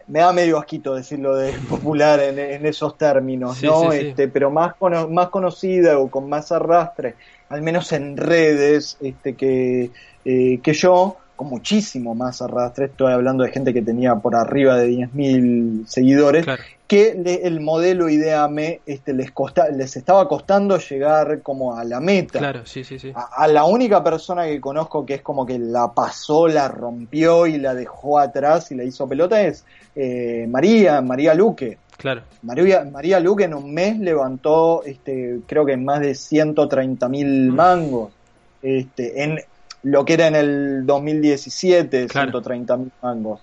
me 0.09 0.21
da 0.21 0.33
medio 0.33 0.59
asquito 0.59 0.95
decirlo 0.95 1.37
de 1.37 1.53
popular 1.69 2.21
en, 2.21 2.67
esos 2.67 2.97
términos, 2.97 3.63
¿no? 3.63 3.93
este, 3.93 4.29
pero 4.29 4.51
más, 4.51 4.75
más 5.11 5.29
conocida 5.29 5.99
o 5.99 6.11
con 6.11 6.29
más 6.29 6.51
arrastre, 6.51 7.15
al 7.49 7.63
menos 7.63 7.93
en 7.93 8.17
redes, 8.17 8.97
este, 9.01 9.35
que, 9.35 9.91
eh, 10.25 10.61
que 10.63 10.73
yo, 10.73 11.17
con 11.39 11.49
muchísimo 11.49 12.17
más 12.17 12.43
arrastre, 12.43 12.87
estoy 12.87 13.13
hablando 13.13 13.45
de 13.45 13.53
gente 13.53 13.73
que 13.73 13.81
tenía 13.81 14.17
por 14.17 14.35
arriba 14.35 14.77
de 14.77 14.91
10.000 14.91 15.87
seguidores, 15.87 16.45
que 16.89 17.11
el 17.45 17.61
modelo 17.61 18.09
Ideame 18.09 18.81
este, 18.85 19.15
les, 19.15 19.31
costa, 19.31 19.69
les 19.69 19.97
estaba 19.97 20.27
costando 20.27 20.79
llegar 20.79 21.41
como 21.43 21.77
a 21.77 21.85
la 21.85 22.01
meta. 22.01 22.41
Claro, 22.41 22.67
sí, 22.67 22.83
sí, 22.83 22.99
sí. 22.99 23.13
A, 23.15 23.47
la 23.47 23.65
única 23.65 24.03
persona 24.03 24.47
que 24.47 24.61
conozco 24.61 25.07
que 25.07 25.15
es 25.15 25.23
como 25.23 25.47
que 25.47 25.61
la 25.61 25.93
pasó, 25.93 26.49
la 26.49 26.67
rompió 26.67 27.47
y 27.47 27.59
la 27.59 27.73
dejó 27.73 28.19
atrás 28.19 28.73
y 28.73 28.75
la 28.75 28.83
hizo 28.83 29.09
pelota 29.09 29.41
es 29.41 29.65
eh, 29.95 30.45
María, 30.51 31.01
María 31.03 31.35
Luque. 31.35 31.79
Claro. 31.97 32.23
María, 32.43 32.85
María 32.85 33.21
Luque 33.21 33.45
en 33.45 33.55
un 33.55 33.73
mes 33.73 33.97
levantó, 34.01 34.83
este, 34.83 35.39
creo 35.47 35.65
que 35.65 35.77
más 35.77 36.01
de 36.01 36.17
130 36.17 37.09
mil 37.09 37.53
mm. 37.53 37.55
mangos. 37.55 38.13
Este, 38.61 39.23
en, 39.23 39.39
lo 39.83 40.05
que 40.05 40.15
era 40.15 40.27
en 40.27 40.37
el 40.37 40.87
2017, 40.87 42.09
130 42.09 42.77
mil 42.77 42.93
mangos, 43.03 43.41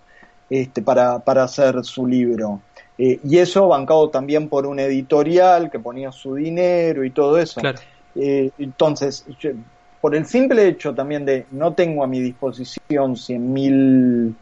este, 0.49 0.81
para, 0.81 1.19
para 1.19 1.43
hacer 1.43 1.83
su 1.83 2.05
libro. 2.05 2.61
Eh, 2.97 3.19
y 3.23 3.37
eso 3.37 3.67
bancado 3.67 4.09
también 4.09 4.47
por 4.47 4.65
un 4.65 4.79
editorial 4.79 5.69
que 5.69 5.79
ponía 5.79 6.11
su 6.11 6.35
dinero 6.35 7.03
y 7.03 7.11
todo 7.11 7.37
eso. 7.37 7.61
Eh, 8.15 8.51
entonces, 8.57 9.25
por 9.99 10.15
el 10.15 10.25
simple 10.25 10.67
hecho 10.67 10.93
también 10.93 11.25
de 11.25 11.45
no 11.51 11.73
tengo 11.73 12.03
a 12.03 12.07
mi 12.07 12.21
disposición 12.21 13.17
100 13.17 13.53
mil 13.53 14.35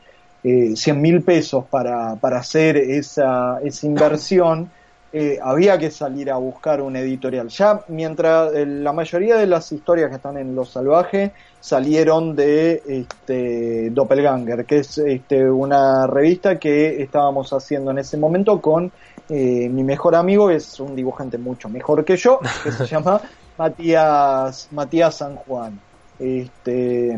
eh, 0.44 0.74
mil 0.94 1.22
pesos 1.24 1.65
para, 1.70 2.15
para 2.18 2.40
hacer 2.40 2.78
esa, 2.78 3.60
esa 3.64 3.88
inversión, 3.88 4.70
eh, 5.14 5.40
había 5.41 5.78
que 5.78 5.90
salir 5.90 6.30
a 6.30 6.36
buscar 6.36 6.82
un 6.82 6.95
editorial. 6.95 7.48
Ya 7.48 7.80
mientras 7.88 8.52
la 8.53 8.91
mayoría 8.94 9.38
de 9.38 9.48
las 9.48 9.72
historias 9.72 10.10
que 10.10 10.18
están 10.18 10.38
en 10.38 10.53
Los 10.53 10.72
Salvajes 10.72 11.32
salieron 11.64 12.35
de 12.35 12.84
este, 12.85 13.90
Doppelganger, 13.91 14.65
que 14.65 14.80
es 14.80 14.98
este, 14.98 15.49
una 15.49 16.06
revista 16.07 16.60
que 16.60 17.02
estábamos 17.02 17.53
haciendo 17.53 17.91
en 17.91 17.99
ese 17.99 18.18
momento 18.18 18.60
con 18.60 18.91
eh, 19.30 19.69
mi 19.69 19.81
mejor 19.85 20.14
amigo, 20.15 20.49
es 20.49 20.77
un 20.81 20.94
dibujante 20.94 21.38
mucho 21.38 21.69
mejor 21.69 22.03
que 22.03 22.18
yo, 22.18 22.41
que 22.65 22.69
se 22.73 22.85
llama 22.91 23.22
Matías, 23.57 24.68
Matías 24.72 25.15
San 25.15 25.38
Juan. 25.38 25.80
Este, 26.19 27.18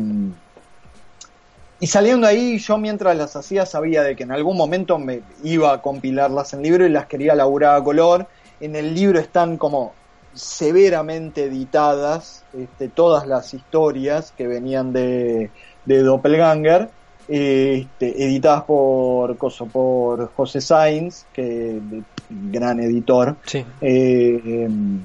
y 1.80 1.86
saliendo 1.88 2.28
ahí, 2.28 2.58
yo 2.58 2.78
mientras 2.78 3.16
las 3.16 3.34
hacía 3.34 3.66
sabía 3.66 4.04
de 4.04 4.14
que 4.14 4.22
en 4.22 4.30
algún 4.30 4.56
momento 4.56 4.96
me 4.96 5.22
iba 5.42 5.72
a 5.72 5.82
compilarlas 5.82 6.54
en 6.54 6.62
libro 6.62 6.86
y 6.86 6.90
las 6.90 7.06
quería 7.06 7.34
laburar 7.34 7.80
a 7.80 7.82
color. 7.82 8.28
En 8.60 8.76
el 8.76 8.94
libro 8.94 9.18
están 9.18 9.56
como 9.56 9.92
severamente 10.36 11.44
editadas 11.44 12.44
este, 12.56 12.88
todas 12.88 13.26
las 13.26 13.54
historias 13.54 14.32
que 14.36 14.46
venían 14.46 14.92
de, 14.92 15.50
de 15.84 16.02
Doppelganger, 16.02 16.90
este, 17.28 18.24
editadas 18.24 18.64
por, 18.64 19.36
por 19.36 20.32
José 20.34 20.60
Sainz, 20.60 21.26
que 21.32 21.80
gran 22.30 22.80
editor. 22.80 23.36
Eh, 23.80 24.40
em, 24.44 25.00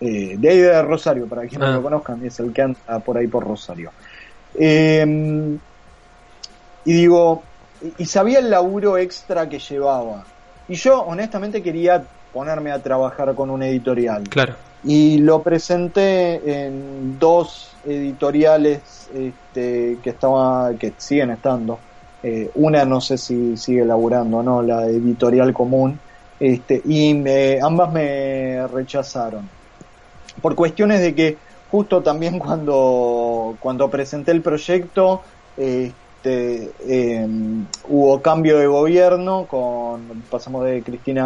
eh, 0.00 0.36
de 0.38 0.48
ahí 0.48 0.58
de 0.58 0.82
Rosario, 0.82 1.26
para 1.26 1.42
quienes 1.42 1.60
no 1.60 1.66
ah. 1.66 1.76
lo 1.76 1.82
conozcan, 1.82 2.24
es 2.24 2.38
el 2.40 2.52
que 2.52 2.62
anda 2.62 2.98
por 3.04 3.16
ahí 3.16 3.26
por 3.26 3.46
Rosario. 3.46 3.92
Eh, 4.54 5.56
y 6.84 6.92
digo, 6.92 7.42
y 7.98 8.04
sabía 8.04 8.38
el 8.38 8.50
laburo 8.50 8.98
extra 8.98 9.48
que 9.48 9.58
llevaba. 9.58 10.24
Y 10.68 10.74
yo 10.74 11.00
honestamente 11.02 11.62
quería 11.62 12.04
ponerme 12.36 12.70
a 12.70 12.82
trabajar 12.82 13.34
con 13.34 13.48
un 13.48 13.62
editorial. 13.62 14.24
Claro. 14.28 14.56
Y 14.84 15.16
lo 15.20 15.42
presenté 15.42 16.66
en 16.66 17.18
dos 17.18 17.72
editoriales 17.86 19.08
este, 19.14 19.96
que 20.02 20.10
estaba, 20.10 20.74
que 20.78 20.92
siguen 20.98 21.30
estando 21.30 21.78
eh, 22.22 22.50
una 22.56 22.84
no 22.84 23.00
sé 23.00 23.16
si 23.16 23.56
sigue 23.56 23.86
laburando 23.86 24.36
o 24.36 24.42
no, 24.42 24.60
la 24.60 24.84
editorial 24.84 25.54
común, 25.54 25.98
este, 26.38 26.82
y 26.84 27.14
me, 27.14 27.58
ambas 27.62 27.90
me 27.90 28.66
rechazaron. 28.66 29.48
Por 30.42 30.54
cuestiones 30.54 31.00
de 31.00 31.14
que 31.14 31.38
justo 31.70 32.02
también 32.02 32.38
cuando, 32.38 33.56
cuando 33.60 33.88
presenté 33.88 34.32
el 34.32 34.42
proyecto, 34.42 35.22
este, 35.56 35.94
em, 36.26 37.66
hubo 37.88 38.20
cambio 38.20 38.58
de 38.58 38.66
gobierno, 38.66 39.46
con, 39.46 40.02
pasamos 40.30 40.64
de 40.64 40.82
Cristina 40.82 41.22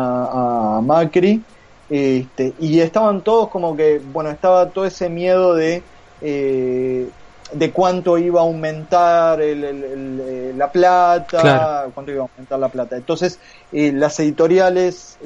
a 0.77 0.81
Macri, 0.81 1.43
este, 1.91 2.55
y 2.61 2.79
estaban 2.79 3.23
todos 3.23 3.49
como 3.49 3.77
que, 3.77 4.01
bueno, 4.13 4.31
estaba 4.31 4.71
todo 4.71 4.85
ese 4.85 5.09
miedo 5.09 5.55
de, 5.55 5.83
eh, 6.21 7.09
de 7.53 7.71
cuánto 7.73 8.17
iba 8.17 8.41
a 8.41 8.45
aumentar 8.45 9.41
eh, 9.43 10.55
la 10.57 10.71
plata, 10.71 11.89
cuánto 11.93 12.13
iba 12.13 12.23
a 12.23 12.29
aumentar 12.31 12.61
la 12.61 12.69
plata. 12.69 12.97
Entonces, 12.97 13.41
eh, 13.73 13.91
las 13.93 14.21
editoriales, 14.21 15.19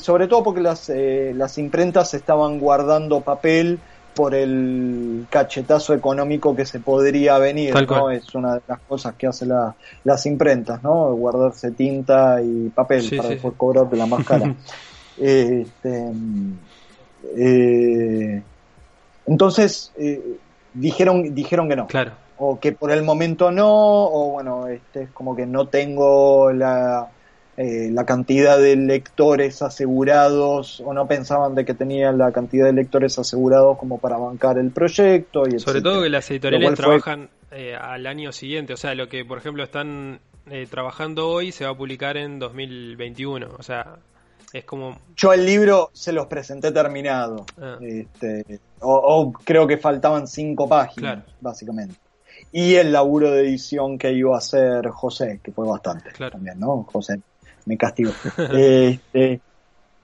sobre 0.00 0.28
todo 0.28 0.44
porque 0.44 0.60
las, 0.60 0.88
las 0.88 1.58
imprentas 1.58 2.14
estaban 2.14 2.60
guardando 2.60 3.20
papel 3.20 3.80
por 4.16 4.34
el 4.34 5.26
cachetazo 5.28 5.92
económico 5.92 6.56
que 6.56 6.64
se 6.64 6.80
podría 6.80 7.36
venir, 7.36 7.74
¿no? 7.86 8.10
Es 8.10 8.34
una 8.34 8.54
de 8.54 8.62
las 8.66 8.80
cosas 8.80 9.14
que 9.14 9.26
hacen 9.26 9.50
las 10.04 10.24
imprentas, 10.24 10.82
¿no? 10.82 11.14
Guardarse 11.14 11.70
tinta 11.72 12.40
y 12.42 12.70
papel 12.70 13.14
para 13.14 13.28
después 13.28 13.54
cobrarte 13.56 13.96
la 13.96 14.06
más 14.06 14.24
cara. 14.26 14.54
Este, 15.18 16.12
eh, 17.38 18.42
entonces, 19.26 19.90
eh, 19.96 20.36
dijeron, 20.74 21.34
dijeron 21.34 21.70
que 21.70 21.76
no. 21.76 21.86
Claro. 21.86 22.12
O 22.36 22.60
que 22.60 22.72
por 22.72 22.90
el 22.92 23.02
momento 23.02 23.50
no, 23.50 23.66
o 23.66 24.32
bueno, 24.32 24.66
este 24.66 25.04
es 25.04 25.10
como 25.12 25.34
que 25.34 25.46
no 25.46 25.68
tengo 25.68 26.52
la, 26.52 27.08
eh, 27.56 27.88
la 27.92 28.04
cantidad 28.04 28.58
de 28.58 28.76
lectores 28.76 29.62
asegurados, 29.62 30.80
o 30.80 30.92
no 30.92 31.06
pensaban 31.06 31.54
de 31.54 31.64
que 31.64 31.74
tenían 31.74 32.18
la 32.18 32.32
cantidad 32.32 32.66
de 32.66 32.72
lectores 32.72 33.18
asegurados 33.18 33.78
como 33.78 33.98
para 33.98 34.18
bancar 34.18 34.58
el 34.58 34.70
proyecto. 34.70 35.44
Y 35.48 35.58
Sobre 35.58 35.80
todo 35.80 36.02
que 36.02 36.10
las 36.10 36.30
editoriales 36.30 36.74
trabajan 36.74 37.30
al 37.80 38.06
año 38.06 38.32
siguiente, 38.32 38.74
o 38.74 38.76
sea, 38.76 38.94
lo 38.94 39.08
que 39.08 39.24
por 39.24 39.38
ejemplo 39.38 39.64
están 39.64 40.20
trabajando 40.70 41.28
hoy 41.28 41.50
se 41.50 41.64
va 41.64 41.70
a 41.70 41.76
publicar 41.76 42.16
en 42.16 42.38
2021, 42.38 43.48
o 43.58 43.62
sea, 43.62 43.96
es 44.52 44.64
como... 44.64 44.98
Yo 45.16 45.32
el 45.32 45.44
libro 45.44 45.90
se 45.92 46.12
los 46.12 46.26
presenté 46.26 46.72
terminado. 46.72 47.44
Ah. 47.60 47.78
Este, 47.80 48.60
o, 48.80 49.32
creo 49.44 49.66
que 49.66 49.76
faltaban 49.78 50.26
cinco 50.26 50.68
páginas, 50.68 51.24
básicamente. 51.40 51.96
Y 52.52 52.74
el 52.74 52.92
laburo 52.92 53.30
de 53.30 53.42
edición 53.42 53.98
que 53.98 54.12
iba 54.12 54.34
a 54.34 54.38
hacer 54.38 54.88
José, 54.88 55.40
que 55.42 55.52
fue 55.52 55.66
bastante 55.66 56.10
también, 56.30 56.58
¿no? 56.58 56.84
José 56.84 57.20
me 57.66 57.76
castigó. 57.76 58.12
este, 58.52 59.40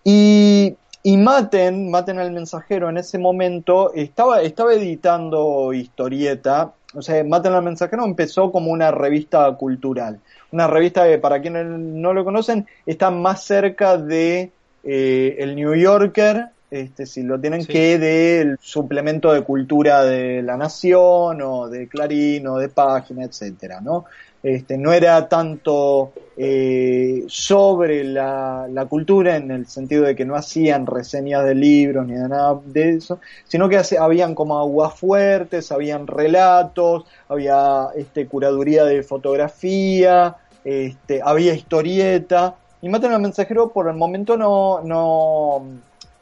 y, 0.05 0.76
y 1.02 1.16
Maten, 1.16 1.90
Maten 1.90 2.18
el 2.18 2.32
mensajero, 2.32 2.90
en 2.90 2.98
ese 2.98 3.18
momento 3.18 3.93
estaba, 3.94 4.43
estaba 4.43 4.74
editando 4.74 5.72
historieta. 5.72 6.74
O 6.94 7.01
sea, 7.01 7.24
Maten 7.24 7.55
al 7.55 7.62
mensajero 7.62 8.05
empezó 8.05 8.52
como 8.52 8.70
una 8.70 8.90
revista 8.90 9.51
cultural 9.55 10.20
una 10.52 10.66
revista 10.66 11.09
que 11.09 11.18
para 11.18 11.40
quienes 11.40 11.66
no 11.66 12.12
lo 12.12 12.24
conocen 12.24 12.66
está 12.86 13.10
más 13.10 13.43
cerca 13.44 13.97
de 13.97 14.52
eh, 14.84 15.36
el 15.39 15.56
New 15.56 15.74
Yorker, 15.74 16.47
este, 16.70 17.06
si 17.06 17.22
lo 17.22 17.40
tienen, 17.40 17.66
que 17.66 17.98
del 17.98 18.59
suplemento 18.60 19.32
de 19.32 19.43
cultura 19.43 20.05
de 20.05 20.43
La 20.43 20.56
Nación 20.56 21.40
o 21.43 21.68
de 21.68 21.89
Clarín 21.89 22.47
o 22.47 22.59
de 22.59 22.68
Página, 22.68 23.24
etcétera, 23.24 23.80
¿no? 23.80 24.05
Este, 24.43 24.77
no 24.77 24.93
era 24.93 25.28
tanto 25.28 26.12
eh, 26.36 27.24
sobre 27.28 28.02
la, 28.02 28.66
la, 28.69 28.86
cultura 28.86 29.36
en 29.36 29.52
el 29.52 29.69
sentido 29.69 30.02
de 30.02 30.16
que 30.16 30.24
no 30.24 30.35
hacían 30.35 30.86
reseñas 30.86 31.44
de 31.44 31.55
libros 31.55 32.09
ni 32.09 32.14
de 32.14 32.28
nada 32.28 32.59
de 32.64 32.90
eso, 32.90 33.20
sino 33.47 33.69
que 33.69 33.81
habían 34.01 34.35
como 34.35 34.59
aguas 34.59 34.98
fuertes, 34.98 35.70
habían 35.70 36.09
relatos, 36.09 37.05
había 37.28 37.90
este, 37.94 38.27
curaduría 38.27 38.85
de 38.85 39.05
fotografía, 39.05 40.36
este, 40.64 41.20
había 41.23 41.55
historieta, 41.55 42.56
y 42.81 42.89
Maten 42.89 43.12
al 43.12 43.23
Mensajero 43.23 43.69
por 43.69 43.89
el 43.89 43.94
momento 43.94 44.36
no, 44.36 44.81
no, 44.82 45.64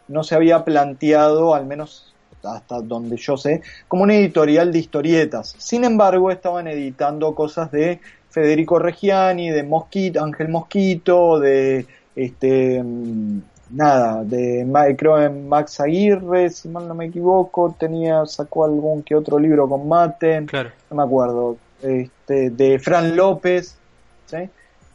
no 0.08 0.24
se 0.24 0.34
había 0.34 0.62
planteado, 0.62 1.54
al 1.54 1.64
menos 1.64 2.09
hasta 2.44 2.80
donde 2.80 3.16
yo 3.16 3.36
sé, 3.36 3.62
como 3.88 4.04
una 4.04 4.14
editorial 4.14 4.72
de 4.72 4.78
historietas. 4.78 5.54
Sin 5.58 5.84
embargo, 5.84 6.30
estaban 6.30 6.68
editando 6.68 7.34
cosas 7.34 7.70
de 7.70 8.00
Federico 8.30 8.78
Reggiani, 8.78 9.50
de 9.50 9.62
Mosquito, 9.62 10.22
Ángel 10.22 10.48
Mosquito, 10.48 11.38
de 11.40 11.86
este 12.14 12.82
mm, 12.82 13.40
nada, 13.70 14.24
de 14.24 14.66
creo 14.96 15.20
en 15.20 15.48
Max 15.48 15.80
Aguirre, 15.80 16.50
si 16.50 16.68
mal 16.68 16.88
no 16.88 16.94
me 16.94 17.06
equivoco, 17.06 17.74
tenía, 17.78 18.26
sacó 18.26 18.64
algún 18.64 19.02
que 19.02 19.14
otro 19.14 19.38
libro 19.38 19.68
con 19.68 19.88
Maten, 19.88 20.48
no 20.90 20.96
me 20.96 21.02
acuerdo, 21.02 21.56
este, 21.82 22.50
de 22.50 22.78
Fran 22.78 23.16
López, 23.16 23.76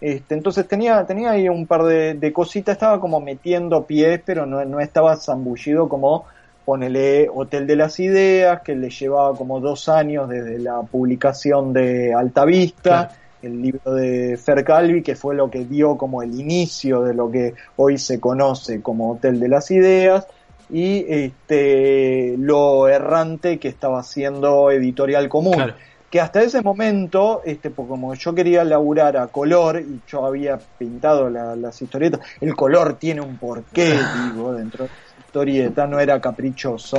este, 0.01 0.35
entonces 0.35 0.67
tenía, 0.67 1.05
tenía 1.05 1.31
ahí 1.31 1.49
un 1.49 1.65
par 1.67 1.83
de, 1.83 2.33
cositas, 2.33 2.73
estaba 2.73 2.99
como 2.99 3.19
metiendo 3.19 3.85
pies, 3.85 4.21
pero 4.25 4.45
no, 4.45 4.63
no 4.65 4.79
estaba 4.79 5.15
zambullido 5.15 5.87
como 5.87 6.25
ponele 6.65 7.29
Hotel 7.31 7.67
de 7.67 7.75
las 7.75 7.99
Ideas, 7.99 8.61
que 8.61 8.75
le 8.75 8.89
llevaba 8.89 9.37
como 9.37 9.59
dos 9.59 9.87
años 9.87 10.27
desde 10.27 10.59
la 10.59 10.81
publicación 10.81 11.71
de 11.71 12.13
Altavista, 12.13 13.11
el 13.41 13.61
libro 13.61 13.93
de 13.93 14.35
Fer 14.37 14.63
Calvi, 14.63 15.03
que 15.03 15.15
fue 15.15 15.35
lo 15.35 15.49
que 15.49 15.65
dio 15.65 15.95
como 15.95 16.23
el 16.23 16.37
inicio 16.37 17.03
de 17.03 17.13
lo 17.13 17.29
que 17.29 17.53
hoy 17.75 17.99
se 17.99 18.19
conoce 18.19 18.81
como 18.81 19.11
Hotel 19.11 19.39
de 19.39 19.47
las 19.47 19.69
Ideas, 19.69 20.25
y 20.69 21.05
este, 21.07 22.35
lo 22.39 22.87
errante 22.87 23.59
que 23.59 23.67
estaba 23.67 23.99
haciendo 23.99 24.71
Editorial 24.71 25.29
Común. 25.29 25.73
Que 26.09 26.21
hasta 26.21 26.41
ese 26.41 26.61
momento, 26.61 27.41
este, 27.43 27.71
porque 27.71 27.89
como 27.89 28.13
yo 28.13 28.33
quería 28.33 28.63
laburar 28.63 29.17
a 29.17 29.27
color 29.27 29.81
y 29.81 30.01
yo 30.07 30.25
había 30.25 30.57
pintado 30.77 31.29
las 31.29 31.81
historietas, 31.81 32.21
el 32.39 32.55
color 32.55 32.93
tiene 32.93 33.21
un 33.21 33.37
porqué, 33.37 33.93
digo, 34.33 34.53
dentro 34.53 34.85
de 34.85 34.91
historieta, 35.35 35.85
no 35.87 35.99
era 35.99 36.21
caprichoso. 36.21 36.97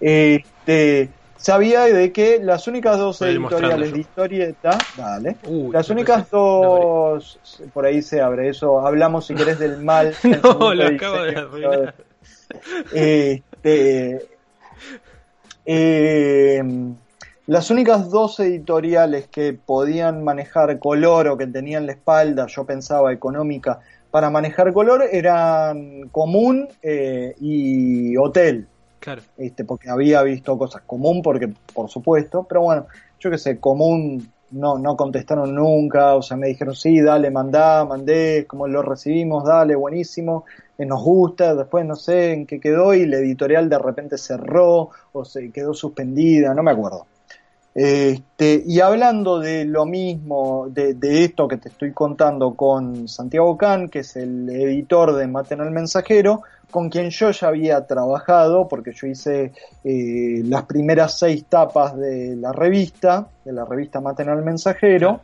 Este, 0.00 1.10
sabía 1.36 1.84
de 1.84 2.12
que 2.12 2.40
las 2.42 2.66
únicas 2.66 2.98
dos 2.98 3.22
editoriales 3.22 3.92
de 3.92 4.00
historieta, 4.00 4.78
dale, 4.96 5.36
las 5.72 5.88
únicas 5.90 6.28
dos, 6.30 7.38
por 7.72 7.86
ahí 7.86 8.02
se 8.02 8.20
abre 8.20 8.48
eso, 8.48 8.84
hablamos 8.84 9.26
si 9.26 9.34
querés 9.34 9.58
del 9.58 9.82
mal. 9.82 10.14
no, 10.42 10.74
lo 10.74 10.86
acabo 10.86 11.22
de 11.22 11.36
arruinar. 11.36 11.94
Este, 12.92 14.28
eh, 15.64 16.62
las 17.46 17.70
únicas 17.70 18.10
dos 18.10 18.40
editoriales 18.40 19.28
que 19.28 19.52
podían 19.52 20.24
manejar 20.24 20.78
color 20.80 21.28
o 21.28 21.36
que 21.36 21.46
tenían 21.46 21.86
la 21.86 21.92
espalda, 21.92 22.46
yo 22.48 22.64
pensaba 22.64 23.12
económica, 23.12 23.80
para 24.10 24.30
manejar 24.30 24.72
color 24.72 25.04
eran 25.10 26.08
Común 26.10 26.68
eh, 26.82 27.34
y 27.40 28.16
Hotel. 28.16 28.66
Claro. 28.98 29.22
Este, 29.38 29.64
porque 29.64 29.88
había 29.88 30.22
visto 30.22 30.58
cosas 30.58 30.82
común, 30.86 31.22
porque 31.22 31.50
por 31.74 31.88
supuesto, 31.88 32.44
pero 32.48 32.62
bueno, 32.62 32.86
yo 33.18 33.30
qué 33.30 33.38
sé, 33.38 33.58
común 33.58 34.30
no, 34.50 34.78
no 34.78 34.96
contestaron 34.96 35.54
nunca, 35.54 36.14
o 36.14 36.22
sea, 36.22 36.36
me 36.36 36.48
dijeron 36.48 36.74
sí, 36.74 37.00
dale, 37.00 37.30
mandá, 37.30 37.84
mandé, 37.84 38.46
como 38.46 38.66
lo 38.66 38.82
recibimos, 38.82 39.44
dale, 39.44 39.74
buenísimo, 39.74 40.44
eh, 40.76 40.84
nos 40.84 41.02
gusta, 41.02 41.54
después 41.54 41.86
no 41.86 41.96
sé 41.96 42.32
en 42.32 42.46
qué 42.46 42.60
quedó 42.60 42.92
y 42.94 43.06
la 43.06 43.18
editorial 43.18 43.68
de 43.68 43.78
repente 43.78 44.18
cerró 44.18 44.90
o 45.12 45.24
se 45.24 45.50
quedó 45.50 45.72
suspendida, 45.72 46.52
no 46.54 46.62
me 46.62 46.72
acuerdo. 46.72 47.06
Este, 47.74 48.64
y 48.66 48.80
hablando 48.80 49.38
de 49.38 49.64
lo 49.64 49.86
mismo, 49.86 50.66
de, 50.68 51.24
esto 51.24 51.46
que 51.46 51.56
te 51.56 51.68
estoy 51.68 51.92
contando 51.92 52.54
con 52.54 53.06
Santiago 53.06 53.56
Can, 53.56 53.88
que 53.88 54.00
es 54.00 54.16
el 54.16 54.48
editor 54.50 55.14
de 55.14 55.28
Maten 55.28 55.60
al 55.60 55.70
Mensajero, 55.70 56.42
con 56.70 56.88
quien 56.88 57.10
yo 57.10 57.30
ya 57.30 57.48
había 57.48 57.86
trabajado, 57.86 58.68
porque 58.68 58.92
yo 58.92 59.06
hice 59.06 59.52
eh, 59.84 60.42
las 60.44 60.64
primeras 60.64 61.18
seis 61.18 61.44
tapas 61.48 61.96
de 61.96 62.36
la 62.36 62.52
revista, 62.52 63.28
de 63.44 63.52
la 63.52 63.64
revista 63.64 64.00
Maten 64.00 64.28
al 64.28 64.44
Mensajero, 64.44 65.20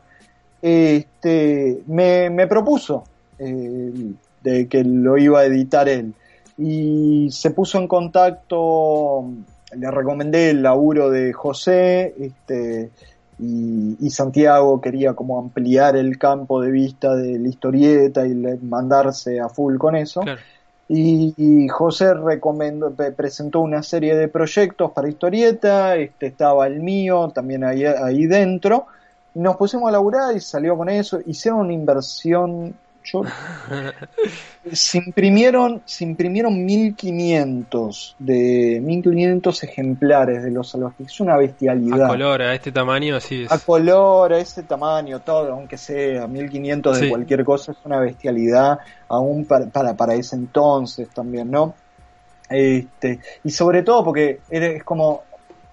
este, 0.63 1.83
me, 1.87 2.47
propuso 2.47 3.05
eh, 3.39 4.13
de 4.43 4.69
que 4.69 4.85
lo 4.85 5.19
iba 5.19 5.41
a 5.41 5.45
editar 5.45 5.89
él. 5.89 6.15
Y 6.59 7.29
se 7.31 7.51
puso 7.51 7.79
en 7.79 7.87
contacto 7.87 9.27
le 9.73 9.91
recomendé 9.91 10.51
el 10.51 10.63
laburo 10.63 11.11
de 11.11 11.33
José, 11.33 12.15
este, 12.19 12.91
y, 13.39 14.11
Santiago 14.11 14.81
quería 14.81 15.15
como 15.15 15.39
ampliar 15.39 15.97
el 15.97 16.19
campo 16.19 16.61
de 16.61 16.71
vista 16.71 17.15
de 17.15 17.39
la 17.39 17.49
historieta 17.49 18.27
y 18.27 18.35
mandarse 18.35 19.41
a 19.41 19.49
full 19.49 19.77
con 19.77 19.97
eso. 19.97 20.23
Y, 20.89 21.67
José 21.69 22.15
recomendó, 22.15 22.95
presentó 23.17 23.61
una 23.61 23.83
serie 23.83 24.17
de 24.17 24.29
proyectos 24.29 24.93
para 24.93 25.09
historieta, 25.09 25.97
este 25.97 26.27
estaba 26.27 26.67
el 26.67 26.81
mío 26.81 27.31
también 27.35 27.65
ahí, 27.65 27.85
ahí 27.85 28.27
dentro, 28.27 28.87
Y 29.35 29.41
nos 29.41 29.57
pusimos 29.57 29.89
a 29.89 29.93
laburar 29.93 30.35
y 30.35 30.41
salió 30.41 30.77
con 30.77 30.89
eso. 30.89 31.21
Hicieron 31.27 31.61
una 31.61 31.73
inversión 31.73 32.75
se 34.73 34.99
imprimieron, 34.99 35.83
se 35.85 36.05
imprimieron 36.05 36.65
1500 36.65 38.17
de 38.19 38.81
1500 38.83 39.63
ejemplares 39.65 40.43
de 40.43 40.51
los 40.51 40.69
salvajes. 40.69 41.07
Es 41.07 41.21
una 41.21 41.37
bestialidad. 41.37 42.05
A 42.05 42.09
color, 42.09 42.43
a 42.43 42.55
este 42.55 42.73
tamaño. 42.73 43.17
Es. 43.17 43.51
A 43.51 43.59
color, 43.59 44.33
a 44.33 44.39
ese 44.39 44.63
tamaño, 44.63 45.21
todo, 45.21 45.53
aunque 45.53 45.77
sea 45.79 46.27
1500 46.27 47.01
de 47.01 47.09
cualquier 47.09 47.45
cosa, 47.45 47.73
es 47.73 47.79
una 47.85 48.01
bestialidad, 48.01 48.79
aún 49.09 49.45
para, 49.45 49.95
para, 49.95 50.15
ese 50.15 50.37
entonces 50.37 51.09
también, 51.11 51.51
¿no? 51.51 51.75
Este, 52.49 53.21
y 53.45 53.51
sobre 53.51 53.83
todo 53.83 54.05
porque 54.05 54.41
es 54.51 54.85
como 54.85 55.25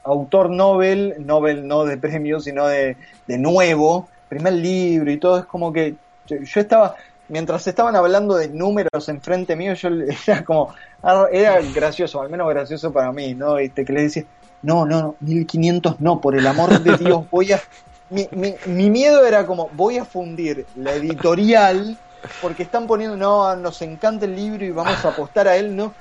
autor 0.03 0.49
Nobel, 0.49 1.15
Nobel 1.19 1.67
no 1.67 1.85
de 1.85 1.97
premio, 1.97 2.39
sino 2.39 2.67
de, 2.67 2.97
de 3.27 3.37
nuevo, 3.37 4.09
primer 4.27 4.53
libro 4.53 5.11
y 5.11 5.17
todo, 5.17 5.39
es 5.39 5.45
como 5.45 5.71
que 5.71 5.95
yo 6.27 6.61
estaba, 6.61 6.95
mientras 7.33 7.65
estaban 7.65 7.95
hablando 7.95 8.35
de 8.35 8.47
números 8.47 9.09
enfrente 9.09 9.55
mío, 9.55 9.73
yo 9.73 9.89
era 10.27 10.45
como, 10.45 10.73
ah, 11.01 11.25
era 11.31 11.59
gracioso, 11.61 12.21
al 12.21 12.29
menos 12.29 12.47
gracioso 12.47 12.93
para 12.93 13.11
mí, 13.11 13.33
¿no? 13.33 13.57
Este, 13.57 13.83
que 13.83 13.91
le 13.91 14.03
decía, 14.03 14.23
no, 14.61 14.85
no, 14.85 15.01
no, 15.01 15.15
1500 15.19 15.99
no, 15.99 16.21
por 16.21 16.37
el 16.37 16.45
amor 16.45 16.79
de 16.79 16.95
Dios, 16.95 17.25
voy 17.31 17.51
a... 17.51 17.61
Mi, 18.11 18.27
mi, 18.31 18.53
mi 18.67 18.91
miedo 18.91 19.25
era 19.25 19.47
como, 19.47 19.69
voy 19.73 19.97
a 19.97 20.05
fundir 20.05 20.67
la 20.75 20.93
editorial 20.93 21.97
porque 22.39 22.61
están 22.61 22.85
poniendo, 22.85 23.17
no, 23.17 23.55
nos 23.55 23.81
encanta 23.81 24.25
el 24.25 24.35
libro 24.35 24.63
y 24.63 24.69
vamos 24.69 25.03
a 25.03 25.09
apostar 25.09 25.47
a 25.47 25.57
él, 25.57 25.75
¿no? 25.75 25.95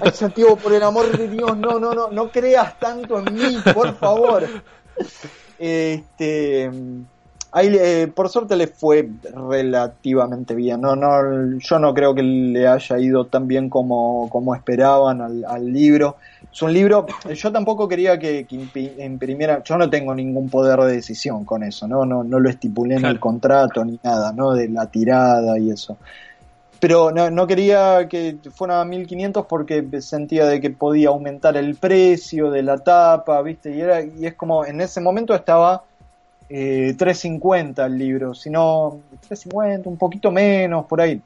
Ay, 0.00 0.12
Santiago, 0.12 0.56
por 0.56 0.72
el 0.72 0.82
amor 0.82 1.14
de 1.14 1.28
Dios, 1.28 1.54
no, 1.58 1.78
no, 1.78 1.92
no, 1.92 2.08
no 2.08 2.30
creas 2.30 2.78
tanto 2.78 3.18
en 3.18 3.34
mí, 3.34 3.58
por 3.74 3.94
favor. 3.96 4.46
Este, 5.60 6.70
Ahí, 7.50 7.74
eh, 7.80 8.12
por 8.14 8.28
suerte 8.28 8.56
le 8.56 8.66
fue 8.66 9.08
relativamente 9.34 10.54
bien. 10.54 10.82
No, 10.82 10.94
no, 10.94 11.58
yo 11.58 11.78
no 11.78 11.94
creo 11.94 12.14
que 12.14 12.22
le 12.22 12.68
haya 12.68 12.98
ido 12.98 13.24
tan 13.24 13.48
bien 13.48 13.70
como, 13.70 14.28
como 14.28 14.54
esperaban 14.54 15.22
al, 15.22 15.72
libro. 15.72 16.16
Es 16.52 16.60
un 16.60 16.72
libro, 16.74 17.06
yo 17.34 17.52
tampoco 17.52 17.88
quería 17.88 18.18
que, 18.18 18.46
imprimiera, 18.98 19.62
yo 19.62 19.78
no 19.78 19.88
tengo 19.88 20.14
ningún 20.14 20.50
poder 20.50 20.78
de 20.80 20.92
decisión 20.92 21.44
con 21.44 21.62
eso, 21.62 21.88
no, 21.88 22.04
no, 22.04 22.22
no 22.22 22.38
lo 22.38 22.48
estipulé 22.50 22.96
en 22.96 23.04
el 23.04 23.18
contrato 23.18 23.84
ni 23.84 23.98
nada, 24.02 24.32
¿no? 24.32 24.52
De 24.52 24.68
la 24.68 24.86
tirada 24.86 25.58
y 25.58 25.70
eso. 25.70 25.96
Pero 26.80 27.10
no, 27.10 27.30
no 27.30 27.46
quería 27.46 28.06
que 28.08 28.36
fuera 28.54 28.84
1500 28.84 29.46
porque 29.46 29.84
sentía 30.00 30.46
de 30.46 30.60
que 30.60 30.70
podía 30.70 31.08
aumentar 31.08 31.56
el 31.56 31.74
precio 31.74 32.50
de 32.50 32.62
la 32.62 32.78
tapa, 32.78 33.40
¿viste? 33.42 33.74
Y, 33.74 33.80
era, 33.80 34.02
y 34.02 34.26
es 34.26 34.34
como, 34.34 34.64
en 34.64 34.80
ese 34.80 35.00
momento 35.00 35.34
estaba 35.34 35.82
eh, 36.48 36.94
3.50 36.96 37.84
el 37.84 37.98
libro, 37.98 38.34
sino 38.34 39.00
3.50, 39.28 39.86
un 39.86 39.96
poquito 39.96 40.30
menos, 40.30 40.86
por 40.86 41.00
ahí. 41.00 41.20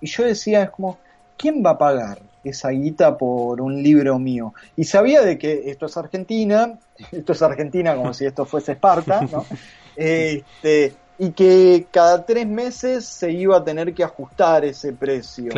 Y 0.00 0.06
yo 0.06 0.24
decía, 0.24 0.62
es 0.62 0.70
como, 0.70 0.98
¿quién 1.36 1.62
va 1.64 1.70
a 1.70 1.78
pagar 1.78 2.18
esa 2.44 2.70
guita 2.70 3.16
por 3.16 3.60
un 3.60 3.82
libro 3.82 4.18
mío? 4.18 4.54
Y 4.76 4.84
sabía 4.84 5.22
de 5.22 5.38
que 5.38 5.70
esto 5.70 5.86
es 5.86 5.96
Argentina, 5.96 6.78
esto 7.12 7.32
es 7.32 7.42
Argentina 7.42 7.96
como 7.96 8.14
si 8.14 8.26
esto 8.26 8.44
fuese 8.44 8.72
Esparta, 8.72 9.22
¿no? 9.22 9.44
Este, 10.00 10.94
y 11.18 11.32
que 11.32 11.88
cada 11.90 12.24
tres 12.24 12.46
meses 12.46 13.04
se 13.04 13.32
iba 13.32 13.56
a 13.56 13.64
tener 13.64 13.92
que 13.92 14.04
ajustar 14.04 14.64
ese 14.64 14.92
precio. 14.92 15.50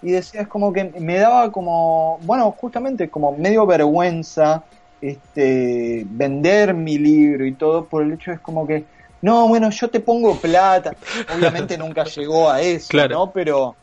Y 0.00 0.12
decía, 0.12 0.42
es 0.42 0.48
como 0.48 0.72
que 0.72 0.84
me 0.84 1.18
daba 1.18 1.50
como, 1.50 2.20
bueno, 2.22 2.52
justamente 2.52 3.10
como 3.10 3.36
medio 3.36 3.66
vergüenza 3.66 4.62
este, 5.02 6.06
vender 6.08 6.72
mi 6.74 6.96
libro 6.96 7.44
y 7.44 7.52
todo 7.52 7.84
por 7.84 8.04
el 8.04 8.12
hecho 8.12 8.32
es 8.32 8.40
como 8.40 8.66
que, 8.66 8.84
no, 9.20 9.48
bueno, 9.48 9.68
yo 9.70 9.90
te 9.90 10.00
pongo 10.00 10.36
plata. 10.36 10.94
Obviamente 11.36 11.76
nunca 11.76 12.04
llegó 12.04 12.48
a 12.48 12.60
eso, 12.60 13.08
¿no? 13.08 13.30
Pero 13.32 13.74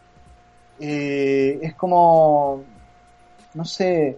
eh, 0.80 1.60
es 1.62 1.76
como, 1.76 2.64
no 3.54 3.66
sé, 3.66 4.18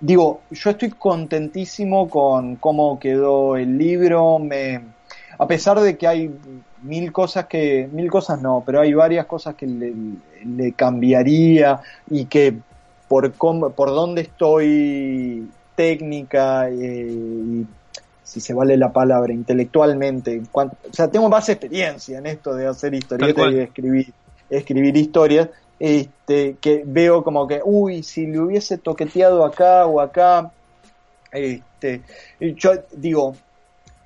digo, 0.00 0.42
yo 0.50 0.70
estoy 0.70 0.90
contentísimo 0.90 2.08
con 2.08 2.56
cómo 2.56 2.98
quedó 3.00 3.56
el 3.56 3.76
libro, 3.76 4.38
me, 4.38 4.82
a 5.36 5.46
pesar 5.48 5.80
de 5.80 5.98
que 5.98 6.06
hay 6.06 6.30
mil 6.82 7.10
cosas 7.10 7.46
que, 7.46 7.88
mil 7.90 8.08
cosas 8.08 8.40
no, 8.40 8.62
pero 8.64 8.80
hay 8.80 8.94
varias 8.94 9.26
cosas 9.26 9.56
que 9.56 9.66
le, 9.66 9.92
le 10.44 10.72
cambiaría 10.72 11.80
y 12.08 12.26
que 12.26 12.54
por, 13.08 13.32
cómo, 13.32 13.70
por 13.70 13.88
dónde 13.88 14.22
estoy 14.22 15.48
técnica 15.74 16.68
eh, 16.68 17.08
y 17.10 17.66
si 18.22 18.40
se 18.40 18.54
vale 18.54 18.76
la 18.76 18.92
palabra, 18.92 19.32
intelectualmente. 19.32 20.42
o 20.52 20.70
sea, 20.90 21.08
tengo 21.08 21.28
más 21.28 21.48
experiencia 21.48 22.18
en 22.18 22.26
esto 22.26 22.54
de 22.54 22.66
hacer 22.66 22.94
historietas 22.94 23.52
y 23.52 23.58
escribir, 23.60 24.12
escribir 24.48 24.96
historias, 24.96 25.50
este, 25.78 26.56
que 26.60 26.82
veo 26.86 27.22
como 27.22 27.46
que, 27.46 27.60
uy, 27.64 28.02
si 28.02 28.26
le 28.26 28.40
hubiese 28.40 28.78
toqueteado 28.78 29.44
acá 29.44 29.86
o 29.86 30.00
acá, 30.00 30.50
este, 31.30 32.00
yo 32.40 32.72
digo, 32.92 33.36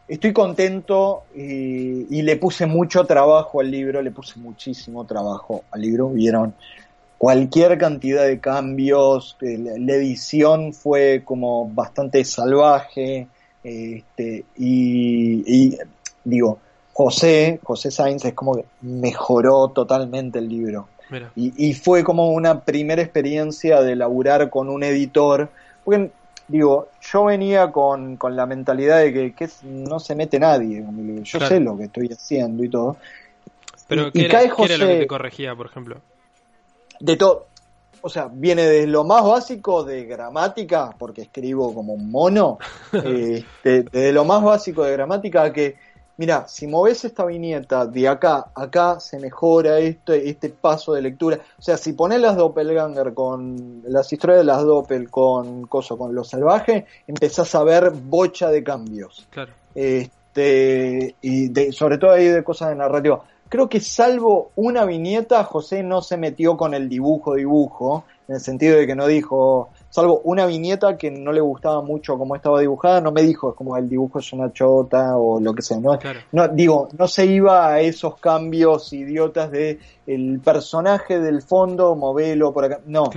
estoy 0.09 0.32
contento 0.32 1.24
y, 1.35 2.07
y, 2.19 2.23
le 2.23 2.36
puse 2.36 2.66
mucho 2.66 3.05
trabajo 3.05 3.61
al 3.61 3.70
libro, 3.70 4.03
le 4.03 4.11
puse 4.11 4.40
muchísimo 4.40 5.05
trabajo 5.05 5.62
al 5.70 5.82
libro, 5.82 6.09
vieron 6.09 6.55
cualquier 7.19 7.77
cantidad 7.77 8.24
de 8.24 8.39
cambios, 8.39 9.36
eh, 9.40 9.59
la 9.59 9.95
edición 9.95 10.73
fue 10.73 11.23
como 11.24 11.69
bastante 11.69 12.24
salvaje, 12.24 13.27
este, 13.62 14.45
y, 14.57 15.77
digo, 16.24 16.59
José, 16.93 17.61
José 17.62 17.90
Sainz 17.90 18.24
es 18.24 18.35
como 18.35 18.55
que 18.55 18.65
mejoró 18.82 19.69
totalmente 19.69 20.39
el 20.39 20.49
libro. 20.49 20.89
Y, 21.35 21.73
fue 21.73 22.05
como 22.05 22.32
una 22.32 22.61
primera 22.61 23.01
experiencia 23.01 23.81
de 23.81 23.97
laburar 23.97 24.51
con 24.51 24.69
un 24.69 24.82
editor, 24.82 25.49
porque 25.82 26.11
digo, 26.49 26.89
yo 27.01 27.24
venía 27.24 27.73
con, 27.73 28.19
con 28.19 28.36
la 28.36 28.45
mentalidad 28.45 28.99
de 28.99 29.32
que, 29.32 29.49
no 29.62 30.01
se 30.01 30.15
mete 30.15 30.39
nadie 30.39 30.85
yo 31.23 31.40
sé 31.40 31.61
lo 31.61 31.78
que 31.78 31.85
estoy 31.85 32.09
haciendo 32.09 32.62
y 32.62 32.69
todo. 32.69 32.99
Pero 33.86 34.12
¿qué, 34.12 34.27
era, 34.27 34.40
¿qué 34.40 34.65
era 34.65 34.77
lo 34.77 34.86
que 34.86 34.99
te 34.99 35.07
corregía, 35.07 35.57
por 35.57 35.66
ejemplo? 35.66 35.97
De 37.01 37.16
todo, 37.16 37.49
o 38.01 38.09
sea, 38.09 38.29
viene 38.33 38.66
de 38.66 38.87
lo 38.87 39.05
más 39.05 39.25
básico 39.25 39.85
de 39.85 40.05
gramática, 40.05 40.95
porque 40.99 41.23
escribo 41.23 41.75
como 41.75 41.95
un 41.95 42.11
mono, 42.11 42.59
eh, 42.93 43.45
de, 43.65 44.12
lo 44.12 44.25
más 44.25 44.43
básico 44.43 44.85
de 44.85 44.93
gramática 44.93 45.53
que, 45.53 45.77
mira, 46.16 46.47
si 46.49 46.66
moves 46.66 47.05
esta 47.05 47.25
viñeta 47.25 47.87
de 47.87 48.09
acá 48.09 48.51
a 48.55 48.62
acá, 48.62 49.01
se 49.01 49.19
mejora 49.19 49.79
este, 49.79 50.29
este 50.29 50.49
paso 50.49 50.93
de 50.93 51.03
lectura. 51.03 51.39
O 51.59 51.62
sea, 51.62 51.77
si 51.77 51.93
pones 51.93 52.20
las 52.20 52.37
Doppelganger 52.37 53.15
con 53.15 53.83
las 53.85 54.12
historias 54.12 54.41
de 54.41 54.45
las 54.45 54.62
Doppel 54.62 55.11
con 55.11 55.66
coso, 55.66 55.97
con 55.97 56.15
lo 56.15 56.25
salvaje, 56.25 56.87
empezás 57.07 57.55
a 57.55 57.65
ver 57.65 57.91
bocha 57.91 58.51
de 58.51 58.62
cambios. 58.62 59.27
Claro. 59.31 59.53
Este, 59.75 61.15
y 61.20 61.49
de, 61.49 61.73
sobre 61.73 61.99
todo 61.99 62.12
ahí 62.12 62.27
de 62.27 62.45
cosas 62.45 62.70
de 62.70 62.77
narrativa 62.77 63.23
creo 63.49 63.69
que 63.69 63.81
salvo 63.81 64.51
una 64.57 64.85
viñeta, 64.85 65.45
José 65.45 65.83
no 65.83 66.03
se 66.03 66.16
metió 66.16 66.57
con 66.57 66.75
el 66.75 66.89
dibujo 66.89 67.35
dibujo, 67.35 68.05
en 68.29 68.35
el 68.35 68.41
sentido 68.41 68.77
de 68.77 68.87
que 68.87 68.95
no 68.95 69.07
dijo, 69.07 69.70
salvo 69.89 70.20
una 70.25 70.45
viñeta 70.47 70.97
que 70.99 71.11
no 71.11 71.33
le 71.33 71.41
gustaba 71.41 71.81
mucho 71.83 72.19
cómo 72.19 72.37
estaba 72.37 72.61
dibujada, 72.61 73.01
no 73.01 73.11
me 73.11 73.23
dijo 73.23 73.55
como 73.55 73.77
el 73.77 73.89
dibujo 73.89 74.19
es 74.19 74.33
una 74.33 74.53
chota 74.53 75.16
o 75.16 75.41
lo 75.41 75.55
que 75.55 75.62
sea, 75.62 75.79
no, 75.79 75.99
no 76.33 76.49
digo, 76.49 76.89
no 76.99 77.09
se 77.09 77.27
iba 77.27 77.69
a 77.69 77.81
esos 77.81 78.16
cambios 78.19 78.93
idiotas 78.93 79.51
de 79.51 79.79
el 80.07 80.41
personaje 80.41 81.19
del 81.20 81.43
fondo, 81.43 81.97
movelo 81.97 82.53
por 82.53 82.66
acá, 82.66 82.81
no. 82.87 83.11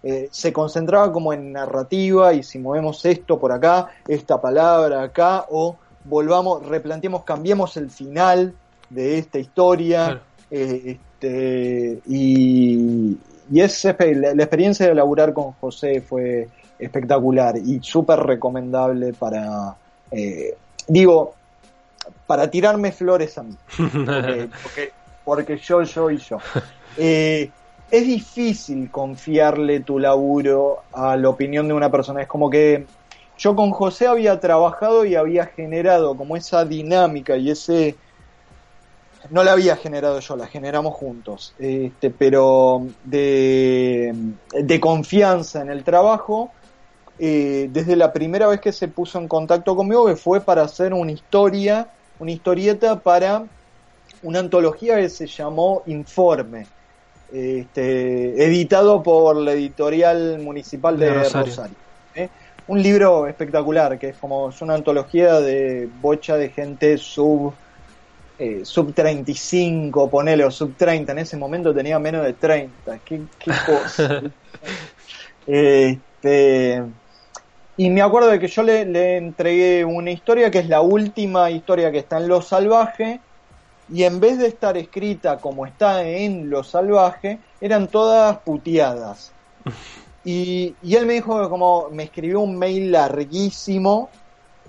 Eh, 0.00 0.28
se 0.30 0.52
concentraba 0.52 1.12
como 1.12 1.32
en 1.32 1.52
narrativa 1.52 2.32
y 2.32 2.44
si 2.44 2.60
movemos 2.60 3.04
esto 3.04 3.38
por 3.38 3.50
acá, 3.50 3.88
esta 4.06 4.40
palabra 4.40 5.02
acá, 5.02 5.46
o 5.50 5.76
volvamos, 6.04 6.64
replanteemos, 6.64 7.24
cambiemos 7.24 7.76
el 7.76 7.90
final, 7.90 8.54
de 8.90 9.18
esta 9.18 9.38
historia. 9.38 10.20
Eh, 10.50 10.98
este, 11.18 12.00
y, 12.06 13.16
y 13.50 13.60
es, 13.60 13.84
la, 13.84 14.30
experiencia 14.30 14.86
de 14.86 14.94
laburar 14.94 15.32
con 15.32 15.52
José 15.52 16.00
fue 16.00 16.48
espectacular 16.78 17.56
y 17.56 17.80
súper 17.82 18.20
recomendable 18.20 19.12
para, 19.12 19.76
eh, 20.12 20.54
digo, 20.86 21.34
para 22.26 22.48
tirarme 22.50 22.92
flores 22.92 23.36
a 23.38 23.42
mí. 23.42 23.56
Porque, 23.76 24.92
porque, 25.24 25.58
yo, 25.58 25.82
yo 25.82 26.10
y 26.10 26.18
yo. 26.18 26.38
Eh, 26.96 27.50
es 27.90 28.06
difícil 28.06 28.90
confiarle 28.90 29.80
tu 29.80 29.98
laburo 29.98 30.82
a 30.92 31.16
la 31.16 31.28
opinión 31.28 31.66
de 31.66 31.74
una 31.74 31.90
persona. 31.90 32.22
Es 32.22 32.28
como 32.28 32.48
que 32.48 32.86
yo 33.38 33.56
con 33.56 33.70
José 33.70 34.06
había 34.06 34.38
trabajado 34.38 35.04
y 35.04 35.14
había 35.14 35.46
generado 35.46 36.16
como 36.16 36.36
esa 36.36 36.64
dinámica 36.64 37.36
y 37.36 37.50
ese 37.50 37.96
no 39.30 39.44
la 39.44 39.52
había 39.52 39.76
generado 39.76 40.20
yo, 40.20 40.36
la 40.36 40.46
generamos 40.46 40.94
juntos, 40.94 41.54
este, 41.58 42.10
pero 42.10 42.86
de, 43.04 44.14
confianza 44.80 45.62
en 45.62 45.70
el 45.70 45.84
trabajo, 45.84 46.50
eh, 47.18 47.68
desde 47.72 47.96
la 47.96 48.12
primera 48.12 48.46
vez 48.46 48.60
que 48.60 48.72
se 48.72 48.88
puso 48.88 49.18
en 49.18 49.28
contacto 49.28 49.74
conmigo, 49.76 50.06
que 50.06 50.16
fue 50.16 50.40
para 50.40 50.62
hacer 50.62 50.94
una 50.94 51.12
historia 51.12 51.88
una 52.18 52.32
historieta 52.32 52.98
para 53.00 53.44
una 54.22 54.40
antología 54.40 54.96
que 54.96 55.08
se 55.08 55.26
llamó 55.26 55.82
Informe, 55.86 56.66
este, 57.32 58.44
editado 58.44 59.02
por 59.02 59.36
la 59.36 59.52
editorial 59.52 60.38
municipal 60.40 60.98
de, 60.98 61.14
Rosario. 61.14 61.74
¿eh? 62.14 62.28
Un 62.66 62.82
libro 62.82 63.26
espectacular, 63.26 63.98
que 63.98 64.10
es 64.10 64.16
como 64.16 64.48
es 64.48 64.60
una 64.60 64.74
antología 64.74 65.40
de 65.40 65.88
bocha 66.00 66.36
de 66.36 66.50
gente 66.50 66.98
sub 66.98 67.54
eh, 68.38 68.60
sub 68.64 68.94
35, 68.94 70.08
ponele, 70.08 70.44
o 70.44 70.50
sub 70.50 70.76
30, 70.76 71.12
en 71.12 71.18
ese 71.18 71.36
momento 71.36 71.74
tenía 71.74 71.98
menos 71.98 72.24
de 72.24 72.34
30, 72.34 72.98
qué, 72.98 73.22
qué 73.38 73.50
cosa. 73.66 74.22
este, 75.46 76.82
y 77.76 77.90
me 77.90 78.02
acuerdo 78.02 78.28
de 78.28 78.38
que 78.38 78.48
yo 78.48 78.62
le, 78.62 78.84
le, 78.84 79.16
entregué 79.16 79.84
una 79.84 80.10
historia 80.10 80.50
que 80.50 80.58
es 80.60 80.68
la 80.68 80.80
última 80.80 81.50
historia 81.50 81.90
que 81.90 81.98
está 81.98 82.18
en 82.18 82.28
Lo 82.28 82.42
Salvaje, 82.42 83.20
y 83.90 84.04
en 84.04 84.20
vez 84.20 84.38
de 84.38 84.48
estar 84.48 84.76
escrita 84.76 85.38
como 85.38 85.66
está 85.66 86.06
en 86.06 86.50
Lo 86.50 86.62
Salvaje, 86.62 87.38
eran 87.60 87.88
todas 87.88 88.38
puteadas. 88.38 89.32
Y, 90.24 90.74
y 90.82 90.94
él 90.94 91.06
me 91.06 91.14
dijo 91.14 91.42
que 91.42 91.48
como 91.48 91.88
me 91.90 92.04
escribió 92.04 92.40
un 92.40 92.58
mail 92.58 92.92
larguísimo, 92.92 94.10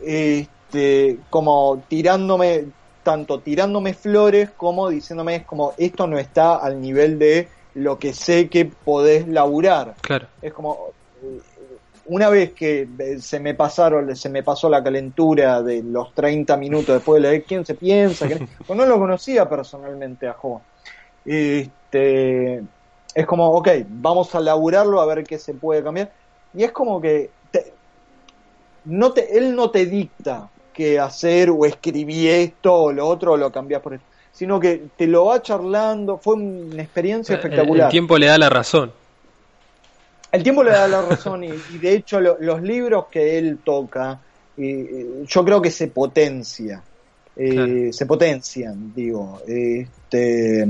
este, 0.01 1.19
como 1.29 1.83
tirándome, 1.87 2.65
tanto 3.09 3.39
tirándome 3.39 3.95
flores 3.95 4.51
como 4.51 4.87
diciéndome 4.87 5.37
es 5.37 5.43
como 5.43 5.73
esto 5.77 6.05
no 6.05 6.19
está 6.19 6.57
al 6.57 6.79
nivel 6.79 7.17
de 7.17 7.47
lo 7.73 7.97
que 7.97 8.13
sé 8.13 8.49
que 8.49 8.65
podés 8.65 9.27
laburar. 9.27 9.95
Claro. 10.01 10.27
Es 10.43 10.53
como 10.53 10.91
una 12.05 12.29
vez 12.29 12.51
que 12.51 12.87
se 13.19 13.39
me 13.39 13.55
pasaron, 13.55 14.15
se 14.15 14.29
me 14.29 14.43
pasó 14.43 14.69
la 14.69 14.83
calentura 14.83 15.63
de 15.63 15.81
los 15.81 16.13
30 16.13 16.55
minutos 16.57 16.93
después 16.93 17.19
de 17.19 17.27
leer 17.27 17.43
quién 17.45 17.65
se 17.65 17.73
piensa, 17.73 18.27
que 18.27 18.35
pues 18.67 18.77
no 18.77 18.85
lo 18.85 18.99
conocía 18.99 19.49
personalmente 19.49 20.27
a 20.27 20.33
Jo. 20.33 20.61
Este, 21.25 22.61
es 23.15 23.25
como, 23.25 23.49
ok, 23.53 23.69
vamos 23.87 24.35
a 24.35 24.39
laburarlo 24.39 25.01
a 25.01 25.07
ver 25.07 25.23
qué 25.23 25.39
se 25.39 25.55
puede 25.55 25.81
cambiar. 25.81 26.11
Y 26.53 26.63
es 26.63 26.71
como 26.71 27.01
que 27.01 27.31
no 28.85 29.13
te, 29.13 29.35
él 29.35 29.55
no 29.55 29.71
te 29.71 29.87
dicta 29.87 30.47
que 30.79 30.97
hacer 30.97 31.49
o 31.49 31.65
escribí 31.65 32.29
esto 32.29 32.73
o 32.73 32.93
lo 32.93 33.05
otro 33.05 33.33
o 33.33 33.37
lo 33.37 33.51
cambias 33.51 33.81
por 33.81 33.95
esto, 33.95 34.05
sino 34.31 34.61
que 34.61 34.83
te 34.95 35.07
lo 35.07 35.25
va 35.25 35.41
charlando, 35.41 36.17
fue 36.17 36.35
una 36.35 36.81
experiencia 36.81 37.35
espectacular. 37.35 37.87
El, 37.87 37.91
tiempo 37.91 38.17
le 38.17 38.27
da 38.27 38.37
la 38.37 38.49
razón. 38.49 38.89
El 40.31 40.41
tiempo 40.41 40.63
le 40.63 40.71
da 40.71 40.87
la 40.87 41.01
razón 41.01 41.43
y, 41.43 41.49
de 41.49 41.93
hecho 41.93 42.21
los 42.21 42.61
libros 42.61 43.07
que 43.11 43.37
él 43.37 43.59
toca, 43.61 44.21
eh, 44.57 45.25
yo 45.27 45.43
creo 45.43 45.61
que 45.61 45.69
se 45.69 45.87
potencia, 45.87 46.81
eh, 47.35 47.89
se 47.91 48.05
potencian, 48.05 48.93
digo. 48.95 49.41
Este, 49.45 50.65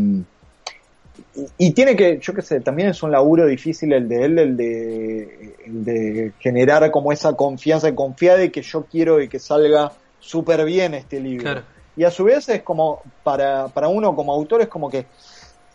y, 1.57 1.71
tiene 1.71 1.95
que, 1.95 2.19
yo 2.19 2.33
qué 2.33 2.41
sé, 2.41 2.59
también 2.61 2.89
es 2.89 3.03
un 3.03 3.11
laburo 3.11 3.45
difícil 3.45 3.93
el 3.93 4.07
de 4.07 4.25
él, 4.25 4.39
el 4.39 4.57
de, 4.57 5.55
el 5.65 5.83
de 5.85 6.33
generar 6.39 6.89
como 6.91 7.11
esa 7.11 7.33
confianza, 7.33 7.93
confiar 7.93 8.37
de 8.37 8.51
que 8.51 8.61
yo 8.61 8.85
quiero 8.85 9.17
de 9.17 9.29
que 9.29 9.39
salga 9.39 9.91
súper 10.19 10.65
bien 10.65 10.93
este 10.93 11.19
libro. 11.19 11.61
Y 11.95 12.03
a 12.03 12.11
su 12.11 12.23
vez 12.23 12.47
es 12.49 12.61
como, 12.61 13.01
para, 13.23 13.67
para 13.67 13.87
uno 13.87 14.15
como 14.15 14.33
autor 14.33 14.61
es 14.61 14.67
como 14.67 14.89
que, 14.89 15.05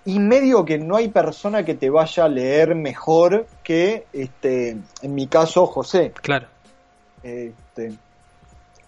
y 0.06 0.18
medio 0.18 0.64
que 0.64 0.78
no 0.78 0.96
hay 0.96 1.08
persona 1.08 1.64
que 1.64 1.74
te 1.74 1.90
vaya 1.90 2.24
a 2.24 2.28
leer 2.28 2.74
mejor 2.74 3.46
que, 3.62 4.06
este, 4.12 4.76
en 5.02 5.14
mi 5.14 5.26
caso, 5.26 5.66
José. 5.66 6.12
Claro. 6.22 6.46
Este, 7.22 7.94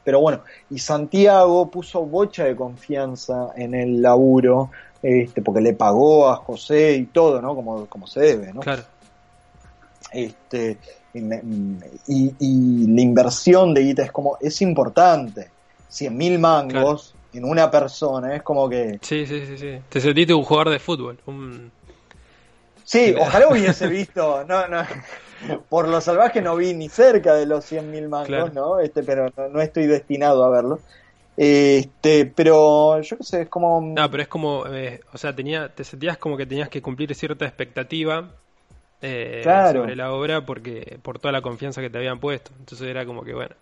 pero 0.07 0.21
bueno, 0.21 0.43
y 0.71 0.79
Santiago 0.79 1.69
puso 1.69 2.07
bocha 2.07 2.45
de 2.45 2.55
confianza 2.55 3.49
en 3.57 3.75
el 3.75 4.01
laburo, 4.01 4.71
este, 5.03 5.43
porque 5.43 5.61
le 5.61 5.75
pagó 5.75 6.29
a 6.29 6.37
José 6.37 6.95
y 6.95 7.07
todo, 7.07 7.41
¿no? 7.41 7.55
Como, 7.55 7.87
como 7.87 8.07
se 8.07 8.21
debe, 8.21 8.53
¿no? 8.53 8.61
Claro. 8.61 8.83
Este, 10.13 10.79
y, 11.15 12.35
y, 12.39 12.87
la 12.87 13.01
inversión 13.01 13.75
de 13.75 13.83
guita 13.83 14.03
es 14.03 14.13
como, 14.13 14.39
es 14.41 14.61
importante. 14.63 15.51
100 15.89 16.17
mil 16.17 16.39
mangos 16.39 17.15
en 17.33 17.45
una 17.45 17.71
persona, 17.71 18.35
es 18.35 18.43
como 18.43 18.69
que... 18.69 18.99
Sí, 19.03 19.27
sí, 19.27 19.47
sí, 19.47 19.59
sí. 19.59 19.79
Te 19.89 20.01
sentiste 20.01 20.35
un 20.35 20.43
jugador 20.43 20.71
de 20.71 20.79
fútbol. 20.79 21.19
Un... 21.27 21.71
Sí, 22.85 23.15
ojalá 23.19 23.49
hubiese 23.49 23.87
visto, 23.89 24.45
no, 24.45 24.69
no, 24.69 24.83
por 25.69 25.89
lo 25.89 26.01
salvaje 26.01 26.41
no 26.41 26.57
vi 26.57 26.75
ni 26.75 26.89
cerca 26.89 27.35
de 27.35 27.47
los 27.47 27.65
100 27.65 27.91
mil 27.91 28.09
mangos, 28.09 28.53
¿no? 28.55 28.81
Este, 28.81 29.03
pero 29.03 29.33
no, 29.37 29.61
estoy 29.61 29.87
destinado 29.87 30.45
a 30.45 30.51
verlo. 30.51 30.81
Este, 31.37 32.27
pero 32.27 33.01
yo 33.03 33.19
qué 33.19 33.25
sé, 33.25 33.43
es 33.43 33.49
como... 33.49 33.81
No, 33.81 34.11
pero 34.11 34.23
es 34.23 34.29
como, 34.29 34.67
eh, 34.69 35.01
o 35.13 35.19
sea, 35.19 35.35
tenía, 35.37 35.69
te 35.69 35.85
sentías 35.85 36.17
como 36.17 36.37
que 36.37 36.47
tenías 36.47 36.69
que 36.69 36.81
cumplir 36.81 37.15
cierta 37.15 37.45
expectativa 37.45 38.31
eh, 39.03 39.43
sobre 39.45 39.95
la 39.95 40.13
obra 40.13 40.47
porque 40.47 40.99
por 41.03 41.19
toda 41.19 41.33
la 41.33 41.43
confianza 41.43 41.83
que 41.83 41.91
te 41.91 41.99
habían 41.99 42.21
puesto. 42.21 42.53
Entonces 42.59 42.89
era 42.89 43.05
como 43.05 43.23
que, 43.23 43.35
bueno, 43.35 43.55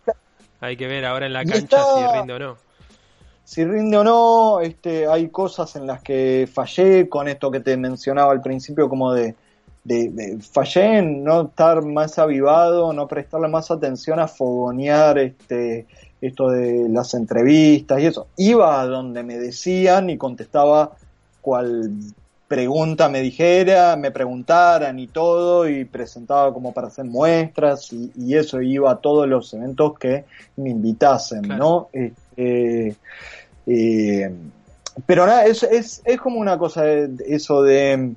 hay 0.61 0.77
que 0.77 0.87
ver 0.87 1.05
ahora 1.05 1.27
en 1.27 1.33
la 1.33 1.45
cancha 1.45 1.83
si 1.83 2.17
rinde 2.19 2.35
o 2.35 2.39
no. 2.39 2.57
Si 3.45 3.65
rinde 3.65 3.97
o 3.97 4.05
no, 4.05 4.61
este, 4.61 5.07
hay 5.07 5.29
cosas 5.29 5.75
en 5.77 5.87
las 5.87 6.01
que 6.03 6.49
fallé 6.51 7.09
con 7.09 7.29
esto 7.29 7.51
que 7.51 7.61
te 7.61 7.77
mencionaba 7.77 8.33
al 8.33 8.41
principio, 8.41 8.89
como 8.89 9.13
de, 9.13 9.35
de, 9.85 10.39
fallé 10.41 10.99
en 10.99 11.25
no 11.25 11.43
estar 11.43 11.85
más 11.85 12.19
avivado, 12.19 12.93
no 12.93 13.07
prestarle 13.07 13.49
más 13.49 13.71
atención 13.71 14.19
a 14.19 14.29
fogonear 14.29 15.19
este, 15.19 15.87
esto 16.27 16.49
de 16.49 16.89
las 16.89 17.15
entrevistas 17.15 18.01
y 18.01 18.07
eso. 18.07 18.29
Iba 18.37 18.81
a 18.81 18.87
donde 18.87 19.23
me 19.23 19.39
decían 19.39 20.11
y 20.11 20.17
contestaba 20.17 20.93
cual 21.41 21.91
pregunta 22.49 23.09
me 23.09 23.21
dijera, 23.21 23.97
me 23.97 24.11
preguntaran 24.11 24.99
y 24.99 25.07
todo, 25.07 25.69
y 25.69 25.85
presentaba 25.85 26.53
como 26.53 26.73
para 26.73 26.89
hacer 26.89 27.05
muestras 27.05 27.93
y, 27.93 28.35
eso 28.35 28.61
iba 28.61 28.91
a 28.91 28.97
todos 28.97 29.27
los 29.29 29.53
eventos 29.55 29.99
que 29.99 30.25
me 30.57 30.71
invitasen, 30.71 31.43
¿no? 31.43 31.89
Este, 31.93 32.97
eh, 33.67 34.35
pero 35.07 35.27
nada, 35.27 35.45
es, 35.47 35.63
es, 35.63 36.03
es 36.05 36.21
como 36.21 36.39
una 36.39 36.59
cosa 36.59 36.85
eso 36.87 37.63
de 37.63 38.15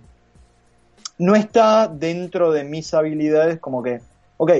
no 1.17 1.35
está 1.35 1.87
dentro 1.87 2.51
de 2.51 2.63
mis 2.63 2.93
habilidades 2.93 3.59
como 3.59 3.81
que, 3.81 4.01
ok, 4.37 4.51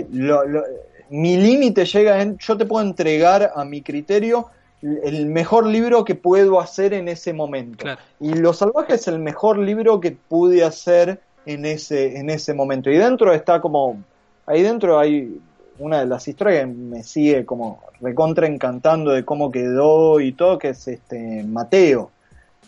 mi 1.10 1.38
límite 1.38 1.86
llega 1.86 2.22
en, 2.22 2.38
yo 2.38 2.58
te 2.58 2.66
puedo 2.66 2.86
entregar 2.86 3.52
a 3.56 3.66
mi 3.66 3.82
criterio 3.82 4.48
el 4.82 5.26
mejor 5.26 5.66
libro 5.66 6.06
que 6.06 6.16
puedo 6.16 6.60
hacer 6.60 6.94
en 6.94 7.08
ese 7.08 7.34
momento. 7.34 7.86
Y 8.20 8.34
Los 8.34 8.58
Salvajes 8.58 9.02
es 9.02 9.08
el 9.08 9.20
mejor 9.20 9.58
libro 9.58 10.00
que 10.00 10.12
pude 10.12 10.64
hacer 10.64 11.20
en 11.46 11.66
ese, 11.66 12.18
en 12.18 12.30
ese 12.30 12.54
momento. 12.54 12.92
Y 12.92 12.98
dentro 12.98 13.34
está 13.34 13.60
como, 13.60 13.98
ahí 14.46 14.62
dentro 14.62 15.00
hay 15.00 15.40
una 15.80 16.00
de 16.00 16.06
las 16.06 16.28
historias 16.28 16.62
que 16.62 16.68
me 16.68 17.04
sigue 17.04 17.46
como 17.46 17.82
recontra 18.02 18.48
encantando 18.48 19.12
de 19.12 19.26
cómo 19.26 19.52
quedó 19.52 20.20
y 20.20 20.34
todo, 20.34 20.60
que 20.60 20.70
es 20.70 20.88
este 20.88 21.44
Mateo, 21.44 22.12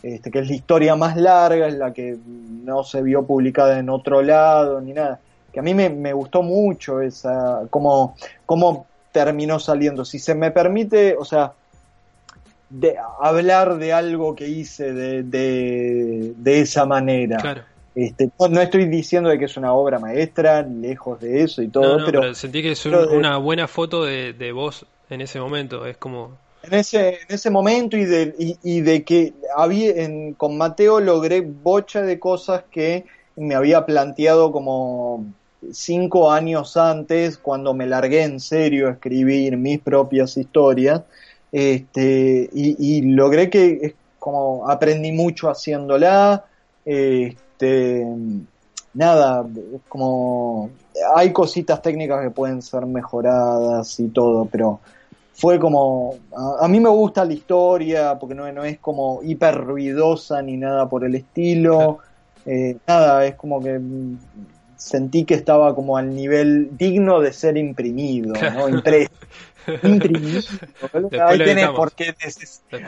este, 0.02 0.30
que 0.30 0.40
es 0.40 0.48
la 0.48 0.54
historia 0.54 0.96
más 0.96 1.16
larga, 1.16 1.68
es 1.68 1.74
la 1.74 1.92
que 1.92 2.16
no 2.26 2.82
se 2.82 3.02
vio 3.02 3.24
publicada 3.24 3.78
en 3.78 3.88
otro 3.88 4.22
lado 4.22 4.80
ni 4.80 4.92
nada. 4.92 5.20
Que 5.52 5.60
a 5.60 5.62
mí 5.62 5.74
me, 5.74 5.90
me 5.90 6.12
gustó 6.12 6.42
mucho 6.42 7.00
esa, 7.00 7.62
cómo, 7.70 8.16
cómo 8.46 8.86
terminó 9.12 9.58
saliendo. 9.58 10.04
Si 10.04 10.18
se 10.18 10.34
me 10.34 10.50
permite, 10.50 11.16
o 11.16 11.24
sea, 11.24 11.52
de 12.70 12.96
hablar 13.20 13.78
de 13.78 13.92
algo 13.92 14.34
que 14.36 14.48
hice 14.48 14.92
de, 14.92 15.22
de, 15.24 16.60
esa 16.60 16.86
manera. 16.86 17.66
Este, 17.94 18.30
no, 18.38 18.60
estoy 18.60 18.86
diciendo 18.86 19.28
de 19.28 19.38
que 19.38 19.46
es 19.46 19.56
una 19.56 19.72
obra 19.72 19.98
maestra, 19.98 20.62
lejos 20.62 21.20
de 21.20 21.42
eso 21.42 21.60
y 21.60 21.68
todo, 21.68 22.04
pero, 22.06 22.32
sentí 22.34 22.62
que 22.62 22.72
es 22.72 22.86
una 22.86 23.36
buena 23.36 23.66
foto 23.66 24.04
de, 24.04 24.32
de 24.32 24.52
vos 24.52 24.86
en 25.10 25.20
ese 25.20 25.40
momento, 25.40 25.84
es 25.86 25.96
como... 25.96 26.38
En 26.62 26.74
ese, 26.74 27.08
en 27.08 27.34
ese 27.34 27.50
momento 27.50 27.96
y 27.96 28.04
de, 28.04 28.34
y, 28.62 28.80
de 28.82 29.02
que 29.02 29.32
había, 29.56 30.04
en, 30.04 30.34
con 30.34 30.58
Mateo 30.58 31.00
logré 31.00 31.40
bocha 31.40 32.02
de 32.02 32.20
cosas 32.20 32.64
que 32.70 33.06
me 33.34 33.54
había 33.54 33.86
planteado 33.86 34.52
como 34.52 35.24
cinco 35.72 36.30
años 36.30 36.76
antes, 36.76 37.38
cuando 37.38 37.74
me 37.74 37.86
largué 37.86 38.22
en 38.22 38.40
serio 38.40 38.88
a 38.88 38.92
escribir 38.92 39.56
mis 39.56 39.80
propias 39.80 40.36
historias, 40.36 41.02
este, 41.52 42.48
y, 42.52 43.02
logré 43.02 43.50
que 43.50 43.78
es 43.82 43.94
como 44.18 44.68
aprendí 44.68 45.12
mucho 45.12 45.48
haciéndola, 45.48 46.44
este, 46.84 48.06
nada, 48.94 49.46
como 49.88 50.70
hay 51.14 51.32
cositas 51.32 51.82
técnicas 51.82 52.22
que 52.22 52.30
pueden 52.30 52.62
ser 52.62 52.86
mejoradas 52.86 53.98
y 54.00 54.08
todo, 54.08 54.46
pero 54.46 54.80
fue 55.34 55.58
como, 55.58 56.16
a, 56.60 56.68
mí 56.68 56.80
me 56.80 56.90
gusta 56.90 57.24
la 57.24 57.32
historia 57.32 58.18
porque 58.18 58.34
no, 58.34 58.50
no 58.52 58.64
es 58.64 58.78
como 58.78 59.20
hiper 59.22 59.56
ruidosa 59.56 60.42
ni 60.42 60.56
nada 60.56 60.88
por 60.88 61.04
el 61.04 61.14
estilo, 61.14 61.98
eh, 62.44 62.76
nada, 62.86 63.24
es 63.26 63.34
como 63.36 63.60
que 63.60 63.80
sentí 64.80 65.24
que 65.24 65.34
estaba 65.34 65.74
como 65.74 65.98
al 65.98 66.14
nivel 66.14 66.76
digno 66.76 67.20
de 67.20 67.32
ser 67.32 67.56
imprimido, 67.58 68.32
¿no? 68.32 68.68
Imprimido. 69.82 70.40
Ahí 71.22 71.38
tenés, 71.38 71.68
por 71.68 71.92
qué 71.92 72.14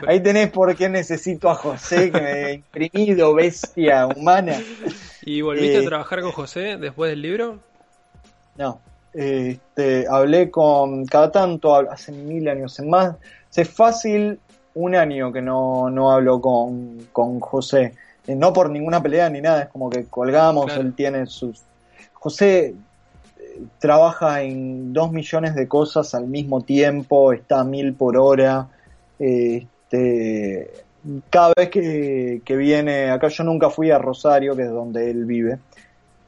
ahí 0.07 0.19
tenés 0.21 0.49
por 0.49 0.75
qué 0.75 0.89
necesito 0.89 1.49
a 1.49 1.55
José, 1.55 2.11
que 2.11 2.19
me 2.19 2.53
imprimido, 2.53 3.33
bestia 3.35 4.07
humana. 4.07 4.59
¿Y 5.21 5.41
volviste 5.41 5.77
a 5.77 5.81
eh, 5.81 5.85
trabajar 5.85 6.21
con 6.21 6.31
José 6.31 6.77
después 6.77 7.11
del 7.11 7.21
libro? 7.21 7.59
No. 8.57 8.79
Este, 9.13 10.07
hablé 10.09 10.49
con 10.49 11.05
cada 11.05 11.31
tanto, 11.31 11.75
hace 11.75 12.11
mil 12.11 12.49
años, 12.49 12.79
más, 12.79 13.15
hace 13.51 13.65
fácil 13.65 14.39
un 14.73 14.95
año 14.95 15.31
que 15.31 15.43
no, 15.43 15.91
no 15.91 16.11
hablo 16.11 16.41
con, 16.41 17.07
con 17.11 17.39
José. 17.39 17.93
Eh, 18.25 18.35
no 18.35 18.51
por 18.51 18.71
ninguna 18.71 19.01
pelea 19.01 19.29
ni 19.29 19.41
nada, 19.41 19.63
es 19.63 19.69
como 19.69 19.91
que 19.91 20.05
colgamos, 20.05 20.75
él 20.75 20.93
tiene 20.95 21.27
sus... 21.27 21.61
José 22.23 22.67
eh, 22.67 22.73
trabaja 23.79 24.43
en 24.43 24.93
dos 24.93 25.11
millones 25.11 25.55
de 25.55 25.67
cosas 25.67 26.15
al 26.15 26.25
mismo 26.25 26.61
tiempo, 26.61 27.33
está 27.33 27.59
a 27.59 27.63
mil 27.65 27.95
por 27.95 28.15
hora. 28.15 28.69
Este, 29.19 30.71
cada 31.29 31.53
vez 31.57 31.69
que, 31.69 32.55
viene 32.55 33.11
acá, 33.11 33.27
yo 33.27 33.43
nunca 33.43 33.69
fui 33.69 33.91
a 33.91 33.97
Rosario, 33.97 34.55
que 34.55 34.61
es 34.61 34.69
donde 34.69 35.11
él 35.11 35.25
vive. 35.25 35.59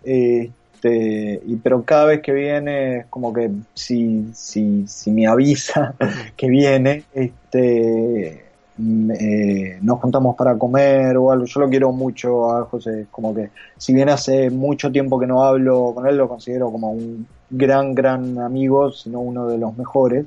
Este, 0.03 1.41
y, 1.47 1.55
pero 1.63 1.81
cada 1.83 2.07
vez 2.07 2.21
que 2.21 2.33
viene 2.33 2.97
es 2.97 3.05
como 3.05 3.31
que 3.31 3.49
si, 3.73 4.31
si, 4.33 4.85
si 4.89 5.11
me 5.11 5.27
avisa 5.27 5.95
que 6.35 6.49
viene, 6.49 7.05
este, 7.13 8.44
eh, 8.77 9.79
nos 9.81 9.99
juntamos 9.99 10.35
para 10.35 10.57
comer 10.57 11.15
o 11.17 11.31
algo. 11.31 11.45
Yo 11.45 11.59
lo 11.61 11.69
quiero 11.69 11.91
mucho 11.91 12.51
a 12.51 12.65
José, 12.65 13.07
como 13.09 13.33
que 13.33 13.51
si 13.77 13.93
bien 13.93 14.09
hace 14.09 14.49
mucho 14.49 14.91
tiempo 14.91 15.19
que 15.19 15.27
no 15.27 15.43
hablo 15.43 15.93
con 15.95 16.07
él, 16.07 16.17
lo 16.17 16.27
considero 16.27 16.71
como 16.71 16.91
un 16.91 17.25
gran, 17.49 17.95
gran 17.95 18.37
amigo, 18.39 18.91
sino 18.91 19.19
uno 19.19 19.47
de 19.47 19.57
los 19.57 19.77
mejores 19.77 20.25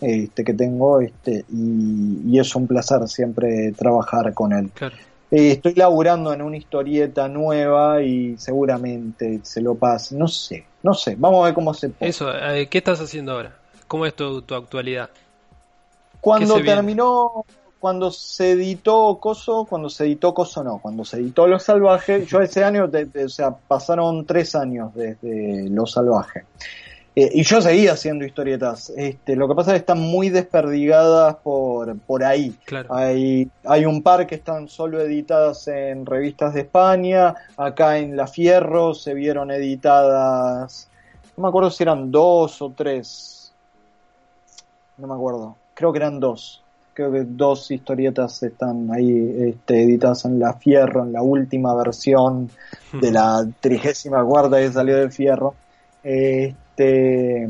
este, 0.00 0.44
que 0.44 0.54
tengo, 0.54 1.00
este, 1.00 1.44
y, 1.52 2.38
es 2.38 2.54
un 2.54 2.66
placer 2.66 3.06
siempre 3.06 3.72
trabajar 3.72 4.32
con 4.32 4.52
él. 4.52 4.70
Eh, 5.30 5.52
estoy 5.52 5.74
laburando 5.74 6.32
en 6.32 6.40
una 6.42 6.56
historieta 6.56 7.28
nueva 7.28 8.02
y 8.02 8.36
seguramente 8.38 9.40
se 9.42 9.60
lo 9.60 9.74
pase. 9.74 10.16
No 10.16 10.26
sé, 10.26 10.64
no 10.82 10.94
sé. 10.94 11.16
Vamos 11.18 11.42
a 11.42 11.44
ver 11.46 11.54
cómo 11.54 11.74
se 11.74 11.90
pone. 11.90 12.08
Eso, 12.08 12.32
eh, 12.34 12.66
¿qué 12.68 12.78
estás 12.78 13.00
haciendo 13.00 13.32
ahora? 13.32 13.54
¿Cómo 13.86 14.06
es 14.06 14.14
tu, 14.14 14.40
tu 14.42 14.54
actualidad? 14.54 15.10
Cuando 16.20 16.60
terminó 16.62 17.44
cuando 17.80 18.10
se 18.10 18.52
editó 18.52 19.18
Coso, 19.18 19.66
cuando 19.68 19.88
se 19.88 20.04
editó 20.04 20.34
Coso 20.34 20.62
no, 20.62 20.78
cuando 20.78 21.02
se 21.02 21.16
editó 21.16 21.46
Lo 21.48 21.58
Salvaje, 21.58 22.26
yo 22.26 22.40
ese 22.42 22.62
año, 22.62 22.88
o 22.88 23.28
sea, 23.28 23.56
pasaron 23.56 24.26
tres 24.26 24.54
años 24.54 24.94
desde 24.94 25.68
Lo 25.70 25.86
Salvaje. 25.86 26.44
Eh, 27.16 27.28
y 27.32 27.42
yo 27.42 27.60
seguía 27.60 27.92
haciendo 27.92 28.24
historietas. 28.24 28.92
Este, 28.96 29.34
lo 29.34 29.48
que 29.48 29.54
pasa 29.54 29.70
es 29.70 29.74
que 29.74 29.80
están 29.80 29.98
muy 29.98 30.28
desperdigadas 30.28 31.36
por, 31.36 31.98
por 32.00 32.22
ahí. 32.22 32.54
Hay, 32.88 33.50
hay 33.64 33.84
un 33.84 34.02
par 34.02 34.26
que 34.28 34.36
están 34.36 34.68
solo 34.68 35.00
editadas 35.00 35.66
en 35.66 36.06
revistas 36.06 36.54
de 36.54 36.60
España. 36.60 37.34
Acá 37.56 37.98
en 37.98 38.16
La 38.16 38.28
Fierro 38.28 38.94
se 38.94 39.14
vieron 39.14 39.50
editadas. 39.50 40.88
No 41.36 41.42
me 41.42 41.48
acuerdo 41.48 41.70
si 41.70 41.82
eran 41.82 42.12
dos 42.12 42.62
o 42.62 42.70
tres. 42.70 43.52
No 44.96 45.08
me 45.08 45.14
acuerdo. 45.14 45.56
Creo 45.74 45.92
que 45.92 45.98
eran 45.98 46.20
dos 46.20 46.59
creo 47.00 47.12
que 47.12 47.24
dos 47.24 47.70
historietas 47.70 48.42
están 48.42 48.90
ahí 48.92 49.34
este, 49.48 49.84
editadas 49.84 50.26
en 50.26 50.38
La 50.38 50.52
Fierro, 50.52 51.04
en 51.04 51.12
la 51.12 51.22
última 51.22 51.74
versión 51.74 52.50
de 52.92 53.10
la 53.10 53.48
trigésima 53.60 54.22
cuarta 54.24 54.58
que 54.58 54.70
salió 54.70 54.96
de 54.96 55.10
Fierro. 55.10 55.54
Este, 56.02 57.48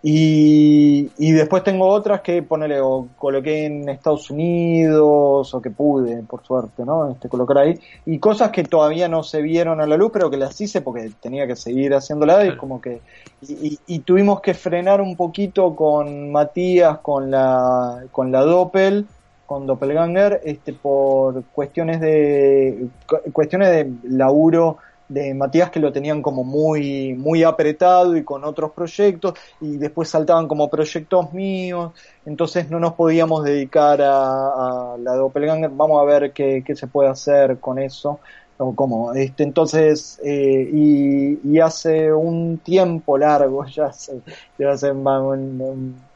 y, 0.00 1.10
y, 1.18 1.32
después 1.32 1.64
tengo 1.64 1.88
otras 1.88 2.20
que 2.20 2.42
ponele 2.42 2.80
o 2.80 3.08
coloqué 3.18 3.66
en 3.66 3.88
Estados 3.88 4.30
Unidos 4.30 5.52
o 5.52 5.60
que 5.60 5.70
pude, 5.70 6.22
por 6.22 6.44
suerte, 6.44 6.84
¿no? 6.84 7.10
Este, 7.10 7.28
colocar 7.28 7.58
ahí. 7.58 7.80
Y 8.06 8.20
cosas 8.20 8.50
que 8.50 8.62
todavía 8.62 9.08
no 9.08 9.24
se 9.24 9.42
vieron 9.42 9.80
a 9.80 9.86
la 9.86 9.96
luz, 9.96 10.10
pero 10.12 10.30
que 10.30 10.36
las 10.36 10.60
hice 10.60 10.82
porque 10.82 11.10
tenía 11.20 11.48
que 11.48 11.56
seguir 11.56 11.94
haciéndola 11.94 12.46
y 12.46 12.56
como 12.56 12.80
que... 12.80 13.00
Y, 13.42 13.78
y, 13.86 13.98
tuvimos 14.00 14.40
que 14.40 14.54
frenar 14.54 15.00
un 15.00 15.16
poquito 15.16 15.74
con 15.74 16.30
Matías, 16.30 16.98
con 16.98 17.30
la, 17.30 18.04
con 18.12 18.30
la 18.30 18.42
Doppel, 18.42 19.06
con 19.46 19.66
Doppelganger, 19.66 20.42
este, 20.44 20.74
por 20.74 21.42
cuestiones 21.54 22.00
de, 22.00 22.86
cuestiones 23.32 23.70
de 23.70 23.90
laburo 24.04 24.76
de 25.08 25.34
Matías 25.34 25.70
que 25.70 25.80
lo 25.80 25.92
tenían 25.92 26.20
como 26.22 26.44
muy, 26.44 27.14
muy 27.14 27.42
apretado 27.42 28.16
y 28.16 28.24
con 28.24 28.44
otros 28.44 28.72
proyectos 28.72 29.34
y 29.60 29.76
después 29.76 30.08
saltaban 30.08 30.46
como 30.46 30.68
proyectos 30.68 31.32
míos, 31.32 31.92
entonces 32.26 32.70
no 32.70 32.78
nos 32.78 32.94
podíamos 32.94 33.44
dedicar 33.44 34.00
a, 34.02 34.96
la 34.98 35.14
Doppelganger, 35.14 35.70
vamos 35.70 36.00
a 36.00 36.04
ver 36.04 36.32
qué, 36.32 36.62
qué, 36.64 36.74
se 36.76 36.86
puede 36.86 37.08
hacer 37.08 37.58
con 37.58 37.78
eso, 37.78 38.20
o 38.58 38.74
cómo, 38.74 39.14
este, 39.14 39.44
entonces, 39.44 40.20
eh, 40.22 40.68
y, 40.72 41.58
hace 41.60 42.12
un 42.12 42.58
tiempo 42.58 43.16
largo, 43.18 43.64
ya 43.74 43.86
hace, 43.86 44.20
ya 44.58 44.70
hace 44.70 44.92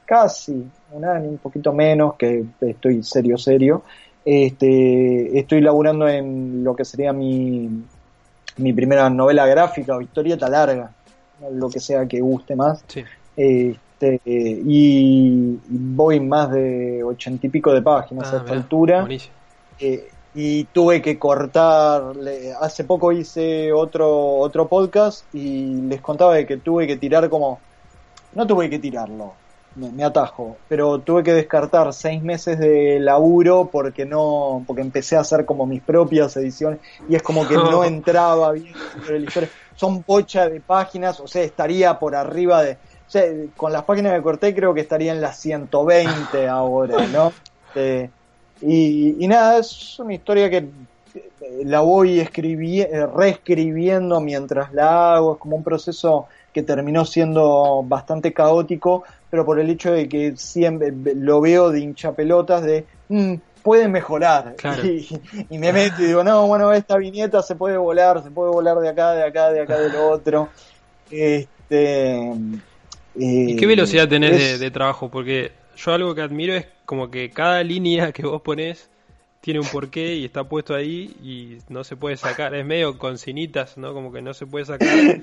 casi 0.04 0.66
un 0.92 1.04
año, 1.04 1.28
un 1.30 1.38
poquito 1.38 1.72
menos, 1.72 2.14
que 2.14 2.44
estoy 2.60 3.02
serio, 3.02 3.38
serio, 3.38 3.82
este, 4.24 5.38
estoy 5.38 5.60
laburando 5.60 6.06
en 6.08 6.62
lo 6.62 6.76
que 6.76 6.84
sería 6.84 7.12
mi, 7.12 7.68
mi 8.58 8.72
primera 8.72 9.08
novela 9.08 9.46
gráfica 9.46 9.96
o 9.96 10.00
historieta 10.00 10.48
larga, 10.48 10.90
lo 11.52 11.68
que 11.68 11.80
sea 11.80 12.06
que 12.06 12.20
guste 12.20 12.56
más. 12.56 12.84
Este, 13.36 14.20
y 14.24 15.58
voy 15.68 16.20
más 16.20 16.50
de 16.50 17.02
ochenta 17.02 17.46
y 17.46 17.50
pico 17.50 17.72
de 17.72 17.82
páginas 17.82 18.32
ah, 18.32 18.36
a 18.36 18.38
esta 18.38 18.52
altura. 18.52 19.06
Eh, 19.78 20.08
y 20.34 20.64
tuve 20.64 21.02
que 21.02 21.18
cortar, 21.18 22.14
hace 22.60 22.84
poco 22.84 23.12
hice 23.12 23.70
otro, 23.72 24.36
otro 24.36 24.66
podcast 24.66 25.26
y 25.34 25.74
les 25.82 26.00
contaba 26.00 26.34
de 26.36 26.46
que 26.46 26.56
tuve 26.56 26.86
que 26.86 26.96
tirar 26.96 27.28
como, 27.28 27.60
no 28.34 28.46
tuve 28.46 28.70
que 28.70 28.78
tirarlo, 28.78 29.34
me, 29.76 30.04
atajo, 30.04 30.56
pero 30.68 30.98
tuve 31.00 31.22
que 31.22 31.32
descartar 31.32 31.92
seis 31.92 32.22
meses 32.22 32.58
de 32.58 32.98
laburo 33.00 33.68
porque 33.72 34.04
no, 34.04 34.64
porque 34.66 34.82
empecé 34.82 35.16
a 35.16 35.20
hacer 35.20 35.44
como 35.44 35.66
mis 35.66 35.82
propias 35.82 36.36
ediciones 36.36 36.80
y 37.08 37.14
es 37.14 37.22
como 37.22 37.46
que 37.46 37.54
no 37.54 37.84
entraba 37.84 38.52
bien 38.52 38.74
Son 39.76 40.02
pocha 40.02 40.48
de 40.48 40.60
páginas, 40.60 41.20
o 41.20 41.26
sea, 41.26 41.42
estaría 41.42 41.98
por 41.98 42.14
arriba 42.14 42.62
de, 42.62 42.72
o 42.72 43.10
sea, 43.10 43.24
con 43.56 43.72
las 43.72 43.84
páginas 43.84 44.14
que 44.14 44.22
corté 44.22 44.54
creo 44.54 44.74
que 44.74 44.80
estaría 44.80 45.12
en 45.12 45.20
las 45.20 45.38
120 45.40 46.48
ahora, 46.48 47.06
¿no? 47.06 47.32
Eh, 47.74 48.10
y, 48.60 49.24
y 49.24 49.28
nada, 49.28 49.58
es 49.58 49.98
una 49.98 50.12
historia 50.12 50.50
que 50.50 50.68
eh, 51.42 51.62
la 51.64 51.80
voy 51.80 52.20
escribiendo, 52.20 52.94
eh, 52.94 53.06
reescribiendo 53.06 54.20
mientras 54.20 54.72
la 54.72 55.14
hago, 55.14 55.32
es 55.32 55.38
como 55.38 55.56
un 55.56 55.64
proceso 55.64 56.28
que 56.52 56.62
terminó 56.62 57.04
siendo 57.04 57.82
bastante 57.86 58.32
caótico, 58.32 59.04
pero 59.32 59.46
por 59.46 59.58
el 59.58 59.70
hecho 59.70 59.90
de 59.90 60.10
que 60.10 60.36
siempre 60.36 60.92
lo 61.16 61.40
veo 61.40 61.70
de 61.70 61.80
hincha 61.80 62.12
pelotas 62.12 62.62
de 62.62 62.84
mm, 63.08 63.36
puede 63.62 63.88
mejorar 63.88 64.56
y, 65.50 65.58
me 65.58 65.72
meto 65.72 66.02
y 66.02 66.08
digo 66.08 66.22
no 66.22 66.46
bueno 66.46 66.70
esta 66.74 66.98
viñeta 66.98 67.40
se 67.40 67.54
puede 67.54 67.78
volar 67.78 68.22
se 68.22 68.30
puede 68.30 68.50
volar 68.50 68.78
de 68.80 68.90
acá 68.90 69.12
de 69.12 69.24
acá 69.24 69.50
de 69.50 69.62
acá 69.62 69.78
del 69.78 69.96
otro 69.96 70.50
este 71.10 72.30
¿Y 73.14 73.56
qué 73.56 73.66
velocidad 73.66 74.08
tenés 74.08 74.58
de, 74.58 74.70
trabajo? 74.70 75.10
Porque 75.10 75.52
yo 75.76 75.92
algo 75.92 76.14
que 76.14 76.22
admiro 76.22 76.54
es 76.54 76.66
como 76.86 77.10
que 77.10 77.28
cada 77.28 77.62
línea 77.62 78.10
que 78.10 78.22
vos 78.22 78.40
pones 78.40 78.88
tiene 79.42 79.58
un 79.58 79.66
porqué 79.66 80.14
y 80.14 80.24
está 80.24 80.44
puesto 80.44 80.72
ahí 80.72 81.16
y 81.20 81.58
no 81.68 81.82
se 81.82 81.96
puede 81.96 82.16
sacar. 82.16 82.54
Es 82.54 82.64
medio 82.64 82.96
con 82.96 83.18
cinitas, 83.18 83.76
¿no? 83.76 83.92
Como 83.92 84.12
que 84.12 84.22
no 84.22 84.32
se 84.32 84.46
puede 84.46 84.64
sacar. 84.64 84.88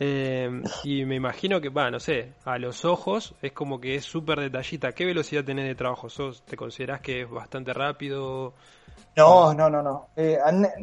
Eh, 0.00 0.62
y 0.84 1.04
me 1.04 1.16
imagino 1.16 1.60
que, 1.60 1.70
va, 1.70 1.90
no 1.90 1.98
sé, 1.98 2.32
a 2.44 2.56
los 2.58 2.84
ojos 2.84 3.34
es 3.42 3.50
como 3.50 3.80
que 3.80 3.96
es 3.96 4.04
súper 4.04 4.38
detallita. 4.38 4.92
¿Qué 4.92 5.04
velocidad 5.04 5.42
tenés 5.42 5.66
de 5.66 5.74
trabajo? 5.74 6.08
¿Sos, 6.08 6.42
¿Te 6.42 6.56
considerás 6.56 7.00
que 7.00 7.22
es 7.22 7.30
bastante 7.30 7.72
rápido? 7.72 8.52
No, 9.16 9.52
no, 9.54 9.68
no, 9.68 9.82
no. 9.82 10.06
Eh, 10.16 10.38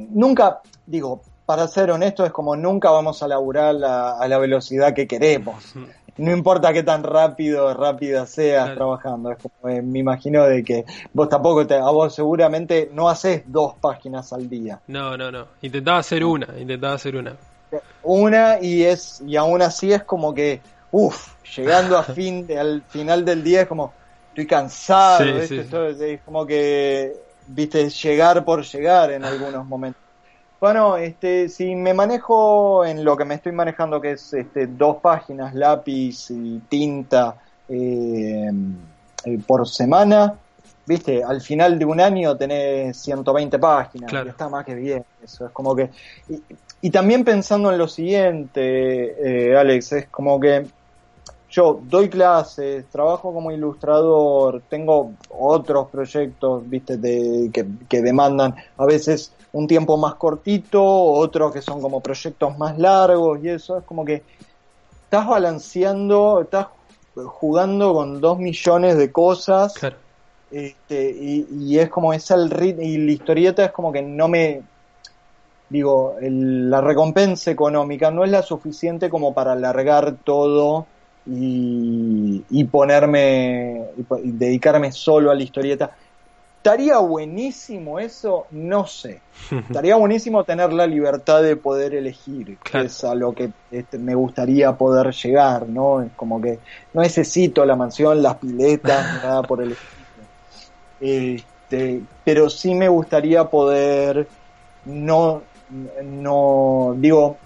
nunca, 0.09 0.61
digo, 0.85 1.21
para 1.45 1.65
ser 1.69 1.91
honesto, 1.91 2.25
es 2.25 2.31
como 2.33 2.57
nunca 2.57 2.89
vamos 2.89 3.23
a 3.23 3.27
laburar 3.29 3.75
a 3.83 4.27
la 4.27 4.37
velocidad 4.37 4.93
que 4.93 5.07
queremos 5.07 5.75
no 6.17 6.31
importa 6.31 6.71
qué 6.71 6.83
tan 6.83 7.03
rápido 7.03 7.73
rápida 7.73 8.25
seas 8.25 8.73
trabajando. 8.75 9.31
Es 9.31 9.37
como, 9.37 9.73
eh, 9.73 9.81
me 9.81 9.99
imagino 9.99 10.45
de 10.45 10.63
que 10.63 10.85
vos 11.13 11.27
tampoco, 11.27 11.67
te, 11.67 11.75
a 11.75 11.89
vos 11.89 12.13
seguramente 12.15 12.89
no 12.93 13.09
haces 13.09 13.43
dos 13.47 13.75
páginas 13.79 14.31
al 14.31 14.49
día. 14.49 14.79
No, 14.87 15.17
no, 15.17 15.31
no. 15.31 15.47
Intentaba 15.61 15.99
hacer 15.99 16.23
una, 16.23 16.47
intentaba 16.57 16.93
hacer 16.93 17.15
una. 17.15 17.35
Una 18.03 18.59
y 18.61 18.83
es 18.83 19.21
y 19.25 19.35
aún 19.35 19.61
así 19.61 19.91
es 19.91 20.03
como 20.03 20.33
que, 20.33 20.61
uff, 20.91 21.33
llegando 21.55 21.97
a 21.97 22.03
fin 22.03 22.47
al 22.57 22.81
final 22.87 23.25
del 23.25 23.43
día 23.43 23.61
es 23.61 23.67
como, 23.67 23.93
estoy 24.29 24.47
cansado, 24.47 25.25
es 25.25 26.21
como 26.23 26.45
que, 26.45 27.13
viste, 27.47 27.89
llegar 27.89 28.45
por 28.45 28.63
llegar 28.63 29.11
en 29.11 29.25
algunos 29.25 29.65
momentos. 29.65 30.04
Bueno, 30.59 30.97
este, 30.97 31.49
si 31.49 31.75
me 31.75 31.93
manejo 31.93 32.85
en 32.85 33.03
lo 33.03 33.15
que 33.17 33.25
me 33.25 33.35
estoy 33.35 33.51
manejando, 33.51 33.99
que 34.01 34.11
es 34.11 34.33
este, 34.33 34.67
dos 34.67 34.97
páginas, 34.97 35.53
lápiz 35.53 36.29
y 36.31 36.59
tinta, 36.69 37.35
eh, 37.67 38.49
eh, 39.25 39.39
por 39.45 39.67
semana, 39.67 40.33
viste, 40.85 41.23
al 41.23 41.41
final 41.41 41.77
de 41.77 41.85
un 41.85 41.99
año 41.99 42.35
tenés 42.37 42.97
120 42.97 43.59
páginas, 43.59 44.09
Claro. 44.09 44.29
está 44.29 44.49
más 44.49 44.65
que 44.65 44.75
bien, 44.75 45.03
eso 45.23 45.45
es 45.45 45.51
como 45.51 45.75
que... 45.75 45.89
Y, 46.29 46.41
y 46.81 46.89
también 46.89 47.23
pensando 47.23 47.71
en 47.71 47.77
lo 47.77 47.87
siguiente, 47.87 49.49
eh, 49.51 49.57
Alex, 49.57 49.91
es 49.93 50.07
como 50.07 50.39
que 50.39 50.65
yo 51.49 51.79
doy 51.83 52.09
clases, 52.09 52.85
trabajo 52.87 53.33
como 53.33 53.51
ilustrador, 53.51 54.61
tengo 54.69 55.13
otros 55.29 55.89
proyectos, 55.89 56.67
viste, 56.69 56.97
de, 56.97 57.49
que, 57.51 57.65
que 57.87 58.01
demandan 58.01 58.55
a 58.77 58.85
veces 58.85 59.31
un 59.55 59.67
tiempo 59.67 59.95
más 59.95 60.15
cortito, 60.15 60.83
otros 60.83 61.53
que 61.53 61.61
son 61.61 61.81
como 61.81 62.01
proyectos 62.01 62.57
más 62.57 62.77
largos 62.77 63.39
y 63.41 63.47
eso, 63.49 63.77
es 63.77 63.85
como 63.85 64.03
que 64.03 64.21
estás 65.05 65.25
balanceando, 65.27 66.41
estás 66.41 66.67
jugando 67.25 67.93
con 67.93 68.19
dos 68.19 68.37
millones 68.37 68.97
de 68.97 69.13
cosas 69.13 69.73
Claro. 69.75 69.95
este, 70.51 71.09
y, 71.17 71.47
y 71.57 71.79
es 71.79 71.89
como 71.89 72.11
es 72.11 72.29
el 72.31 72.49
rit 72.49 72.77
y 72.81 72.97
la 72.97 73.11
historieta 73.13 73.63
es 73.63 73.71
como 73.71 73.93
que 73.93 74.01
no 74.01 74.27
me 74.27 74.61
digo 75.69 76.17
el- 76.21 76.69
la 76.69 76.81
recompensa 76.81 77.49
económica 77.49 78.11
no 78.11 78.25
es 78.25 78.31
la 78.31 78.41
suficiente 78.41 79.09
como 79.09 79.33
para 79.33 79.53
alargar 79.53 80.17
todo 80.25 80.87
y, 81.25 82.43
y 82.49 82.63
ponerme 82.65 83.85
y 83.97 84.03
po- 84.03 84.19
y 84.19 84.31
dedicarme 84.31 84.91
solo 84.91 85.31
a 85.31 85.35
la 85.35 85.43
historieta 85.43 85.95
estaría 86.65 86.97
buenísimo 86.97 87.99
eso 87.99 88.47
no 88.49 88.87
sé. 88.87 89.21
Estaría 89.51 89.95
buenísimo 89.97 90.43
tener 90.43 90.73
la 90.73 90.87
libertad 90.87 91.43
de 91.43 91.55
poder 91.57 91.93
elegir 91.93 92.57
que 92.57 92.81
es 92.81 93.03
a 93.03 93.13
lo 93.13 93.33
que 93.33 93.51
este, 93.69 93.99
me 93.99 94.15
gustaría 94.15 94.75
poder 94.75 95.13
llegar 95.13 95.69
no 95.69 96.01
es 96.01 96.11
como 96.15 96.41
que 96.41 96.57
no 96.93 97.03
necesito 97.03 97.63
la 97.65 97.75
mansión 97.75 98.23
las 98.23 98.37
piletas 98.37 99.13
ni 99.13 99.27
nada 99.27 99.43
por 99.43 99.61
el 99.61 99.73
estilo. 99.73 99.93
Este, 100.99 102.01
pero 102.23 102.49
sí 102.49 102.73
me 102.73 102.89
gustaría 102.89 103.43
poder 103.43 104.27
no, 104.85 105.43
no, 106.03 106.95
digo, 106.97 107.37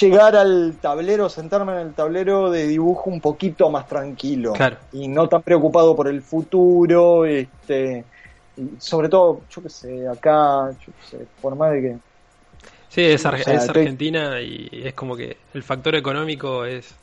llegar 0.00 0.36
al 0.36 0.78
tablero, 0.80 1.28
sentarme 1.28 1.72
en 1.72 1.88
el 1.88 1.94
tablero 1.94 2.50
de 2.50 2.66
dibujo 2.66 3.10
un 3.10 3.20
poquito 3.20 3.70
más 3.70 3.86
tranquilo 3.88 4.52
Claro. 4.52 4.76
y 4.92 5.08
no 5.08 5.28
tan 5.28 5.42
preocupado 5.42 5.94
por 5.96 6.08
el 6.08 6.22
futuro, 6.22 7.24
este, 7.26 8.04
y 8.56 8.80
sobre 8.80 9.08
todo, 9.08 9.42
yo 9.48 9.62
qué 9.62 9.68
sé, 9.68 10.08
acá, 10.08 10.70
yo 10.72 10.92
qué 10.92 11.06
sé, 11.18 11.26
por 11.40 11.56
más 11.56 11.72
de 11.72 11.80
que 11.82 11.96
Sí, 12.88 13.02
es, 13.02 13.24
Ar- 13.26 13.34
O 13.34 13.38
sea, 13.38 13.54
es 13.54 13.60
estoy- 13.62 13.82
Argentina 13.82 14.40
y 14.40 14.68
es 14.72 14.94
como 14.94 15.16
que 15.16 15.36
el 15.54 15.62
factor 15.62 15.94
económico 15.94 16.64
es, 16.64 16.94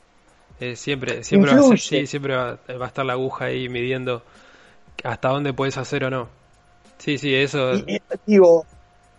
es 0.60 0.80
siempre, 0.80 1.24
siempre 1.24 1.52
va 1.52 1.58
a, 1.58 1.62
ser- 1.62 1.80
sí, 1.80 2.08
siempre 2.08 2.36
va, 2.36 2.60
va 2.80 2.86
a 2.86 2.88
estar 2.88 3.06
la 3.06 3.14
aguja 3.14 3.46
ahí 3.46 3.70
midiendo 3.70 4.24
hasta 5.04 5.30
dónde 5.30 5.54
puedes 5.54 5.78
hacer 5.78 6.06
o 6.06 6.10
no. 6.10 6.28
Sí, 6.98 7.18
sí, 7.18 7.36
eso. 7.36 7.76
Y, 7.76 7.86
digo, 8.26 8.66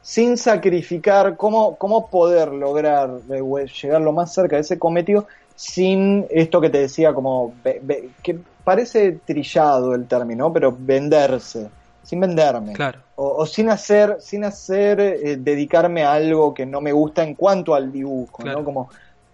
sin 0.06 0.36
sacrificar, 0.36 1.36
¿cómo, 1.36 1.74
cómo 1.74 2.06
poder 2.06 2.52
lograr 2.52 3.10
eh, 3.28 3.66
llegar 3.82 4.00
lo 4.00 4.12
más 4.12 4.32
cerca 4.32 4.54
de 4.54 4.62
ese 4.62 4.78
cometido 4.78 5.26
sin 5.56 6.24
esto 6.30 6.60
que 6.60 6.70
te 6.70 6.78
decía, 6.78 7.12
como 7.12 7.54
que 8.22 8.38
parece 8.62 9.18
trillado 9.24 9.96
el 9.96 10.06
término, 10.06 10.52
pero 10.52 10.72
venderse, 10.78 11.68
sin 12.04 12.20
venderme. 12.20 12.74
Claro, 12.74 13.00
O, 13.16 13.38
o 13.38 13.46
sin 13.46 13.68
hacer, 13.68 14.18
sin 14.20 14.44
hacer 14.44 15.00
eh, 15.00 15.38
dedicarme 15.40 16.04
a 16.04 16.12
algo 16.12 16.54
que 16.54 16.66
no 16.66 16.80
me 16.80 16.92
gusta 16.92 17.24
en 17.24 17.34
cuanto 17.34 17.74
al 17.74 17.90
dibujo, 17.90 18.44
Claro. 18.44 18.60
¿no? 18.60 18.64
Como, 18.64 18.88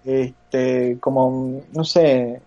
este, 0.07 0.97
como, 1.01 1.61
no 1.71 1.85
sé, 1.85 2.41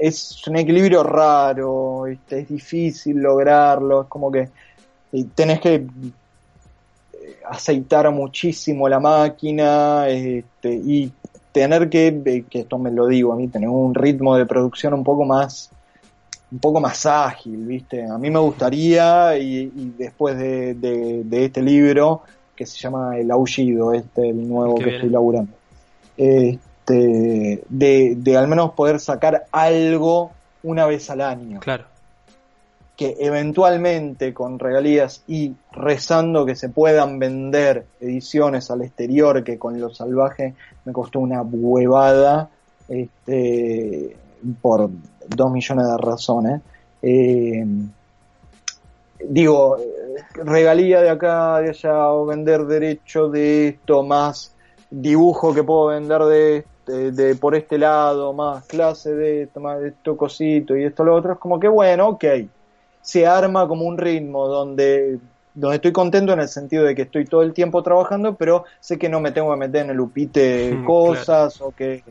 es 0.00 0.46
un 0.46 0.56
equilibrio 0.56 1.02
raro, 1.02 2.06
este, 2.06 2.40
es 2.42 2.48
difícil 2.48 3.16
lograrlo, 3.16 4.02
es 4.02 4.06
como 4.06 4.30
que 4.30 4.50
tenés 5.34 5.58
que 5.58 5.84
aceitar 7.48 8.10
muchísimo 8.10 8.88
la 8.88 9.00
máquina, 9.00 10.08
este, 10.08 10.72
y 10.74 11.10
tener 11.52 11.88
que, 11.88 12.44
que 12.48 12.60
esto 12.60 12.78
me 12.78 12.90
lo 12.90 13.06
digo 13.06 13.32
a 13.32 13.36
mí, 13.36 13.48
tener 13.48 13.68
un 13.68 13.94
ritmo 13.94 14.36
de 14.36 14.46
producción 14.46 14.94
un 14.94 15.04
poco 15.04 15.24
más 15.24 15.70
un 16.50 16.60
poco 16.60 16.80
más 16.80 17.04
ágil, 17.04 17.58
¿viste? 17.66 18.06
A 18.06 18.16
mí 18.16 18.30
me 18.30 18.38
gustaría, 18.38 19.36
y, 19.36 19.70
y 19.76 19.94
después 19.98 20.38
de, 20.38 20.72
de- 20.74 21.22
de 21.24 21.44
este 21.44 21.60
libro, 21.60 22.22
que 22.56 22.64
se 22.64 22.78
llama 22.78 23.18
El 23.18 23.30
Aullido, 23.30 23.92
este, 23.92 24.30
el 24.30 24.48
nuevo 24.48 24.76
que 24.76 24.84
estoy 24.96 25.10
laburando, 25.10 25.52
este, 26.16 27.62
de, 27.68 28.14
de 28.16 28.36
al 28.36 28.48
menos 28.48 28.72
poder 28.72 28.98
sacar 28.98 29.44
algo 29.52 30.30
una 30.62 30.86
vez 30.86 31.10
al 31.10 31.20
año, 31.20 31.60
claro. 31.60 31.84
Que 32.98 33.14
eventualmente 33.20 34.34
con 34.34 34.58
regalías 34.58 35.22
y 35.28 35.54
rezando 35.70 36.44
que 36.44 36.56
se 36.56 36.68
puedan 36.68 37.20
vender 37.20 37.86
ediciones 38.00 38.72
al 38.72 38.82
exterior, 38.82 39.44
que 39.44 39.56
con 39.56 39.80
lo 39.80 39.94
salvaje 39.94 40.56
me 40.84 40.92
costó 40.92 41.20
una 41.20 41.40
huevada, 41.42 42.50
este, 42.88 44.16
por 44.60 44.90
dos 45.28 45.52
millones 45.52 45.86
de 45.86 45.96
razones. 45.96 46.60
Eh, 47.00 47.64
digo, 49.28 49.76
regalía 50.34 51.00
de 51.00 51.10
acá, 51.10 51.60
de 51.60 51.68
allá, 51.68 52.10
o 52.10 52.26
vender 52.26 52.64
derecho 52.66 53.28
de 53.28 53.68
esto, 53.68 54.02
más 54.02 54.52
dibujo 54.90 55.54
que 55.54 55.62
puedo 55.62 55.86
vender 55.86 56.22
de, 56.22 56.64
de, 56.84 57.12
de 57.12 57.36
por 57.36 57.54
este 57.54 57.78
lado, 57.78 58.32
más 58.32 58.64
clase 58.64 59.14
de 59.14 59.42
esto, 59.44 59.60
más 59.60 59.78
de 59.80 59.90
esto 59.90 60.16
cosito 60.16 60.76
y 60.76 60.82
esto 60.82 61.04
lo 61.04 61.14
otro, 61.14 61.34
es 61.34 61.38
como 61.38 61.60
que 61.60 61.68
bueno, 61.68 62.08
ok, 62.08 62.24
se 63.08 63.26
arma 63.26 63.66
como 63.66 63.86
un 63.86 63.96
ritmo 63.96 64.48
donde 64.48 65.18
donde 65.54 65.76
estoy 65.76 65.92
contento 65.92 66.34
en 66.34 66.40
el 66.40 66.48
sentido 66.48 66.84
de 66.84 66.94
que 66.94 67.02
estoy 67.02 67.24
todo 67.24 67.42
el 67.42 67.54
tiempo 67.54 67.82
trabajando, 67.82 68.34
pero 68.34 68.66
sé 68.80 68.98
que 68.98 69.08
no 69.08 69.18
me 69.18 69.32
tengo 69.32 69.50
que 69.50 69.56
meter 69.56 69.86
en 69.86 69.90
el 69.90 70.00
upite 70.00 70.78
cosas 70.86 71.58
o 71.62 71.70
que 71.70 72.04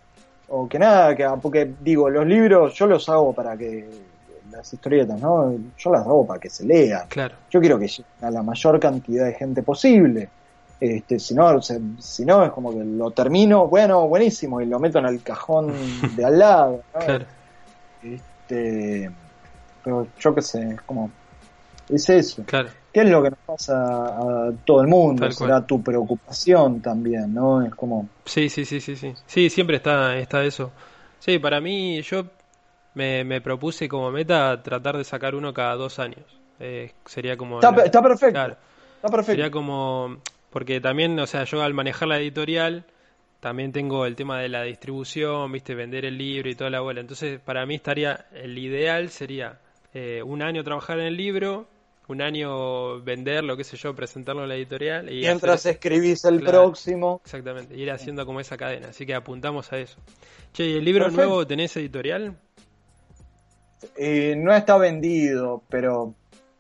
o 0.50 0.68
que 0.68 0.80
nada, 0.80 1.16
que, 1.16 1.30
porque 1.40 1.72
digo, 1.82 2.10
los 2.10 2.26
libros 2.26 2.74
yo 2.74 2.88
los 2.88 3.08
hago 3.10 3.32
para 3.32 3.56
que 3.56 3.88
las 4.52 4.74
historietas, 4.74 5.20
¿no? 5.22 5.54
Yo 5.78 5.92
las 5.92 6.02
hago 6.02 6.26
para 6.26 6.40
que 6.40 6.50
se 6.50 6.66
lean. 6.66 7.08
Claro, 7.10 7.36
Yo 7.52 7.60
quiero 7.60 7.78
que 7.78 7.88
lleguen 7.88 8.06
a 8.22 8.32
la 8.32 8.42
mayor 8.42 8.80
cantidad 8.80 9.26
de 9.26 9.34
gente 9.34 9.62
posible. 9.62 10.30
Este, 10.80 11.20
si 11.20 11.36
no, 11.36 11.62
si 11.62 12.26
no 12.26 12.44
es 12.44 12.52
como 12.52 12.72
que 12.72 12.84
lo 12.84 13.12
termino, 13.12 13.68
bueno, 13.68 14.08
buenísimo, 14.08 14.62
y 14.62 14.66
lo 14.66 14.80
meto 14.80 14.98
en 14.98 15.06
el 15.06 15.22
cajón 15.22 15.74
de 16.16 16.26
al 16.26 16.40
lado. 16.40 16.82
¿no? 16.94 17.00
claro. 17.06 17.26
Este, 18.02 19.12
pero 19.88 20.14
yo 20.18 20.36
qué 20.36 20.42
sé, 20.42 20.60
es 20.76 20.82
como, 20.84 21.16
es 21.90 22.10
eso. 22.10 22.46
Claro, 22.46 22.74
¿Qué 22.94 23.02
es 23.02 23.10
lo 23.10 23.24
que 23.24 23.32
nos 23.32 23.40
pasa 23.46 23.76
a 23.78 24.52
todo 24.66 24.82
el 24.82 24.88
mundo? 24.90 25.30
Tal 25.30 25.32
Será 25.32 25.66
cual. 25.66 25.66
tu 25.66 25.84
preocupación 25.84 26.82
también, 26.82 27.34
¿no? 27.34 27.62
Es 27.64 27.76
como, 27.76 28.12
sí, 28.26 28.50
sí, 28.50 28.66
sí, 28.66 28.82
sí, 28.82 28.96
sí. 28.96 29.14
Sí, 29.26 29.50
siempre 29.50 29.78
está, 29.78 30.18
está 30.18 30.44
eso. 30.46 30.74
Sí, 31.20 31.40
para 31.40 31.62
mí, 31.62 32.02
yo 32.04 32.26
me, 32.94 33.24
me 33.24 33.42
propuse 33.42 33.90
como 33.90 34.12
meta 34.12 34.62
tratar 34.64 34.98
de 34.98 35.04
sacar 35.04 35.36
uno 35.36 35.54
cada 35.54 35.76
dos 35.76 36.00
años. 36.00 36.42
Eh, 36.60 36.94
sería 37.06 37.38
como... 37.38 37.62
está, 37.62 37.72
la- 37.72 37.84
está 37.84 38.02
perfecto, 38.02 38.46
Claro. 38.46 38.58
está 38.96 39.10
perfecto. 39.10 39.42
Sería 39.42 39.52
como, 39.52 40.22
porque 40.52 40.82
también, 40.82 41.20
o 41.20 41.28
sea, 41.28 41.46
yo 41.46 41.64
al 41.64 41.74
manejar 41.76 42.08
la 42.10 42.20
editorial, 42.20 42.86
también 43.42 43.72
tengo 43.74 44.06
el 44.06 44.16
tema 44.16 44.40
de 44.42 44.50
la 44.50 44.64
distribución, 44.64 45.52
viste, 45.52 45.76
vender 45.76 46.06
el 46.06 46.18
libro 46.18 46.50
y 46.50 46.56
toda 46.56 46.70
la 46.72 46.82
bola. 46.82 47.02
Entonces, 47.02 47.40
para 47.42 47.66
mí 47.66 47.76
estaría, 47.76 48.28
el 48.34 48.58
ideal 48.58 49.10
sería 49.10 49.62
eh, 49.94 50.22
un 50.24 50.42
año 50.42 50.64
trabajar 50.64 51.00
en 51.00 51.06
el 51.08 51.18
libro, 51.18 51.68
un 52.08 52.22
año 52.22 53.02
venderlo, 53.02 53.58
qué 53.58 53.64
sé 53.64 53.76
yo, 53.78 53.94
presentarlo 53.96 54.44
en 54.44 54.50
la 54.50 54.56
editorial 54.56 55.12
y 55.12 55.20
Mientras 55.22 55.56
hacer- 55.62 55.74
escribís 55.74 56.24
el 56.26 56.40
Claro. 56.42 56.64
próximo, 56.64 57.22
exactamente, 57.24 57.76
ir 57.76 57.92
haciendo 57.92 58.26
como 58.26 58.40
esa 58.40 58.56
cadena. 58.58 58.90
Así 58.90 59.06
que 59.06 59.14
apuntamos 59.14 59.72
a 59.74 59.78
eso. 59.80 59.98
Che, 60.54 60.66
¿y 60.66 60.78
el 60.78 60.86
libro 60.86 61.06
Perfecto. 61.06 61.26
nuevo 61.28 61.46
tenés 61.48 61.76
editorial? 61.78 62.36
eh, 63.96 64.36
no 64.38 64.54
está 64.56 64.78
vendido, 64.78 65.62
pero 65.70 66.14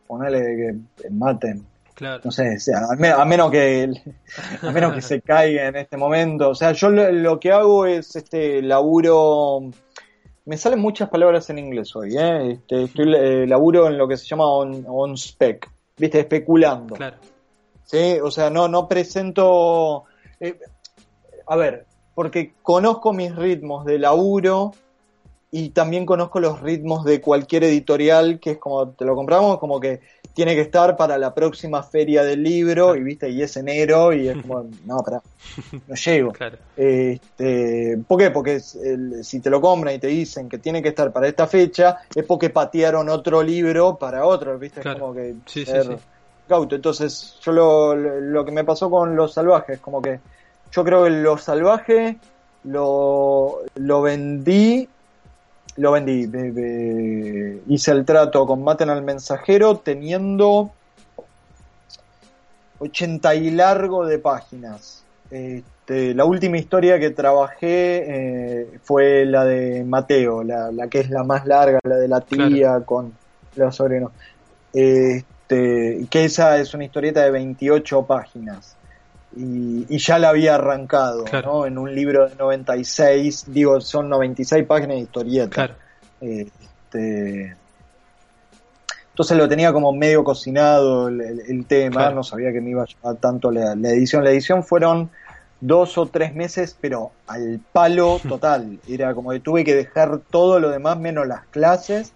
ponele 0.05 0.77
que 1.01 1.09
maten. 1.09 1.65
Claro, 1.95 2.21
no 2.23 2.31
sé, 2.31 2.55
o 2.55 2.59
sea, 2.59 2.79
a, 2.91 2.95
me- 2.95 3.09
a 3.09 3.25
menos 3.25 3.49
que 3.49 3.89
a 4.61 4.71
menos 4.71 4.93
que 4.93 5.01
se 5.01 5.19
caiga 5.23 5.67
en 5.67 5.77
este 5.77 5.97
momento. 5.97 6.49
O 6.49 6.55
sea, 6.55 6.71
yo 6.73 6.89
lo, 6.89 7.11
lo 7.11 7.39
que 7.39 7.51
hago 7.51 7.85
es 7.87 8.15
este 8.15 8.61
laburo. 8.61 9.71
Me 10.47 10.55
salen 10.55 10.79
muchas 10.79 11.09
palabras 11.09 11.49
en 11.49 11.59
inglés 11.59 11.93
hoy, 11.93 12.17
¿eh? 12.17 12.51
Este, 12.53 12.83
estoy 12.83 13.13
eh, 13.13 13.45
laburo 13.45 13.85
en 13.87 13.97
lo 13.97 14.07
que 14.07 14.15
se 14.15 14.25
llama 14.25 14.45
on, 14.47 14.85
on 14.87 15.17
spec, 15.17 15.69
¿viste? 15.97 16.21
Especulando. 16.21 16.95
claro, 16.95 17.17
¿sí? 17.83 18.17
O 18.23 18.31
sea, 18.31 18.49
no, 18.49 18.69
no 18.69 18.87
presento. 18.87 20.05
eh, 20.39 20.57
a 21.47 21.55
ver, 21.57 21.85
porque 22.15 22.53
conozco 22.61 23.11
mis 23.11 23.35
ritmos 23.35 23.83
de 23.83 23.99
laburo 23.99 24.71
y 25.57 25.69
también 25.69 26.05
conozco 26.05 26.39
los 26.39 26.61
ritmos 26.61 27.03
de 27.03 27.19
cualquier 27.19 27.63
editorial 27.63 28.39
que 28.39 28.51
es 28.51 28.57
como 28.59 28.89
te 28.89 29.05
lo 29.05 29.15
compramos, 29.15 29.57
como 29.57 29.79
que 29.79 30.01
tiene 30.35 30.53
que 30.53 30.61
estar 30.61 30.95
para 30.95 31.17
la 31.17 31.33
próxima 31.33 31.81
feria 31.81 32.23
del 32.23 32.43
libro 32.43 32.95
y 32.95 33.01
viste 33.01 33.27
y 33.31 33.41
es 33.41 33.57
enero 33.57 34.13
y 34.13 34.27
es 34.27 34.37
como 34.39 34.69
no 34.85 34.99
para 34.99 35.23
no 35.87 35.95
llego. 35.95 36.31
Este, 36.75 37.97
¿por 38.07 38.19
qué? 38.19 38.29
porque 38.29 38.59
si 38.59 39.39
te 39.39 39.49
lo 39.49 39.59
compran 39.59 39.95
y 39.95 39.99
te 39.99 40.05
dicen 40.05 40.47
que 40.47 40.59
tiene 40.59 40.83
que 40.83 40.89
estar 40.89 41.11
para 41.11 41.27
esta 41.27 41.47
fecha 41.47 42.01
es 42.13 42.23
porque 42.23 42.51
patearon 42.51 43.09
otro 43.09 43.41
libro 43.41 43.97
para 43.97 44.27
otro 44.27 44.59
viste 44.59 44.81
es 44.81 44.95
como 44.95 45.11
que 45.11 45.37
sí, 45.47 45.65
cauto. 46.47 46.75
Entonces 46.75 47.35
yo 47.41 47.51
lo, 47.51 47.95
lo 47.95 48.45
que 48.45 48.51
me 48.51 48.63
pasó 48.63 48.91
con 48.91 49.15
los 49.15 49.33
salvajes 49.33 49.79
como 49.79 50.03
que 50.03 50.19
yo 50.71 50.83
creo 50.83 51.05
que 51.05 51.09
los 51.09 51.41
salvajes 51.41 52.15
lo, 52.63 53.61
lo 53.73 54.01
vendí 54.03 54.87
lo 55.77 55.91
vendí. 55.91 56.29
hice 57.67 57.91
el 57.91 58.05
trato 58.05 58.45
con 58.45 58.63
Maten 58.63 58.89
al 58.89 59.03
Mensajero 59.03 59.77
teniendo 59.77 60.71
80 62.79 63.35
y 63.35 63.51
largo 63.51 64.05
de 64.05 64.19
páginas. 64.19 65.03
Este, 65.29 66.13
la 66.13 66.25
última 66.25 66.57
historia 66.57 66.99
que 66.99 67.11
trabajé 67.11 68.61
eh, 68.61 68.79
fue 68.83 69.25
la 69.25 69.45
de 69.45 69.83
Mateo, 69.83 70.43
la, 70.43 70.71
que 70.89 70.99
es 70.99 71.09
la 71.09 71.23
más 71.23 71.45
larga, 71.45 71.79
la 71.83 71.97
de 71.97 72.07
la 72.07 72.21
tía 72.21 72.81
con 72.81 73.13
los 73.55 73.75
sobrinos. 73.75 74.11
Este, 74.73 76.05
que 76.09 76.25
esa 76.25 76.57
es 76.59 76.73
una 76.73 76.85
historieta 76.85 77.23
de 77.23 77.31
28 77.31 78.05
páginas 78.05 78.77
y, 79.37 79.97
ya 79.97 80.17
la 80.19 80.29
había 80.29 80.55
arrancado, 80.55 81.25
¿no? 81.43 81.65
En 81.65 81.77
un 81.77 81.93
libro 81.93 82.27
de 82.27 82.35
96, 82.35 83.45
digo, 83.47 83.79
son 83.81 84.09
96 84.09 84.65
páginas 84.65 84.97
de 84.97 85.03
historieta. 85.03 85.75
Este, 86.19 87.55
entonces 89.17 89.37
lo 89.37 89.47
tenía 89.47 89.73
como 89.73 89.91
medio 89.93 90.23
cocinado 90.23 91.07
el, 91.09 91.65
tema, 91.67 92.11
no 92.11 92.23
sabía 92.23 92.51
que 92.51 92.61
me 92.61 92.71
iba 92.71 92.83
a 92.83 92.85
llevar 92.85 93.15
tanto 93.17 93.51
la, 93.51 93.73
edición. 93.73 94.23
La 94.23 94.31
edición 94.31 94.63
fueron 94.63 95.09
dos 95.59 95.97
o 95.97 96.07
tres 96.07 96.33
meses, 96.33 96.77
pero 96.79 97.11
al 97.27 97.59
palo 97.71 98.19
total. 98.27 98.79
Era 98.87 99.13
como 99.13 99.31
que 99.31 99.39
tuve 99.39 99.63
que 99.63 99.75
dejar 99.75 100.19
todo 100.29 100.59
lo 100.59 100.69
demás 100.69 100.99
menos 100.99 101.27
las 101.27 101.45
clases, 101.47 102.13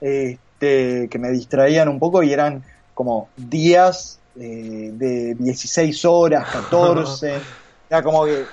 este, 0.00 1.08
que 1.10 1.18
me 1.18 1.30
distraían 1.30 1.88
un 1.88 1.98
poco 1.98 2.22
y 2.22 2.32
eran 2.32 2.62
como 2.94 3.28
días 3.36 4.20
eh, 4.38 4.90
de 4.92 5.34
16 5.34 6.04
horas, 6.04 6.48
14. 6.50 7.40
Era 7.90 8.02
como 8.02 8.24
que 8.24 8.44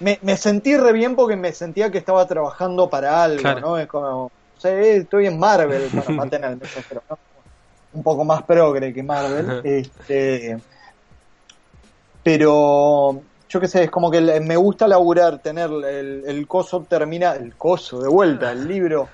me, 0.00 0.18
me, 0.22 0.36
sentí 0.36 0.76
re 0.76 0.92
bien 0.92 1.14
porque 1.14 1.36
me 1.36 1.52
sentía 1.52 1.90
que 1.90 1.98
estaba 1.98 2.26
trabajando 2.26 2.88
para 2.88 3.22
algo, 3.22 3.60
¿no? 3.60 3.78
Es 3.78 3.86
como, 3.86 4.30
estoy 4.62 5.26
en 5.26 5.38
Marvel, 5.38 5.90
para 5.90 6.10
mantener 6.16 6.52
el 6.52 6.60
pero 6.88 7.02
un 7.92 8.02
poco 8.02 8.24
más 8.24 8.42
progre 8.42 8.92
que 8.92 9.02
Marvel. 9.02 9.60
este, 9.64 10.58
pero 12.22 13.20
yo 13.48 13.60
qué 13.60 13.68
sé, 13.68 13.84
es 13.84 13.90
como 13.90 14.10
que 14.10 14.20
me 14.40 14.56
gusta 14.56 14.88
laburar, 14.88 15.38
tener 15.38 15.70
el, 15.70 16.24
el 16.26 16.46
coso 16.46 16.86
termina, 16.88 17.32
el 17.34 17.54
coso 17.56 18.00
de 18.00 18.08
vuelta, 18.08 18.52
el 18.52 18.66
libro 18.66 19.08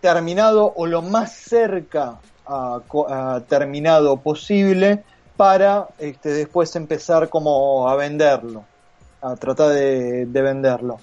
terminado 0.00 0.72
o 0.76 0.86
lo 0.86 1.02
más 1.02 1.32
cerca 1.32 2.18
a 2.46 3.42
terminado 3.46 4.16
posible 4.18 5.04
para 5.38 5.86
este, 6.00 6.30
después 6.30 6.74
empezar 6.74 7.28
como 7.28 7.88
a 7.88 7.94
venderlo, 7.94 8.64
a 9.22 9.36
tratar 9.36 9.68
de, 9.68 10.26
venderlo. 10.26 10.98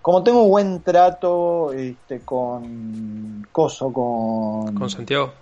Como 0.00 0.22
tengo 0.22 0.46
buen 0.46 0.80
trato 0.80 1.72
este, 1.72 2.20
con 2.20 3.44
Coso, 3.50 3.92
con... 3.92 4.76
Con 4.76 4.88
Santiago. 4.88 5.32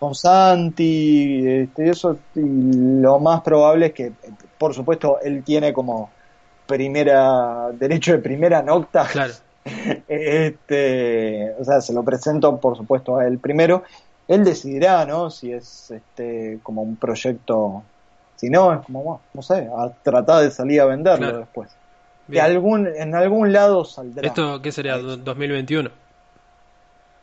Con 0.00 0.16
Santi, 0.16 1.46
este, 1.46 1.90
eso, 1.90 2.18
lo 2.34 3.20
más 3.20 3.40
probable 3.42 3.86
es 3.86 3.92
que, 3.92 4.12
por 4.58 4.74
supuesto, 4.74 5.20
él 5.22 5.44
tiene 5.44 5.72
como 5.72 6.10
primera, 6.66 7.70
derecho 7.72 8.12
de 8.12 8.18
primera 8.18 8.62
nocta. 8.62 9.06
Claro. 9.06 9.32
este, 10.08 11.54
o 11.56 11.64
sea, 11.64 11.80
se 11.80 11.92
lo 11.92 12.02
presento, 12.02 12.58
por 12.58 12.76
supuesto, 12.76 13.16
a 13.16 13.28
él 13.28 13.38
primero 13.38 13.84
él 14.30 14.44
decidirá, 14.44 15.04
¿no? 15.06 15.28
Si 15.28 15.52
es 15.52 15.90
este 15.90 16.60
como 16.62 16.82
un 16.82 16.94
proyecto, 16.94 17.82
si 18.36 18.48
no, 18.48 18.72
es 18.72 18.86
como, 18.86 19.20
no 19.34 19.42
sé, 19.42 19.68
a 19.76 19.90
tratar 20.04 20.44
de 20.44 20.52
salir 20.52 20.80
a 20.80 20.84
venderlo 20.84 21.38
después. 21.38 21.68
De 22.28 22.40
algún, 22.40 22.86
en 22.86 23.16
algún 23.16 23.52
lado 23.52 23.84
saldrá. 23.84 24.28
¿Esto 24.28 24.62
qué 24.62 24.70
sería? 24.70 24.98
¿2021? 24.98 25.90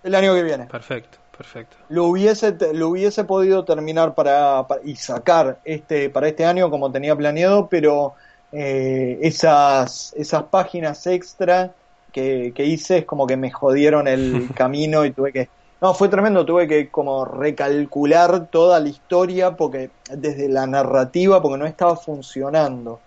El 0.03 0.15
año 0.15 0.33
que 0.33 0.43
viene. 0.43 0.65
Perfecto, 0.65 1.17
perfecto. 1.37 1.77
Lo 1.87 2.07
hubiese, 2.07 2.57
lo 2.73 2.89
hubiese 2.89 3.23
podido 3.23 3.63
terminar 3.63 4.13
para, 4.13 4.65
y 4.83 4.97
sacar 4.97 5.59
este 5.63 6.09
para 6.09 6.27
este 6.27 6.43
año 6.43 6.69
como 6.69 6.91
tenía 6.91 7.15
planeado, 7.15 7.69
pero 7.69 8.15
eh, 8.51 9.17
esas, 9.21 10.13
esas 10.17 10.43
páginas 10.43 11.07
extra 11.07 11.71
que, 12.11 12.51
que 12.53 12.65
hice 12.65 12.97
es 12.97 13.05
como 13.05 13.25
que 13.25 13.37
me 13.37 13.49
jodieron 13.49 14.09
el 14.09 14.49
camino 14.53 15.05
y 15.05 15.11
tuve 15.11 15.31
que 15.31 15.47
no, 15.79 15.93
fue 15.93 16.09
tremendo, 16.09 16.43
tuve 16.45 16.67
que 16.67 16.89
como 16.89 17.23
recalcular 17.23 18.47
toda 18.47 18.79
la 18.79 18.89
historia 18.89 19.55
porque 19.55 19.91
desde 20.11 20.49
la 20.49 20.65
narrativa, 20.65 21.41
porque 21.41 21.59
no 21.59 21.67
estaba 21.67 21.95
funcionando, 21.95 22.99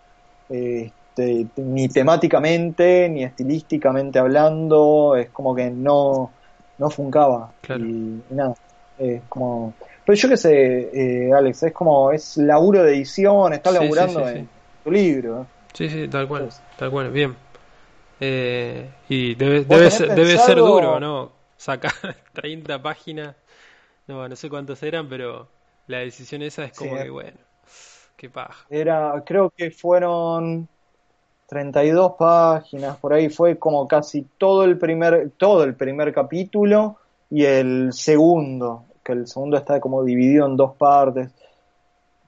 este, 0.48 1.46
ni 1.56 1.88
temáticamente, 1.88 3.08
ni 3.08 3.24
estilísticamente 3.24 4.20
hablando, 4.20 5.16
es 5.16 5.30
como 5.30 5.52
que 5.54 5.68
no, 5.68 6.30
no 6.78 6.90
funcaba. 6.90 7.52
Y, 7.68 8.22
nada, 8.30 8.54
es 8.98 9.22
como... 9.28 9.74
Pero 10.04 10.16
yo 10.16 10.28
qué 10.28 10.36
sé, 10.36 11.26
eh, 11.26 11.32
Alex, 11.32 11.64
es 11.64 11.72
como, 11.72 12.12
es 12.12 12.36
laburo 12.36 12.84
de 12.84 12.94
edición, 12.94 13.52
está 13.52 13.72
laburando 13.72 14.28
en 14.28 14.48
tu 14.84 14.90
libro. 14.92 15.46
Sí, 15.72 15.88
sí, 15.88 16.06
tal 16.08 16.28
cual, 16.28 16.48
tal 16.76 16.90
cual, 16.90 17.10
bien. 17.10 17.34
Eh, 18.20 18.90
y 19.08 19.34
debe, 19.34 19.64
debe, 19.64 19.90
ser, 19.90 20.14
debe 20.14 20.36
ser 20.38 20.58
duro, 20.58 21.00
¿no? 21.00 21.39
Sacar 21.60 21.92
30 22.32 22.80
páginas, 22.82 23.36
no, 24.06 24.26
no 24.26 24.34
sé 24.34 24.48
cuántos 24.48 24.82
eran, 24.82 25.08
pero 25.08 25.46
la 25.86 25.98
decisión 25.98 26.40
esa 26.42 26.64
es 26.64 26.72
como 26.72 26.96
que, 26.96 27.10
bueno, 27.10 27.36
qué 28.16 28.30
paja. 28.30 28.66
Era, 28.70 29.22
creo 29.26 29.50
que 29.50 29.70
fueron 29.70 30.66
32 31.48 32.14
páginas, 32.18 32.96
por 32.96 33.12
ahí 33.12 33.28
fue 33.28 33.58
como 33.58 33.86
casi 33.86 34.26
todo 34.38 34.64
el 34.64 34.78
primer, 34.78 35.32
todo 35.36 35.64
el 35.64 35.74
primer 35.74 36.14
capítulo 36.14 36.96
y 37.30 37.44
el 37.44 37.92
segundo, 37.92 38.84
que 39.04 39.12
el 39.12 39.26
segundo 39.26 39.58
está 39.58 39.80
como 39.80 40.02
dividido 40.02 40.46
en 40.46 40.56
dos 40.56 40.74
partes. 40.76 41.30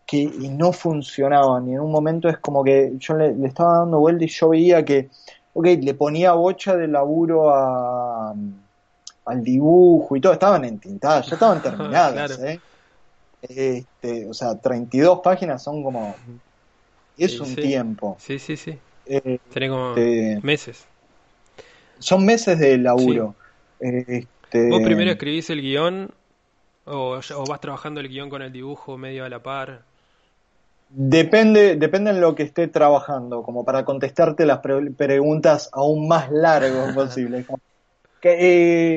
Que, 0.06 0.18
y 0.18 0.48
no 0.50 0.72
funcionaba, 0.72 1.58
ni 1.58 1.72
en 1.72 1.80
un 1.80 1.90
momento 1.90 2.28
es 2.28 2.36
como 2.36 2.62
que 2.62 2.92
yo 2.98 3.14
le, 3.14 3.34
le 3.34 3.48
estaba 3.48 3.78
dando 3.78 3.98
vuelta 3.98 4.24
y 4.24 4.28
yo 4.28 4.50
veía 4.50 4.84
que, 4.84 5.08
ok, 5.54 5.66
le 5.80 5.94
ponía 5.94 6.32
bocha 6.32 6.76
de 6.76 6.86
laburo 6.86 7.48
a, 7.48 8.34
al 9.24 9.42
dibujo 9.42 10.16
y 10.16 10.20
todo, 10.20 10.32
estaban 10.32 10.64
entintadas, 10.64 11.26
ya 11.28 11.34
estaban 11.34 11.62
terminadas, 11.62 12.38
¿eh? 12.40 12.60
Este, 13.42 14.26
o 14.28 14.34
sea, 14.34 14.56
32 14.56 15.20
páginas 15.22 15.62
son 15.62 15.82
como... 15.82 16.14
Es 17.18 17.38
un 17.40 17.54
tiempo. 17.54 18.16
Sí, 18.18 18.38
sí, 18.38 18.56
sí. 18.56 18.78
Eh, 19.06 19.38
como 19.68 19.90
este, 19.90 20.40
meses. 20.42 20.84
Son 21.98 22.24
meses 22.24 22.58
de 22.58 22.78
laburo. 22.78 23.34
Este, 23.78 24.70
¿Vos 24.70 24.82
primero 24.82 25.10
escribís 25.10 25.50
el 25.50 25.60
guion 25.60 26.10
o, 26.84 27.20
vas 27.48 27.60
trabajando 27.60 28.00
el 28.00 28.08
guion 28.08 28.30
con 28.30 28.42
el 28.42 28.52
dibujo 28.52 28.96
medio 28.96 29.24
a 29.24 29.28
la 29.28 29.42
par? 29.42 29.82
Depende, 30.88 31.76
depende 31.76 32.10
en 32.10 32.20
lo 32.20 32.34
que 32.34 32.42
esté 32.42 32.68
trabajando, 32.68 33.42
como 33.42 33.64
para 33.64 33.84
contestarte 33.84 34.44
las 34.46 34.58
preguntas 34.58 35.70
aún 35.72 36.08
más 36.08 36.30
largas 36.30 36.92
posible. 36.94 37.46
Que, 38.22 38.36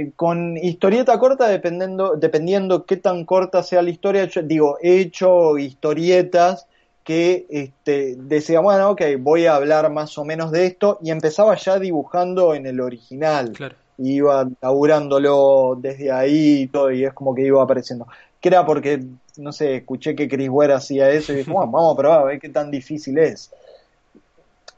eh, 0.02 0.12
con 0.16 0.56
historieta 0.56 1.18
corta, 1.18 1.48
dependiendo, 1.48 2.16
dependiendo 2.16 2.86
qué 2.86 2.96
tan 2.96 3.26
corta 3.26 3.64
sea 3.64 3.82
la 3.82 3.90
historia, 3.90 4.26
yo 4.26 4.44
digo, 4.44 4.78
he 4.82 5.00
hecho 5.00 5.58
historietas 5.58 6.68
que 7.04 7.48
este, 7.50 8.16
decía, 8.18 8.60
bueno, 8.60 8.92
ok, 8.92 9.02
voy 9.20 9.48
a 9.48 9.56
hablar 9.56 9.92
más 9.92 10.16
o 10.20 10.26
menos 10.26 10.52
de 10.52 10.68
esto, 10.68 11.00
y 11.02 11.10
empezaba 11.10 11.56
ya 11.56 11.80
dibujando 11.80 12.54
en 12.54 12.68
el 12.68 12.80
original. 12.80 13.54
iba 13.98 14.48
laburándolo 14.62 15.76
desde 15.80 16.12
ahí 16.12 16.62
y 16.62 16.68
todo, 16.68 16.92
y 16.92 17.04
es 17.06 17.14
como 17.14 17.34
que 17.34 17.44
iba 17.44 17.64
apareciendo. 17.64 18.08
Que 18.40 18.50
era 18.50 18.64
porque, 18.64 19.04
no 19.38 19.52
sé, 19.52 19.78
escuché 19.78 20.16
que 20.16 20.28
Chris 20.28 20.50
Ware 20.50 20.74
hacía 20.74 21.10
eso 21.10 21.34
y 21.34 21.38
dije, 21.38 21.52
bueno, 21.52 21.72
vamos 21.72 21.94
a 21.94 21.98
probar 21.98 22.20
a 22.20 22.26
ver 22.26 22.40
qué 22.40 22.50
tan 22.50 22.70
difícil 22.70 23.18
es. 23.18 23.52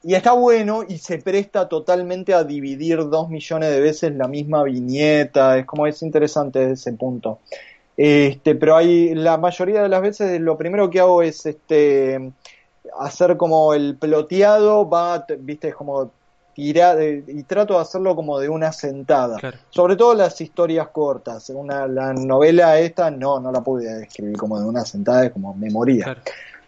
Y 0.07 0.15
está 0.15 0.31
bueno 0.31 0.85
y 0.87 0.99
se 0.99 1.17
presta 1.17 1.67
totalmente 1.67 2.33
a 2.33 2.45
dividir 2.45 3.09
dos 3.09 3.27
millones 3.27 3.71
de 3.71 3.81
veces 3.81 4.15
la 4.15 4.29
misma 4.29 4.63
viñeta, 4.63 5.57
es 5.57 5.65
como 5.65 5.85
es 5.85 6.01
interesante 6.01 6.59
desde 6.59 6.73
ese 6.75 6.93
punto. 6.93 7.39
Este, 7.97 8.55
pero 8.55 8.77
hay 8.77 9.13
la 9.15 9.37
mayoría 9.37 9.83
de 9.83 9.89
las 9.89 10.01
veces 10.01 10.39
lo 10.39 10.57
primero 10.57 10.89
que 10.89 11.01
hago 11.01 11.21
es 11.21 11.45
este 11.45 12.31
hacer 12.97 13.35
como 13.35 13.73
el 13.73 13.97
ploteado, 13.97 14.87
va, 14.87 15.25
viste, 15.39 15.73
como 15.73 16.09
tirar, 16.53 16.97
y 17.03 17.43
trato 17.43 17.73
de 17.73 17.81
hacerlo 17.81 18.15
como 18.15 18.39
de 18.39 18.47
una 18.47 18.71
sentada. 18.71 19.37
Sobre 19.71 19.97
todo 19.97 20.13
las 20.15 20.39
historias 20.39 20.87
cortas. 20.87 21.49
Una, 21.49 21.85
la 21.85 22.13
novela 22.13 22.79
esta 22.79 23.11
no, 23.11 23.41
no 23.41 23.51
la 23.51 23.59
pude 23.59 24.03
escribir 24.03 24.37
como 24.37 24.57
de 24.57 24.67
una 24.67 24.85
sentada, 24.85 25.25
es 25.25 25.33
como 25.33 25.53
memoria. 25.53 26.15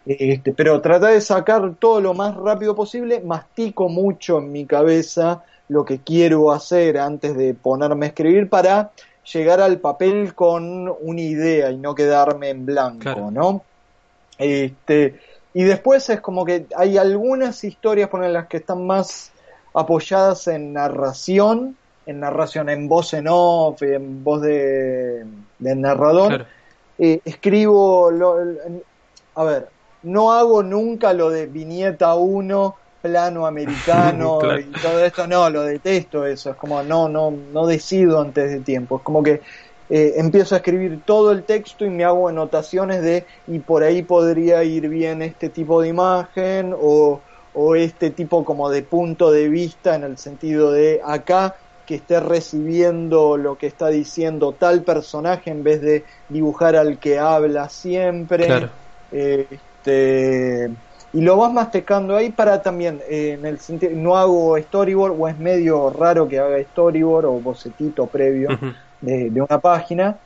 Este, 0.06 0.52
pero 0.52 0.80
tratar 0.80 1.12
de 1.12 1.20
sacar 1.20 1.74
todo 1.78 2.00
lo 2.00 2.14
más 2.14 2.34
rápido 2.34 2.74
posible, 2.74 3.20
mastico 3.20 3.88
mucho 3.88 4.38
en 4.38 4.50
mi 4.50 4.64
cabeza 4.64 5.44
lo 5.68 5.84
que 5.84 5.98
quiero 5.98 6.50
hacer 6.50 6.98
antes 6.98 7.36
de 7.36 7.54
ponerme 7.54 8.06
a 8.06 8.08
escribir 8.08 8.48
para 8.48 8.90
llegar 9.32 9.60
al 9.60 9.78
papel 9.78 10.34
con 10.34 10.88
una 11.00 11.20
idea 11.20 11.70
y 11.70 11.76
no 11.76 11.94
quedarme 11.94 12.48
en 12.48 12.66
blanco, 12.66 13.30
¿no? 13.30 13.62
Este, 14.38 15.20
y 15.52 15.64
después 15.64 16.08
es 16.10 16.20
como 16.20 16.44
que 16.44 16.66
hay 16.76 16.96
algunas 16.96 17.62
historias 17.62 18.08
por 18.08 18.26
las 18.26 18.46
que 18.46 18.56
están 18.56 18.86
más 18.86 19.32
apoyadas 19.74 20.48
en 20.48 20.72
narración, 20.72 21.76
en 22.06 22.20
narración 22.20 22.68
en 22.68 22.88
voz 22.88 23.14
en 23.14 23.26
off, 23.28 23.82
en 23.82 24.24
voz 24.24 24.42
de, 24.42 25.24
narrador. 25.58 26.46
Eh, 26.98 27.20
escribo, 27.24 28.10
lo, 28.10 28.36
a 29.34 29.44
ver, 29.44 29.68
no 30.02 30.32
hago 30.32 30.62
nunca 30.62 31.12
lo 31.12 31.30
de 31.30 31.46
viñeta 31.46 32.14
1, 32.14 32.76
plano 33.00 33.46
americano 33.46 34.38
y 34.60 34.70
todo 34.72 35.04
esto, 35.04 35.26
no, 35.26 35.48
lo 35.50 35.62
detesto 35.62 36.26
eso, 36.26 36.50
es 36.50 36.56
como 36.56 36.82
no, 36.82 37.08
no, 37.08 37.30
no 37.30 37.66
decido 37.66 38.20
antes 38.20 38.50
de 38.50 38.60
tiempo, 38.60 38.98
es 38.98 39.02
como 39.02 39.22
que 39.22 39.40
eh, 39.88 40.14
empiezo 40.16 40.54
a 40.54 40.58
escribir 40.58 41.02
todo 41.04 41.32
el 41.32 41.44
texto 41.44 41.84
y 41.84 41.90
me 41.90 42.04
hago 42.04 42.28
anotaciones 42.28 43.02
de 43.02 43.26
y 43.48 43.58
por 43.58 43.82
ahí 43.82 44.02
podría 44.02 44.62
ir 44.62 44.88
bien 44.88 45.20
este 45.20 45.48
tipo 45.48 45.82
de 45.82 45.88
imagen 45.88 46.72
o, 46.78 47.22
o 47.52 47.74
este 47.74 48.10
tipo 48.10 48.44
como 48.44 48.70
de 48.70 48.82
punto 48.82 49.32
de 49.32 49.48
vista 49.48 49.96
en 49.96 50.04
el 50.04 50.16
sentido 50.16 50.70
de 50.70 51.00
acá 51.04 51.56
que 51.84 51.96
esté 51.96 52.20
recibiendo 52.20 53.36
lo 53.36 53.58
que 53.58 53.66
está 53.66 53.88
diciendo 53.88 54.54
tal 54.54 54.84
personaje 54.84 55.50
en 55.50 55.64
vez 55.64 55.80
de 55.80 56.04
dibujar 56.28 56.76
al 56.76 57.00
que 57.00 57.18
habla 57.18 57.68
siempre. 57.68 58.68
Este, 59.80 60.70
y 61.12 61.22
lo 61.22 61.36
vas 61.36 61.52
mastecando 61.52 62.16
ahí 62.16 62.30
para 62.30 62.62
también, 62.62 63.00
eh, 63.08 63.36
en 63.38 63.46
el 63.46 63.58
sentido, 63.58 63.92
no 63.94 64.16
hago 64.16 64.56
storyboard 64.58 65.14
o 65.18 65.28
es 65.28 65.38
medio 65.38 65.90
raro 65.90 66.28
que 66.28 66.38
haga 66.38 66.62
storyboard 66.62 67.24
o 67.26 67.40
bocetito 67.40 68.06
previo 68.06 68.50
de, 69.00 69.30
una 69.40 69.58
página. 69.58 70.18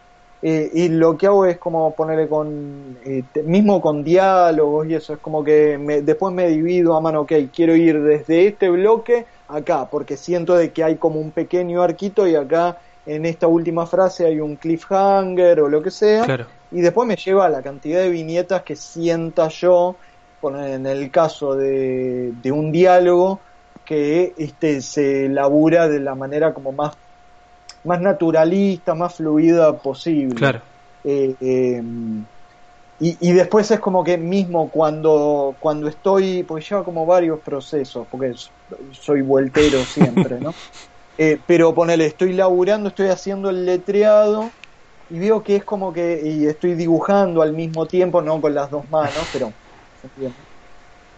Eh, 0.43 0.71
y 0.75 0.89
lo 0.91 1.17
que 1.17 1.27
hago 1.27 1.47
es 1.47 1.57
como 1.57 1.95
ponerle 1.95 2.29
con, 2.29 2.99
eh, 3.07 3.23
mismo 3.47 3.81
con 3.81 4.05
diálogos 4.05 4.87
y 4.87 4.95
eso, 4.95 5.15
es 5.15 5.19
como 5.19 5.43
que 5.43 5.79
después 6.05 6.35
me 6.35 6.49
divido 6.49 6.95
a 6.95 7.01
mano, 7.01 7.23
ok, 7.23 7.33
quiero 7.55 7.75
ir 7.75 8.03
desde 8.03 8.49
este 8.49 8.69
bloque 8.69 9.25
acá, 9.49 9.89
porque 9.91 10.19
siento 10.19 10.55
de 10.55 10.71
que 10.71 10.85
hay 10.85 10.97
como 10.97 11.19
un 11.19 11.31
pequeño 11.31 11.83
arquito 11.83 12.27
y 12.27 12.35
acá 12.35 12.77
en 13.07 13.25
esta 13.25 13.47
última 13.47 13.87
frase 13.87 14.27
hay 14.27 14.41
un 14.41 14.57
cliffhanger 14.57 15.61
o 15.61 15.69
lo 15.69 15.83
que 15.83 15.91
sea, 15.91 16.47
y 16.75 16.81
después 16.81 17.07
me 17.07 17.17
lleva 17.17 17.47
a 17.47 17.49
la 17.49 17.63
cantidad 17.63 18.01
de 18.01 18.11
viñetas 18.11 18.63
que 18.63 18.75
sienta 18.75 19.49
yo, 19.49 19.97
en 20.43 20.87
el 20.87 21.11
caso 21.11 21.55
de, 21.55 22.33
de 22.43 22.53
un 22.53 22.73
diálogo, 22.73 23.41
que 23.87 24.35
este 24.37 24.81
se 24.81 25.29
labura 25.29 25.89
de 25.89 26.01
la 26.01 26.15
manera 26.15 26.53
como 26.53 26.73
más 26.73 26.93
más 27.85 28.01
naturalista, 28.01 28.95
más 28.95 29.15
fluida 29.15 29.77
posible. 29.77 30.35
Claro. 30.35 30.63
Eh, 31.05 31.35
em, 31.41 32.25
y, 32.99 33.29
y, 33.29 33.33
después 33.33 33.71
es 33.71 33.79
como 33.79 34.03
que 34.03 34.17
mismo 34.17 34.71
cuando, 34.71 35.55
cuando 35.61 35.89
estoy, 35.89 36.45
porque 36.45 36.65
lleva 36.65 36.83
como 36.83 37.05
varios 37.05 37.41
procesos, 37.41 38.07
porque 38.11 38.33
soy 38.93 39.21
vueltero 39.21 39.79
siempre, 39.85 40.41
¿no? 40.41 40.53
Eh, 41.17 41.39
pero 41.47 41.73
ponele, 41.73 42.07
estoy 42.07 42.33
laburando, 42.33 42.89
estoy 42.89 43.07
haciendo 43.07 43.49
el 43.49 43.65
letreado 43.65 44.51
y 45.11 45.19
veo 45.19 45.43
que 45.43 45.57
es 45.57 45.65
como 45.65 45.93
que, 45.93 46.21
y 46.25 46.47
estoy 46.47 46.75
dibujando 46.75 47.43
al 47.43 47.53
mismo 47.53 47.87
tiempo, 47.87 48.23
no 48.23 48.41
con 48.41 48.55
las 48.55 48.71
dos 48.71 48.89
manos, 48.91 49.29
pero... 49.33 49.53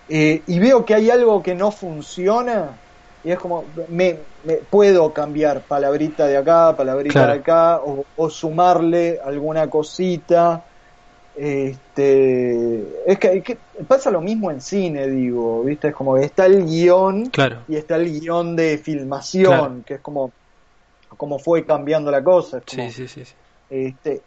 Eh, 0.08 0.42
y 0.46 0.58
veo 0.60 0.84
que 0.84 0.94
hay 0.94 1.10
algo 1.10 1.42
que 1.42 1.54
no 1.56 1.72
funciona 1.72 2.70
y 3.26 3.32
es 3.32 3.40
como, 3.40 3.64
me, 3.88 4.18
puedo 4.70 5.12
cambiar 5.12 5.62
palabrita 5.62 6.28
de 6.28 6.36
acá, 6.36 6.76
palabrita 6.76 7.26
de 7.26 7.32
acá, 7.32 7.80
o, 8.16 8.30
sumarle 8.30 9.18
alguna 9.24 9.68
cosita. 9.68 10.62
Este, 11.36 12.86
es 13.04 13.18
que, 13.18 13.58
pasa 13.88 14.12
lo 14.12 14.20
mismo 14.20 14.52
en 14.52 14.60
cine, 14.60 15.08
digo, 15.08 15.64
¿viste? 15.64 15.88
Es 15.88 15.94
como 15.94 16.14
que 16.14 16.24
está 16.24 16.46
el 16.46 16.64
guion 16.64 17.28
y 17.66 17.74
está 17.74 17.96
el 17.96 18.20
guion 18.20 18.54
de 18.54 18.78
filmación, 18.78 19.82
que 19.84 19.94
es 19.94 20.00
como, 20.00 20.30
como 21.16 21.40
fue 21.40 21.66
cambiando 21.66 22.12
la 22.12 22.22
cosa. 22.22 22.62
sí, 22.64 22.92
sí, 22.92 23.08
sí. 23.08 23.24
Este, 23.68 24.22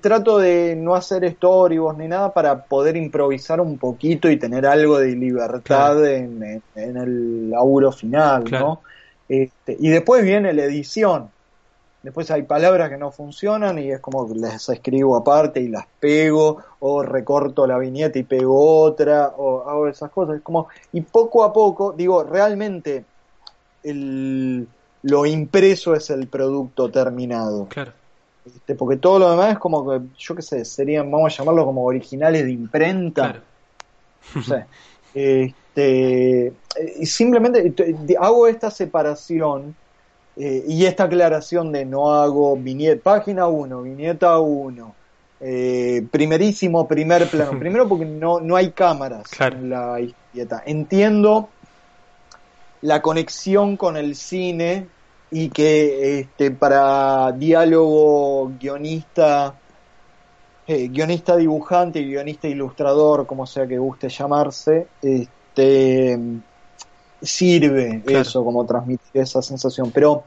trato 0.00 0.38
de 0.38 0.74
no 0.74 0.94
hacer 0.94 1.30
storyboards 1.30 1.98
ni 1.98 2.08
nada 2.08 2.32
para 2.32 2.64
poder 2.64 2.96
improvisar 2.96 3.60
un 3.60 3.76
poquito 3.76 4.30
y 4.30 4.38
tener 4.38 4.64
algo 4.64 4.98
de 4.98 5.14
libertad 5.14 6.06
en, 6.06 6.62
el 6.74 7.50
laburo 7.50 7.92
final, 7.92 8.44
¿no? 8.50 8.80
Este, 9.28 9.76
y 9.78 9.90
después 9.90 10.24
viene 10.24 10.54
la 10.54 10.64
edición. 10.64 11.30
Después 12.02 12.30
hay 12.30 12.44
palabras 12.44 12.88
que 12.88 12.96
no 12.96 13.10
funcionan 13.10 13.78
y 13.78 13.90
es 13.90 14.00
como 14.00 14.26
las 14.34 14.68
escribo 14.70 15.16
aparte 15.16 15.60
y 15.60 15.68
las 15.68 15.84
pego, 16.00 16.62
o 16.80 17.02
recorto 17.02 17.66
la 17.66 17.76
viñeta 17.76 18.18
y 18.18 18.22
pego 18.22 18.80
otra, 18.80 19.34
o 19.36 19.68
hago 19.68 19.88
esas 19.88 20.10
cosas. 20.10 20.36
Es 20.36 20.42
como, 20.42 20.68
y 20.92 21.02
poco 21.02 21.44
a 21.44 21.52
poco, 21.52 21.92
digo, 21.92 22.22
realmente 22.22 23.04
el, 23.82 24.66
lo 25.02 25.26
impreso 25.26 25.94
es 25.94 26.08
el 26.08 26.28
producto 26.28 26.90
terminado. 26.90 27.66
Claro. 27.66 27.92
Este, 28.54 28.74
porque 28.74 28.96
todo 28.96 29.18
lo 29.18 29.30
demás 29.30 29.52
es 29.52 29.58
como 29.58 29.88
que, 29.88 30.00
yo 30.16 30.34
qué 30.34 30.42
sé, 30.42 30.64
serían, 30.64 31.10
vamos 31.10 31.32
a 31.32 31.36
llamarlo 31.36 31.64
como 31.64 31.84
originales 31.84 32.44
de 32.44 32.52
imprenta. 32.52 33.42
No 34.34 34.42
sé. 34.42 34.64
Este, 35.14 36.52
simplemente 37.02 37.74
hago 38.20 38.46
esta 38.46 38.70
separación 38.70 39.74
eh, 40.36 40.62
y 40.68 40.84
esta 40.84 41.04
aclaración 41.04 41.72
de 41.72 41.84
no 41.84 42.12
hago 42.12 42.54
viñeta, 42.56 43.02
página 43.02 43.48
1, 43.48 43.82
viñeta 43.82 44.38
1, 44.38 44.94
eh, 45.40 46.06
primerísimo 46.10 46.86
primer 46.86 47.28
plano. 47.28 47.58
Primero 47.58 47.88
porque 47.88 48.04
no, 48.04 48.38
no 48.38 48.54
hay 48.54 48.70
cámaras 48.70 49.28
en 49.40 49.70
la 49.70 49.98
historieta. 50.00 50.62
Entiendo 50.66 51.48
la 52.82 53.02
conexión 53.02 53.76
con 53.76 53.96
el 53.96 54.14
cine 54.14 54.86
y 55.30 55.50
que 55.50 56.20
este, 56.20 56.50
para 56.50 57.32
diálogo 57.32 58.52
guionista, 58.58 59.54
eh, 60.66 60.88
guionista 60.88 61.36
dibujante 61.36 62.00
y 62.00 62.06
guionista 62.08 62.48
ilustrador, 62.48 63.26
como 63.26 63.46
sea 63.46 63.66
que 63.66 63.78
guste 63.78 64.08
llamarse, 64.08 64.88
este, 65.02 66.18
sirve 67.20 68.02
eso 68.06 68.44
como 68.44 68.64
transmitir 68.64 69.22
esa 69.22 69.42
sensación. 69.42 69.90
Pero 69.90 70.24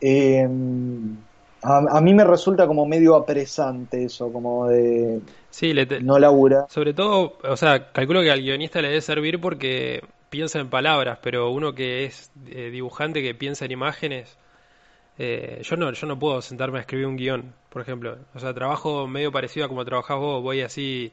em, 0.00 1.16
a, 1.62 2.00
mí 2.00 2.14
me 2.14 2.24
resulta 2.24 2.66
como 2.66 2.86
medio 2.86 3.16
apresante 3.16 4.04
eso, 4.04 4.32
como 4.32 4.68
de 4.68 5.20
sí, 5.50 5.72
no 6.02 6.18
labura. 6.18 6.66
Sobre 6.68 6.94
todo, 6.94 7.38
o 7.42 7.56
sea, 7.56 7.92
calculo 7.92 8.22
que 8.22 8.30
al 8.30 8.42
guionista 8.42 8.80
le 8.82 8.88
debe 8.88 9.00
servir 9.00 9.40
porque 9.40 10.02
piensa 10.32 10.58
en 10.58 10.70
palabras, 10.70 11.18
pero 11.22 11.50
uno 11.50 11.74
que 11.74 12.06
es 12.06 12.32
eh, 12.46 12.70
dibujante, 12.70 13.22
que 13.22 13.34
piensa 13.34 13.66
en 13.66 13.72
imágenes, 13.72 14.38
eh, 15.18 15.60
yo 15.62 15.76
no 15.76 15.92
yo 15.92 16.06
no 16.06 16.18
puedo 16.18 16.40
sentarme 16.40 16.78
a 16.78 16.80
escribir 16.80 17.06
un 17.06 17.16
guion, 17.16 17.54
por 17.68 17.82
ejemplo. 17.82 18.16
O 18.34 18.38
sea, 18.40 18.54
trabajo 18.54 19.06
medio 19.06 19.30
parecido 19.30 19.66
a 19.66 19.68
como 19.68 19.84
trabajás 19.84 20.18
vos, 20.18 20.42
voy 20.42 20.62
así 20.62 21.12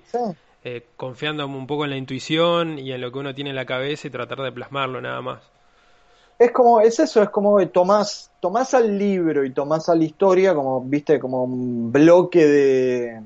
eh, 0.64 0.88
confiando 0.96 1.46
un 1.46 1.68
poco 1.68 1.84
en 1.84 1.92
la 1.92 1.98
intuición 1.98 2.80
y 2.80 2.94
en 2.94 3.02
lo 3.02 3.12
que 3.12 3.20
uno 3.20 3.36
tiene 3.36 3.50
en 3.50 3.58
la 3.58 3.66
cabeza 3.66 4.08
y 4.08 4.10
tratar 4.10 4.40
de 4.40 4.54
plasmarlo 4.54 5.02
nada 5.02 5.22
más. 5.22 5.44
Es 6.40 6.52
como, 6.54 6.80
es 6.80 6.98
eso, 7.02 7.22
es 7.22 7.30
como 7.30 7.60
tomás, 7.68 8.32
tomás 8.40 8.74
al 8.74 8.98
libro 8.98 9.44
y 9.44 9.52
tomás 9.52 9.90
a 9.90 9.96
la 9.96 10.06
historia 10.06 10.56
como, 10.56 10.80
viste, 10.82 11.20
como 11.20 11.44
un 11.44 11.92
bloque 11.92 12.48
de, 12.48 13.22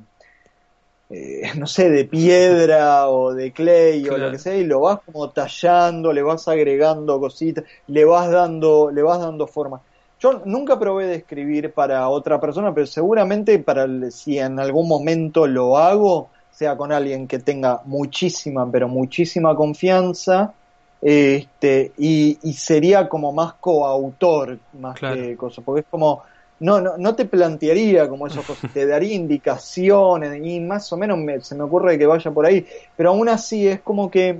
eh, 1.14 1.52
no 1.58 1.68
sé, 1.68 1.92
de 1.92 2.06
piedra 2.06 3.08
o 3.08 3.34
de 3.34 3.52
clay 3.52 4.08
o 4.10 4.18
lo 4.18 4.32
que 4.32 4.40
sea, 4.40 4.56
y 4.56 4.64
lo 4.64 4.80
vas 4.82 5.00
como 5.06 5.30
tallando, 5.30 6.12
le 6.12 6.24
vas 6.24 6.48
agregando 6.48 7.20
cositas, 7.20 7.64
le 7.88 8.04
vas 8.04 8.32
dando, 8.32 8.90
le 8.90 9.04
vas 9.04 9.20
dando 9.20 9.46
forma. 9.46 9.80
Yo 10.20 10.42
nunca 10.46 10.80
probé 10.80 11.06
de 11.08 11.16
escribir 11.16 11.72
para 11.72 12.10
otra 12.10 12.40
persona, 12.40 12.74
pero 12.74 12.88
seguramente 12.88 13.60
para 13.60 13.86
si 14.10 14.40
en 14.40 14.60
algún 14.60 14.88
momento 14.88 15.46
lo 15.46 15.78
hago, 15.78 16.30
sea 16.50 16.76
con 16.78 16.92
alguien 16.92 17.28
que 17.28 17.40
tenga 17.40 17.82
muchísima, 17.86 18.70
pero 18.72 18.88
muchísima 18.88 19.56
confianza, 19.56 20.54
este, 21.00 21.92
y, 21.98 22.38
sería 22.54 23.10
como 23.10 23.34
más 23.34 23.54
coautor, 23.56 24.58
más 24.80 24.98
que 25.00 25.36
cosa, 25.36 25.62
porque 25.62 25.82
es 25.82 25.88
como, 25.92 26.24
no, 26.64 26.82
no, 26.82 26.98
no 26.98 27.16
te 27.16 27.26
plantearía 27.26 28.08
como 28.08 28.28
eso, 28.28 28.42
te 28.74 28.86
daría 28.88 29.14
indicaciones 29.14 30.42
y 30.44 30.60
más 30.60 30.92
o 30.94 30.98
menos 30.98 31.46
se 31.48 31.56
me 31.56 31.64
ocurre 31.64 31.98
que 31.98 32.06
vaya 32.06 32.32
por 32.32 32.46
ahí, 32.46 32.66
pero 32.96 33.10
aún 33.10 33.30
así 33.30 33.68
es 33.68 33.82
como 33.82 34.10
que 34.10 34.40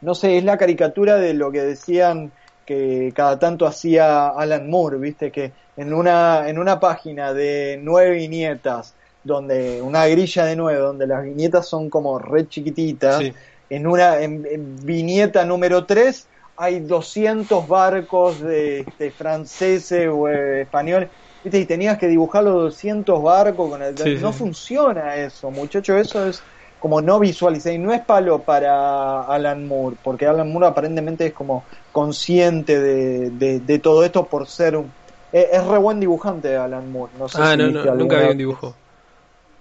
no 0.00 0.14
sé, 0.14 0.38
es 0.38 0.44
la 0.44 0.56
caricatura 0.56 1.16
de 1.16 1.34
lo 1.34 1.50
que 1.52 1.62
decían 1.62 2.32
que 2.64 3.12
cada 3.14 3.38
tanto 3.38 3.66
hacía 3.66 4.28
Alan 4.28 4.70
Moore, 4.70 4.98
viste, 4.98 5.30
que 5.30 5.52
en 5.76 5.92
una, 5.92 6.48
en 6.48 6.58
una 6.58 6.78
página 6.80 7.32
de 7.32 7.78
nueve 7.82 8.12
viñetas, 8.12 8.94
donde 9.24 9.82
una 9.82 10.06
grilla 10.06 10.44
de 10.44 10.56
nueve, 10.56 10.78
donde 10.78 11.06
las 11.06 11.24
viñetas 11.24 11.68
son 11.68 11.90
como 11.90 12.18
re 12.18 12.48
chiquititas, 12.48 13.22
en 13.68 13.86
una 13.86 14.20
en, 14.20 14.76
viñeta 14.84 15.44
número 15.44 15.84
tres 15.84 16.26
hay 16.56 16.80
200 16.80 17.66
barcos 17.66 18.40
de, 18.40 18.84
franceses 19.16 20.08
o 20.12 20.28
españoles, 20.28 21.08
viste, 21.42 21.58
y 21.58 21.66
tenías 21.66 21.98
que 21.98 22.08
dibujar 22.08 22.44
los 22.44 22.54
200 22.54 23.22
barcos 23.22 23.70
con 23.70 23.82
el... 23.82 24.20
no 24.20 24.32
funciona 24.32 25.16
eso, 25.16 25.50
muchacho, 25.50 25.96
eso 25.96 26.26
es 26.26 26.42
como 26.80 27.02
no 27.02 27.20
visualizar 27.20 27.72
y 27.72 27.78
no 27.78 27.92
es 27.92 28.00
palo 28.00 28.40
para 28.40 29.22
Alan 29.22 29.68
Moore, 29.68 29.96
porque 30.02 30.26
Alan 30.26 30.50
Moore 30.50 30.68
aparentemente 30.68 31.26
es 31.26 31.32
como 31.32 31.64
consciente 31.92 32.80
de, 32.80 33.60
de, 33.60 33.78
todo 33.78 34.02
esto 34.02 34.24
por 34.24 34.46
ser 34.46 34.76
un... 34.76 34.90
Es, 35.30 35.64
re 35.64 35.78
buen 35.78 36.00
dibujante 36.00 36.56
Alan 36.56 36.90
Moore. 36.90 37.12
No 37.18 37.28
sé 37.28 37.38
ah, 37.40 37.56
no, 37.56 37.70
no, 37.70 37.94
nunca 37.94 38.20
vi 38.20 38.30
un 38.30 38.38
dibujo. 38.38 38.74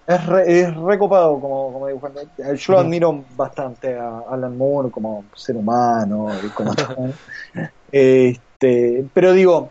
Es, 0.08 0.26
re, 0.26 0.62
es 0.62 0.76
recopado 0.76 1.40
como, 1.40 1.74
como 1.74 1.88
dibujante. 1.88 2.28
Yo 2.56 2.74
lo 2.74 2.80
admiro 2.80 3.24
bastante 3.36 3.96
a 3.96 4.24
Alan 4.32 4.58
Moore 4.58 4.90
como 4.90 5.26
ser 5.36 5.58
humano 5.58 6.30
y 6.44 6.48
como 6.48 6.74
este, 7.92 9.06
pero 9.14 9.34
digo, 9.34 9.70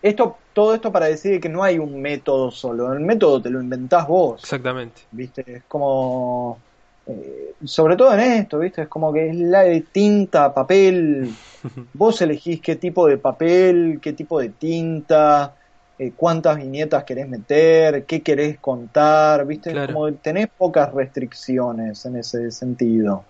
esto 0.00 0.38
todo 0.52 0.74
esto 0.74 0.92
para 0.92 1.06
decir 1.06 1.40
que 1.40 1.48
no 1.48 1.62
hay 1.62 1.78
un 1.78 2.00
método 2.00 2.50
solo, 2.50 2.92
el 2.92 3.00
método 3.00 3.42
te 3.42 3.50
lo 3.50 3.60
inventás 3.60 4.06
vos. 4.06 4.42
Exactamente. 4.42 5.02
¿Viste? 5.10 5.44
Es 5.46 5.62
como 5.64 6.58
eh, 7.06 7.54
sobre 7.64 7.96
todo 7.96 8.14
en 8.14 8.20
esto, 8.20 8.58
¿viste? 8.58 8.82
Es 8.82 8.88
como 8.88 9.12
que 9.12 9.28
es 9.28 9.36
la 9.36 9.62
de 9.62 9.80
tinta, 9.80 10.54
papel. 10.54 11.30
Vos 11.92 12.22
elegís 12.22 12.60
qué 12.60 12.76
tipo 12.76 13.06
de 13.06 13.18
papel, 13.18 13.98
qué 14.00 14.12
tipo 14.12 14.40
de 14.40 14.50
tinta, 14.50 15.54
eh, 15.98 16.12
cuántas 16.14 16.58
viñetas 16.58 17.04
querés 17.04 17.28
meter, 17.28 18.04
qué 18.04 18.22
querés 18.22 18.58
contar, 18.58 19.46
¿viste? 19.46 19.74
Como 19.86 20.12
tenés 20.14 20.48
pocas 20.48 20.92
restricciones 20.92 22.04
en 22.06 22.16
ese 22.16 22.50
sentido. 22.50 23.24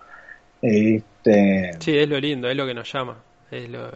Este... 0.61 1.73
Sí, 1.79 1.97
es 1.97 2.07
lo 2.07 2.19
lindo, 2.19 2.49
es 2.49 2.55
lo 2.55 2.65
que 2.65 2.73
nos 2.73 2.91
llama, 2.91 3.17
es 3.51 3.69
lo, 3.69 3.89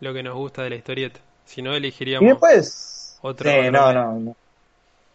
lo 0.00 0.14
que 0.14 0.22
nos 0.22 0.34
gusta 0.34 0.62
de 0.62 0.70
la 0.70 0.76
historieta. 0.76 1.20
Si 1.50 1.62
no, 1.62 1.74
elegiríamos 1.74 2.24
y 2.24 2.28
después, 2.28 3.18
otro. 3.22 3.50
no, 3.72 3.92
no, 3.92 4.36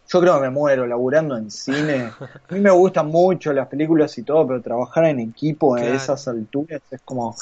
Yo 0.06 0.20
creo 0.20 0.34
que 0.34 0.40
me 0.42 0.50
muero 0.50 0.86
laburando 0.86 1.34
en 1.34 1.50
cine. 1.50 2.10
A 2.50 2.54
mí 2.54 2.60
me 2.60 2.70
gustan 2.70 3.06
mucho 3.06 3.54
las 3.54 3.66
películas 3.68 4.18
y 4.18 4.22
todo, 4.22 4.46
pero 4.46 4.60
trabajar 4.60 5.06
en 5.06 5.20
equipo 5.20 5.76
a 5.76 5.86
esas 5.86 6.28
alturas 6.28 6.82
es 6.90 7.00
como, 7.06 7.34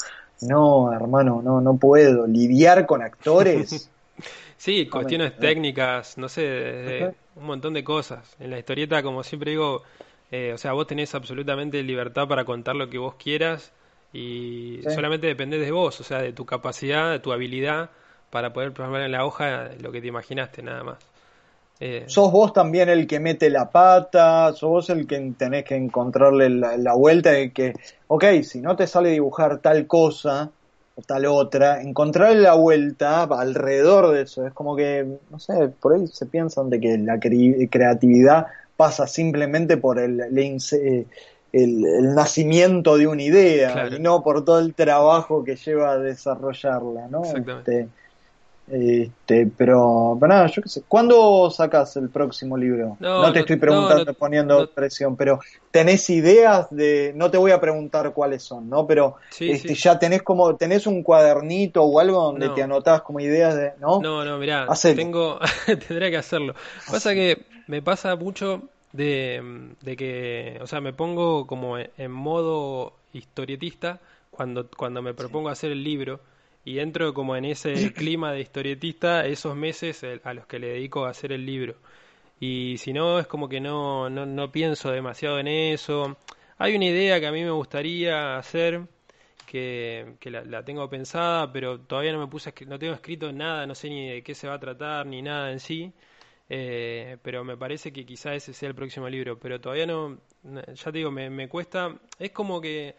no, 0.43 0.93
hermano, 0.93 1.41
no, 1.43 1.59
no 1.59 1.75
puedo. 1.75 2.25
Lidiar 2.25 2.85
con 2.85 3.01
actores. 3.01 3.91
sí, 4.57 4.87
cuestiones 4.87 5.37
técnicas, 5.37 6.17
no 6.17 6.29
sé, 6.29 7.13
un 7.35 7.47
montón 7.47 7.73
de 7.73 7.83
cosas. 7.83 8.33
En 8.39 8.49
la 8.49 8.59
historieta, 8.59 9.03
como 9.03 9.23
siempre 9.23 9.51
digo, 9.51 9.83
eh, 10.31 10.53
o 10.53 10.57
sea, 10.57 10.71
vos 10.71 10.87
tenés 10.87 11.13
absolutamente 11.15 11.83
libertad 11.83 12.29
para 12.29 12.45
contar 12.45 12.77
lo 12.77 12.89
que 12.89 12.97
vos 12.97 13.15
quieras 13.15 13.73
y 14.13 14.79
solamente 14.83 15.27
depende 15.27 15.59
de 15.59 15.71
vos, 15.71 15.99
o 15.99 16.05
sea, 16.05 16.21
de 16.21 16.31
tu 16.31 16.45
capacidad, 16.45 17.11
de 17.11 17.19
tu 17.19 17.33
habilidad 17.33 17.89
para 18.35 18.51
poder 18.51 18.73
plasmar 18.73 18.99
en 18.99 19.13
la 19.13 19.23
hoja 19.23 19.69
lo 19.79 19.93
que 19.93 20.01
te 20.01 20.07
imaginaste, 20.07 20.61
nada 20.61 20.83
más. 20.83 20.97
Eh, 21.79 22.03
sos 22.07 22.33
vos 22.33 22.51
también 22.51 22.89
el 22.89 23.07
que 23.07 23.21
mete 23.21 23.49
la 23.49 23.69
pata, 23.69 24.51
sos 24.51 24.69
vos 24.69 24.89
el 24.89 25.07
que 25.07 25.33
tenés 25.37 25.63
que 25.63 25.77
encontrarle 25.77 26.49
la, 26.49 26.93
vuelta 26.95 27.31
de 27.31 27.53
que, 27.53 27.71
ok, 28.09 28.25
si 28.43 28.59
no 28.59 28.75
te 28.75 28.87
sale 28.87 29.11
dibujar 29.11 29.59
tal 29.59 29.87
cosa 29.87 30.51
o 30.95 31.01
tal 31.01 31.27
otra, 31.27 31.81
encontrarle 31.81 32.41
la 32.41 32.55
vuelta 32.55 33.23
alrededor 33.23 34.11
de 34.11 34.23
eso. 34.23 34.45
Es 34.45 34.51
como 34.51 34.75
que, 34.75 35.07
no 35.31 35.39
sé, 35.39 35.69
por 35.69 35.93
ahí 35.93 36.05
se 36.07 36.25
piensan 36.25 36.69
de 36.69 36.81
que 36.81 36.97
la 36.97 37.17
creatividad 37.17 38.47
pasa 38.75 39.07
simplemente 39.07 39.77
por 39.77 39.97
el, 39.97 40.19
el, 40.19 41.07
el, 41.53 42.13
nacimiento 42.13 42.97
de 42.97 43.07
una 43.07 43.23
idea 43.23 43.87
y 43.95 44.01
no 44.01 44.23
por 44.23 44.43
todo 44.43 44.59
el 44.59 44.73
trabajo 44.73 45.45
que 45.45 45.55
lleva 45.55 45.93
a 45.93 45.97
desarrollarla, 45.99 47.07
¿no? 47.07 47.23
Exactamente. 47.23 47.79
Este, 47.79 48.04
este, 48.67 49.45
pero, 49.55 50.17
pero 50.19 50.33
nada, 50.33 50.47
yo 50.47 50.63
qué 50.63 50.69
sé. 50.69 50.83
¿Cuándo 50.87 51.51
sacas 51.51 51.95
el 51.97 52.09
próximo 52.09 52.57
libro? 52.57 52.97
No, 52.99 53.31
te 53.31 53.41
estoy 53.41 53.57
preguntando, 53.57 54.11
poniendo 54.15 54.69
presión, 54.71 55.15
pero 55.15 55.39
¿tenés 55.69 56.09
ideas 56.09 56.67
de.? 56.71 57.13
No 57.15 57.29
te 57.29 57.37
voy 57.37 57.51
a 57.51 57.61
preguntar 57.61 58.11
cuáles 58.13 58.41
son, 58.41 58.67
¿no? 58.69 58.87
Pero 58.87 59.17
este, 59.39 59.75
ya 59.75 59.99
tenés 59.99 60.23
como. 60.23 60.55
¿Tenés 60.55 60.87
un 60.87 61.03
cuadernito 61.03 61.83
o 61.83 61.99
algo 61.99 62.23
donde 62.23 62.49
te 62.49 62.63
anotás 62.63 63.01
como 63.03 63.19
ideas 63.19 63.55
de.? 63.55 63.73
No, 63.79 64.01
no, 64.01 64.25
no 64.25 64.37
mirá, 64.39 64.67
tengo. 64.81 65.39
tendría 65.65 66.09
que 66.09 66.17
hacerlo. 66.17 66.55
Pasa 66.89 67.13
que 67.13 67.45
me 67.67 67.83
pasa 67.83 68.15
mucho 68.15 68.63
de, 68.93 69.73
de 69.81 69.95
que. 69.95 70.57
O 70.61 70.67
sea, 70.67 70.81
me 70.81 70.91
pongo 70.91 71.45
como 71.45 71.77
en 71.77 72.11
modo 72.11 72.93
historietista 73.13 73.99
cuando, 74.31 74.67
cuando 74.75 75.01
me 75.01 75.13
propongo 75.13 75.49
hacer 75.49 75.71
el 75.71 75.83
libro 75.83 76.19
y 76.65 76.79
entro 76.79 77.13
como 77.13 77.35
en 77.37 77.45
ese 77.45 77.93
clima 77.93 78.33
de 78.33 78.41
historietista 78.41 79.25
esos 79.25 79.55
meses 79.55 80.03
a 80.23 80.33
los 80.33 80.47
que 80.47 80.59
le 80.59 80.69
dedico 80.69 81.05
a 81.05 81.11
hacer 81.11 81.31
el 81.31 81.45
libro. 81.45 81.75
Y 82.39 82.77
si 82.79 82.93
no, 82.93 83.19
es 83.19 83.27
como 83.27 83.49
que 83.49 83.61
no, 83.61 84.09
no, 84.09 84.25
no 84.25 84.51
pienso 84.51 84.91
demasiado 84.91 85.39
en 85.39 85.47
eso. 85.47 86.17
Hay 86.57 86.75
una 86.75 86.85
idea 86.85 87.19
que 87.19 87.27
a 87.27 87.31
mí 87.31 87.43
me 87.43 87.51
gustaría 87.51 88.37
hacer, 88.37 88.87
que, 89.45 90.15
que 90.19 90.31
la, 90.31 90.65
tengo 90.65 90.89
pensada, 90.89 91.51
pero 91.51 91.79
todavía 91.81 92.13
no 92.13 92.19
me 92.19 92.27
puse, 92.27 92.53
no 92.67 92.79
tengo 92.79 92.93
escrito 92.93 93.31
nada, 93.31 93.65
no 93.67 93.75
sé 93.75 93.89
ni 93.89 94.09
de 94.09 94.23
qué 94.23 94.35
se 94.35 94.47
va 94.47 94.55
a 94.55 94.59
tratar, 94.59 95.05
ni 95.07 95.21
nada 95.21 95.51
en 95.51 95.59
sí. 95.59 95.93
Eh, 96.49 97.17
pero 97.23 97.43
me 97.43 97.57
parece 97.57 97.91
que 97.93 98.05
quizá 98.05 98.35
ese 98.35 98.53
sea 98.53 98.69
el 98.69 98.75
próximo 98.75 99.09
libro. 99.09 99.39
Pero 99.39 99.61
todavía 99.61 99.85
no, 99.87 100.19
ya 100.43 100.91
te 100.91 100.97
digo, 100.99 101.11
me, 101.11 101.29
me 101.29 101.49
cuesta. 101.49 101.95
Es 102.19 102.31
como 102.31 102.61
que, 102.61 102.95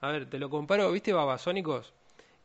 a 0.00 0.10
ver, 0.12 0.30
te 0.30 0.38
lo 0.38 0.50
comparo, 0.50 0.90
¿viste 0.92 1.12
Babasónicos? 1.12 1.94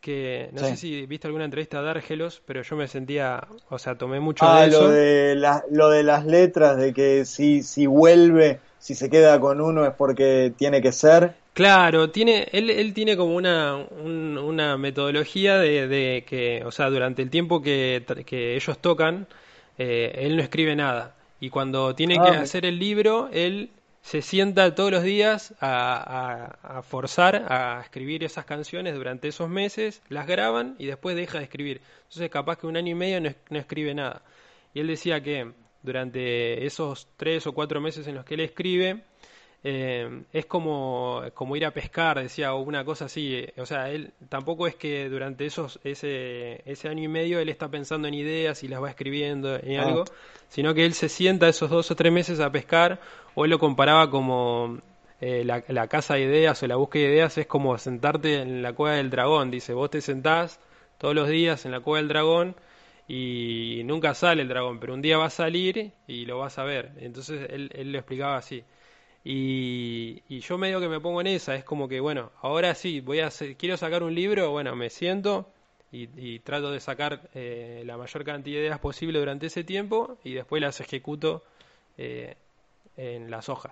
Que 0.03 0.49
no 0.51 0.59
sé 0.59 0.75
si 0.75 1.05
viste 1.05 1.27
alguna 1.27 1.45
entrevista 1.45 1.81
de 1.81 1.89
Argelos, 1.89 2.41
pero 2.45 2.61
yo 2.61 2.75
me 2.75 2.89
sentía, 2.89 3.47
o 3.69 3.79
sea, 3.79 3.97
tomé 3.97 4.19
mucho 4.19 4.43
ah, 4.45 4.61
de 4.61 4.67
eso. 4.67 4.81
Lo 4.81 4.89
de, 4.89 5.35
la, 5.35 5.63
lo 5.71 5.89
de 5.89 6.03
las 6.03 6.25
letras, 6.25 6.75
de 6.75 6.93
que 6.93 7.23
si, 7.23 7.63
si 7.63 7.87
vuelve, 7.87 8.59
si 8.79 8.95
se 8.95 9.09
queda 9.09 9.39
con 9.39 9.61
uno 9.61 9.85
es 9.85 9.93
porque 9.93 10.51
tiene 10.57 10.81
que 10.81 10.91
ser. 10.91 11.35
Claro, 11.53 12.09
tiene, 12.09 12.49
él, 12.51 12.69
él 12.69 12.93
tiene 12.93 13.15
como 13.15 13.33
una, 13.33 13.77
una 13.77 14.77
metodología 14.77 15.57
de, 15.57 15.87
de, 15.87 16.25
que, 16.27 16.63
o 16.65 16.71
sea, 16.71 16.89
durante 16.89 17.21
el 17.21 17.29
tiempo 17.29 17.61
que, 17.61 18.03
que 18.25 18.57
ellos 18.57 18.79
tocan, 18.79 19.25
eh, 19.77 20.11
él 20.17 20.35
no 20.35 20.43
escribe 20.43 20.75
nada. 20.75 21.15
Y 21.39 21.49
cuando 21.49 21.95
tiene 21.95 22.15
que 22.15 22.27
ah, 22.27 22.41
hacer 22.41 22.65
el 22.65 22.77
libro, 22.77 23.29
él 23.31 23.69
se 24.03 24.21
sienta 24.21 24.75
todos 24.75 24.91
los 24.91 25.01
días 25.01 25.55
a, 25.61 26.83
forzar 26.83 27.47
a 27.49 27.81
escribir 27.81 28.23
esas 28.23 28.45
canciones 28.45 28.93
durante 28.95 29.29
esos 29.29 29.49
meses, 29.49 30.01
las 30.09 30.27
graban 30.27 30.75
y 30.77 30.85
después 30.85 31.15
deja 31.15 31.39
de 31.39 31.45
escribir. 31.45 31.81
Entonces 32.03 32.29
capaz 32.29 32.57
que 32.57 32.67
un 32.67 32.75
año 32.75 32.91
y 32.91 32.95
medio 32.95 33.21
no, 33.21 33.33
no 33.49 33.59
escribe 33.59 33.95
nada. 33.95 34.21
Y 34.73 34.81
él 34.81 34.87
decía 34.87 35.23
que 35.23 35.53
durante 35.81 36.65
esos 36.65 37.07
tres 37.15 37.47
o 37.47 37.53
cuatro 37.53 37.79
meses 37.79 38.05
en 38.05 38.15
los 38.15 38.25
que 38.25 38.33
él 38.33 38.41
escribe, 38.41 39.03
eh, 39.65 40.23
es 40.33 40.45
como, 40.45 41.23
como 41.33 41.55
ir 41.55 41.65
a 41.65 41.71
pescar, 41.71 42.21
decía, 42.21 42.53
o 42.53 42.61
una 42.61 42.83
cosa 42.83 43.05
así. 43.05 43.45
O 43.57 43.65
sea, 43.65 43.89
él 43.89 44.11
tampoco 44.27 44.67
es 44.67 44.75
que 44.75 45.07
durante 45.09 45.45
esos 45.45 45.79
ese, 45.83 46.61
ese 46.69 46.89
año 46.89 47.03
y 47.03 47.07
medio 47.07 47.39
él 47.39 47.49
está 47.49 47.69
pensando 47.69 48.07
en 48.07 48.13
ideas 48.13 48.63
y 48.63 48.67
las 48.67 48.83
va 48.83 48.89
escribiendo 48.89 49.55
en 49.55 49.79
ah. 49.79 49.83
algo, 49.83 50.03
sino 50.49 50.73
que 50.73 50.85
él 50.85 50.93
se 50.93 51.07
sienta 51.07 51.47
esos 51.47 51.69
dos 51.69 51.89
o 51.91 51.95
tres 51.95 52.11
meses 52.11 52.39
a 52.41 52.51
pescar, 52.51 52.99
o 53.35 53.45
él 53.45 53.51
lo 53.51 53.59
comparaba 53.59 54.09
como 54.09 54.79
eh, 55.21 55.43
la, 55.45 55.63
la 55.69 55.87
casa 55.87 56.15
de 56.15 56.23
ideas 56.23 56.61
o 56.61 56.67
la 56.67 56.75
búsqueda 56.75 57.07
de 57.07 57.13
ideas 57.13 57.37
es 57.37 57.47
como 57.47 57.77
sentarte 57.77 58.41
en 58.41 58.61
la 58.61 58.73
cueva 58.73 58.97
del 58.97 59.09
dragón. 59.09 59.49
Dice, 59.49 59.73
vos 59.73 59.89
te 59.89 60.01
sentás 60.01 60.59
todos 60.97 61.15
los 61.15 61.29
días 61.29 61.65
en 61.65 61.71
la 61.71 61.79
cueva 61.79 61.99
del 61.99 62.09
dragón 62.09 62.55
y 63.07 63.81
nunca 63.85 64.13
sale 64.13 64.41
el 64.41 64.49
dragón, 64.49 64.79
pero 64.79 64.93
un 64.93 65.01
día 65.01 65.17
va 65.17 65.25
a 65.25 65.29
salir 65.29 65.91
y 66.07 66.25
lo 66.25 66.39
vas 66.39 66.59
a 66.59 66.63
ver. 66.65 66.91
Entonces 66.97 67.47
él, 67.49 67.71
él 67.73 67.93
lo 67.93 67.97
explicaba 67.97 68.35
así. 68.35 68.65
Y, 69.23 70.21
yo 70.39 70.57
medio 70.57 70.81
que 70.81 70.89
me 70.89 70.99
pongo 70.99 71.21
en 71.21 71.27
esa, 71.27 71.55
es 71.55 71.63
como 71.63 71.87
que, 71.87 71.99
bueno, 71.99 72.31
ahora 72.41 72.75
sí, 72.75 72.99
voy 72.99 73.21
a 73.21 73.29
quiero 73.57 73.77
sacar 73.77 74.03
un 74.03 74.13
libro, 74.13 74.51
bueno, 74.51 74.75
me 74.75 74.89
siento 74.89 75.47
y, 75.91 76.39
trato 76.39 76.71
de 76.71 76.79
sacar 76.79 77.21
eh, 77.33 77.83
la 77.85 77.97
mayor 77.97 78.25
cantidad 78.25 78.57
de 78.57 78.63
ideas 78.63 78.79
posible 78.79 79.19
durante 79.19 79.45
ese 79.45 79.63
tiempo 79.63 80.17
y 80.23 80.33
después 80.33 80.61
las 80.61 80.81
ejecuto 80.81 81.43
eh, 81.97 82.35
en 82.97 83.29
las 83.31 83.47
hojas, 83.47 83.71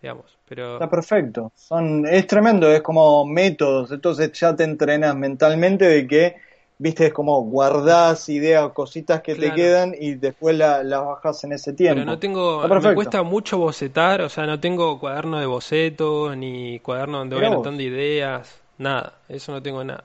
digamos. 0.00 0.36
Pero... 0.48 0.74
Está 0.74 0.90
perfecto, 0.90 1.52
Son, 1.54 2.06
es 2.06 2.26
tremendo, 2.26 2.72
es 2.72 2.80
como 2.80 3.24
métodos, 3.26 3.92
entonces 3.92 4.32
ya 4.32 4.56
te 4.56 4.64
entrenas 4.64 5.14
mentalmente 5.14 5.84
de 5.84 6.06
que 6.06 6.36
viste, 6.82 7.06
es 7.06 7.12
como 7.12 7.40
guardás 7.42 8.28
ideas, 8.28 8.72
cositas 8.72 9.22
que 9.22 9.36
te 9.36 9.54
quedan 9.54 9.94
y 9.96 10.14
después 10.14 10.56
las 10.56 10.84
la 10.84 10.98
bajas 10.98 11.44
en 11.44 11.52
ese 11.52 11.72
tiempo. 11.72 12.00
Pero 12.00 12.10
no 12.10 12.18
tengo, 12.18 12.68
me 12.68 12.94
cuesta 12.94 13.22
mucho 13.22 13.56
bocetar, 13.56 14.20
o 14.22 14.28
sea, 14.28 14.46
no 14.46 14.58
tengo 14.58 14.98
cuaderno 14.98 15.38
de 15.38 15.46
bocetos, 15.46 16.36
ni 16.36 16.80
cuaderno 16.80 17.18
donde 17.18 17.36
voy 17.36 17.44
anotando 17.44 17.82
ideas, 17.82 18.60
nada, 18.78 19.14
eso 19.28 19.52
no 19.52 19.62
tengo 19.62 19.84
nada. 19.84 20.02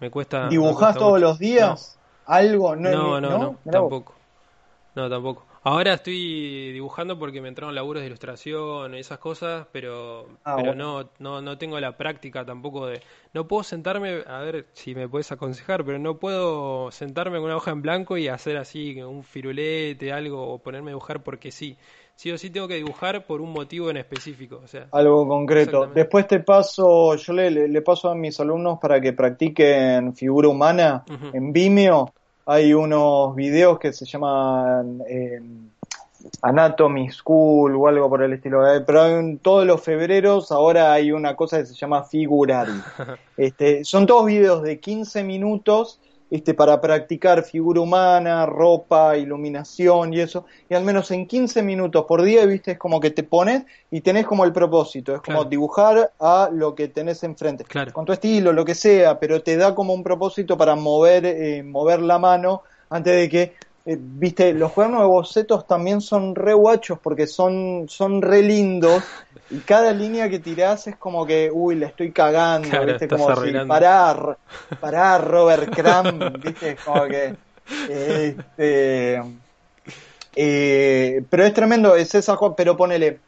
Me 0.00 0.10
cuesta. 0.10 0.48
¿Dibujás 0.48 0.96
todos 0.96 1.20
los 1.20 1.38
días? 1.38 1.96
¿Algo? 2.26 2.74
No, 2.74 3.20
no, 3.20 3.20
no, 3.20 3.38
no 3.64 3.72
tampoco. 3.72 4.14
No, 4.96 5.08
tampoco. 5.08 5.44
Ahora 5.62 5.94
estoy 5.94 6.72
dibujando 6.72 7.18
porque 7.18 7.40
me 7.40 7.48
entraron 7.48 7.74
laburos 7.74 8.02
de 8.02 8.06
ilustración 8.06 8.94
y 8.94 8.98
esas 8.98 9.18
cosas, 9.18 9.66
pero, 9.72 10.26
ah, 10.44 10.56
pero 10.56 10.74
no, 10.74 11.10
no, 11.18 11.42
no 11.42 11.58
tengo 11.58 11.80
la 11.80 11.96
práctica 11.96 12.44
tampoco 12.44 12.86
de... 12.86 13.00
No 13.34 13.48
puedo 13.48 13.62
sentarme, 13.64 14.22
a 14.26 14.38
ver 14.40 14.66
si 14.72 14.94
me 14.94 15.08
puedes 15.08 15.32
aconsejar, 15.32 15.84
pero 15.84 15.98
no 15.98 16.18
puedo 16.18 16.90
sentarme 16.90 17.38
con 17.38 17.46
una 17.46 17.56
hoja 17.56 17.72
en 17.72 17.82
blanco 17.82 18.16
y 18.16 18.28
hacer 18.28 18.56
así 18.56 19.00
un 19.02 19.24
firulete, 19.24 20.12
algo, 20.12 20.54
o 20.54 20.58
ponerme 20.58 20.90
a 20.90 20.92
dibujar 20.92 21.22
porque 21.22 21.50
sí. 21.50 21.76
Sí 22.14 22.32
o 22.32 22.38
sí 22.38 22.50
tengo 22.50 22.66
que 22.66 22.74
dibujar 22.74 23.26
por 23.26 23.40
un 23.40 23.52
motivo 23.52 23.90
en 23.90 23.96
específico. 23.96 24.60
O 24.64 24.66
sea, 24.66 24.88
algo 24.90 25.28
concreto. 25.28 25.86
Después 25.86 26.26
te 26.26 26.40
paso, 26.40 27.14
yo 27.14 27.32
le, 27.32 27.68
le, 27.68 27.82
paso 27.82 28.10
a 28.10 28.14
mis 28.16 28.40
alumnos 28.40 28.80
para 28.80 29.00
que 29.00 29.12
practiquen 29.12 30.16
figura 30.16 30.48
humana 30.48 31.04
en 31.32 31.52
Vimeo 31.52 32.12
hay 32.50 32.72
unos 32.72 33.36
videos 33.36 33.78
que 33.78 33.92
se 33.92 34.06
llaman 34.06 35.02
eh, 35.06 35.38
Anatomy 36.40 37.10
School 37.10 37.76
o 37.76 37.88
algo 37.88 38.08
por 38.08 38.22
el 38.22 38.32
estilo. 38.32 38.66
Eh, 38.66 38.80
pero 38.80 39.06
en 39.06 39.36
todos 39.36 39.66
los 39.66 39.82
febreros 39.82 40.50
ahora 40.50 40.94
hay 40.94 41.12
una 41.12 41.36
cosa 41.36 41.58
que 41.58 41.66
se 41.66 41.74
llama 41.74 42.04
Figurari. 42.04 42.72
Este, 43.36 43.84
son 43.84 44.04
todos 44.06 44.26
videos 44.26 44.64
de 44.64 44.80
15 44.80 45.22
minutos 45.22 46.00
este, 46.30 46.54
para 46.54 46.80
practicar 46.80 47.42
figura 47.42 47.80
humana, 47.80 48.44
ropa, 48.46 49.16
iluminación 49.16 50.12
y 50.12 50.20
eso, 50.20 50.44
y 50.68 50.74
al 50.74 50.84
menos 50.84 51.10
en 51.10 51.26
15 51.26 51.62
minutos 51.62 52.04
por 52.06 52.22
día, 52.22 52.44
viste, 52.46 52.72
es 52.72 52.78
como 52.78 53.00
que 53.00 53.10
te 53.10 53.22
pones 53.22 53.64
y 53.90 54.00
tenés 54.00 54.26
como 54.26 54.44
el 54.44 54.52
propósito, 54.52 55.14
es 55.14 55.22
como 55.22 55.44
dibujar 55.44 56.12
a 56.20 56.50
lo 56.52 56.74
que 56.74 56.88
tenés 56.88 57.22
enfrente, 57.24 57.64
con 57.92 58.04
tu 58.04 58.12
estilo, 58.12 58.52
lo 58.52 58.64
que 58.64 58.74
sea, 58.74 59.18
pero 59.18 59.42
te 59.42 59.56
da 59.56 59.74
como 59.74 59.94
un 59.94 60.02
propósito 60.02 60.56
para 60.56 60.74
mover, 60.74 61.24
eh, 61.24 61.62
mover 61.62 62.00
la 62.00 62.18
mano 62.18 62.62
antes 62.90 63.14
de 63.14 63.28
que 63.28 63.52
eh, 63.88 63.96
viste, 63.98 64.52
los 64.52 64.72
cuadernos 64.72 65.00
de 65.00 65.06
bocetos 65.06 65.66
también 65.66 66.02
son 66.02 66.34
re 66.34 66.52
guachos 66.52 66.98
porque 66.98 67.26
son, 67.26 67.86
son 67.88 68.20
re 68.20 68.42
lindos 68.42 69.02
y 69.48 69.60
cada 69.60 69.92
línea 69.92 70.28
que 70.28 70.38
tirás 70.38 70.86
es 70.88 70.96
como 70.96 71.24
que, 71.24 71.50
uy, 71.50 71.76
la 71.76 71.86
estoy 71.86 72.12
cagando, 72.12 72.68
viste, 72.84 73.08
como 73.08 73.34
si 73.36 73.50
parar, 73.66 74.36
parar 74.78 75.26
Robert 75.26 75.74
Crumb, 75.74 76.38
viste, 76.38 76.76
como 76.84 77.06
que, 77.06 77.34
este, 77.88 79.22
eh, 80.36 81.22
pero 81.30 81.46
es 81.46 81.54
tremendo, 81.54 81.96
es 81.96 82.14
esa, 82.14 82.36
pero 82.54 82.76
ponele, 82.76 83.20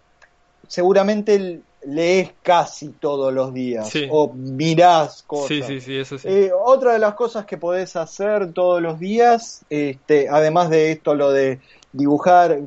seguramente 0.68 1.36
el, 1.36 1.62
lees 1.84 2.30
casi 2.42 2.88
todos 2.88 3.32
los 3.32 3.54
días 3.54 3.90
o 4.10 4.32
mirás 4.32 5.22
cosas. 5.22 5.48
Sí, 5.48 5.62
sí, 5.62 5.80
sí, 5.80 5.96
eso 5.96 6.18
sí. 6.18 6.28
Eh, 6.28 6.50
otra 6.52 6.92
de 6.92 6.98
las 6.98 7.14
cosas 7.14 7.46
que 7.46 7.56
podés 7.56 7.96
hacer 7.96 8.52
todos 8.52 8.82
los 8.82 8.98
días, 8.98 9.64
este, 9.70 10.28
además 10.28 10.70
de 10.70 10.92
esto, 10.92 11.14
lo 11.14 11.30
de 11.32 11.60
dibujar, 11.92 12.60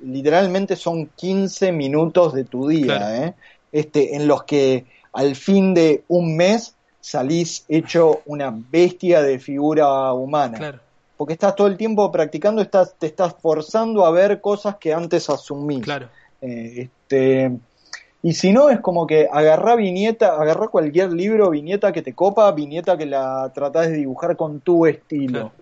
literalmente 0.00 0.76
son 0.76 1.06
15 1.16 1.72
minutos 1.72 2.32
de 2.32 2.44
tu 2.44 2.68
día, 2.68 3.26
¿eh? 3.26 3.34
este, 3.72 4.16
en 4.16 4.26
los 4.26 4.44
que 4.44 4.86
al 5.12 5.36
fin 5.36 5.74
de 5.74 6.04
un 6.08 6.36
mes 6.36 6.74
salís 7.00 7.64
hecho 7.68 8.22
una 8.26 8.54
bestia 8.70 9.22
de 9.22 9.38
figura 9.38 10.12
humana. 10.12 10.80
Porque 11.16 11.32
estás 11.32 11.56
todo 11.56 11.66
el 11.66 11.76
tiempo 11.76 12.12
practicando, 12.12 12.62
estás, 12.62 12.94
te 12.96 13.08
estás 13.08 13.34
forzando 13.40 14.06
a 14.06 14.10
ver 14.12 14.40
cosas 14.40 14.76
que 14.76 14.92
antes 14.94 15.28
asumís. 15.28 15.82
Claro. 15.82 16.08
Eh, 16.40 16.82
este, 16.82 17.58
y 18.22 18.32
si 18.32 18.52
no, 18.52 18.68
es 18.68 18.80
como 18.80 19.06
que 19.06 19.28
agarrá 19.30 19.76
viñeta, 19.76 20.34
agarrá 20.40 20.68
cualquier 20.68 21.12
libro, 21.12 21.50
viñeta 21.50 21.92
que 21.92 22.02
te 22.02 22.14
copa, 22.14 22.50
viñeta 22.50 22.98
que 22.98 23.06
la 23.06 23.50
tratás 23.54 23.88
de 23.88 23.94
dibujar 23.94 24.36
con 24.36 24.60
tu 24.60 24.86
estilo. 24.86 25.52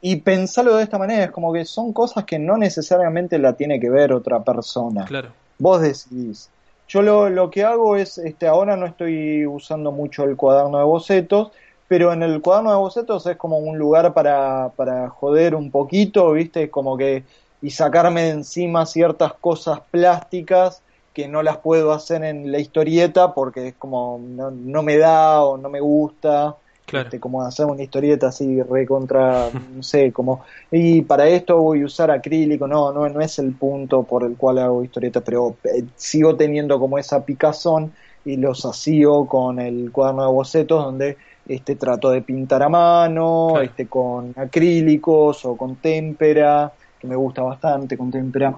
Y 0.00 0.16
pensarlo 0.16 0.76
de 0.76 0.84
esta 0.84 0.98
manera, 0.98 1.24
es 1.24 1.30
como 1.30 1.52
que 1.52 1.64
son 1.64 1.92
cosas 1.92 2.24
que 2.24 2.38
no 2.38 2.56
necesariamente 2.56 3.38
la 3.38 3.54
tiene 3.54 3.80
que 3.80 3.90
ver 3.90 4.12
otra 4.12 4.42
persona. 4.44 5.04
Claro. 5.06 5.30
Vos 5.58 5.80
decidís. 5.80 6.48
Yo 6.86 7.02
lo, 7.02 7.30
lo 7.30 7.50
que 7.50 7.64
hago 7.64 7.96
es, 7.96 8.18
este, 8.18 8.46
ahora 8.46 8.76
no 8.76 8.86
estoy 8.86 9.46
usando 9.46 9.90
mucho 9.90 10.24
el 10.24 10.36
cuaderno 10.36 10.78
de 10.78 10.84
bocetos, 10.84 11.50
pero 11.88 12.12
en 12.12 12.22
el 12.22 12.40
cuaderno 12.40 12.70
de 12.70 12.76
bocetos 12.76 13.26
es 13.26 13.36
como 13.36 13.58
un 13.58 13.78
lugar 13.78 14.12
para, 14.12 14.70
para 14.76 15.08
joder 15.08 15.54
un 15.54 15.70
poquito, 15.70 16.32
¿viste? 16.32 16.70
Como 16.70 16.96
que, 16.96 17.24
y 17.62 17.70
sacarme 17.70 18.24
de 18.24 18.30
encima 18.30 18.86
ciertas 18.86 19.32
cosas 19.32 19.80
plásticas 19.90 20.82
que 21.14 21.28
no 21.28 21.42
las 21.42 21.58
puedo 21.58 21.92
hacer 21.92 22.24
en 22.24 22.50
la 22.50 22.58
historieta 22.58 23.32
porque 23.32 23.68
es 23.68 23.74
como 23.74 24.20
no, 24.20 24.82
me 24.82 24.98
da 24.98 25.42
o 25.44 25.56
no 25.56 25.70
me 25.70 25.80
gusta. 25.80 26.56
Claro. 26.84 27.06
Este, 27.06 27.18
como 27.18 27.40
hacer 27.40 27.64
una 27.64 27.82
historieta 27.82 28.26
así 28.28 28.60
recontra, 28.60 29.48
no 29.74 29.82
sé, 29.82 30.12
como, 30.12 30.44
y 30.70 31.00
para 31.00 31.26
esto 31.28 31.56
voy 31.56 31.80
a 31.80 31.86
usar 31.86 32.10
acrílico, 32.10 32.68
no, 32.68 32.92
no, 32.92 33.08
no 33.08 33.20
es 33.22 33.38
el 33.38 33.54
punto 33.54 34.02
por 34.02 34.22
el 34.22 34.36
cual 34.36 34.58
hago 34.58 34.84
historieta, 34.84 35.22
pero 35.22 35.56
eh, 35.64 35.84
sigo 35.96 36.36
teniendo 36.36 36.78
como 36.78 36.98
esa 36.98 37.24
picazón 37.24 37.94
y 38.26 38.36
los 38.36 38.66
asío 38.66 39.24
con 39.24 39.60
el 39.60 39.90
cuaderno 39.92 40.26
de 40.26 40.32
bocetos 40.32 40.84
donde 40.84 41.16
este 41.48 41.76
trato 41.76 42.10
de 42.10 42.20
pintar 42.20 42.62
a 42.62 42.68
mano, 42.68 43.60
este 43.62 43.86
con 43.86 44.34
acrílicos 44.36 45.42
o 45.46 45.56
con 45.56 45.76
témpera, 45.76 46.70
que 47.00 47.06
me 47.06 47.16
gusta 47.16 47.42
bastante 47.42 47.96
con 47.96 48.10
témpera 48.10 48.54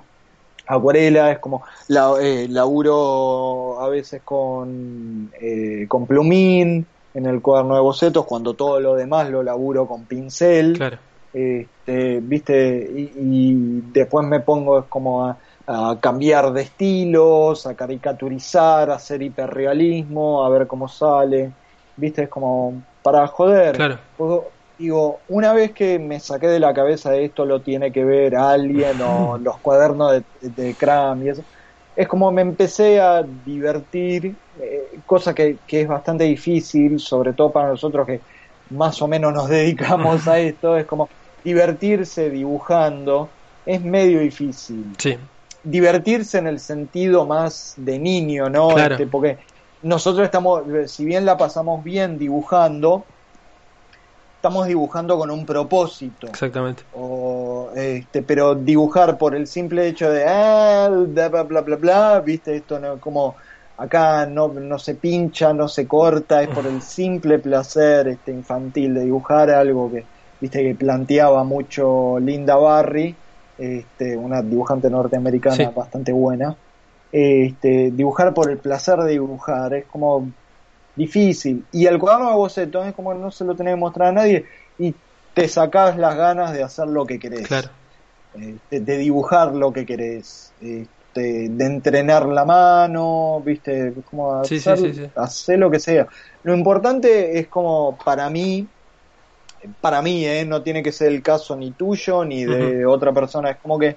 acuarela, 0.66 1.32
es 1.32 1.38
como 1.38 1.62
la, 1.88 2.14
eh, 2.20 2.47
laburo 2.48 3.80
a 3.80 3.88
veces 3.88 4.22
con, 4.24 5.30
eh, 5.40 5.86
con 5.88 6.06
plumín 6.06 6.86
en 7.14 7.26
el 7.26 7.40
cuaderno 7.40 7.74
de 7.74 7.80
bocetos, 7.80 8.26
cuando 8.26 8.55
todo 8.55 8.80
lo 8.80 8.94
demás 8.94 9.30
lo 9.30 9.43
laburo 9.43 9.86
con 9.86 10.05
pincel. 10.05 10.74
Claro. 10.74 10.98
Este, 11.32 12.20
viste, 12.20 12.90
y, 13.16 13.82
después 13.93 14.26
me 14.26 14.40
pongo 14.40 14.84
como 14.88 15.26
a, 15.26 15.36
cambiar 16.01 16.52
de 16.52 16.62
estilos, 16.62 17.66
a 17.66 17.74
caricaturizar, 17.74 18.88
a 18.88 18.94
hacer 18.94 19.20
hiperrealismo, 19.20 20.44
a 20.44 20.48
ver 20.48 20.66
cómo 20.66 20.86
sale. 20.88 21.51
Viste, 21.97 22.24
es 22.24 22.28
como 22.28 22.82
para 23.02 23.26
joder. 23.26 23.74
Claro 23.74 23.98
digo, 24.78 25.20
una 25.28 25.53
vez 25.53 25.73
que 25.73 25.98
me 25.98 26.20
saqué 26.20 26.48
de 26.48 26.61
la 26.61 26.74
cabeza 26.74 27.16
esto 27.16 27.44
lo 27.44 27.61
tiene 27.61 27.93
que 27.93 28.05
ver 28.05 28.36
alguien 28.36 29.01
o 29.01 29.39
los 29.43 29.59
cuadernos 29.59 30.12
de, 30.12 30.23
de 30.51 30.74
Cram 30.74 31.27
y 31.27 31.31
eso, 31.31 31.43
es 31.97 32.07
como 32.07 32.31
me 32.31 32.43
empecé 32.43 33.01
a 33.01 33.23
divertir, 33.23 34.35
eh, 34.61 35.01
cosa 35.07 35.35
que, 35.35 35.57
que, 35.66 35.82
es 35.82 35.89
bastante 35.89 36.24
difícil, 36.24 37.01
sobre 37.01 37.32
todo 37.32 37.51
para 37.51 37.69
nosotros 37.69 38.07
que 38.07 38.20
más 38.70 39.01
o 39.01 39.09
menos 39.09 39.32
nos 39.32 39.48
dedicamos 39.51 40.28
a 40.28 40.39
esto, 40.39 40.77
es 40.77 40.85
como 40.85 41.09
divertirse 41.43 42.28
dibujando, 42.28 43.28
es 43.65 43.82
medio 43.82 44.20
difícil. 44.20 44.85
Sí. 44.98 45.16
Divertirse 45.65 46.39
en 46.39 46.47
el 46.47 46.61
sentido 46.61 47.27
más 47.27 47.74
de 47.77 47.98
niño, 47.98 48.51
¿no? 48.51 48.77
Este, 48.78 49.07
porque 49.07 49.39
nosotros 49.82 50.24
estamos, 50.24 50.62
si 50.86 51.05
bien 51.05 51.24
la 51.24 51.36
pasamos 51.36 51.82
bien 51.82 52.19
dibujando, 52.19 53.05
estamos 54.37 54.67
dibujando 54.67 55.19
con 55.19 55.31
un 55.31 55.45
propósito. 55.45 56.29
Exactamente. 56.29 56.85
O, 56.95 57.71
este, 57.75 58.23
pero 58.23 58.55
dibujar 58.55 59.19
por 59.19 59.35
el 59.35 59.47
simple 59.47 59.89
hecho 59.89 60.11
de, 60.11 60.25
ah, 60.25 60.89
bla, 60.91 61.29
bla, 61.29 61.43
bla, 61.43 61.61
bla, 61.63 61.77
bla, 61.77 62.21
viste, 62.21 62.57
esto 62.57 62.79
no, 62.79 63.01
como 63.01 63.35
acá 63.79 64.27
no, 64.27 64.49
no 64.49 64.79
se 64.79 64.95
pincha, 64.95 65.53
no 65.53 65.69
se 65.69 65.87
corta, 65.87 66.43
es 66.43 66.49
por 66.49 66.67
el 66.67 66.81
simple 66.99 67.39
placer 67.39 68.09
este, 68.09 68.31
infantil 68.31 68.95
de 68.95 69.05
dibujar 69.05 69.51
algo 69.51 69.91
que, 69.91 70.05
viste, 70.41 70.63
que 70.63 70.75
planteaba 70.75 71.43
mucho 71.43 72.19
Linda 72.21 72.57
Barry, 72.57 73.15
este, 73.59 74.17
una 74.17 74.43
dibujante 74.43 74.91
norteamericana 74.91 75.71
bastante 75.71 76.13
buena. 76.13 76.55
Este, 77.11 77.91
dibujar 77.93 78.35
por 78.35 78.51
el 78.51 78.59
placer 78.59 78.99
de 78.99 79.13
dibujar, 79.13 79.73
es 79.75 79.87
como 79.87 80.29
difícil. 80.97 81.64
Y 81.73 81.86
el 81.86 81.98
cuaderno 81.98 82.31
de 82.31 82.36
bocetos 82.36 82.86
es 82.86 82.94
como 82.94 83.14
no 83.14 83.31
se 83.31 83.44
lo 83.44 83.55
tenés 83.55 83.74
que 83.74 83.81
mostrar 83.81 84.09
a 84.09 84.12
nadie 84.12 84.44
y 84.78 84.94
te 85.35 85.48
sacás 85.48 85.97
las 85.97 86.16
ganas 86.16 86.52
de 86.52 86.62
hacer 86.62 86.89
lo 86.89 87.06
que 87.06 87.18
querés. 87.18 87.47
Claro. 87.47 87.68
Este, 88.35 88.81
de, 88.81 88.98
dibujar 88.98 89.55
lo 89.55 89.73
que 89.73 89.86
querés. 89.86 90.52
Este, 90.60 91.48
de 91.48 91.66
entrenar 91.66 92.27
la 92.27 92.44
mano, 92.44 93.40
viste, 93.44 93.94
como 94.10 94.35
hacer, 94.35 95.10
hacer 95.14 95.59
lo 95.59 95.70
que 95.70 95.78
sea. 95.78 96.06
Lo 96.43 96.55
importante 96.55 97.39
es 97.39 97.48
como 97.48 97.97
para 98.05 98.28
mí, 98.28 98.66
para 99.81 100.02
mí, 100.02 100.27
¿eh? 100.27 100.44
no 100.44 100.62
tiene 100.62 100.82
que 100.82 100.93
ser 100.93 101.09
el 101.12 101.23
caso 101.23 101.56
ni 101.56 101.70
tuyo 101.70 102.24
ni 102.24 102.44
de 102.44 102.85
otra 102.85 103.12
persona, 103.12 103.51
es 103.51 103.56
como 103.56 103.78
que 103.78 103.97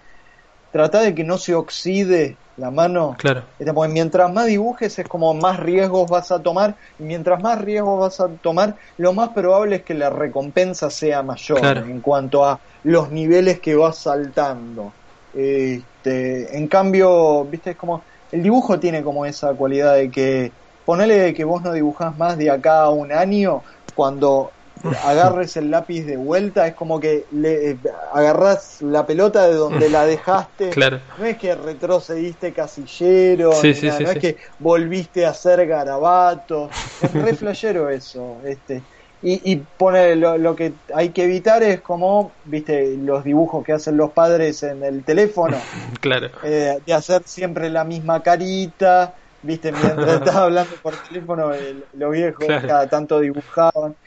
trata 0.71 1.01
de 1.01 1.13
que 1.13 1.23
no 1.23 1.37
se 1.37 1.55
oxide 1.55 2.37
la 2.59 2.71
mano. 2.71 3.15
Claro. 3.17 3.43
Este, 3.57 3.73
porque 3.73 3.91
mientras 3.91 4.31
más 4.31 4.45
dibujes 4.47 4.99
es 4.99 5.07
como 5.07 5.33
más 5.33 5.59
riesgos 5.59 6.09
vas 6.09 6.31
a 6.31 6.41
tomar, 6.41 6.75
y 6.99 7.03
mientras 7.03 7.41
más 7.41 7.59
riesgos 7.61 7.99
vas 7.99 8.19
a 8.19 8.27
tomar, 8.27 8.75
lo 8.97 9.13
más 9.13 9.29
probable 9.29 9.77
es 9.77 9.83
que 9.83 9.93
la 9.93 10.09
recompensa 10.09 10.89
sea 10.89 11.23
mayor 11.23 11.59
Claro. 11.59 11.85
en 11.85 12.01
cuanto 12.01 12.45
a 12.45 12.59
los 12.83 13.11
niveles 13.11 13.59
que 13.59 13.75
vas 13.75 13.97
saltando. 13.97 14.91
Este, 15.33 16.57
en 16.57 16.67
cambio, 16.67 17.45
viste, 17.45 17.71
es 17.71 17.75
como 17.77 18.01
el 18.31 18.43
dibujo 18.43 18.79
tiene 18.79 19.03
como 19.03 19.25
esa 19.25 19.53
cualidad 19.53 19.95
de 19.95 20.11
que 20.11 20.51
ponele 20.85 21.33
que 21.33 21.43
vos 21.43 21.61
no 21.61 21.71
dibujás 21.71 22.17
más 22.17 22.37
de 22.37 22.49
acá 22.49 22.81
a 22.81 22.89
un 22.89 23.11
año, 23.11 23.61
cuando 23.95 24.51
agarres 25.01 25.55
el 25.57 25.69
lápiz 25.71 26.03
de 26.05 26.17
vuelta 26.17 26.67
es 26.67 26.75
como 26.75 26.99
que 26.99 27.27
le 27.31 27.71
eh, 27.71 27.79
agarrás 28.13 28.77
la 28.81 29.05
pelota 29.05 29.47
de 29.47 29.55
donde 29.55 29.89
la 29.89 30.05
dejaste 30.05 30.75
Claro. 30.75 31.01
no 31.15 31.25
es 31.25 31.37
que 31.37 31.53
retrocediste 31.55 32.53
casillero, 32.53 33.63
Sí, 33.63 33.73
ni 33.73 33.81
sí, 33.81 33.81
nada, 33.81 33.99
sí, 33.99 34.05
no 34.05 34.09
es 34.09 34.17
que 34.17 34.37
volviste 34.57 35.25
a 35.25 35.31
hacer 35.31 35.67
garabato, 35.67 36.75
es 36.99 37.13
re 37.13 37.33
flashero 37.33 37.89
eso, 37.89 38.41
este. 38.45 38.87
Y, 39.21 39.51
y 39.51 39.57
pone 39.65 40.15
lo, 40.15 40.37
lo 40.37 40.55
que 40.55 40.79
hay 40.93 41.11
que 41.11 41.25
evitar 41.25 41.61
es 41.63 41.81
como, 41.81 42.37
viste, 42.43 42.95
los 42.97 43.23
dibujos 43.25 43.63
que 43.65 43.73
hacen 43.73 43.97
los 43.97 44.11
padres 44.13 44.63
en 44.63 44.81
el 44.83 45.03
teléfono, 45.03 45.73
Claro. 46.01 46.29
eh, 46.41 46.79
de 46.85 46.93
hacer 46.93 47.23
siempre 47.25 47.69
la 47.69 47.83
misma 47.85 48.21
carita, 48.23 49.15
viste, 49.41 49.71
mientras 49.73 50.17
estaba 50.17 50.43
hablando 50.45 50.79
por 50.79 50.97
teléfono, 50.99 51.53
el- 51.53 51.85
los 51.93 52.11
viejos 52.11 52.47
Claro. 52.47 52.65
cada 52.65 52.87
tanto 52.89 53.19
dibujaban. 53.19 53.97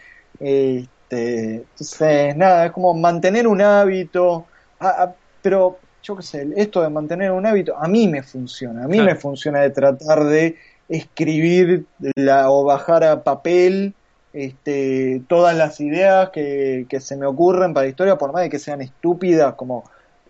Este, 0.42 1.54
entonces, 1.56 2.36
nada, 2.36 2.66
es 2.66 2.72
como 2.72 2.94
mantener 2.94 3.46
un 3.46 3.60
hábito, 3.60 4.46
Ah, 4.80 4.94
ah, 4.98 5.14
pero 5.40 5.78
yo 6.02 6.16
qué 6.16 6.22
sé, 6.22 6.48
esto 6.56 6.82
de 6.82 6.90
mantener 6.90 7.30
un 7.30 7.46
hábito, 7.46 7.76
a 7.78 7.86
mí 7.86 8.08
me 8.08 8.22
funciona, 8.22 8.84
a 8.84 8.88
mí 8.88 8.96
Claro. 8.96 9.12
me 9.12 9.16
funciona 9.16 9.60
de 9.60 9.70
tratar 9.70 10.24
de 10.24 10.58
escribir 10.88 11.86
la, 12.16 12.50
o 12.50 12.64
bajar 12.64 13.04
a 13.04 13.22
papel 13.22 13.94
este, 14.32 15.22
todas 15.28 15.56
las 15.56 15.80
ideas 15.80 16.30
que, 16.30 16.86
que 16.88 16.98
se 17.00 17.16
me 17.16 17.26
ocurren 17.26 17.74
para 17.74 17.84
la 17.86 17.90
historia, 17.90 18.18
por 18.18 18.32
más 18.32 18.42
de 18.42 18.50
que 18.50 18.58
sean 18.58 18.80
estúpidas, 18.80 19.54
como 19.54 19.84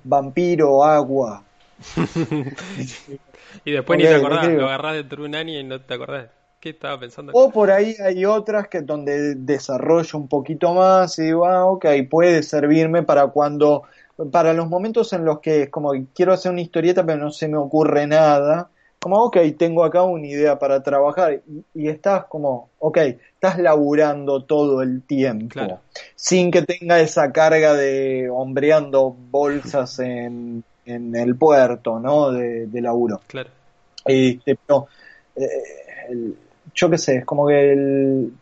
vampiro, 0.04 0.84
agua, 0.84 1.44
y 3.64 3.72
después 3.72 3.98
ni 3.98 4.04
te 4.04 4.14
acordás, 4.14 4.52
lo 4.52 4.66
agarrás 4.66 4.94
dentro 4.94 5.22
de 5.22 5.28
un 5.28 5.34
año 5.34 5.58
y 5.58 5.64
no 5.64 5.80
te 5.80 5.94
acordás. 5.94 6.41
¿Qué 6.62 6.70
estaba 6.70 6.96
pensando? 7.00 7.32
O 7.34 7.50
por 7.50 7.72
ahí 7.72 7.96
hay 8.00 8.24
otras 8.24 8.68
que 8.68 8.82
donde 8.82 9.34
desarrollo 9.34 10.16
un 10.16 10.28
poquito 10.28 10.72
más 10.72 11.18
y 11.18 11.22
digo, 11.24 11.44
ah, 11.44 11.66
ok, 11.66 11.86
puede 12.08 12.44
servirme 12.44 13.02
para 13.02 13.26
cuando, 13.26 13.82
para 14.30 14.52
los 14.52 14.68
momentos 14.68 15.12
en 15.12 15.24
los 15.24 15.40
que 15.40 15.62
es 15.62 15.70
como 15.70 15.90
que 15.90 16.04
quiero 16.14 16.32
hacer 16.32 16.52
una 16.52 16.60
historieta 16.60 17.04
pero 17.04 17.18
no 17.18 17.32
se 17.32 17.48
me 17.48 17.56
ocurre 17.56 18.06
nada, 18.06 18.70
como, 19.00 19.24
ok, 19.24 19.38
tengo 19.58 19.82
acá 19.82 20.04
una 20.04 20.24
idea 20.24 20.56
para 20.60 20.80
trabajar 20.84 21.42
y, 21.48 21.64
y 21.74 21.88
estás 21.88 22.26
como, 22.26 22.70
ok, 22.78 22.96
estás 22.98 23.58
laburando 23.58 24.44
todo 24.44 24.82
el 24.82 25.02
tiempo, 25.02 25.48
Claro. 25.48 25.80
sin 26.14 26.52
que 26.52 26.62
tenga 26.62 27.00
esa 27.00 27.32
carga 27.32 27.74
de 27.74 28.30
hombreando 28.30 29.10
bolsas 29.10 29.98
en, 29.98 30.62
en 30.86 31.16
el 31.16 31.34
puerto, 31.34 31.98
¿no? 31.98 32.30
De, 32.30 32.68
de 32.68 32.80
laburo. 32.80 33.20
Claro. 33.26 33.50
Este, 34.04 34.56
pero, 34.64 34.86
eh, 35.34 35.48
el- 36.08 36.36
yo 36.74 36.90
qué 36.90 36.98
sé, 36.98 37.16
es 37.18 37.24
como 37.26 37.46
que 37.48 37.72
el, 37.72 38.38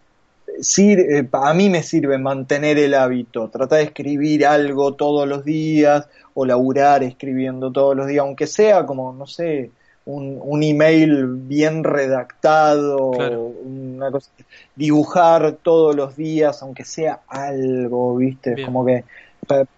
sir- 0.60 1.00
eh, 1.00 1.28
a 1.32 1.54
mí 1.54 1.68
me 1.70 1.82
sirve 1.82 2.18
mantener 2.18 2.78
el 2.78 2.94
hábito, 2.94 3.50
tratar 3.50 3.78
de 3.80 3.84
escribir 3.86 4.46
algo 4.46 4.96
todos 4.96 5.28
los 5.28 5.44
días 5.44 6.08
o 6.34 6.44
laburar 6.46 7.02
escribiendo 7.02 7.72
todos 7.72 7.96
los 7.96 8.06
días, 8.08 8.22
aunque 8.24 8.46
sea 8.46 8.86
como, 8.86 9.12
no 9.12 9.26
sé, 9.26 9.74
un, 10.04 10.38
un 10.42 10.62
email 10.62 11.26
bien 11.28 11.84
redactado, 11.84 13.06
Claro. 13.10 13.44
una 13.62 14.10
cosa, 14.10 14.32
dibujar 14.74 15.58
todos 15.62 15.94
los 15.96 16.16
días, 16.16 16.62
aunque 16.62 16.84
sea 16.84 17.22
algo, 17.28 18.16
¿viste? 18.16 18.54
Es 18.54 18.60
Bien. 18.60 18.60
como 18.60 18.84
que 18.86 19.04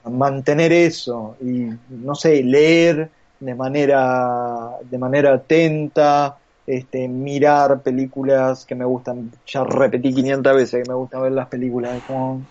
mantener 0.04 0.72
eso 0.72 1.36
y, 1.40 1.66
no 1.88 2.14
sé, 2.14 2.42
leer 2.42 3.12
de 3.38 3.54
manera, 3.54 4.78
de 4.84 4.98
manera 4.98 5.34
atenta, 5.34 6.41
este, 6.66 7.08
mirar 7.08 7.82
películas 7.82 8.64
que 8.64 8.74
me 8.74 8.84
gustan, 8.84 9.30
ya 9.46 9.64
repetí 9.64 10.14
500 10.14 10.54
veces 10.54 10.82
que 10.82 10.90
me 10.90 10.96
gusta 10.96 11.20
ver 11.20 11.32
las 11.32 11.48
películas, 11.48 12.02
como, 12.06 12.42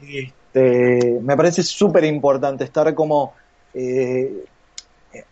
este, 0.00 1.20
me 1.22 1.36
parece 1.36 1.62
súper 1.62 2.04
importante 2.04 2.64
estar 2.64 2.94
como 2.94 3.34
eh, 3.74 4.44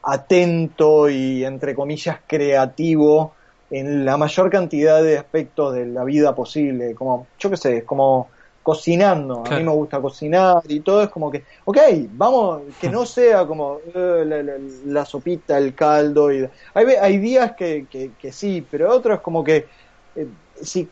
atento 0.03 1.09
y 1.09 1.45
entre 1.45 1.75
comillas 1.75 2.19
creativo 2.27 3.35
en 3.71 4.05
la 4.05 4.17
mayor 4.17 4.51
cantidad 4.51 5.03
de 5.03 5.19
aspectos 5.19 5.75
de 5.75 5.87
la 5.87 6.05
vida 6.05 6.35
posible, 6.35 6.95
como, 6.95 7.27
yo 7.39 7.51
qué 7.51 7.57
sé, 7.57 7.77
es 7.79 7.85
como 7.85 8.29
cocinando, 8.65 9.47
a 9.47 9.53
mí 9.53 9.63
me 9.63 9.73
gusta 9.73 10.01
cocinar 10.01 10.63
y 10.69 10.81
todo 10.83 11.03
es 11.05 11.11
como 11.11 11.31
que, 11.31 11.45
ok, 11.67 11.79
vamos, 12.11 12.63
que 12.79 12.89
no 12.91 13.07
sea 13.07 13.47
como 13.47 13.83
eh, 13.95 14.25
la, 14.27 14.43
la- 14.43 14.59
la 14.87 15.05
sopita, 15.05 15.59
el 15.59 15.75
caldo, 15.77 16.33
y 16.33 16.49
hay, 16.75 16.87
hay 17.01 17.19
días 17.19 17.53
que, 17.57 17.87
que, 17.89 18.17
que 18.17 18.33
sí, 18.33 18.63
pero 18.63 18.93
otros 18.95 19.21
como 19.21 19.45
que 19.45 19.69
eh, 20.17 20.29
si 20.63 20.91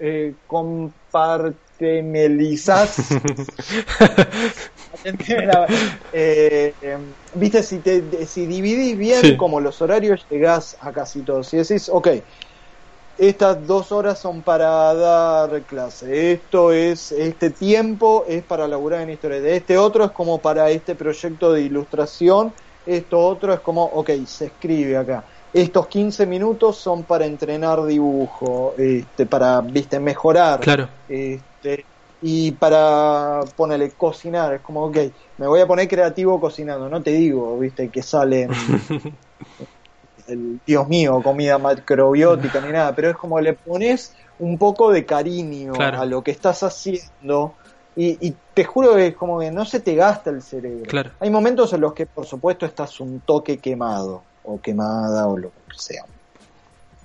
eh, 0.00 0.36
la- 5.46 5.66
eh, 6.12 6.76
eh, 6.80 6.98
Viste, 7.36 7.62
si, 7.62 7.80
te, 7.82 8.26
si 8.26 8.46
dividís 8.46 8.96
bien 8.96 9.20
Sí. 9.22 9.36
como 9.36 9.60
los 9.60 9.80
horarios, 9.82 10.26
llegás 10.30 10.76
a 10.80 10.92
casi 10.92 11.24
todos. 11.24 11.48
Si 11.48 11.56
decís, 11.56 11.88
ok, 11.88 12.08
estas 13.18 13.66
dos 13.66 13.92
horas 13.92 14.18
son 14.18 14.42
para 14.42 14.92
dar 14.94 15.62
clase, 15.62 16.32
esto 16.32 16.72
es, 16.72 17.12
este 17.12 17.50
tiempo 17.50 18.24
es 18.28 18.42
para 18.42 18.66
laburar 18.66 19.02
en 19.02 19.10
historia, 19.10 19.40
de 19.40 19.56
este 19.56 19.78
otro 19.78 20.04
es 20.04 20.10
como 20.10 20.38
para 20.38 20.70
este 20.70 20.94
proyecto 20.94 21.52
de 21.52 21.62
ilustración, 21.62 22.52
esto 22.86 23.18
otro 23.18 23.52
es 23.52 23.60
como, 23.60 23.84
ok, 23.84 24.10
se 24.26 24.46
escribe 24.46 24.96
acá. 24.96 25.24
Estos 25.52 25.86
15 25.86 26.26
minutos 26.26 26.76
son 26.76 27.04
para 27.04 27.24
entrenar 27.24 27.84
dibujo, 27.84 28.74
este, 28.76 29.24
para, 29.24 29.60
viste, 29.60 30.00
mejorar. 30.00 30.60
Claro. 30.60 30.88
Este, 31.08 31.84
y 32.20 32.52
para 32.52 33.40
ponerle 33.56 33.90
cocinar, 33.92 34.54
es 34.54 34.60
como, 34.62 34.84
ok, 34.86 34.96
me 35.38 35.46
voy 35.46 35.60
a 35.60 35.66
poner 35.66 35.86
creativo 35.86 36.40
cocinando, 36.40 36.88
no 36.88 37.02
te 37.02 37.12
digo, 37.12 37.56
viste, 37.58 37.88
que 37.88 38.02
sale 38.02 38.48
el, 40.28 40.60
Dios 40.66 40.88
mío, 40.88 41.20
comida 41.22 41.58
macrobiótica 41.58 42.60
ni 42.60 42.72
nada, 42.72 42.94
pero 42.94 43.10
es 43.10 43.16
como 43.16 43.40
le 43.40 43.52
pones 43.54 44.14
un 44.38 44.58
poco 44.58 44.90
de 44.90 45.04
cariño 45.04 45.72
Claro. 45.74 46.00
a 46.00 46.06
lo 46.06 46.22
que 46.22 46.30
estás 46.32 46.62
haciendo 46.62 47.54
y, 47.96 48.26
y 48.26 48.34
te 48.54 48.64
juro 48.64 48.94
que 48.96 49.08
es 49.08 49.16
como 49.16 49.38
que 49.38 49.50
no 49.52 49.64
se 49.64 49.80
te 49.80 49.94
gasta 49.94 50.30
el 50.30 50.42
cerebro. 50.42 50.84
Claro. 50.88 51.10
Hay 51.20 51.30
momentos 51.30 51.72
en 51.72 51.80
los 51.80 51.92
que 51.92 52.06
por 52.06 52.26
supuesto 52.26 52.66
estás 52.66 52.98
un 53.00 53.20
toque 53.20 53.58
quemado 53.58 54.22
o 54.42 54.60
quemada 54.60 55.26
o 55.28 55.36
lo 55.38 55.50
que 55.50 55.76
sea. 55.78 56.04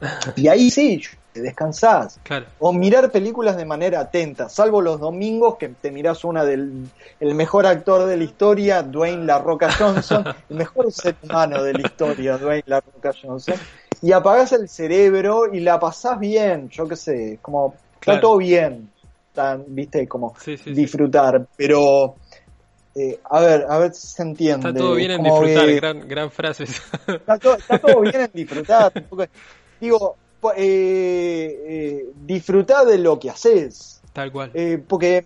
Y 0.36 0.48
ahí 0.48 0.70
sí, 0.72 1.02
te 1.32 1.42
descansás. 1.42 2.20
Claro. 2.24 2.48
O 2.58 2.74
mirar 2.74 3.12
películas 3.12 3.56
de 3.58 3.66
manera 3.66 4.00
atenta, 4.02 4.50
salvo 4.50 4.82
los 4.82 5.00
domingos 5.00 5.56
que 5.60 5.70
te 5.70 5.92
mirás 5.92 6.24
una 6.24 6.44
del 6.44 6.92
el 7.20 7.36
mejor 7.36 7.66
actor 7.66 8.06
de 8.06 8.18
la 8.18 8.24
historia, 8.24 8.84
Dwayne 8.84 9.26
La 9.26 9.40
Roca 9.40 9.70
Johnson, 9.78 10.26
el 10.50 10.58
mejor 10.58 10.92
ser 10.92 11.18
humano 11.22 11.64
de 11.64 11.74
la 11.74 11.82
historia, 11.82 12.38
Dwayne 12.38 12.64
La 12.66 12.82
Roca 12.82 13.12
Johnson, 13.22 13.60
y 14.02 14.12
apagás 14.12 14.52
el 14.54 14.68
cerebro 14.70 15.54
y 15.54 15.60
la 15.60 15.80
pasás 15.80 16.20
bien, 16.20 16.70
yo 16.70 16.88
qué 16.88 16.96
sé, 16.96 17.40
como 17.42 17.76
Claro. 18.00 18.18
está 18.18 18.22
todo 18.28 18.38
bien, 18.38 18.94
tan, 19.34 19.64
viste, 19.68 20.08
como 20.08 20.34
Sí, 20.40 20.58
sí, 20.58 20.64
sí. 20.64 20.72
disfrutar, 20.74 21.46
pero 21.56 22.16
eh, 22.96 23.20
a 23.30 23.40
ver, 23.42 23.66
a 23.70 23.78
ver 23.80 23.94
si 23.94 24.08
se 24.08 24.24
entiende. 24.24 24.68
Está 24.70 24.74
todo 24.74 24.96
bien 24.96 25.12
en 25.12 25.24
disfrutar, 25.24 25.66
que- 25.68 25.76
gran, 25.76 26.08
gran 26.08 26.32
frase. 26.32 26.64
está 26.64 27.38
todo, 27.40 27.58
está 27.58 27.80
todo 27.80 28.02
bien 28.02 28.22
en 28.22 28.32
disfrutar. 28.34 28.92
digo, 29.80 30.18
eh, 30.56 31.64
eh, 31.68 32.06
disfrutar 32.26 32.86
de 32.86 32.98
lo 32.98 33.20
que 33.20 33.30
haces. 33.30 34.02
Tal 34.14 34.32
cual. 34.32 34.52
Eh, 34.54 34.82
porque 34.86 35.26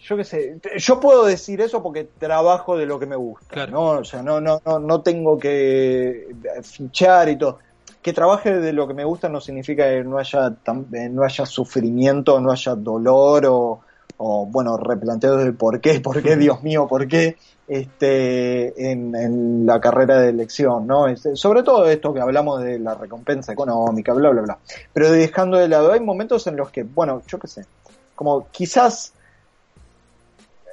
yo 0.00 0.16
qué 0.16 0.24
sé, 0.24 0.58
yo 0.78 1.00
puedo 1.00 1.26
decir 1.26 1.60
eso 1.60 1.82
porque 1.82 2.04
trabajo 2.18 2.78
de 2.78 2.86
lo 2.86 2.98
que 2.98 3.04
me 3.06 3.16
gusta, 3.16 3.46
Claro. 3.48 3.72
¿no? 3.72 3.84
O 4.00 4.04
sea, 4.04 4.22
no, 4.22 4.40
no, 4.40 4.60
no, 4.64 4.78
no 4.78 5.02
tengo 5.02 5.38
que 5.38 6.28
fichar 6.62 7.28
y 7.28 7.36
todo. 7.36 7.58
Que 8.00 8.12
trabaje 8.14 8.54
de 8.54 8.72
lo 8.72 8.88
que 8.88 8.94
me 8.94 9.04
gusta 9.04 9.28
no 9.28 9.40
significa 9.40 9.88
que 9.88 10.04
no 10.04 10.16
haya, 10.18 10.54
eh, 10.94 11.08
no 11.10 11.24
haya 11.24 11.44
sufrimiento, 11.44 12.40
no 12.40 12.52
haya 12.52 12.74
dolor 12.74 13.44
o, 13.46 13.80
o 14.16 14.46
bueno, 14.46 14.78
replanteos 14.78 15.44
de 15.44 15.52
por 15.52 15.80
qué, 15.80 16.00
por 16.00 16.22
qué, 16.22 16.36
Dios 16.36 16.62
mío, 16.62 16.86
por 16.88 17.06
qué, 17.06 17.36
este, 17.68 18.90
en, 18.90 19.14
en 19.14 19.66
la 19.66 19.80
carrera 19.80 20.18
de 20.20 20.30
elección, 20.30 20.86
¿no? 20.86 21.06
Este, 21.06 21.36
sobre 21.36 21.62
todo 21.62 21.88
esto 21.88 22.14
que 22.14 22.20
hablamos 22.20 22.62
de 22.62 22.78
la 22.78 22.94
recompensa 22.94 23.52
económica, 23.52 24.14
bla, 24.14 24.30
bla, 24.30 24.42
bla. 24.42 24.58
Pero 24.92 25.12
dejando 25.12 25.58
de 25.58 25.68
lado, 25.68 25.92
hay 25.92 26.00
momentos 26.00 26.46
en 26.46 26.56
los 26.56 26.70
que, 26.70 26.82
bueno, 26.82 27.22
yo 27.26 27.38
qué 27.38 27.46
sé, 27.46 27.66
como 28.14 28.48
quizás 28.50 29.12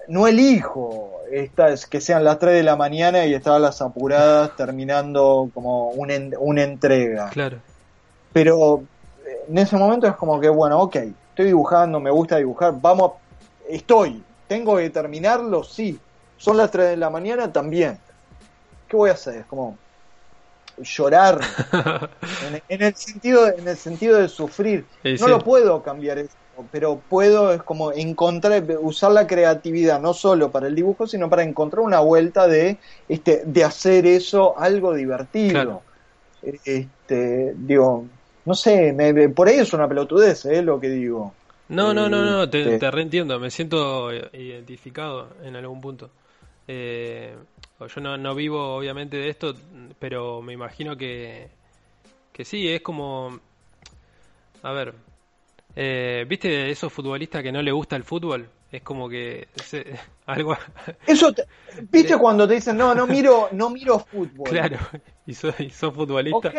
no 0.08 0.28
elijo 0.28 1.12
estas 1.32 1.86
que 1.86 2.00
sean 2.00 2.24
las 2.24 2.40
3 2.40 2.54
de 2.56 2.64
la 2.64 2.76
mañana 2.76 3.26
y 3.26 3.34
estar 3.34 3.54
a 3.54 3.60
las 3.60 3.82
apuradas 3.82 4.56
terminando 4.56 5.50
como 5.54 5.90
una, 5.90 6.16
una 6.40 6.64
entrega. 6.64 7.30
Claro. 7.30 7.58
Pero 8.32 8.84
eh, 9.26 9.46
en 9.50 9.58
ese 9.58 9.76
momento 9.76 10.08
es 10.08 10.16
como 10.16 10.40
que, 10.40 10.50
bueno, 10.50 10.80
ok, 10.82 10.96
estoy 10.96 11.46
dibujando, 11.46 12.00
me 12.00 12.12
gusta 12.12 12.38
dibujar, 12.38 12.74
vamos, 12.80 13.14
estoy, 13.68 14.24
tengo 14.48 14.78
que 14.78 14.90
terminarlo, 14.90 15.64
sí. 15.64 16.00
Son 16.38 16.58
las 16.58 16.72
3 16.72 16.90
de 16.90 16.98
la 16.98 17.10
mañana 17.10 17.52
también. 17.52 17.98
¿Qué 18.88 18.98
voy 18.98 19.10
a 19.10 19.14
hacer? 19.14 19.38
Es 19.38 19.46
como 19.46 19.78
llorar 20.78 21.40
en, 22.70 22.82
el 22.82 22.96
sentido 22.96 23.48
en 23.48 23.68
el 23.68 23.78
sentido 23.78 24.18
de 24.18 24.28
sufrir. 24.28 24.86
no 25.20 25.28
lo 25.28 25.40
puedo 25.40 25.82
cambiar 25.82 26.18
eso 26.18 26.36
pero 26.72 27.02
puedo 27.10 27.54
es 27.54 27.62
como 27.64 27.92
encontrar, 27.92 28.64
usar 28.82 29.12
la 29.12 29.28
creatividad 29.28 30.00
no 30.00 30.14
solo 30.14 30.52
para 30.52 30.68
el 30.68 30.76
dibujo, 30.76 31.08
sino 31.08 31.30
para 31.30 31.44
encontrar 31.44 31.84
una 31.84 32.00
vuelta 32.00 32.48
de, 32.48 32.78
este, 33.10 33.44
de 33.46 33.64
hacer 33.64 34.06
eso 34.06 34.58
algo 34.58 34.94
divertido. 34.94 35.82
Este, 36.42 37.54
digo, 37.58 38.06
no 38.46 38.54
sé, 38.54 38.94
me, 38.94 39.30
por 39.30 39.48
ahí 39.48 39.58
es 39.58 39.74
una 39.74 39.88
pelotudez, 39.88 40.46
¿eh? 40.46 40.62
Lo 40.62 40.80
que 40.80 40.90
digo. 40.90 41.34
No, 41.68 41.94
no, 41.94 42.08
no, 42.08 42.24
no, 42.24 42.50
te, 42.50 42.62
este 42.62 42.80
te 42.80 42.92
reentiendo, 42.92 43.40
me 43.40 43.50
siento 43.50 44.14
identificado 44.14 45.30
en 45.44 45.56
algún 45.56 45.82
punto. 45.82 46.10
Eh, 46.68 47.36
yo 47.80 48.02
no, 48.02 48.18
no 48.18 48.36
vivo 48.36 48.76
obviamente 48.76 49.18
de 49.18 49.30
esto, 49.30 49.54
pero 50.00 50.42
me 50.42 50.54
imagino 50.54 50.96
que, 50.98 51.50
que 52.32 52.46
sí, 52.46 52.68
es 52.68 52.82
como... 52.82 53.40
A 54.64 54.72
ver, 54.72 54.96
eh, 55.76 56.26
¿Viste 56.28 56.72
esos 56.72 56.92
futbolistas 56.92 57.44
que 57.44 57.52
no 57.52 57.62
le 57.62 57.72
gusta 57.72 57.96
el 57.96 58.04
fútbol? 58.04 58.50
Es 58.72 58.82
como 58.82 59.10
que 59.10 59.48
algo. 60.26 60.58
Eso, 61.08 61.34
¿viste 61.92 62.18
cuando 62.18 62.48
te 62.48 62.56
dicen 62.56 62.78
no, 62.78 62.96
no 62.96 63.06
miro, 63.06 63.50
no 63.52 63.70
miro 63.70 64.00
fútbol? 64.00 64.50
Claro, 64.50 64.78
y 65.26 65.34
sos, 65.34 65.56
futbolista. 65.94 66.50
Ok, 66.50 66.56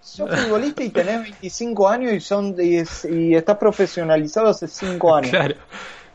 sos 0.00 0.30
futbolista 0.30 0.82
y 0.82 0.88
tenés 0.88 1.22
25 1.22 1.88
años 1.88 2.12
y 2.12 2.20
son 2.20 2.56
y, 2.58 3.34
estás 3.34 3.58
profesionalizado 3.58 4.48
hace 4.48 4.66
5 4.66 5.14
años. 5.14 5.30
Claro. 5.30 5.56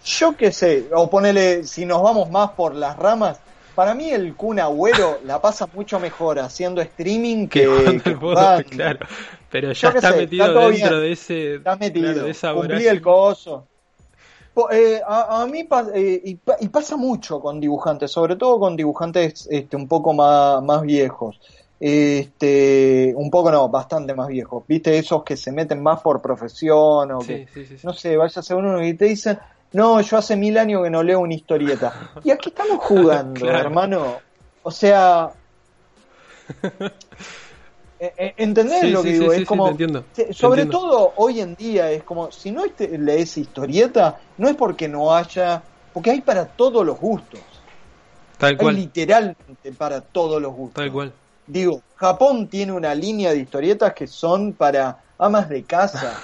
Yo 0.08 0.38
qué 0.38 0.54
sé, 0.54 0.88
o 0.94 1.10
ponele, 1.10 1.66
si 1.66 1.86
nos 1.86 2.02
vamos 2.02 2.30
más 2.30 2.52
por 2.52 2.74
las 2.74 2.96
ramas, 2.96 3.42
para 3.76 3.94
mí 3.94 4.10
el 4.10 4.36
Kun 4.36 4.58
Agüero 4.58 5.20
la 5.26 5.42
pasa 5.42 5.68
mucho 5.74 6.00
mejor 6.00 6.40
haciendo 6.40 6.82
streaming 6.82 7.48
que, 7.48 8.00
que, 8.04 8.16
Claro, 8.70 9.06
pero 9.52 9.74
ya 9.74 9.90
está 9.90 10.14
metido 10.14 10.70
dentro 10.70 11.00
de 11.02 11.12
ese. 11.12 11.56
Está 11.56 11.76
metido, 11.76 12.26
cumplí 12.56 12.88
el 12.88 13.02
coso. 13.02 13.68
Eh, 14.72 15.02
a, 15.06 15.46
mí 15.46 15.68
eh, 15.94 16.22
y, 16.24 16.68
pasa 16.70 16.96
mucho 16.96 17.42
con 17.42 17.60
dibujantes, 17.60 18.10
sobre 18.10 18.38
todo 18.38 18.60
con 18.60 18.76
dibujantes 18.78 19.48
este, 19.52 19.76
un 19.76 19.90
poco 19.90 20.14
más, 20.14 20.64
más 20.64 20.82
viejos. 20.84 21.40
Este, 21.80 23.14
un 23.16 23.30
poco 23.30 23.52
no, 23.52 23.68
bastante 23.70 24.16
más 24.16 24.30
viejos. 24.30 24.64
¿Viste? 24.68 24.98
Esos 24.98 25.24
que 25.24 25.36
se 25.36 25.52
meten 25.52 25.84
más 25.84 26.02
por 26.02 26.22
profesión 26.22 27.12
o 27.12 27.20
que, 27.20 27.46
no 27.84 27.94
sé, 27.94 28.16
vaya 28.16 28.42
a 28.42 28.56
uno 28.56 28.84
y 28.84 28.94
te 28.96 29.06
dicen, 29.06 29.38
no, 29.74 30.02
yo 30.02 30.18
hace 30.18 30.36
mil 30.36 30.58
años 30.58 30.84
que 30.84 30.90
no 30.90 31.04
leo 31.04 31.20
una 31.20 31.34
historieta. 31.34 32.12
Y 32.24 32.32
aquí 32.32 32.50
estamos 32.50 32.80
jugando, 32.80 33.46
hermano. 33.50 34.18
O 34.64 34.72
sea... 34.72 35.32
Eh, 38.00 38.14
eh, 38.16 38.34
¿Entendés 38.38 38.92
lo 38.92 39.02
que 39.02 39.14
digo? 39.14 39.34
es 39.34 39.44
como, 39.44 39.76
sobre 40.30 40.68
todo 40.68 41.14
hoy 41.16 41.42
en 41.42 41.56
día 41.56 41.90
es 41.90 42.04
como, 42.04 42.32
si 42.32 42.52
no 42.52 42.64
este, 42.64 42.96
lees 42.96 43.38
historieta, 43.38 44.20
no 44.38 44.48
es 44.48 44.56
porque 44.56 44.88
no 44.88 45.16
haya, 45.16 45.64
porque 45.94 46.12
hay 46.12 46.22
para 46.22 46.46
todos 46.46 46.86
los 46.86 47.00
gustos. 47.00 47.40
Tal 48.38 48.56
cual. 48.56 48.76
Hay 48.76 48.82
literalmente 48.82 49.72
para 49.76 50.02
todos 50.02 50.40
los 50.40 50.54
gustos. 50.54 50.76
Tal 50.76 50.92
cual. 50.92 51.12
Digo, 51.48 51.82
Japón 51.96 52.48
tiene 52.48 52.74
una 52.74 52.94
línea 52.94 53.32
de 53.32 53.40
historietas 53.40 53.94
que 53.94 54.06
son 54.06 54.54
para 54.54 55.00
amas 55.18 55.50
de 55.50 55.64
casa. 55.64 56.20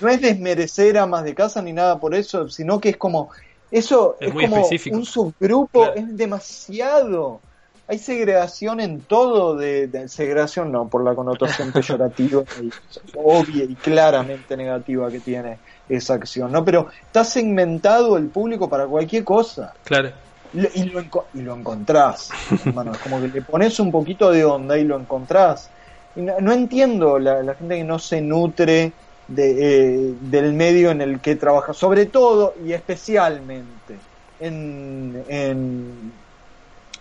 No 0.00 0.08
es 0.08 0.20
desmerecer 0.20 0.96
amas 0.96 1.24
de 1.24 1.34
casa 1.34 1.60
ni 1.60 1.72
nada 1.72 1.98
por 1.98 2.14
eso, 2.14 2.48
sino 2.48 2.80
que 2.80 2.90
es 2.90 2.96
como 2.96 3.30
eso 3.70 4.16
es, 4.18 4.32
como 4.32 4.68
un 4.92 5.04
subgrupo, 5.04 5.92
es 5.94 6.16
demasiado. 6.16 7.40
Hay 7.86 7.98
segregación 7.98 8.80
en 8.80 9.00
todo, 9.00 9.56
de, 9.56 10.08
segregación 10.08 10.70
no, 10.70 10.88
por 10.88 11.04
la 11.04 11.14
connotación 11.14 11.72
peyorativa 11.72 12.42
y 12.60 12.70
obvia 13.16 13.64
y 13.64 13.74
claramente 13.74 14.56
negativa 14.56 15.10
que 15.10 15.20
tiene 15.20 15.58
esa 15.88 16.14
acción, 16.14 16.52
¿no? 16.52 16.64
Pero 16.64 16.88
está 17.04 17.24
segmentado 17.24 18.16
el 18.16 18.28
público 18.28 18.68
para 18.68 18.86
cualquier 18.86 19.24
cosa. 19.24 19.74
Claro. 19.84 20.10
Y 20.52 20.84
lo, 20.84 21.04
y 21.34 21.42
lo 21.42 21.54
encontrás, 21.54 22.30
hermano. 22.64 22.92
Es 22.92 22.98
como 22.98 23.20
que 23.20 23.28
le 23.28 23.42
pones 23.42 23.78
un 23.78 23.92
poquito 23.92 24.32
de 24.32 24.44
onda 24.44 24.76
y 24.76 24.84
lo 24.84 24.98
encontrás 24.98 25.70
no, 26.16 26.52
entiendo 26.52 27.18
la, 27.18 27.54
gente 27.54 27.76
que 27.76 27.84
no 27.84 27.98
se 27.98 28.20
nutre 28.20 28.92
de, 29.28 29.50
eh, 29.58 30.14
del 30.20 30.52
medio 30.52 30.90
en 30.90 31.00
el 31.00 31.20
que 31.20 31.36
trabaja, 31.36 31.72
sobre 31.72 32.06
todo 32.06 32.54
y 32.64 32.72
especialmente 32.72 33.96
en, 34.40 36.12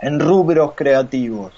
en, 0.02 0.20
rubros 0.20 0.74
creativos. 0.76 1.54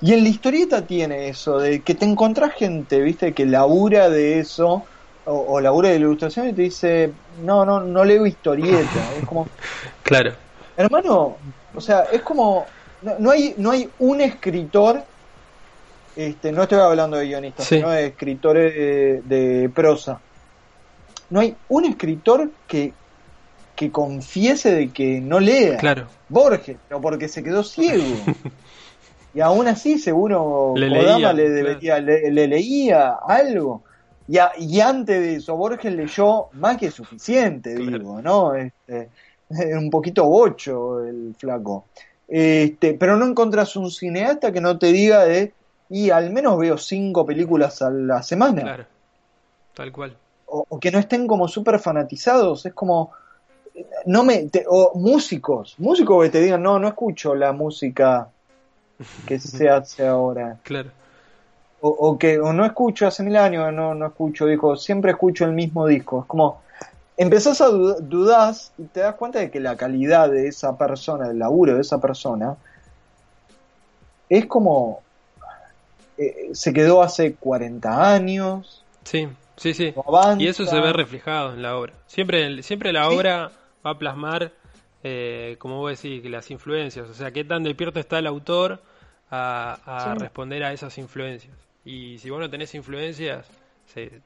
Y 0.00 0.12
en 0.12 0.22
la 0.22 0.28
historieta 0.28 0.86
tiene 0.86 1.28
eso, 1.28 1.58
de 1.58 1.80
que 1.80 1.94
te 1.94 2.04
encontrás 2.04 2.52
gente, 2.54 3.00
viste, 3.00 3.32
que 3.32 3.46
labura 3.46 4.10
de 4.10 4.38
eso, 4.38 4.84
o, 5.24 5.60
labura 5.60 5.88
de 5.88 5.98
la 5.98 6.04
ilustración 6.04 6.48
y 6.48 6.52
te 6.52 6.62
dice, 6.62 7.12
no, 7.42 7.64
no, 7.64 7.80
no 7.80 8.04
leo 8.04 8.26
historieta. 8.26 9.12
Es 9.18 9.26
como... 9.26 9.48
Claro. 10.02 10.32
Hermano, 10.76 11.36
o 11.74 11.80
sea, 11.80 12.04
es 12.12 12.20
como... 12.20 12.66
no 13.18 13.30
hay, 13.30 13.54
no 13.56 13.70
hay 13.70 13.88
un 13.98 14.20
escritor 14.20 15.02
este, 16.16 16.52
no 16.52 16.62
estoy 16.62 16.78
hablando 16.78 17.16
de 17.16 17.26
guionistas, 17.26 17.66
sino 17.66 17.90
de 17.90 18.06
escritores 18.06 18.74
de, 19.28 19.70
prosa. 19.74 20.20
No 21.30 21.40
hay 21.40 21.56
un 21.68 21.84
escritor 21.84 22.50
que, 22.68 22.92
que 23.74 23.90
confiese 23.90 24.74
de 24.74 24.90
que 24.90 25.20
no 25.20 25.40
lea. 25.40 25.76
Claro. 25.78 26.06
Borges, 26.28 26.76
pero 26.88 27.00
porque 27.00 27.28
se 27.28 27.42
quedó 27.42 27.64
ciego. 27.64 28.04
y 29.34 29.40
aún 29.40 29.66
así, 29.66 29.98
seguro, 29.98 30.74
le 30.76 30.88
leía, 30.88 31.32
le, 31.32 31.50
debería, 31.50 31.98
le, 31.98 32.46
leía 32.46 33.14
algo. 33.26 33.82
Y, 34.28 34.38
y, 34.58 34.80
antes 34.80 35.20
de 35.20 35.34
eso, 35.36 35.56
Borges 35.56 35.92
leyó 35.92 36.46
más 36.52 36.78
que 36.78 36.90
suficiente, 36.90 37.74
digo, 37.74 38.22
¿no? 38.22 38.54
Este, 38.54 39.08
un 39.76 39.90
poquito 39.90 40.24
bocho 40.24 41.04
el 41.04 41.34
flaco. 41.38 41.86
Este, 42.28 42.94
pero 42.94 43.16
no 43.16 43.26
encontrás 43.26 43.76
un 43.76 43.90
cineasta 43.90 44.52
que 44.52 44.60
no 44.60 44.78
te 44.78 44.92
diga 44.92 45.24
de 45.24 45.52
y 45.88 46.10
al 46.10 46.30
menos 46.30 46.58
veo 46.58 46.78
cinco 46.78 47.26
películas 47.26 47.82
a 47.82 47.90
la 47.90 48.22
semana. 48.22 48.62
Claro, 48.62 48.84
tal 49.74 49.92
cual. 49.92 50.16
O, 50.46 50.78
que 50.78 50.90
no 50.90 50.98
estén 50.98 51.26
como 51.26 51.48
súper 51.48 51.78
fanatizados, 51.80 52.64
es 52.66 52.74
como, 52.74 53.12
no 54.06 54.22
me, 54.22 54.48
o 54.68 54.92
músicos, 54.94 55.74
músicos 55.78 56.24
que 56.24 56.30
te 56.30 56.40
digan, 56.40 56.62
no, 56.62 56.78
no 56.78 56.88
escucho 56.88 57.34
la 57.34 57.52
música 57.52 58.28
que 59.26 59.40
se 59.40 59.68
hace 59.68 60.06
ahora. 60.06 60.58
Claro. 60.62 60.90
O, 61.86 62.16
que 62.18 62.40
o 62.40 62.54
no 62.54 62.64
escucho 62.64 63.06
hace 63.06 63.22
mil 63.22 63.36
años, 63.36 63.70
no, 63.70 63.94
no 63.94 64.06
escucho, 64.06 64.46
dijo, 64.46 64.74
siempre 64.74 65.10
escucho 65.10 65.44
el 65.44 65.52
mismo 65.52 65.86
disco. 65.86 66.20
Es 66.22 66.26
como, 66.26 66.62
empezás 67.16 67.60
a 67.60 67.68
dudar 67.68 68.54
y 68.78 68.84
te 68.84 69.00
das 69.00 69.16
cuenta 69.16 69.40
de 69.40 69.50
que 69.50 69.60
la 69.60 69.76
calidad 69.76 70.30
de 70.30 70.48
esa 70.48 70.78
persona, 70.78 71.28
del 71.28 71.38
laburo 71.38 71.74
de 71.74 71.82
esa 71.82 72.00
persona, 72.00 72.56
es 74.30 74.46
como 74.46 75.03
eh, 76.16 76.50
se 76.52 76.72
quedó 76.72 77.02
hace 77.02 77.34
40 77.34 78.14
años. 78.14 78.84
Sí, 79.04 79.28
sí, 79.56 79.74
sí. 79.74 79.94
y 80.38 80.46
eso 80.46 80.66
se 80.66 80.80
ve 80.80 80.92
reflejado 80.92 81.52
en 81.52 81.62
la 81.62 81.76
obra. 81.76 81.94
Siempre, 82.06 82.62
siempre 82.62 82.92
la 82.92 83.08
obra 83.08 83.50
va 83.84 83.90
a 83.90 83.98
plasmar, 83.98 84.52
eh, 85.02 85.56
como 85.58 85.78
vos 85.78 86.00
decís, 86.00 86.24
las 86.30 86.50
influencias. 86.50 87.08
O 87.08 87.14
sea, 87.14 87.32
qué 87.32 87.44
tan 87.44 87.62
despierto 87.62 88.00
está 88.00 88.18
el 88.18 88.26
autor 88.26 88.80
a, 89.30 90.14
responder 90.18 90.64
a 90.64 90.72
esas 90.72 90.96
influencias. 90.98 91.56
Y 91.84 92.18
si 92.18 92.30
vos 92.30 92.40
no 92.40 92.48
tenés 92.48 92.74
influencias, 92.74 93.46
se, 93.92 94.22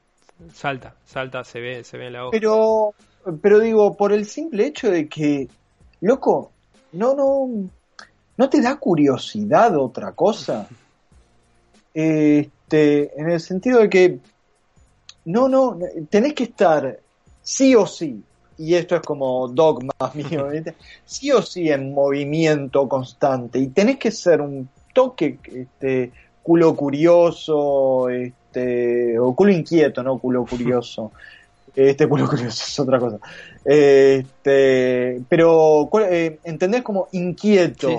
salta, 0.53 0.95
salta, 1.05 1.43
se 1.43 1.59
ve, 1.59 1.83
se 1.83 1.97
ve 1.97 2.07
en 2.07 2.13
la 2.13 2.25
obra. 2.25 2.39
Pero, 2.39 2.93
pero 3.41 3.59
digo, 3.59 3.97
por 3.97 4.13
el 4.13 4.25
simple 4.25 4.67
hecho 4.67 4.89
de 4.89 5.09
que, 5.09 5.49
loco, 6.01 6.51
no, 6.93 7.15
no, 7.15 7.69
no 8.37 8.49
te 8.49 8.61
da 8.61 8.77
curiosidad 8.77 9.75
otra 9.77 10.13
cosa. 10.13 10.67
Este, 12.01 13.19
en 13.19 13.29
el 13.29 13.41
sentido 13.41 13.81
de 13.81 13.89
que 13.89 14.19
no, 15.25 15.49
no, 15.49 15.77
tenés 16.09 16.33
que 16.33 16.45
estar 16.45 16.97
sí 17.41 17.75
o 17.75 17.85
sí, 17.85 18.23
y 18.57 18.75
esto 18.75 18.95
es 18.95 19.01
como 19.01 19.49
dogma 19.49 19.93
mío, 20.13 20.47
sí 21.03 21.29
o 21.33 21.41
sí 21.41 21.69
en 21.69 21.93
movimiento 21.93 22.87
constante, 22.87 23.59
y 23.59 23.67
tenés 23.67 23.97
que 23.97 24.11
ser 24.11 24.39
un 24.39 24.69
toque 24.93 25.39
este, 25.53 26.13
culo 26.41 26.73
curioso, 26.73 28.07
este, 28.07 29.19
o 29.19 29.35
culo 29.35 29.51
inquieto, 29.51 30.01
no 30.01 30.17
culo 30.19 30.45
curioso. 30.45 31.11
Este 31.75 32.09
culo 32.09 32.27
curioso 32.27 32.63
es 32.67 32.79
otra 32.79 32.99
cosa. 32.99 33.19
Este, 33.63 35.21
pero 35.29 35.87
eh, 36.09 36.39
entendés 36.43 36.81
como 36.81 37.07
inquieto, 37.11 37.89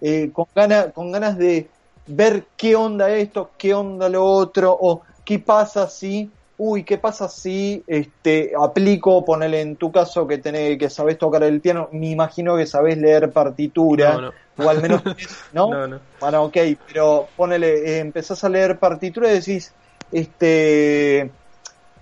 eh, 0.00 0.30
con 0.32 0.46
ganas, 0.54 0.92
con 0.92 1.10
ganas 1.10 1.36
de 1.36 1.66
ver 2.06 2.44
qué 2.56 2.76
onda 2.76 3.10
esto, 3.10 3.50
qué 3.58 3.74
onda 3.74 4.08
lo 4.08 4.24
otro, 4.24 4.76
o 4.78 5.02
qué 5.24 5.38
pasa 5.38 5.88
si, 5.88 6.30
uy, 6.58 6.84
qué 6.84 6.98
pasa 6.98 7.28
si 7.28 7.82
este 7.86 8.52
aplico, 8.58 9.24
ponele 9.24 9.60
en 9.60 9.76
tu 9.76 9.90
caso 9.90 10.26
que 10.26 10.38
tenés, 10.38 10.78
que 10.78 10.90
sabés 10.90 11.18
tocar 11.18 11.42
el 11.42 11.60
piano, 11.60 11.88
me 11.92 12.10
imagino 12.10 12.56
que 12.56 12.66
sabés 12.66 12.98
leer 12.98 13.32
partitura, 13.32 14.32
o 14.56 14.68
al 14.68 14.82
menos, 14.82 15.02
¿no? 15.52 15.86
¿no? 15.86 16.00
Bueno, 16.20 16.44
ok, 16.44 16.56
pero 16.86 17.28
ponele, 17.36 17.96
eh, 17.96 17.98
empezás 17.98 18.44
a 18.44 18.48
leer 18.48 18.78
partitura 18.78 19.30
y 19.30 19.34
decís, 19.34 19.72
este 20.12 21.30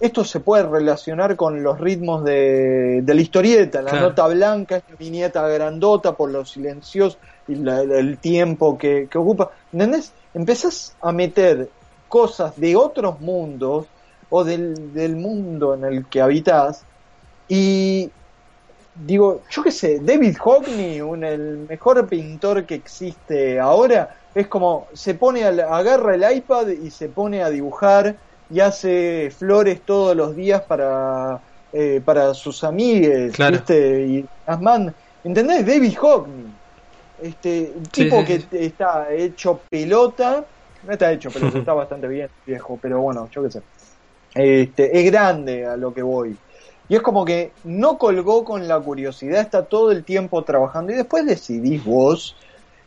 esto 0.01 0.25
se 0.25 0.41
puede 0.41 0.65
relacionar 0.65 1.37
con 1.37 1.63
los 1.63 1.81
ritmos 1.81 2.25
de, 2.25 3.03
la 3.07 3.21
historieta, 3.21 3.81
la 3.81 3.93
nota 3.93 4.27
blanca, 4.27 4.77
esta 4.77 4.95
viñeta 4.97 5.47
grandota 5.49 6.15
por 6.15 6.31
los 6.31 6.51
silencios 6.51 7.17
y 7.49 7.55
el 7.69 8.19
tiempo 8.19 8.79
que, 8.79 9.09
ocupa. 9.15 9.51
¿Entendés? 9.73 10.13
Empezás 10.33 10.97
a 11.01 11.13
meter 11.13 11.69
cosas 12.09 12.57
de 12.57 12.77
otros 12.77 13.21
mundos 13.21 13.87
o 14.31 14.45
del, 14.45 15.17
mundo 15.17 15.75
en 15.75 15.85
el 15.85 16.07
que 16.07 16.21
habitas 16.21 16.85
y 17.49 18.11
digo, 18.95 19.43
yo 19.51 19.63
qué 19.63 19.71
sé, 19.71 20.01
David 20.01 20.37
Hockney, 20.39 21.01
un, 21.01 21.25
el 21.25 21.67
mejor 21.69 22.07
pintor 22.07 22.65
que 22.65 22.77
existe 22.77 23.61
ahora, 23.61 24.17
es 24.35 24.47
como 24.47 24.87
se 24.93 25.15
pone, 25.15 25.45
a, 25.45 25.49
agarra 25.49 26.15
el 26.15 26.37
iPad 26.37 26.69
y 26.69 26.91
se 26.91 27.09
pone 27.09 27.43
a 27.43 27.51
dibujar 27.51 28.17
y 28.51 28.61
hace 28.61 29.33
flores 29.37 29.81
todos 29.83 30.17
los 30.17 30.37
días 30.37 30.63
para, 30.63 31.41
eh, 31.73 32.01
para 32.05 32.35
sus 32.35 32.63
amigues, 32.65 33.37
¿viste? 33.37 34.07
Y 34.07 34.27
las 34.47 34.95
¿Entendés? 35.25 35.67
David 35.67 35.97
Hockney. 35.97 36.54
Este, 37.25 37.73
un 37.75 37.85
tipo 37.85 38.23
que 38.23 38.45
está 38.53 39.11
hecho 39.11 39.63
pelota, 39.71 40.45
no 40.83 40.93
está 40.93 41.11
hecho 41.11 41.31
pelota, 41.33 41.59
está 41.59 41.73
bastante 41.73 42.07
bien 42.07 42.29
viejo, 42.45 42.79
pero 42.81 43.01
bueno, 43.01 43.29
yo 43.31 43.43
qué 43.45 43.51
sé. 43.51 43.63
Este, 44.35 44.99
es 44.99 45.11
grande 45.11 45.65
a 45.65 45.77
lo 45.77 45.95
que 45.95 46.03
voy. 46.03 46.37
Y 46.87 46.97
es 46.97 47.01
como 47.01 47.25
que 47.25 47.53
no 47.65 47.97
colgó 47.97 48.45
con 48.45 48.69
la 48.69 48.79
curiosidad, 48.79 49.41
está 49.41 49.65
todo 49.65 49.91
el 49.91 50.05
tiempo 50.05 50.45
trabajando 50.45 50.93
y 50.93 50.97
después 50.97 51.25
decidís 51.25 51.83
vos 51.83 52.37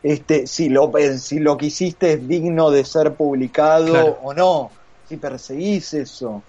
este, 0.04 0.46
si, 0.46 0.70
lo, 0.70 0.92
si 1.18 1.40
lo 1.40 1.58
que 1.58 1.66
hiciste 1.66 2.14
es 2.14 2.28
digno 2.28 2.70
de 2.70 2.86
ser 2.86 3.14
publicado 3.14 4.20
o 4.22 4.36
no 4.36 4.70
si 5.10 5.18
perseguís 5.18 5.96
eso. 5.96 6.44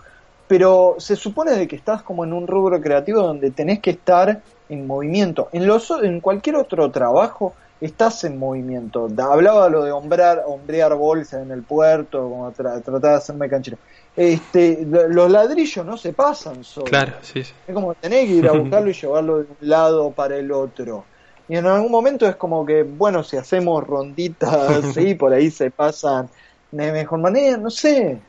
Pero 0.46 0.96
se 0.98 1.16
supone 1.16 1.52
de 1.52 1.66
que 1.66 1.76
estás 1.76 2.02
como 2.02 2.24
en 2.24 2.34
un 2.34 2.46
rubro 2.46 2.80
creativo 2.82 3.22
donde 3.22 3.50
tenés 3.50 3.80
que 3.80 3.90
estar 3.90 4.42
en 4.68 4.86
movimiento. 4.86 5.48
En, 5.52 5.66
los, 5.66 5.90
en 6.02 6.20
cualquier 6.20 6.56
otro 6.56 6.90
trabajo 6.90 7.54
estás 7.80 8.24
en 8.24 8.38
movimiento. 8.38 9.08
Hablaba 9.18 9.68
lo 9.68 9.84
de 9.84 9.92
hombrear, 9.92 10.42
hombrear 10.46 10.94
bolsas 10.94 11.42
en 11.42 11.52
el 11.52 11.64
puerto, 11.64 12.28
como 12.28 12.52
tratar 12.52 13.00
de 13.00 13.08
hacerme 13.10 13.48
canchero. 13.48 13.78
Este, 14.16 14.84
los 14.84 15.30
ladrillos 15.30 15.86
no 15.86 15.96
se 15.96 16.12
pasan 16.12 16.64
solos. 16.64 16.90
Claro, 16.90 17.12
sí, 17.22 17.40
Es 17.40 17.74
como 17.74 17.94
tenés 17.94 18.26
que 18.26 18.32
ir 18.32 18.48
a 18.48 18.52
buscarlo 18.58 18.90
y 18.90 18.94
llevarlo 18.94 19.38
de 19.38 19.44
un 19.44 19.56
lado 19.60 20.12
para 20.12 20.36
el 20.36 20.50
otro. 20.50 21.06
Y 21.48 21.56
en 21.56 21.66
algún 21.66 21.90
momento 21.90 22.26
es 22.26 22.36
como 22.36 22.66
que, 22.66 22.82
bueno, 22.82 23.22
si 23.22 23.36
hacemos 23.36 23.84
ronditas, 23.84 24.84
sí, 24.94 25.14
por 25.14 25.32
ahí 25.32 25.50
se 25.50 25.70
pasan 25.70 26.28
de 26.70 26.92
mejor 26.92 27.20
manera, 27.20 27.56
no 27.56 27.70
sé. 27.70 28.20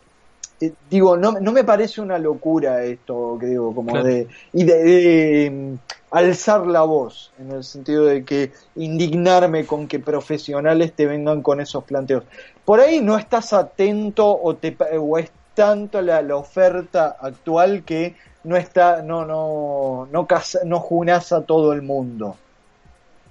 Eh, 0.62 0.74
digo, 0.90 1.16
no, 1.16 1.34
no 1.34 1.52
me 1.52 1.64
parece 1.64 2.02
una 2.02 2.18
locura 2.18 2.84
esto 2.84 3.38
que 3.40 3.46
digo, 3.48 3.74
como 3.74 4.02
de, 4.04 4.28
y 4.54 4.64
de, 4.64 5.46
em, 5.46 5.78
alzar 6.12 6.68
la 6.68 6.82
voz, 6.82 7.32
en 7.40 7.52
el 7.52 7.64
sentido 7.64 8.06
de 8.06 8.26
que 8.26 8.52
indignarme 8.76 9.66
con 9.66 9.88
que 9.88 10.00
profesionales 10.00 10.94
te 10.94 11.06
vengan 11.06 11.42
con 11.42 11.62
esos 11.62 11.84
planteos. 11.84 12.24
Por 12.66 12.80
ahí 12.80 13.00
no 13.00 13.18
estás 13.18 13.54
atento 13.54 14.28
o, 14.28 14.56
te, 14.56 14.76
o 15.00 15.18
es 15.18 15.32
tanto 15.54 16.02
la, 16.02 16.22
la 16.22 16.36
oferta 16.36 17.18
actual 17.20 17.84
que 17.84 18.16
no 18.44 18.56
está, 18.56 19.02
no, 19.02 19.26
no, 19.26 20.08
no, 20.12 20.28
no 20.66 20.80
junas 20.80 21.32
a 21.32 21.42
todo 21.42 21.74
el 21.74 21.82
mundo. 21.82 22.36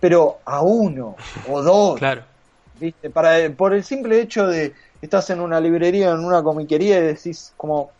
Pero 0.01 0.39
a 0.45 0.63
uno 0.63 1.17
o 1.51 1.63
dos, 1.63 1.99
claro. 1.99 2.23
¿Viste? 2.79 3.11
Para, 3.11 3.51
por 3.51 3.75
el 3.75 3.85
simple 3.85 4.21
hecho 4.21 4.47
de, 4.47 4.73
estás 5.01 5.31
en 5.31 5.41
una 5.41 5.61
librería, 5.61 6.11
en 6.11 6.25
una 6.25 6.43
comiquería 6.43 6.99
y 6.99 7.03
decís 7.03 7.53
como, 7.57 7.91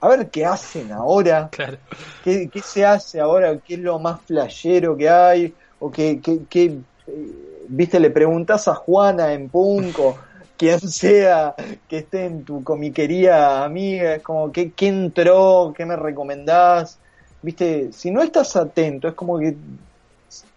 a 0.00 0.08
ver 0.08 0.30
qué 0.30 0.44
hacen 0.44 0.92
ahora, 0.92 1.48
claro. 1.52 1.78
¿Qué, 2.24 2.48
¿Qué, 2.48 2.60
se 2.60 2.84
hace 2.84 3.20
ahora, 3.20 3.56
qué 3.58 3.74
es 3.74 3.80
lo 3.80 3.98
más 3.98 4.20
flashero 4.22 4.96
que 4.96 5.08
hay, 5.08 5.54
o 5.78 5.90
qué, 5.90 6.20
qué, 6.20 6.40
qué 6.48 6.64
eh, 7.06 7.64
viste, 7.68 8.00
le 8.00 8.10
preguntas 8.10 8.68
a 8.68 8.74
Juana 8.74 9.32
en 9.32 9.48
Punco, 9.48 10.18
quien 10.56 10.80
sea 10.80 11.54
que 11.88 11.98
esté 11.98 12.26
en 12.26 12.44
tu 12.44 12.62
comiquería 12.62 13.64
amiga, 13.64 14.16
es 14.16 14.22
como, 14.22 14.52
¿qué, 14.52 14.72
qué 14.72 14.88
entró? 14.88 15.72
¿Qué 15.76 15.86
me 15.86 15.96
recomendás? 15.96 16.98
Viste, 17.42 17.92
si 17.92 18.10
no 18.10 18.22
estás 18.22 18.56
atento, 18.56 19.08
es 19.08 19.14
como 19.14 19.38
que 19.38 19.56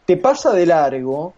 te 0.05 0.17
pasa 0.17 0.51
de 0.51 0.65
largo 0.65 1.33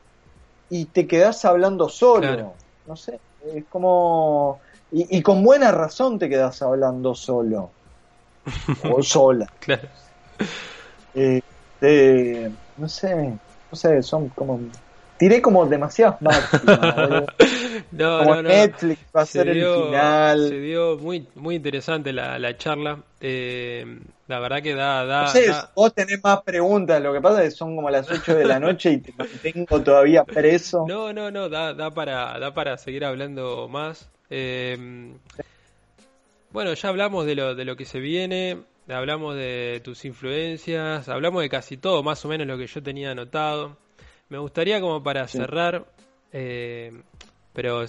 y 0.70 0.86
te 0.86 1.08
quedas 1.08 1.46
hablando 1.46 1.90
solo. 1.90 2.54
No 2.88 2.96
sé 2.96 3.20
es 3.54 3.66
como... 3.70 4.60
Y, 4.92 5.22
con 5.24 5.44
buena 5.44 5.72
razón 5.72 6.20
te 6.20 6.30
quedas 6.30 6.62
hablando 6.62 7.16
solo. 7.16 7.72
o 8.90 9.04
sola. 9.04 9.52
Claro. 9.60 9.90
Este, 11.14 12.52
no 12.78 12.88
sé, 12.88 13.34
no 13.72 13.78
sé, 13.78 14.02
son 14.04 14.30
como... 14.30 14.60
Tiré 15.18 15.42
como 15.42 15.66
demasiadas 15.66 16.22
máximas. 16.22 16.80
no, 17.92 18.20
como 18.20 18.42
Netflix 18.42 19.00
va 19.16 19.22
a 19.22 19.26
ser 19.26 19.50
el 19.50 19.66
final. 19.66 20.50
Se 20.50 20.60
dio 20.60 20.98
muy, 20.98 21.28
muy 21.36 21.56
interesante 21.56 22.14
la, 22.14 22.38
la 22.38 22.58
charla. 22.58 23.00
Eh, 23.22 24.00
la 24.28 24.40
verdad 24.40 24.62
que 24.62 24.74
da... 24.74 25.06
da, 25.06 25.24
no 25.24 25.28
sé, 25.30 25.52
vos 25.76 25.94
tenés 25.94 26.24
más 26.24 26.42
preguntas, 26.42 27.02
lo 27.02 27.14
que 27.14 27.22
pasa 27.22 27.44
es 27.44 27.54
que 27.54 27.58
son 27.58 27.76
como 27.76 27.90
las 27.90 28.10
8 28.10 28.36
de 28.36 28.46
la 28.46 28.60
noche 28.60 28.92
y 28.92 28.98
te 28.98 29.14
mantengo 29.14 29.82
todavía 29.82 30.24
preso. 30.24 30.86
No, 30.88 31.14
no, 31.14 31.30
no, 31.30 31.48
da, 31.50 31.74
da, 31.74 31.92
para, 31.92 32.40
da 32.40 32.54
para 32.54 32.78
seguir 32.78 33.06
hablando 33.06 33.68
más. 33.68 34.10
Eh, 34.30 35.14
bueno, 36.52 36.74
ya 36.74 36.90
hablamos 36.90 37.26
de 37.26 37.36
lo, 37.36 37.54
de 37.54 37.66
lo 37.66 37.76
que 37.76 37.86
se 37.86 38.00
viene, 38.00 38.58
hablamos 38.88 39.36
de 39.36 39.82
tus 39.84 40.06
influencias, 40.06 41.08
hablamos 41.10 41.42
de 41.42 41.50
casi 41.50 41.78
todo, 41.78 42.02
más 42.02 42.24
o 42.26 42.28
menos 42.28 42.48
lo 42.48 42.58
que 42.58 42.68
yo 42.68 42.82
tenía 42.82 43.12
anotado. 43.12 43.78
Me 44.30 44.38
gustaría 44.40 44.82
como 44.82 45.04
para 45.04 45.28
cerrar, 45.28 45.86
eh, 46.32 46.92
pero 47.54 47.86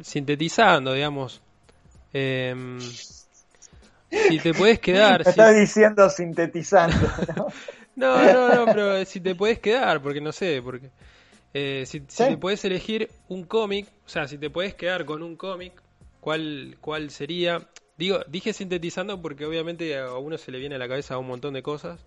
sintetizando, 0.00 0.94
digamos, 0.94 1.42
eh, 2.12 2.54
si 4.28 4.38
te 4.38 4.54
puedes 4.54 4.78
quedar. 4.78 5.24
Me 5.24 5.30
estás 5.30 5.56
diciendo 5.56 6.08
sintetizando, 6.10 7.08
¿no? 7.36 7.46
no, 7.96 8.32
no, 8.32 8.54
no, 8.54 8.64
pero 8.66 9.04
si 9.04 9.20
te 9.20 9.34
puedes 9.34 9.58
quedar, 9.58 10.02
porque 10.02 10.20
no 10.20 10.32
sé, 10.32 10.60
porque. 10.62 10.90
Eh, 11.56 11.84
si, 11.86 12.00
te 12.00 12.36
puedes 12.36 12.64
elegir 12.64 13.08
un 13.28 13.44
cómic, 13.44 13.86
o 14.04 14.08
sea, 14.08 14.26
si 14.26 14.38
te 14.38 14.50
puedes 14.50 14.74
quedar 14.74 15.04
con 15.04 15.22
un 15.22 15.36
cómic, 15.36 15.80
¿cuál, 16.18 16.76
¿cuál 16.80 17.10
sería? 17.10 17.68
Digo, 17.96 18.20
dije 18.26 18.52
sintetizando 18.52 19.22
porque 19.22 19.46
obviamente 19.46 19.96
a 19.96 20.14
uno 20.18 20.36
se 20.36 20.50
le 20.50 20.58
viene 20.58 20.74
a 20.74 20.78
la 20.78 20.88
cabeza 20.88 21.16
un 21.16 21.28
montón 21.28 21.54
de 21.54 21.62
cosas, 21.62 22.04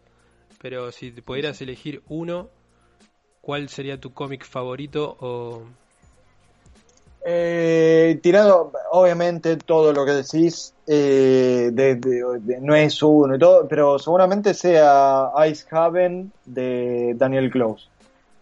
pero 0.62 0.92
si 0.92 1.12
te 1.12 1.22
pudieras 1.22 1.62
elegir 1.62 2.04
uno, 2.10 2.50
¿cuál 3.40 3.70
sería 3.70 4.02
tu 4.02 4.14
cómic 4.14 4.44
favorito 4.44 5.16
o 5.22 5.66
eh, 7.26 8.20
tirado, 8.22 8.72
obviamente, 8.92 9.58
todo 9.58 9.92
lo 9.94 10.06
que 10.06 10.12
decís 10.12 10.74
eh, 10.88 11.72
no 12.62 12.76
es 12.76 13.04
uno 13.04 13.36
y 13.36 13.40
todo, 13.40 13.68
pero 13.68 14.00
seguramente 14.00 14.54
sea 14.54 15.32
Ice 15.50 15.66
Haven 15.70 16.32
de 16.46 17.14
Daniel 17.16 17.50
Close. 17.50 17.88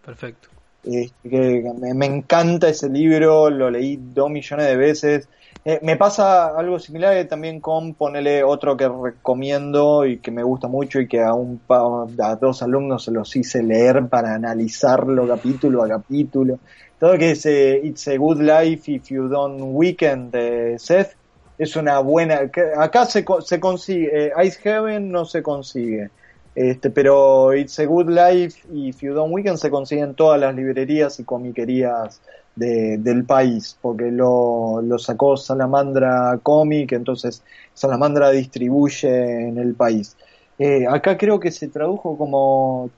Perfecto. 0.05 0.49
que 0.83 1.73
me, 1.79 2.05
encanta 2.05 2.69
ese 2.69 2.89
libro, 2.89 3.49
lo 3.49 3.71
leí 3.71 3.97
dos 3.99 4.29
millones 4.29 4.67
de 4.67 4.75
veces. 4.75 5.29
Eh, 5.67 5.79
me 5.81 5.97
pasa 5.97 6.55
algo 6.55 6.77
similar 6.77 7.25
también 7.27 7.59
con 7.59 7.95
ponerle 7.95 8.43
otro 8.43 8.77
que 8.77 8.87
recomiendo 8.87 10.05
y 10.05 10.17
que 10.17 10.29
me 10.29 10.43
gusta 10.43 10.67
mucho 10.67 10.99
y 10.99 11.07
que 11.07 11.21
a, 11.21 11.33
un, 11.33 11.59
a 11.67 12.35
dos 12.35 12.61
alumnos 12.61 13.05
se 13.05 13.11
los 13.11 13.35
hice 13.35 13.63
leer 13.63 14.07
para 14.07 14.35
analizarlo 14.35 15.27
capítulo 15.27 15.81
a 15.81 15.87
capítulo. 15.87 16.59
Todo 16.99 17.17
que 17.17 17.31
es 17.31 17.47
It's 17.47 18.07
a 18.07 18.15
Good 18.15 18.41
Life 18.41 18.91
If 18.91 19.07
You 19.09 19.27
Don't 19.27 19.59
Weekend 19.59 20.31
de 20.31 20.77
Seth 20.77 21.15
es 21.57 21.75
una 21.75 21.97
buena 21.97 22.41
acá 22.77 23.05
se, 23.07 23.25
se 23.43 23.59
consigue 23.59 24.27
eh, 24.27 24.33
Ice 24.45 24.59
Heaven 24.61 25.11
no 25.11 25.25
se 25.25 25.41
consigue 25.41 26.09
este 26.53 26.91
pero 26.91 27.53
It's 27.55 27.79
a 27.79 27.85
Good 27.85 28.09
Life 28.09 28.61
If 28.71 29.01
You 29.01 29.13
Don't 29.15 29.33
Weekend 29.33 29.57
se 29.57 29.71
consigue 29.71 30.01
en 30.01 30.13
todas 30.13 30.39
las 30.39 30.53
librerías 30.53 31.19
y 31.19 31.23
comiquerías 31.23 32.21
de, 32.55 32.97
del 32.97 33.25
país 33.25 33.77
porque 33.81 34.11
lo, 34.11 34.81
lo 34.81 34.97
sacó 34.97 35.37
Salamandra 35.37 36.39
Comic 36.41 36.93
entonces 36.93 37.43
Salamandra 37.73 38.31
distribuye 38.31 39.47
en 39.49 39.57
el 39.57 39.75
país 39.75 40.15
Eh, 40.57 40.85
acá 40.87 41.17
creo 41.17 41.37
que 41.37 41.51
se 41.51 41.67
tradujo 41.67 42.17
como... 42.17 42.89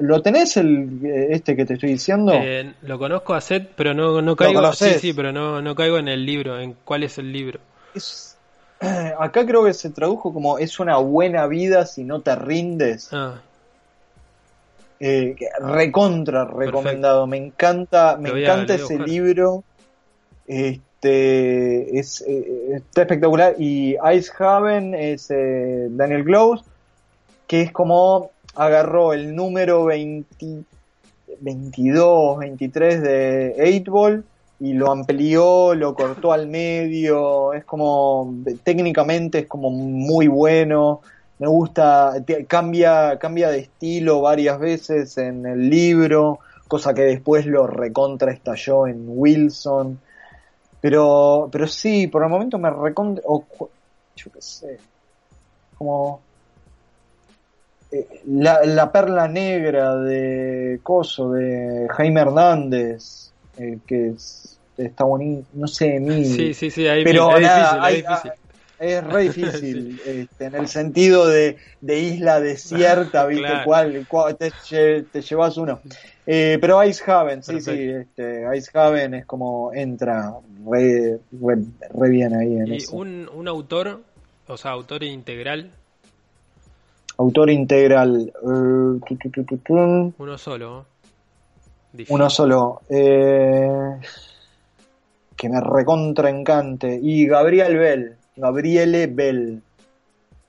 ¿Lo, 0.00 0.22
tenés 0.22 0.56
el 0.56 1.00
este 1.02 1.56
que 1.56 1.66
te 1.66 1.74
estoy 1.74 1.90
diciendo? 1.90 2.32
Eh, 2.32 2.72
lo 2.82 3.00
conozco 3.00 3.34
a 3.34 3.40
Seth, 3.40 3.70
pero 3.74 3.94
no, 3.94 4.22
no 4.22 4.36
caigo... 4.36 4.72
Sí, 4.72 4.94
sí, 5.00 5.12
pero 5.12 5.32
no, 5.32 5.60
no 5.60 5.74
caigo 5.74 5.98
en 5.98 6.06
el 6.06 6.24
libro, 6.24 6.60
en 6.60 6.76
cuál 6.84 7.02
es 7.02 7.18
el 7.18 7.32
libro. 7.32 7.58
acá 9.18 9.44
creo 9.44 9.64
que 9.64 9.74
se 9.74 9.90
tradujo 9.90 10.32
como 10.32 10.58
es 10.58 10.80
una 10.80 10.96
buena 10.98 11.46
vida 11.46 11.86
si 11.86 12.04
no 12.04 12.20
te 12.20 12.34
rindes. 12.36 13.12
Ah. 13.12 13.40
Eh, 15.02 15.34
recontra 15.58 16.44
recomendado. 16.44 17.26
Me 17.26 17.38
encanta, 17.38 18.18
me 18.20 18.28
encanta 18.28 18.74
ese 18.74 18.98
libro. 18.98 19.64
Este 20.46 21.98
es, 21.98 22.22
eh, 22.28 22.74
está 22.74 23.02
espectacular. 23.02 23.54
Y 23.58 23.96
Ice 24.14 24.30
Haven 24.38 24.94
es 24.94 25.30
eh, 25.30 25.88
Daniel 25.90 26.24
Close, 26.24 26.64
que 27.46 27.62
es 27.62 27.72
como 27.72 28.30
agarró 28.54 29.14
el 29.14 29.34
número 29.34 29.86
20, 29.86 30.64
22, 31.40 32.38
23 32.38 33.02
de 33.02 33.80
8 33.80 33.90
Ball 33.90 34.24
y 34.58 34.74
lo 34.74 34.90
amplió, 34.90 35.74
lo 35.74 35.94
cortó 35.94 36.34
al 36.34 36.46
medio. 36.46 37.54
Es 37.54 37.64
como 37.64 38.34
técnicamente 38.62 39.38
es 39.38 39.46
como 39.46 39.70
muy 39.70 40.28
bueno 40.28 41.00
me 41.40 41.46
gusta, 41.46 42.12
cambia, 42.46 43.18
cambia 43.18 43.48
de 43.48 43.60
estilo 43.60 44.20
varias 44.20 44.58
veces 44.60 45.16
en 45.16 45.46
el 45.46 45.70
libro, 45.70 46.38
cosa 46.68 46.92
que 46.92 47.00
después 47.00 47.46
lo 47.46 47.66
recontra 47.66 48.30
estalló 48.30 48.86
en 48.86 49.04
Wilson. 49.06 49.98
Pero, 50.82 51.48
pero 51.50 51.66
sí, 51.66 52.08
por 52.08 52.22
el 52.22 52.28
momento 52.28 52.58
me 52.58 52.68
recontra, 52.68 53.24
yo 53.24 54.32
qué 54.32 54.42
sé, 54.42 54.78
como 55.78 56.20
eh, 57.90 58.20
la, 58.26 58.92
perla 58.92 59.26
negra 59.26 59.96
de 59.96 60.80
Coso, 60.82 61.32
de 61.32 61.86
Jaime 61.90 62.20
Hernández, 62.20 63.32
eh, 63.56 63.78
que 63.86 64.12
está 64.76 65.04
bonito, 65.04 65.48
no 65.54 65.66
sé, 65.66 65.98
mí. 66.00 66.22
Sí, 66.26 66.52
sí, 66.52 66.70
sí, 66.70 66.86
ahí 66.86 67.02
pero 67.02 67.34
es 67.38 67.48
difícil 67.48 68.30
es 68.30 68.39
re 68.80 69.22
difícil, 69.24 70.00
este, 70.06 70.46
en 70.46 70.54
el 70.54 70.68
sentido 70.68 71.28
de, 71.28 71.56
isla 71.82 72.40
desierta, 72.40 73.26
¿viste? 73.28 73.48
¿Cuál, 73.64 74.06
te, 74.38 74.52
te, 75.02 75.22
llevas 75.22 75.56
uno? 75.56 75.80
Eh, 76.26 76.58
pero 76.60 76.82
Ice 76.84 77.02
Haven, 77.10 77.42
sí, 77.42 77.60
sí, 77.60 77.90
este, 77.90 78.44
Ice 78.56 78.70
Haven 78.78 79.14
es 79.14 79.26
como 79.26 79.72
entra 79.74 80.34
re, 80.66 81.20
bien 82.08 82.34
ahí 82.34 82.56
en 82.56 82.74
¿Y 82.74 82.78
Un, 82.92 83.28
un 83.32 83.48
autor, 83.48 84.00
o 84.46 84.56
sea, 84.56 84.72
autor 84.72 85.02
integral? 85.02 85.70
Autor 87.20 87.50
integral. 87.50 88.32
Eh, 88.32 90.12
uno 90.18 90.38
solo. 90.38 90.86
Uno 92.08 92.30
solo. 92.30 92.80
Eh, 92.88 94.00
que 95.36 95.48
me 95.50 95.60
recontra 95.60 96.30
encante. 96.30 96.98
Y 97.02 97.26
Gabriel 97.26 97.76
Bell. 97.76 98.16
Gabriele 98.40 99.06
Bell. 99.06 99.62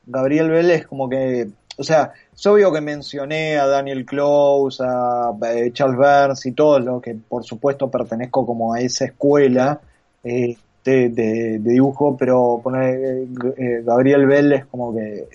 Gabriel 0.05 0.49
Bell 0.49 0.71
es 0.71 0.87
como 0.87 1.09
que, 1.09 1.47
o 1.77 1.83
sea, 1.83 2.13
es 2.33 2.45
obvio 2.45 2.71
que 2.71 2.81
mencioné 2.81 3.57
a 3.57 3.67
Daniel 3.67 4.05
Close, 4.05 4.83
a 4.83 5.31
eh, 5.53 5.71
Charles 5.73 5.97
Burns 5.97 6.45
y 6.45 6.53
todo 6.53 6.79
lo 6.79 7.01
que 7.01 7.15
por 7.15 7.43
supuesto 7.43 7.89
pertenezco 7.89 8.45
como 8.45 8.73
a 8.73 8.79
esa 8.81 9.05
escuela 9.05 9.79
eh, 10.23 10.57
de, 10.83 11.59
dibujo, 11.59 12.17
pero 12.17 12.59
poner 12.63 13.27
eh, 13.57 13.83
Gabriel 13.85 14.25
Bell 14.25 14.53
es 14.53 14.65
como 14.65 14.95
que 14.95 15.27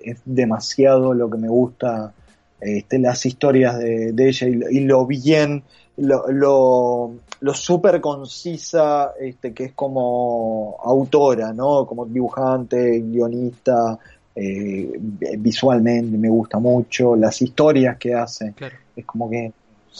es 0.00 0.18
demasiado 0.24 1.12
lo 1.12 1.28
que 1.28 1.36
me 1.36 1.48
gusta 1.48 2.12
este, 2.60 2.98
las 2.98 3.24
historias 3.26 3.78
de, 3.78 4.14
ella 4.16 4.46
y, 4.70 4.80
lo 4.80 5.06
bien, 5.06 5.62
lo, 5.96 7.14
lo 7.40 7.54
súper 7.54 8.00
concisa 8.00 9.12
este, 9.20 9.52
que 9.52 9.64
es 9.64 9.72
como 9.74 10.76
autora, 10.82 11.52
¿no? 11.52 11.86
Como 11.86 12.06
dibujante, 12.06 13.00
guionista, 13.00 13.98
eh, 14.34 14.92
visualmente 15.38 16.16
me 16.16 16.28
gusta 16.28 16.58
mucho, 16.58 17.14
las 17.14 17.40
historias 17.42 17.98
que 17.98 18.14
hace, 18.14 18.54
es 18.96 19.04
como 19.04 19.30
que 19.30 19.52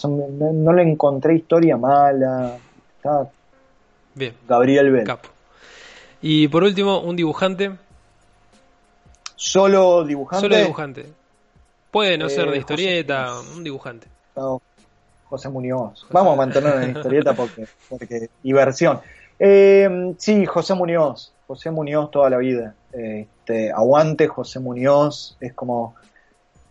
no, 0.08 0.72
le 0.72 0.82
encontré 0.82 1.36
historia 1.36 1.76
mala, 1.76 2.56
está 2.96 3.30
Bien. 4.14 4.32
Gabriel 4.48 4.90
Bell. 4.90 5.18
Y 6.22 6.48
por 6.48 6.62
último, 6.62 7.00
un 7.00 7.16
dibujante. 7.16 7.72
Solo 9.36 10.04
dibujante. 10.04 10.46
Solo 10.46 10.56
dibujante. 10.56 11.06
Puede 11.94 12.18
no 12.18 12.28
ser 12.28 12.50
de 12.50 12.56
eh, 12.56 12.58
historieta, 12.58 13.40
un 13.54 13.62
dibujante. 13.62 14.08
José 15.28 15.48
Muñoz. 15.48 16.04
Vamos 16.10 16.32
a 16.32 16.36
mantener 16.36 16.82
en 16.82 16.90
historieta 16.96 17.34
porque, 17.34 17.68
porque 17.88 18.30
diversión. 18.42 18.98
Eh, 19.38 20.12
sí, 20.18 20.44
José 20.44 20.74
Muñoz. 20.74 21.32
José 21.46 21.70
Muñoz 21.70 22.10
toda 22.10 22.30
la 22.30 22.38
vida. 22.38 22.74
Este, 22.92 23.70
aguante 23.70 24.26
José 24.26 24.58
Muñoz. 24.58 25.36
Es 25.38 25.54
como. 25.54 25.94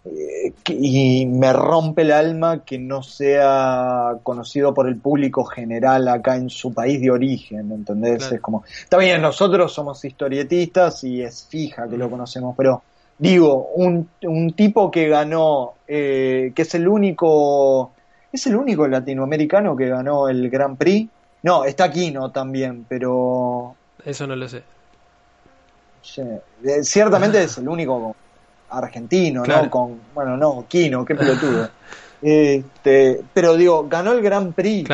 Eh, 0.03 0.51
y 0.67 1.25
me 1.25 1.53
rompe 1.53 2.01
el 2.01 2.11
alma 2.11 2.65
que 2.65 2.77
no 2.77 3.01
sea 3.01 4.17
conocido 4.23 4.73
por 4.73 4.89
el 4.89 4.97
público 4.97 5.45
general 5.45 6.05
acá 6.09 6.35
en 6.35 6.49
su 6.49 6.73
país 6.73 6.99
de 6.99 7.11
origen, 7.11 7.71
¿entendés? 7.71 8.29
Es 8.29 8.41
como, 8.41 8.65
está 8.67 8.97
bien, 8.97 9.21
nosotros 9.21 9.71
somos 9.71 10.03
historietistas 10.03 11.05
y 11.05 11.21
es 11.21 11.47
fija 11.49 11.87
que 11.87 11.97
lo 11.97 12.09
conocemos, 12.09 12.53
pero 12.57 12.83
digo, 13.23 13.69
un, 13.75 14.09
un 14.23 14.53
tipo 14.53 14.91
que 14.91 15.07
ganó, 15.07 15.73
eh, 15.87 16.51
que 16.55 16.61
es 16.61 16.75
el 16.75 16.87
único 16.87 17.91
¿Es 18.33 18.47
el 18.47 18.55
único 18.55 18.87
latinoamericano 18.87 19.75
que 19.75 19.87
ganó 19.87 20.27
el 20.27 20.49
Grand 20.49 20.75
Prix? 20.75 21.07
No, 21.43 21.65
está 21.65 21.91
Kino 21.91 22.31
también, 22.31 22.83
pero... 22.89 23.75
Eso 24.03 24.25
no 24.25 24.35
lo 24.35 24.49
sé. 24.49 24.63
Eh, 26.17 26.83
ciertamente 26.83 27.43
es 27.43 27.59
el 27.59 27.69
único 27.69 28.15
argentino, 28.71 29.45
¿no? 29.45 29.69
Con, 29.69 30.01
bueno, 30.15 30.35
no, 30.35 30.65
Kino, 30.67 31.05
qué 31.05 31.13
pelotudo. 31.13 31.69
este, 32.23 33.21
pero 33.35 33.55
digo, 33.55 33.87
ganó 33.87 34.13
el 34.13 34.23
Grand 34.23 34.55
Prix, 34.55 34.89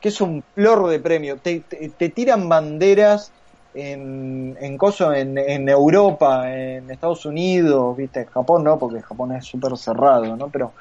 que 0.00 0.08
es 0.08 0.20
un 0.20 0.42
flor 0.56 0.88
de 0.88 0.98
premio. 0.98 1.36
Te, 1.36 1.60
te, 1.60 2.08
tiran 2.08 2.48
banderas 2.48 3.30
en, 3.74 4.56
en, 4.60 4.78
coso, 4.78 5.12
en, 5.12 5.38
en, 5.38 5.68
Europa, 5.68 6.52
en 6.52 6.90
Estados 6.90 7.24
Unidos, 7.26 7.96
viste, 7.96 8.26
Japón 8.26 8.64
no, 8.64 8.78
porque 8.78 9.00
Japón 9.02 9.32
es 9.32 9.44
súper 9.44 9.76
cerrado, 9.76 10.36
¿no? 10.36 10.48
Pero 10.48 10.72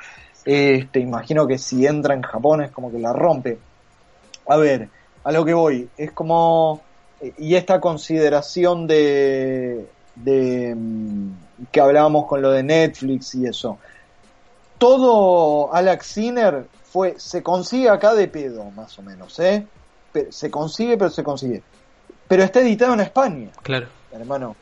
este, 0.46 1.00
imagino 1.00 1.46
que 1.46 1.58
si 1.58 1.86
entra 1.86 2.14
en 2.14 2.22
Japón 2.22 2.64
es 2.64 2.72
como 2.72 2.92
que 2.92 3.00
la 3.00 3.14
rompe. 3.14 3.60
A 4.48 4.58
ver, 4.58 4.90
a 5.24 5.32
lo 5.32 5.46
que 5.46 5.54
voy, 5.54 5.90
es 5.98 6.12
como, 6.12 6.82
y 7.38 7.56
esta 7.56 7.80
consideración 7.80 8.88
de, 8.88 9.88
de 10.16 10.74
mm, 10.76 11.32
que 11.72 11.82
hablábamos 11.82 12.26
con 12.26 12.42
lo 12.42 12.52
de 12.52 12.64
Netflix 12.64 13.36
y 13.36 13.46
eso. 13.46 13.78
Todo 14.78 15.74
Alex 15.74 16.08
Sinner 16.08 16.66
fue, 16.84 17.20
se 17.20 17.44
consigue 17.44 17.90
acá 17.90 18.16
de 18.16 18.28
pedo, 18.28 18.66
más 18.72 18.98
o 18.98 19.04
menos, 19.04 19.40
¿eh? 19.40 19.68
se 20.30 20.50
consigue, 20.50 20.98
pero 20.98 21.12
se 21.12 21.24
consigue. 21.24 21.62
Pero 22.30 22.44
está 22.44 22.62
editado 22.62 22.94
en 22.94 23.00
España. 23.02 23.50
Claro. 23.64 23.88
Hermano, 24.12 24.56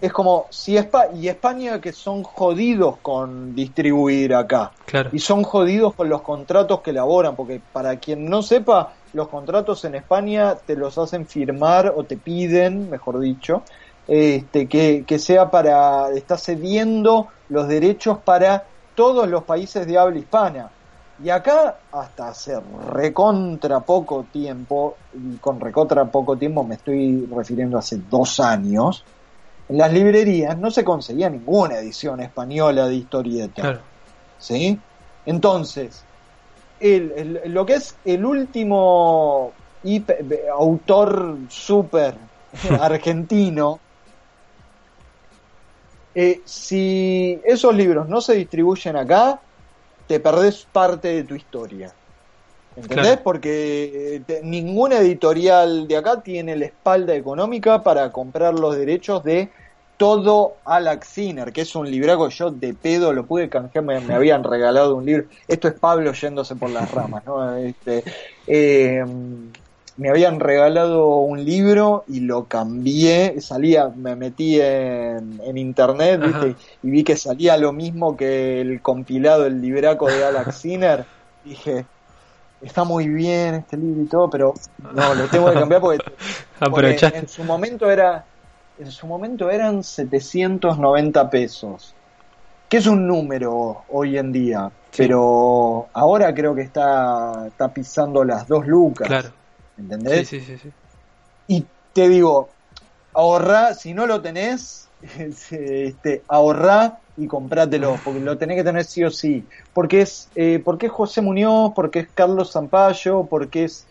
es 0.00 0.12
como 0.12 0.46
si 0.50 0.76
España 0.76 1.10
y 1.14 1.28
España 1.28 1.80
que 1.80 1.92
son 1.92 2.24
jodidos 2.24 2.96
con 3.02 3.54
distribuir 3.54 4.34
acá 4.34 4.72
y 5.12 5.20
son 5.20 5.44
jodidos 5.44 5.94
con 5.94 6.08
los 6.08 6.22
contratos 6.22 6.80
que 6.80 6.90
elaboran 6.90 7.36
porque 7.36 7.60
para 7.72 7.96
quien 7.96 8.28
no 8.28 8.42
sepa 8.42 8.94
los 9.12 9.28
contratos 9.28 9.84
en 9.84 9.94
España 9.94 10.56
te 10.56 10.74
los 10.74 10.98
hacen 10.98 11.26
firmar 11.26 11.92
o 11.94 12.02
te 12.02 12.16
piden 12.16 12.90
mejor 12.90 13.20
dicho 13.20 13.62
este 14.08 14.66
que, 14.66 15.04
que 15.06 15.18
sea 15.20 15.52
para 15.52 16.10
está 16.10 16.36
cediendo 16.36 17.28
los 17.48 17.68
derechos 17.68 18.18
para 18.18 18.64
todos 18.96 19.28
los 19.28 19.44
países 19.44 19.86
de 19.86 19.98
habla 19.98 20.18
hispana 20.18 20.70
y 21.22 21.30
acá 21.30 21.78
hasta 21.90 22.28
hace 22.28 22.58
recontra 22.90 23.80
poco 23.80 24.26
tiempo 24.32 24.96
y 25.12 25.36
con 25.36 25.60
recontra 25.60 26.04
poco 26.04 26.36
tiempo 26.36 26.64
me 26.64 26.76
estoy 26.76 27.26
refiriendo 27.26 27.78
hace 27.78 27.98
dos 28.08 28.40
años 28.40 29.04
en 29.68 29.78
las 29.78 29.92
librerías 29.92 30.58
no 30.58 30.70
se 30.70 30.84
conseguía 30.84 31.30
ninguna 31.30 31.78
edición 31.78 32.20
española 32.20 32.86
de 32.86 32.94
historieta. 32.94 33.80
¿Sí? 34.38 34.78
Entonces, 35.24 36.04
el, 36.80 37.40
lo 37.46 37.64
que 37.64 37.74
es 37.74 37.96
el 38.04 38.24
último 38.24 39.52
autor 40.54 41.38
súper 41.48 42.16
argentino, 42.80 43.78
eh, 46.14 46.42
si 46.44 47.40
esos 47.44 47.74
libros 47.74 48.08
no 48.08 48.20
se 48.20 48.34
distribuyen 48.34 48.96
acá, 48.96 49.40
te 50.06 50.20
perdés 50.20 50.66
parte 50.72 51.08
de 51.08 51.24
tu 51.24 51.34
historia. 51.34 51.92
¿Entendés? 52.74 53.18
Porque 53.18 54.22
eh, 54.26 54.40
ninguna 54.42 54.98
editorial 54.98 55.86
de 55.86 55.96
acá 55.96 56.22
tiene 56.22 56.56
la 56.56 56.66
espalda 56.66 57.14
económica 57.14 57.82
para 57.82 58.10
comprar 58.10 58.54
los 58.54 58.76
derechos 58.76 59.22
de 59.24 59.50
todo 59.98 60.56
Alex 60.64 61.06
Sinner, 61.06 61.52
que 61.52 61.60
es 61.60 61.74
un 61.76 61.90
libraco, 61.90 62.28
yo 62.28 62.50
de 62.50 62.74
pedo 62.74 63.12
lo 63.12 63.26
pude 63.26 63.48
canjear, 63.48 63.84
me, 63.84 64.00
me 64.00 64.14
habían 64.14 64.42
regalado 64.42 64.96
un 64.96 65.04
libro. 65.04 65.26
Esto 65.46 65.68
es 65.68 65.74
Pablo 65.74 66.12
yéndose 66.12 66.56
por 66.56 66.70
las 66.70 66.90
ramas, 66.90 67.24
¿no? 67.26 67.56
Este, 67.56 68.02
eh, 68.46 69.04
me 69.96 70.08
habían 70.08 70.40
regalado 70.40 71.16
un 71.18 71.44
libro 71.44 72.04
y 72.08 72.20
lo 72.20 72.44
cambié, 72.44 73.40
salía, 73.40 73.88
me 73.88 74.16
metí 74.16 74.60
en, 74.60 75.40
en 75.44 75.58
internet 75.58 76.20
¿viste? 76.24 76.56
y 76.82 76.90
vi 76.90 77.04
que 77.04 77.16
salía 77.16 77.56
lo 77.56 77.72
mismo 77.72 78.16
que 78.16 78.60
el 78.60 78.80
compilado, 78.80 79.46
el 79.46 79.60
libraco 79.60 80.08
de 80.08 80.24
Alex 80.24 80.54
Sinner. 80.60 81.04
Dije, 81.44 81.84
está 82.62 82.84
muy 82.84 83.08
bien 83.08 83.56
este 83.56 83.76
libro 83.76 84.02
y 84.02 84.06
todo, 84.06 84.30
pero 84.30 84.54
no, 84.94 85.14
lo 85.14 85.26
tengo 85.26 85.48
que 85.48 85.58
cambiar 85.58 85.80
porque, 85.80 86.04
porque 86.70 86.96
en 87.14 87.28
su 87.28 87.44
momento 87.44 87.90
era 87.90 88.24
en 88.78 88.90
su 88.90 89.06
momento 89.06 89.50
eran 89.50 89.84
790 89.84 91.30
pesos, 91.30 91.94
que 92.68 92.78
es 92.78 92.86
un 92.86 93.06
número 93.06 93.82
hoy 93.90 94.18
en 94.18 94.32
día, 94.32 94.70
pero 94.96 95.88
ahora 95.92 96.34
creo 96.34 96.54
que 96.54 96.62
está, 96.62 97.46
está 97.46 97.72
pisando 97.72 98.24
las 98.24 98.48
dos 98.48 98.66
lucas. 98.66 99.08
Claro. 99.08 99.41
¿Entendés? 99.78 100.28
Sí, 100.28 100.40
sí, 100.40 100.58
sí, 100.58 100.70
Y 101.48 101.64
te 101.92 102.08
digo, 102.08 102.48
ahorra, 103.14 103.74
si 103.74 103.94
no 103.94 104.06
lo 104.06 104.20
tenés, 104.20 104.88
este, 105.50 106.22
ahorrá 106.28 106.98
y 107.16 107.26
comprátelo, 107.26 107.96
porque 108.04 108.20
lo 108.20 108.38
tenés 108.38 108.56
que 108.56 108.64
tener 108.64 108.84
sí 108.84 109.04
o 109.04 109.10
sí. 109.10 109.44
Porque 109.74 110.02
es, 110.02 110.28
eh, 110.34 110.60
porque 110.64 110.86
es 110.86 110.92
José 110.92 111.20
Muñoz, 111.20 111.72
porque 111.74 112.00
es 112.00 112.08
Carlos 112.14 112.52
Zampayo, 112.52 113.26
porque 113.28 113.64
es 113.64 113.86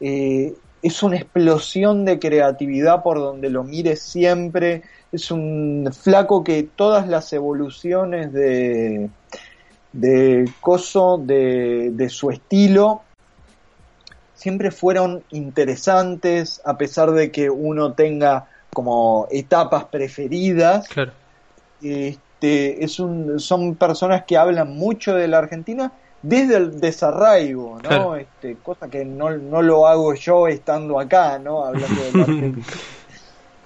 eh, 0.00 0.54
es 0.82 1.02
una 1.02 1.16
explosión 1.16 2.04
de 2.04 2.18
creatividad 2.18 3.02
por 3.02 3.18
donde 3.18 3.50
lo 3.50 3.64
mire 3.64 3.96
siempre. 3.96 4.82
Es 5.10 5.30
un 5.30 5.88
flaco 5.92 6.44
que 6.44 6.62
todas 6.62 7.08
las 7.08 7.32
evoluciones 7.32 8.32
de, 8.32 9.10
de 9.92 10.48
Coso, 10.60 11.18
de, 11.18 11.90
de 11.92 12.08
su 12.08 12.30
estilo, 12.30 13.02
siempre 14.36 14.70
fueron 14.70 15.24
interesantes, 15.30 16.60
a 16.64 16.78
pesar 16.78 17.10
de 17.10 17.32
que 17.32 17.50
uno 17.50 17.94
tenga 17.94 18.46
como 18.72 19.26
etapas 19.30 19.84
preferidas. 19.86 20.88
Claro. 20.88 21.12
Este, 21.82 22.84
es 22.84 23.00
un, 23.00 23.40
son 23.40 23.74
personas 23.74 24.24
que 24.24 24.36
hablan 24.36 24.76
mucho 24.76 25.14
de 25.14 25.26
la 25.26 25.38
Argentina 25.38 25.92
desde 26.22 26.56
el 26.56 26.80
desarraigo, 26.80 27.78
¿no? 27.82 28.16
Este, 28.16 28.56
cosa 28.56 28.88
que 28.88 29.04
no, 29.04 29.30
no 29.30 29.62
lo 29.62 29.86
hago 29.86 30.14
yo 30.14 30.48
estando 30.48 30.98
acá, 30.98 31.38
¿no? 31.38 31.64
Hablando 31.64 32.02
de 32.02 32.54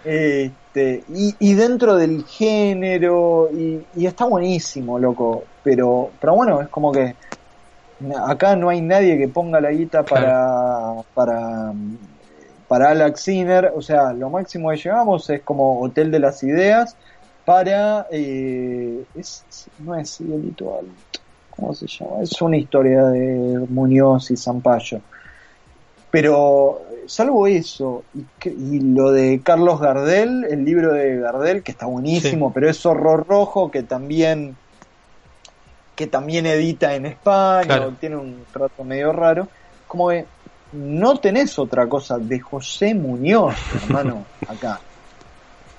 este, 0.54 1.04
y, 1.08 1.34
y 1.38 1.54
dentro 1.54 1.96
del 1.96 2.24
género, 2.24 3.48
y, 3.52 3.84
y, 3.96 4.06
está 4.06 4.24
buenísimo, 4.26 4.98
loco, 4.98 5.44
pero, 5.62 6.10
pero 6.20 6.34
bueno, 6.34 6.60
es 6.60 6.68
como 6.68 6.92
que 6.92 7.16
acá 8.26 8.56
no 8.56 8.68
hay 8.68 8.80
nadie 8.80 9.18
que 9.18 9.28
ponga 9.28 9.60
la 9.60 9.70
guita 9.70 10.04
para, 10.04 10.94
para, 11.14 11.72
para 12.68 12.90
Alex 12.90 13.20
Sinner, 13.20 13.72
o 13.74 13.82
sea, 13.82 14.12
lo 14.12 14.30
máximo 14.30 14.70
que 14.70 14.76
llegamos 14.76 15.28
es 15.30 15.42
como 15.42 15.80
Hotel 15.80 16.10
de 16.10 16.18
las 16.18 16.42
Ideas 16.42 16.96
para, 17.44 18.06
eh, 18.10 19.04
es, 19.14 19.44
no 19.78 19.94
es 19.94 20.20
alto 20.20 20.82
¿cómo 21.50 21.74
se 21.74 21.86
llama? 21.86 22.22
Es 22.22 22.40
una 22.40 22.56
historia 22.56 23.06
de 23.06 23.66
Muñoz 23.68 24.30
y 24.30 24.36
Zampayo. 24.36 25.00
Pero 26.10 26.82
salvo 27.06 27.46
eso 27.46 28.04
y, 28.44 28.80
lo 28.80 29.12
de 29.12 29.40
Carlos 29.42 29.80
Gardel, 29.80 30.44
el 30.48 30.64
libro 30.64 30.92
de 30.92 31.18
Gardel 31.18 31.62
que 31.62 31.72
está 31.72 31.86
buenísimo, 31.86 32.52
pero 32.52 32.68
es 32.68 32.84
horror 32.86 33.26
rojo 33.28 33.70
que 33.70 33.82
también 33.82 34.56
que 36.00 36.06
también 36.06 36.46
edita 36.46 36.94
en 36.94 37.04
España, 37.04 37.94
tiene 38.00 38.16
un 38.16 38.46
trato 38.50 38.84
medio 38.84 39.12
raro, 39.12 39.48
como 39.86 40.08
que 40.08 40.24
no 40.72 41.18
tenés 41.18 41.58
otra 41.58 41.86
cosa 41.86 42.16
de 42.16 42.40
José 42.40 42.94
Muñoz, 42.94 43.54
hermano, 43.82 44.24
acá. 44.48 44.80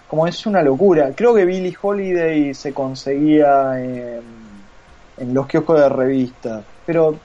Como 0.08 0.28
es 0.28 0.46
una 0.46 0.62
locura. 0.62 1.12
Creo 1.16 1.34
que 1.34 1.44
Billy 1.44 1.76
Holiday 1.82 2.54
se 2.54 2.72
conseguía 2.72 3.82
en 3.82 5.34
los 5.34 5.48
kioscos 5.48 5.80
de 5.80 5.90
revistas. 5.90 6.64
Pero, 6.86 7.18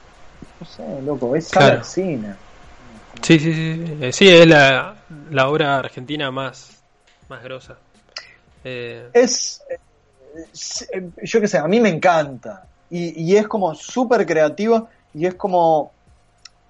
no 0.59 0.65
sé, 0.65 0.83
loco, 1.05 1.35
es 1.35 1.49
claro. 1.49 1.83
cine. 1.83 2.33
Sí, 3.21 3.37
sí, 3.37 3.53
sí. 3.53 3.97
Eh, 4.01 4.11
sí, 4.11 4.27
es 4.27 4.47
la, 4.47 4.95
la 5.29 5.49
obra 5.49 5.77
argentina 5.77 6.31
más, 6.31 6.81
más 7.29 7.43
grosa. 7.43 7.77
Eh... 8.63 9.07
Es, 9.13 9.61
yo 11.23 11.41
qué 11.41 11.47
sé, 11.47 11.59
a 11.59 11.67
mí 11.67 11.79
me 11.79 11.89
encanta. 11.89 12.63
Y, 12.89 13.21
y 13.21 13.35
es 13.35 13.47
como 13.47 13.75
súper 13.75 14.25
creativa 14.25 14.87
y 15.13 15.25
es 15.25 15.35
como, 15.35 15.91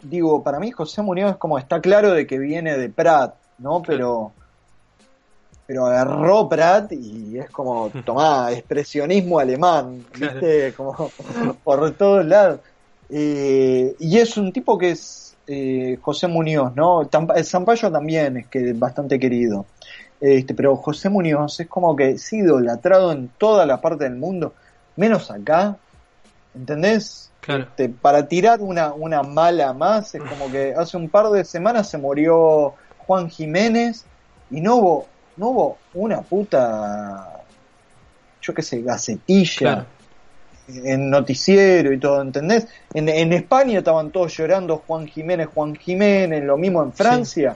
digo, 0.02 0.44
para 0.44 0.60
mí 0.60 0.72
José 0.72 1.02
Muñoz 1.02 1.32
es 1.32 1.38
como, 1.38 1.58
está 1.58 1.82
claro 1.82 2.12
de 2.14 2.26
que 2.26 2.38
viene 2.38 2.78
de 2.78 2.90
Prat, 2.90 3.36
¿no? 3.60 3.82
Pero 3.82 4.32
pero 5.68 5.86
agarró 5.86 6.48
Pratt 6.48 6.94
y 6.94 7.38
es 7.38 7.50
como, 7.52 7.90
tomá, 8.06 8.52
expresionismo 8.52 9.38
alemán, 9.38 10.04
¿viste? 10.18 10.74
Como 10.74 11.12
por 11.64 11.92
todos 11.92 12.26
lados. 12.26 12.62
Eh, 13.10 13.96
y 14.00 14.18
es 14.18 14.38
un 14.38 14.52
tipo 14.54 14.78
que 14.78 14.92
es 14.92 15.36
eh, 15.46 16.00
José 16.02 16.28
Muñoz, 16.28 16.74
¿no? 16.76 17.02
El 17.36 17.46
Zampayo 17.46 17.92
también 17.92 18.38
es 18.38 18.48
que 18.48 18.74
bastante 18.74 19.20
querido. 19.20 19.66
Este, 20.20 20.54
pero 20.54 20.78
José 20.78 21.10
Muñoz 21.10 21.60
es 21.60 21.68
como 21.68 21.96
que 21.96 22.12
es 22.12 22.34
idolatrado 22.34 23.12
en 23.12 23.30
toda 23.38 23.66
la 23.66 23.82
parte 23.82 24.06
del 24.06 24.16
mundo, 24.16 24.54
menos 24.96 25.30
acá, 25.30 25.78
¿entendés? 26.56 27.32
Este, 27.48 27.88
para 27.88 28.28
tirar 28.28 28.60
una, 28.60 28.94
una 28.94 29.24
mala 29.24 29.72
más, 29.74 30.14
es 30.16 30.22
como 30.22 30.52
que 30.52 30.74
hace 30.78 30.98
un 30.98 31.08
par 31.08 31.30
de 31.30 31.46
semanas 31.46 31.90
se 31.90 31.98
murió 31.98 32.74
Juan 32.98 33.30
Jiménez 33.30 34.06
y 34.52 34.60
no 34.60 34.76
hubo 34.76 35.08
no 35.38 35.50
hubo 35.50 35.78
una 35.94 36.22
puta, 36.22 37.44
yo 38.42 38.54
qué 38.54 38.62
sé, 38.62 38.82
gacetilla. 38.82 39.86
En 40.68 41.10
noticiero 41.10 41.94
y 41.94 42.00
todo, 42.00 42.22
¿entendés? 42.22 42.68
En, 42.94 43.08
en, 43.08 43.32
España 43.32 43.78
estaban 43.78 44.12
todos 44.12 44.36
llorando 44.36 44.84
Juan 44.86 45.08
Jiménez, 45.08 45.48
Juan 45.54 45.76
Jiménez, 45.76 46.44
lo 46.44 46.58
mismo 46.58 46.84
en 46.84 46.92
Francia. 46.92 47.56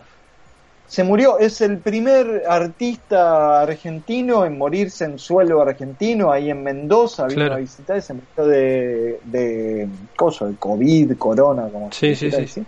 Se 0.92 1.06
murió, 1.06 1.40
es 1.40 1.62
el 1.62 1.80
primer 1.80 2.44
artista 2.46 3.62
argentino 3.62 4.44
en 4.44 4.58
morirse 4.58 5.06
en 5.06 5.18
suelo 5.18 5.62
argentino, 5.62 6.34
ahí 6.34 6.50
en 6.50 6.62
Mendoza, 6.62 7.28
vino 7.28 7.46
a 7.46 7.56
visitar 7.56 7.96
y 7.98 8.02
se 8.02 8.14
murió 8.14 8.46
de, 8.46 9.22
de, 9.24 9.88
coso, 10.18 10.48
de 10.48 10.58
COVID, 10.58 11.18
corona, 11.18 11.70
como 11.72 11.94
sí, 11.94 12.14
sí, 12.14 12.30
sí. 12.30 12.66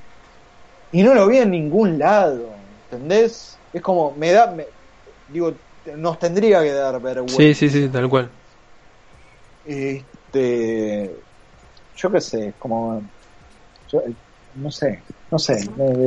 Y 0.94 1.04
no 1.04 1.14
lo 1.14 1.28
vi 1.28 1.40
en 1.40 1.52
ningún 1.52 2.00
lado, 2.00 2.56
¿entendés? 2.90 3.58
Es 3.74 3.82
como, 3.82 4.16
me 4.16 4.32
da, 4.32 4.56
digo, 5.28 5.52
nos 5.98 6.18
tendría 6.18 6.62
que 6.64 6.72
dar 6.72 7.02
vergüenza. 7.02 7.36
Sí, 7.36 7.54
sí, 7.54 7.70
sí, 7.70 7.90
tal 7.90 8.10
cual. 8.10 8.32
Este, 9.66 11.12
yo 11.98 12.10
qué 12.10 12.22
sé, 12.22 12.54
como, 12.58 13.04
no 14.56 14.72
sé, 14.72 15.04
no 15.30 15.38
sé, 15.38 15.58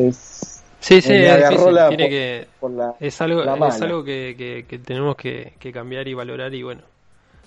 es, 0.08 0.55
Sí, 0.80 1.00
sí, 1.00 1.12
es, 1.12 1.48
Tiene 1.88 2.08
que, 2.08 2.46
es 3.00 3.20
algo, 3.20 3.42
es 3.66 3.82
algo 3.82 4.04
que, 4.04 4.64
que, 4.68 4.78
tenemos 4.78 5.16
que, 5.16 5.54
que, 5.58 5.72
cambiar 5.72 6.06
y 6.06 6.14
valorar 6.14 6.54
y 6.54 6.62
bueno. 6.62 6.82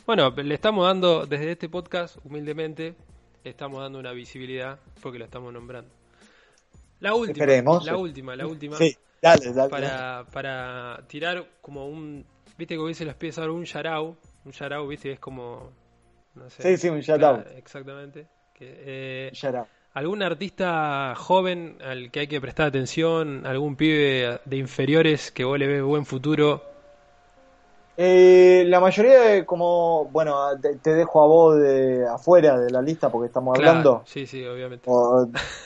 Bueno, 0.05 0.31
le 0.31 0.55
estamos 0.55 0.85
dando 0.87 1.25
desde 1.25 1.51
este 1.51 1.69
podcast, 1.69 2.17
humildemente, 2.25 2.95
le 3.43 3.49
estamos 3.49 3.81
dando 3.81 3.99
una 3.99 4.11
visibilidad 4.11 4.79
porque 5.01 5.19
lo 5.19 5.25
estamos 5.25 5.53
nombrando. 5.53 5.91
La 6.99 7.13
última, 7.13 7.45
la 7.45 7.95
última, 7.95 8.35
la 8.35 8.47
última. 8.47 8.75
Sí. 8.77 8.97
Dale, 9.21 9.53
dale, 9.53 9.69
para, 9.69 10.25
para 10.31 11.03
tirar 11.07 11.45
como 11.61 11.87
un. 11.87 12.25
Viste 12.57 12.75
que 12.75 13.05
los 13.05 13.15
pies 13.15 13.37
ahora 13.37 13.53
un 13.53 13.65
yarao. 13.65 14.17
Un 14.45 14.51
yarao, 14.51 14.87
viste, 14.87 15.13
es 15.13 15.19
como. 15.19 15.71
No 16.35 16.49
sé, 16.49 16.63
sí, 16.63 16.77
sí, 16.77 16.89
un 16.89 17.01
yarao. 17.01 17.43
exactamente. 17.55 18.27
Que, 18.53 19.29
eh, 19.31 19.31
¿Algún 19.93 20.21
artista 20.21 21.15
joven 21.15 21.77
al 21.83 22.11
que 22.11 22.21
hay 22.21 22.27
que 22.27 22.39
prestar 22.39 22.67
atención? 22.67 23.45
¿Algún 23.45 23.75
pibe 23.75 24.39
de 24.45 24.57
inferiores 24.57 25.31
que 25.31 25.43
vos 25.43 25.57
le 25.57 25.67
ves 25.67 25.81
buen 25.81 26.05
futuro? 26.05 26.61
Eh, 27.97 28.63
la 28.67 28.79
mayoría, 28.79 29.19
de, 29.19 29.45
como, 29.45 30.05
bueno, 30.05 30.37
te, 30.61 30.93
dejo 30.93 31.21
a 31.21 31.27
vos 31.27 31.59
de 31.59 32.07
afuera 32.07 32.57
de 32.57 32.69
la 32.69 32.81
lista 32.81 33.09
porque 33.11 33.27
estamos 33.27 33.57
hablando. 33.57 34.03
Sí, 34.05 34.25
sí, 34.25 34.45
obviamente. 34.45 34.89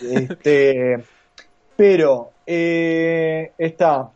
este, 0.02 1.04
pero 1.76 2.32
eh, 2.48 3.52
está. 3.58 4.10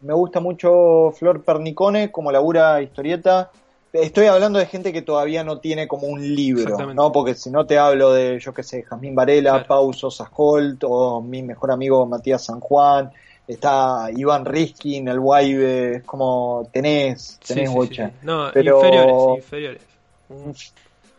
Me 0.00 0.14
gusta 0.14 0.40
mucho 0.40 1.12
Flor 1.12 1.44
Pernicone 1.44 2.10
como 2.10 2.32
labura 2.32 2.82
historieta. 2.82 3.50
Estoy 3.92 4.26
hablando 4.26 4.58
de 4.58 4.66
gente 4.66 4.92
que 4.92 5.00
todavía 5.02 5.42
no 5.42 5.58
tiene 5.58 5.88
como 5.88 6.06
un 6.08 6.20
libro, 6.34 6.76
¿no? 6.92 7.12
Porque 7.12 7.34
si 7.34 7.50
no 7.50 7.66
te 7.66 7.78
hablo 7.78 8.12
de, 8.12 8.38
yo 8.40 8.52
qué 8.52 8.62
sé, 8.62 8.82
Jazmín 8.82 9.14
Varela, 9.14 9.64
Pauso 9.66 10.10
Sajolt 10.10 10.82
o 10.86 11.22
mi 11.22 11.42
mejor 11.42 11.70
amigo 11.70 12.04
Matías 12.04 12.44
San 12.44 12.60
Juan, 12.60 13.10
está 13.48 14.08
Iván 14.14 14.44
Riskin, 14.44 15.08
el 15.08 15.18
Guaybe, 15.20 15.96
es 15.96 16.02
como 16.04 16.68
tenés, 16.72 17.38
tenés 17.46 17.68
Sí, 17.68 17.72
sí, 17.72 17.74
bocha. 17.74 18.08
sí. 18.08 18.14
No, 18.22 18.50
Pero- 18.52 18.76
inferiores, 18.84 19.36
inferiores. 19.38 19.82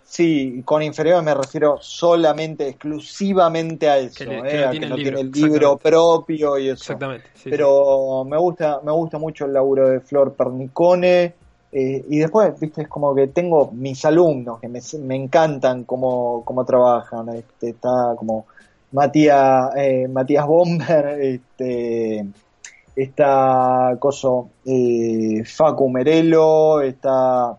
Sí, 0.10 0.62
con 0.64 0.82
inferior 0.84 1.22
me 1.22 1.34
refiero 1.34 1.80
solamente, 1.82 2.68
exclusivamente 2.70 3.90
a 3.90 3.98
eso, 3.98 4.20
Que 4.20 4.26
le- 4.26 4.38
eh, 4.38 4.62
no 4.62 4.68
a 4.70 4.72
que 4.72 4.80
no 4.80 4.96
el 4.96 5.02
tiene 5.04 5.20
el 5.20 5.32
libro, 5.32 5.48
libro 5.52 5.78
propio 5.78 6.58
y 6.58 6.66
eso. 6.70 6.76
Exactamente. 6.76 7.26
Pero 7.44 8.24
me 8.24 8.38
gusta, 8.38 8.80
me 8.84 8.92
gusta 8.94 9.18
mucho 9.18 9.46
el 9.46 9.54
laburo 9.54 9.90
de 9.90 10.00
Flor 10.00 10.34
Pernicone. 10.34 11.34
Eh, 11.72 12.06
y 12.10 12.20
después, 12.20 12.60
viste, 12.60 12.84
es 12.84 12.88
como 12.88 13.14
que 13.16 13.28
tengo 13.28 13.72
mis 13.72 14.04
alumnos 14.06 14.60
que 14.60 14.68
me, 14.70 14.80
me 15.02 15.16
encantan 15.16 15.84
cómo, 15.84 16.44
cómo 16.46 16.66
trabajan. 16.66 17.30
Este, 17.30 17.70
está 17.70 18.16
como 18.18 18.46
Matías, 18.92 19.72
eh, 19.76 20.08
Matías 20.08 20.46
Bomber, 20.48 21.06
este, 21.22 22.26
está 22.96 23.96
Coso, 24.00 24.50
eh, 24.66 25.44
Facu 25.46 25.90
Merelo, 25.90 26.82
está 26.82 27.58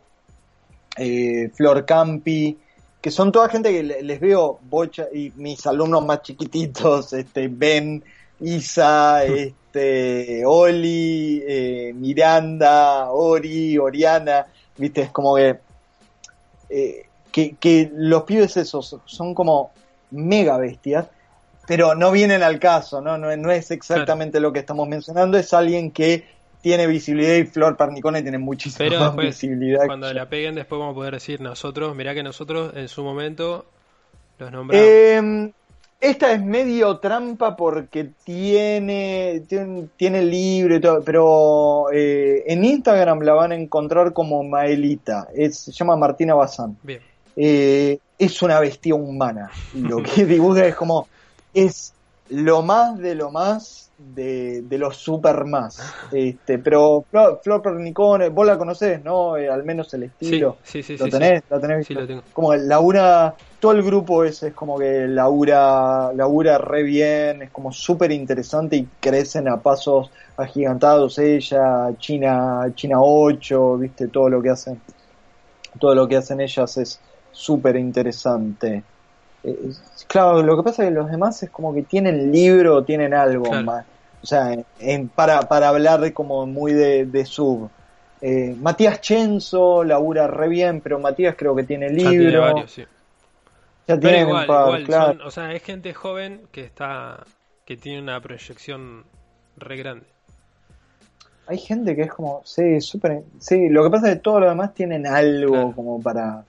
eh, 0.97 1.51
Flor 1.55 1.85
Campi, 1.85 2.59
que 3.01 3.11
son 3.11 3.31
toda 3.33 3.49
gente 3.49 3.70
que 3.70 3.83
le- 3.83 4.03
les 4.03 4.20
veo 4.20 4.59
bocha 4.62 5.07
y 5.12 5.31
mis 5.37 5.67
alumnos 5.67 6.05
más 6.05 6.23
chiquititos, 6.23 7.12
este 7.12 7.49
Ben, 7.49 8.03
Isa, 8.41 9.25
este 9.25 9.55
Oli, 10.47 11.42
eh, 11.47 11.92
Miranda, 11.94 13.10
Ori, 13.10 13.78
Oriana, 13.78 14.47
viste, 14.76 15.02
es 15.02 15.10
como 15.10 15.36
que, 15.36 15.58
eh, 16.70 17.06
que 17.30 17.56
que 17.56 17.90
los 17.94 18.22
pibes 18.22 18.56
esos 18.56 18.97
son 19.05 19.34
como 19.34 19.72
mega 20.10 20.56
bestias, 20.56 21.06
pero 21.66 21.94
no 21.94 22.10
vienen 22.10 22.42
al 22.42 22.58
caso, 22.58 23.00
¿no? 23.00 23.18
No, 23.18 23.36
no 23.36 23.50
es 23.52 23.70
exactamente 23.70 24.40
lo 24.40 24.52
que 24.52 24.60
estamos 24.60 24.88
mencionando, 24.88 25.36
es 25.38 25.52
alguien 25.52 25.90
que 25.90 26.24
tiene 26.60 26.86
visibilidad 26.86 27.34
y 27.34 27.44
Flor 27.44 27.76
Pernicone 27.76 28.22
tiene 28.22 28.38
muchísima 28.38 28.88
Pero 28.88 29.00
más 29.00 29.08
después, 29.10 29.26
visibilidad. 29.26 29.86
cuando 29.86 30.12
la 30.12 30.28
peguen, 30.28 30.55
después 30.55 30.78
vamos 30.78 30.92
a 30.92 30.94
poder 30.97 31.14
decir 31.14 31.40
nosotros, 31.40 31.94
mirá 31.94 32.14
que 32.14 32.22
nosotros 32.22 32.72
en 32.74 32.88
su 32.88 33.05
momento 33.05 33.66
los 34.38 34.50
nombramos. 34.50 34.86
Eh, 34.86 35.52
esta 36.01 36.33
es 36.33 36.43
medio 36.43 36.99
trampa 36.99 37.57
porque 37.57 38.10
tiene, 38.25 39.43
tiene, 39.49 39.89
tiene 39.97 40.23
libro 40.23 40.77
y 40.77 40.81
todo, 40.81 41.02
pero 41.02 41.91
eh, 41.93 42.44
en 42.47 42.65
Instagram 42.65 43.20
la 43.20 43.35
van 43.35 43.52
a 43.52 43.57
encontrar 43.57 44.12
como 44.12 44.44
Maelita, 44.44 45.28
es, 45.35 45.59
se 45.59 45.73
llama 45.73 45.97
Martina 45.97 46.35
Bazán. 46.35 46.77
Bien. 46.83 47.01
Eh, 47.36 47.99
es 48.18 48.43
una 48.43 48.59
bestia 48.60 48.94
humana. 48.94 49.51
Lo 49.75 50.02
que 50.02 50.25
dibuja 50.27 50.67
es 50.67 50.75
como, 50.75 51.09
es 51.55 51.94
lo 52.31 52.62
más 52.62 52.98
de 52.98 53.15
lo 53.15 53.31
más 53.31 53.90
de, 53.98 54.62
de 54.62 54.78
los 54.78 54.97
super 54.97 55.44
más. 55.44 55.98
Este, 56.10 56.58
pero 56.58 57.05
Flor, 57.10 57.40
Flor 57.42 57.62
Pernicone, 57.62 58.28
vos 58.28 58.47
la 58.47 58.57
conocés, 58.58 59.02
¿no? 59.02 59.36
Eh, 59.36 59.48
al 59.48 59.65
menos 59.65 59.92
el 59.94 60.05
estilo. 60.05 60.60
sí, 60.62 60.82
sí. 60.82 60.97
¿Lo 60.97 61.07
sí, 61.07 61.10
tenés? 61.10 61.42
sí. 61.42 61.47
¿Lo 61.50 61.60
tenés 61.60 61.86
Sí, 61.86 61.94
lo 61.94 62.07
tengo. 62.07 62.23
como 62.32 62.52
el 62.52 62.68
Laura, 62.68 63.34
todo 63.58 63.73
el 63.73 63.82
grupo 63.82 64.24
ese 64.24 64.48
es 64.48 64.55
como 64.55 64.78
que 64.78 65.07
Laura, 65.08 66.12
Laura 66.15 66.58
re 66.58 66.82
bien, 66.84 67.42
es 67.42 67.50
como 67.50 67.73
súper 67.73 68.12
interesante 68.12 68.76
y 68.76 68.89
crecen 69.00 69.48
a 69.48 69.60
pasos 69.60 70.10
agigantados 70.36 71.18
ella, 71.18 71.97
China, 71.98 72.70
China 72.74 72.98
8, 73.00 73.78
viste, 73.78 74.08
todo 74.08 74.28
lo 74.28 74.40
que 74.42 74.50
hacen, 74.50 74.81
todo 75.81 75.94
lo 75.94 76.07
que 76.08 76.16
hacen 76.16 76.40
ellas 76.40 76.76
es 76.76 77.00
súper 77.32 77.76
interesante. 77.76 78.84
Eh, 79.44 79.57
claro, 80.08 80.42
lo 80.42 80.57
que 80.57 80.62
pasa 80.62 80.83
es 80.84 80.89
que 80.91 80.94
los 80.94 81.10
demás 81.10 81.42
es 81.42 81.50
como 81.50 81.75
que 81.75 81.83
tienen 81.83 82.31
libro, 82.33 82.84
tienen 82.84 83.15
algo 83.15 83.44
Claro. 83.50 83.65
más, 83.65 83.86
o 84.23 84.26
sea, 84.26 84.55
en- 84.78 85.08
para, 85.08 85.41
para 85.49 85.68
hablar 85.68 86.00
de 86.00 86.12
como 86.12 86.47
muy 86.47 86.73
de, 86.73 87.07
de 87.07 87.25
sub. 87.25 87.70
Eh, 88.20 88.57
Matías 88.58 89.00
Chenzo 89.00 89.84
labura 89.84 90.26
re 90.26 90.49
bien, 90.49 90.81
pero 90.81 90.99
Matías 90.99 91.36
creo 91.39 91.55
que 91.55 91.62
tiene 91.62 91.89
Ya 91.91 92.10
tiene 92.10 92.18
libro. 92.25 92.41
varios, 92.42 92.73
sí. 92.73 92.84
Ya 93.86 93.94
igual, 94.20 94.47
par, 94.47 94.65
igual, 94.67 94.84
claro. 94.84 95.12
son- 95.12 95.23
o 95.23 95.31
sea, 95.31 95.52
es 95.52 95.62
gente 95.62 95.94
joven 95.94 96.42
que 96.52 96.65
está, 96.65 97.25
que 97.65 97.76
tiene 97.76 98.02
una 98.02 98.20
proyección 98.20 99.05
re 99.57 99.76
grande. 99.76 100.07
Hay 101.47 101.57
gente 101.58 101.97
que 101.97 102.02
es 102.02 102.12
como, 102.12 102.42
sí, 102.44 102.81
súper. 102.81 103.23
Sí, 103.39 103.70
lo 103.70 103.83
que 103.84 103.91
pasa 103.91 104.08
es 104.08 104.15
que 104.17 104.20
todos 104.20 104.41
los 104.41 104.50
demás 104.50 104.75
tienen 104.75 105.07
algo 105.07 105.52
Claro. 105.52 105.73
como 105.75 106.02
para. 106.02 106.44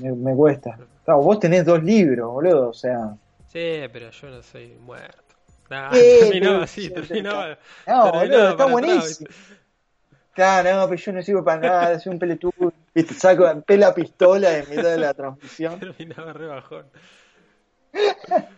Me, 0.00 0.12
me 0.12 0.34
cuesta. 0.34 0.78
Claro, 1.04 1.22
vos 1.22 1.38
tenés 1.40 1.64
dos 1.64 1.82
libros, 1.82 2.30
boludo, 2.32 2.70
o 2.70 2.74
sea. 2.74 3.14
Sí, 3.48 3.80
pero 3.92 4.10
yo 4.10 4.30
no 4.30 4.42
soy 4.42 4.76
muerto. 4.80 5.22
Nah, 5.70 5.90
Eh, 5.94 6.18
terminaba 6.30 6.64
así, 6.64 6.90
terminaba. 6.90 7.58
No, 7.86 8.12
boludo, 8.12 8.50
está 8.50 8.52
atrás, 8.64 8.70
buenísimo. 8.70 9.30
Claro, 10.34 10.76
no, 10.76 10.88
pero 10.88 11.00
yo 11.00 11.12
no 11.12 11.22
sirvo 11.22 11.44
para 11.44 11.60
nada, 11.60 11.98
soy 11.98 12.12
un 12.12 12.18
pelotudo. 12.18 12.72
Viste, 12.94 13.14
saco, 13.14 13.60
pela 13.62 13.92
pistola 13.92 14.58
en 14.58 14.70
mitad 14.70 14.84
de 14.90 14.98
la 14.98 15.12
transmisión. 15.14 15.80
Terminaba 15.80 16.32
re 16.32 16.46
bajón. 16.46 16.86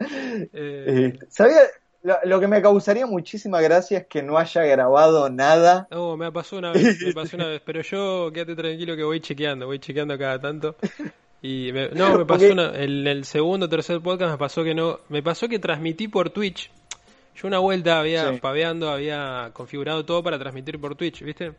Eh, 0.00 0.48
Eh, 0.52 1.18
¿Sabía? 1.28 1.60
Lo, 2.04 2.16
lo 2.24 2.38
que 2.38 2.46
me 2.46 2.60
causaría 2.62 3.06
muchísima 3.06 3.60
gracia 3.60 3.98
es 3.98 4.06
que 4.06 4.22
no 4.22 4.38
haya 4.38 4.62
grabado 4.62 5.28
nada. 5.30 5.88
No, 5.90 6.16
me 6.16 6.30
pasó 6.30 6.58
una 6.58 6.70
vez, 6.72 7.00
me 7.00 7.12
pasó 7.12 7.36
una 7.36 7.46
vez, 7.48 7.62
pero 7.64 7.80
yo 7.82 8.30
quédate 8.32 8.54
tranquilo 8.54 8.94
que 8.94 9.02
voy 9.02 9.20
chequeando, 9.20 9.66
voy 9.66 9.78
chequeando 9.78 10.16
cada 10.18 10.38
tanto. 10.38 10.76
Y 11.42 11.72
me- 11.72 11.88
no, 11.88 12.16
me 12.18 12.24
pasó 12.26 12.46
Porque- 12.46 12.52
una, 12.52 12.74
en 12.76 13.06
el 13.06 13.24
segundo 13.24 13.66
o 13.66 13.68
tercer 13.68 14.00
podcast 14.00 14.32
me 14.32 14.38
pasó 14.38 14.62
que 14.62 14.74
no, 14.74 15.00
me 15.08 15.22
pasó 15.22 15.48
que 15.48 15.58
transmití 15.58 16.06
por 16.08 16.30
Twitch. 16.30 16.70
Yo 17.36 17.48
una 17.48 17.58
vuelta 17.58 17.98
había 17.98 18.30
Sí. 18.32 18.38
paveando, 18.40 18.90
había 18.90 19.50
configurado 19.54 20.04
todo 20.04 20.22
para 20.22 20.38
transmitir 20.38 20.78
por 20.80 20.94
Twitch, 20.94 21.22
¿viste? 21.22 21.52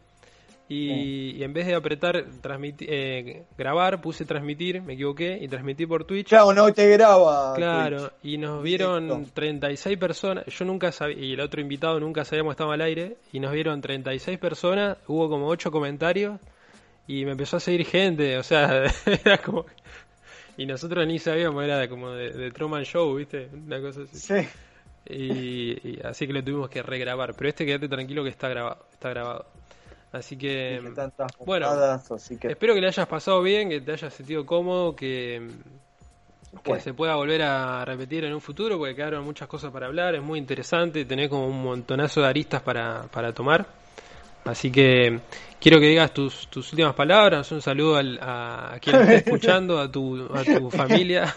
Y, 0.67 1.35
y 1.37 1.43
en 1.43 1.53
vez 1.53 1.67
de 1.67 1.75
apretar 1.75 2.25
transmitir, 2.41 2.87
eh, 2.91 3.43
grabar, 3.55 4.01
puse 4.01 4.25
transmitir, 4.25 4.81
me 4.81 4.93
equivoqué 4.93 5.37
y 5.39 5.47
transmití 5.47 5.85
por 5.85 6.05
Twitch. 6.05 6.29
Claro, 6.29 6.53
no 6.53 6.73
te 6.73 6.89
graba. 6.89 7.53
Claro, 7.55 8.09
Twitch. 8.09 8.33
y 8.33 8.37
nos 8.39 8.63
vieron 8.63 9.07
Directo. 9.07 9.31
36 9.35 9.97
personas, 9.99 10.45
yo 10.47 10.65
nunca 10.65 10.91
sabía, 10.91 11.23
y 11.23 11.33
el 11.33 11.39
otro 11.39 11.61
invitado 11.61 11.99
nunca 11.99 12.25
sabíamos 12.25 12.53
estaba 12.53 12.73
al 12.73 12.81
aire, 12.81 13.17
y 13.31 13.39
nos 13.39 13.51
vieron 13.51 13.79
36 13.79 14.39
personas, 14.39 14.97
hubo 15.07 15.29
como 15.29 15.47
8 15.49 15.69
comentarios, 15.69 16.39
y 17.07 17.25
me 17.25 17.31
empezó 17.33 17.57
a 17.57 17.59
seguir 17.59 17.85
gente, 17.85 18.37
o 18.37 18.43
sea, 18.43 18.85
era 19.05 19.37
como... 19.37 19.65
Y 20.57 20.65
nosotros 20.65 21.05
ni 21.05 21.19
sabíamos, 21.19 21.63
era 21.63 21.87
como 21.89 22.11
de, 22.11 22.31
de 22.31 22.49
Truman 22.49 22.85
Show, 22.85 23.13
¿viste? 23.15 23.49
Una 23.53 23.81
cosa 23.81 24.03
así. 24.03 24.17
Sí. 24.17 24.47
Y, 25.07 25.89
y 25.89 25.99
así 26.03 26.25
que 26.25 26.33
lo 26.33 26.43
tuvimos 26.43 26.69
que 26.69 26.81
regrabar, 26.81 27.35
pero 27.35 27.49
este 27.49 27.65
quédate 27.65 27.87
tranquilo 27.87 28.23
que 28.23 28.29
está 28.29 28.49
grabado, 28.49 28.85
está 28.91 29.09
grabado. 29.09 29.45
Así 30.15 30.37
que... 30.37 30.81
bueno, 31.43 31.67
botadas, 31.67 32.11
así 32.11 32.37
que 32.37 32.47
Espero 32.49 32.73
que 32.75 32.81
le 32.81 32.87
hayas 32.87 33.07
pasado 33.07 33.41
bien, 33.41 33.69
que 33.69 33.81
te 33.81 33.91
hayas 33.93 34.13
sentido 34.13 34.45
cómodo, 34.45 34.95
que, 34.95 35.41
que 36.63 36.63
Bueno. 36.65 36.83
se 36.83 36.93
pueda 36.93 37.15
volver 37.15 37.41
a 37.43 37.85
repetir 37.85 38.23
en 38.25 38.33
un 38.33 38.41
futuro, 38.41 38.77
porque 38.77 38.95
quedaron 38.95 39.23
muchas 39.23 39.47
cosas 39.47 39.71
para 39.71 39.87
hablar, 39.87 40.15
es 40.15 40.21
muy 40.21 40.39
interesante, 40.39 41.05
tenés 41.05 41.29
como 41.29 41.47
un 41.47 41.61
montonazo 41.63 42.21
de 42.21 42.27
aristas 42.27 42.61
para, 42.61 43.03
para 43.11 43.33
tomar. 43.33 43.65
Así 44.45 44.71
que 44.71 45.19
quiero 45.59 45.79
que 45.79 45.87
digas 45.87 46.13
tus, 46.13 46.47
tus 46.49 46.71
últimas 46.73 46.95
palabras, 46.95 47.51
un 47.51 47.61
saludo 47.61 47.97
al- 47.97 48.19
a, 48.21 48.75
a 48.75 48.79
quien 48.79 48.97
esté 48.97 49.17
escuchando, 49.17 49.79
a 49.79 49.91
tu, 49.91 50.29
a 50.35 50.45
tu 50.45 50.69
familia. 50.71 51.33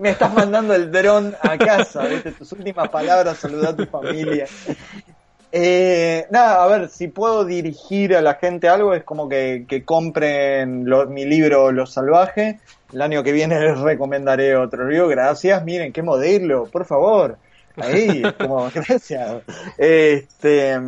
me 0.00 0.10
estás 0.10 0.32
mandando 0.32 0.74
el 0.74 0.90
dron 0.90 1.34
a 1.40 1.60
casa, 1.60 2.06
¿viste? 2.08 2.32
Tus 2.32 2.52
últimas 2.52 2.88
palabras, 2.90 3.38
saludar 3.38 3.74
a 3.74 3.76
tu 3.76 3.86
familia. 3.86 4.46
Eh, 5.58 6.26
nada, 6.30 6.62
a 6.62 6.66
ver, 6.66 6.90
si 6.90 7.08
puedo 7.08 7.46
dirigir 7.46 8.14
a 8.14 8.20
la 8.20 8.34
gente 8.34 8.68
algo, 8.68 8.92
es 8.92 9.04
como 9.04 9.26
que, 9.26 9.64
que 9.66 9.86
compren 9.86 10.84
lo- 10.84 11.06
mi 11.06 11.24
libro 11.24 11.72
Los 11.72 11.94
Salvajes. 11.94 12.56
El 12.92 13.00
año 13.00 13.22
que 13.22 13.32
viene 13.32 13.58
les 13.66 13.78
recomendaré 13.78 14.54
otro 14.54 14.86
libro. 14.86 15.08
Gracias, 15.08 15.64
miren 15.64 15.94
qué 15.94 16.02
modelo, 16.02 16.66
por 16.66 16.84
favor. 16.84 17.38
Ahí, 17.78 18.22
como, 18.38 18.68
gracias. 18.70 19.42
Este, 19.78 20.78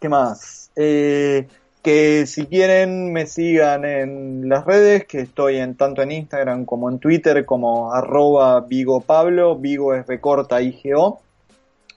¿qué 0.00 0.08
más? 0.08 0.70
Eh, 0.76 1.46
que 1.82 2.24
si 2.26 2.46
quieren 2.46 3.12
me 3.12 3.26
sigan 3.26 3.84
en 3.84 4.48
las 4.48 4.64
redes, 4.64 5.04
que 5.04 5.20
estoy 5.20 5.58
en 5.58 5.74
tanto 5.76 6.00
en 6.00 6.12
Instagram 6.12 6.64
como 6.64 6.88
en 6.90 6.98
Twitter 7.00 7.44
como 7.44 7.92
arroba 7.92 8.60
Vigo 8.62 9.02
Pablo, 9.02 9.56
Vigo 9.56 9.94
es 9.94 10.06
recorta 10.06 10.62
IGO. 10.62 11.20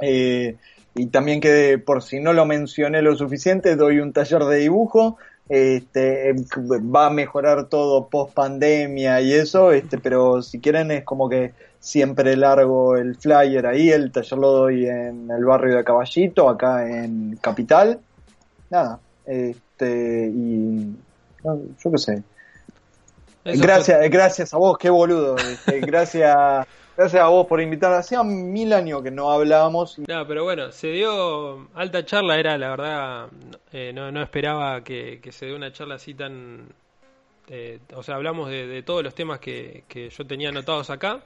Eh, 0.02 0.58
y 1.00 1.06
también 1.08 1.40
que 1.40 1.78
por 1.78 2.04
si 2.04 2.20
no 2.20 2.34
lo 2.34 2.46
mencioné 2.46 3.02
lo 3.02 3.16
suficiente, 3.16 3.76
doy 3.76 4.00
un 4.00 4.12
taller 4.12 4.44
de 4.44 4.58
dibujo. 4.58 5.18
Este, 5.48 6.36
va 6.62 7.08
a 7.08 7.10
mejorar 7.10 7.70
todo 7.70 8.08
post 8.08 8.36
pandemia 8.36 9.20
y 9.22 9.34
eso, 9.34 9.72
este, 9.72 9.98
pero 9.98 10.44
si 10.44 10.60
quieren 10.60 10.92
es 10.92 11.04
como 11.04 11.28
que 11.28 11.54
siempre 11.80 12.36
largo 12.36 12.98
el 12.98 13.16
flyer 13.16 13.66
ahí, 13.66 13.90
el 13.90 14.12
taller 14.12 14.38
lo 14.38 14.52
doy 14.52 14.86
en 14.86 15.32
el 15.32 15.46
barrio 15.46 15.78
de 15.78 15.84
Caballito, 15.84 16.50
acá 16.50 16.88
en 16.88 17.38
Capital. 17.42 18.00
Nada, 18.70 19.00
este, 19.26 20.28
y 20.28 20.96
no, 21.44 21.62
yo 21.84 21.92
qué 21.92 21.98
sé. 21.98 22.24
Eso 23.46 23.64
Gracias, 23.64 24.10
gracias 24.10 24.54
a 24.54 24.58
vos, 24.58 24.78
qué 24.78 24.90
boludo. 24.90 25.38
Este, 25.38 25.80
gracias, 25.80 26.68
Gracias 27.00 27.24
a 27.24 27.30
vos 27.30 27.48
por 27.48 27.62
invitar. 27.62 27.94
Hacía 27.94 28.24
mil 28.24 28.74
años 28.74 29.02
que 29.02 29.10
no 29.10 29.32
hablábamos. 29.32 29.98
No, 30.00 30.28
pero 30.28 30.44
bueno, 30.44 30.74
se 30.74 30.92
dio 30.92 31.70
alta 31.74 32.04
charla, 32.04 32.38
era 32.38 32.58
la 32.58 32.72
verdad, 32.72 33.30
eh, 33.72 33.94
no, 33.96 34.12
no 34.12 34.22
esperaba 34.22 34.84
que, 34.84 35.22
se 35.32 35.46
dé 35.46 35.56
una 35.56 35.72
charla 35.72 35.96
así 35.96 36.14
tan... 36.14 36.68
Eh, 37.48 37.80
o 37.96 38.04
sea, 38.04 38.16
hablamos 38.16 38.50
de, 38.50 38.84
todos 38.84 39.02
los 39.02 39.16
temas 39.16 39.40
que, 39.40 39.86
que, 39.88 40.10
yo 40.10 40.28
tenía 40.28 40.50
anotados 40.50 40.90
acá, 40.90 41.22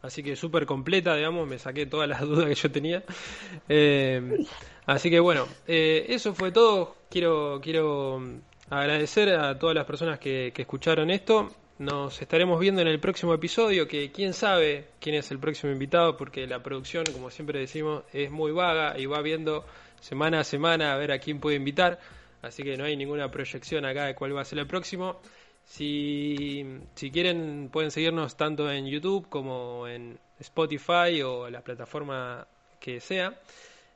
así 0.00 0.22
que 0.22 0.36
súper 0.36 0.64
completa, 0.64 1.14
digamos, 1.14 1.46
me 1.46 1.58
saqué 1.58 1.84
todas 1.84 2.08
las 2.08 2.20
dudas 2.26 2.46
que 2.46 2.54
yo 2.54 2.72
tenía. 2.72 3.02
Eh, 3.68 4.38
así 4.86 5.10
que 5.10 5.20
bueno, 5.20 5.46
eso 5.66 6.32
fue 6.32 6.50
todo. 6.50 6.96
Quiero, 7.10 7.60
quiero 7.62 8.22
agradecer 8.70 9.34
a 9.34 9.58
todas 9.58 9.76
las 9.76 9.84
personas 9.84 10.18
que, 10.18 10.50
que 10.54 10.62
escucharon 10.62 11.10
esto. 11.10 11.50
Nos 11.80 12.20
estaremos 12.20 12.60
viendo 12.60 12.82
en 12.82 12.88
el 12.88 13.00
próximo 13.00 13.32
episodio, 13.32 13.88
que 13.88 14.12
quién 14.12 14.34
sabe 14.34 14.88
quién 15.00 15.14
es 15.14 15.30
el 15.30 15.38
próximo 15.38 15.72
invitado, 15.72 16.14
porque 16.14 16.46
la 16.46 16.62
producción, 16.62 17.06
como 17.10 17.30
siempre 17.30 17.58
decimos, 17.58 18.04
es 18.12 18.30
muy 18.30 18.52
vaga 18.52 18.98
y 18.98 19.06
va 19.06 19.22
viendo 19.22 19.64
semana 19.98 20.40
a 20.40 20.44
semana 20.44 20.92
a 20.92 20.98
ver 20.98 21.10
a 21.10 21.18
quién 21.18 21.40
puede 21.40 21.56
invitar. 21.56 21.98
Así 22.42 22.62
que 22.64 22.76
no 22.76 22.84
hay 22.84 22.98
ninguna 22.98 23.30
proyección 23.30 23.86
acá 23.86 24.04
de 24.04 24.14
cuál 24.14 24.36
va 24.36 24.42
a 24.42 24.44
ser 24.44 24.58
el 24.58 24.66
próximo. 24.66 25.22
Si, 25.64 26.66
si 26.96 27.10
quieren 27.10 27.70
pueden 27.72 27.90
seguirnos 27.90 28.36
tanto 28.36 28.70
en 28.70 28.86
YouTube 28.86 29.30
como 29.30 29.88
en 29.88 30.18
Spotify 30.38 31.22
o 31.24 31.48
la 31.48 31.62
plataforma 31.62 32.46
que 32.78 33.00
sea. 33.00 33.40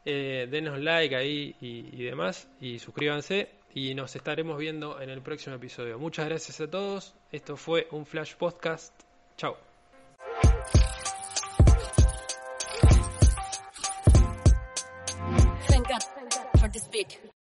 Eh, 0.06 0.48
denos 0.50 0.80
like 0.80 1.14
ahí 1.14 1.54
y 1.60 2.02
demás 2.02 2.48
y 2.62 2.78
suscríbanse 2.78 3.50
y 3.74 3.94
nos 3.94 4.14
estaremos 4.14 4.56
viendo 4.56 5.00
en 5.00 5.10
el 5.10 5.20
próximo 5.20 5.56
episodio. 5.56 5.98
Muchas 5.98 6.26
gracias 6.26 6.60
a 6.60 6.70
todos. 6.70 7.14
Esto 7.32 7.56
fue 7.56 7.88
un 7.90 8.06
Flash 8.06 8.34
Podcast. 8.36 8.94
Chao. 9.36 9.56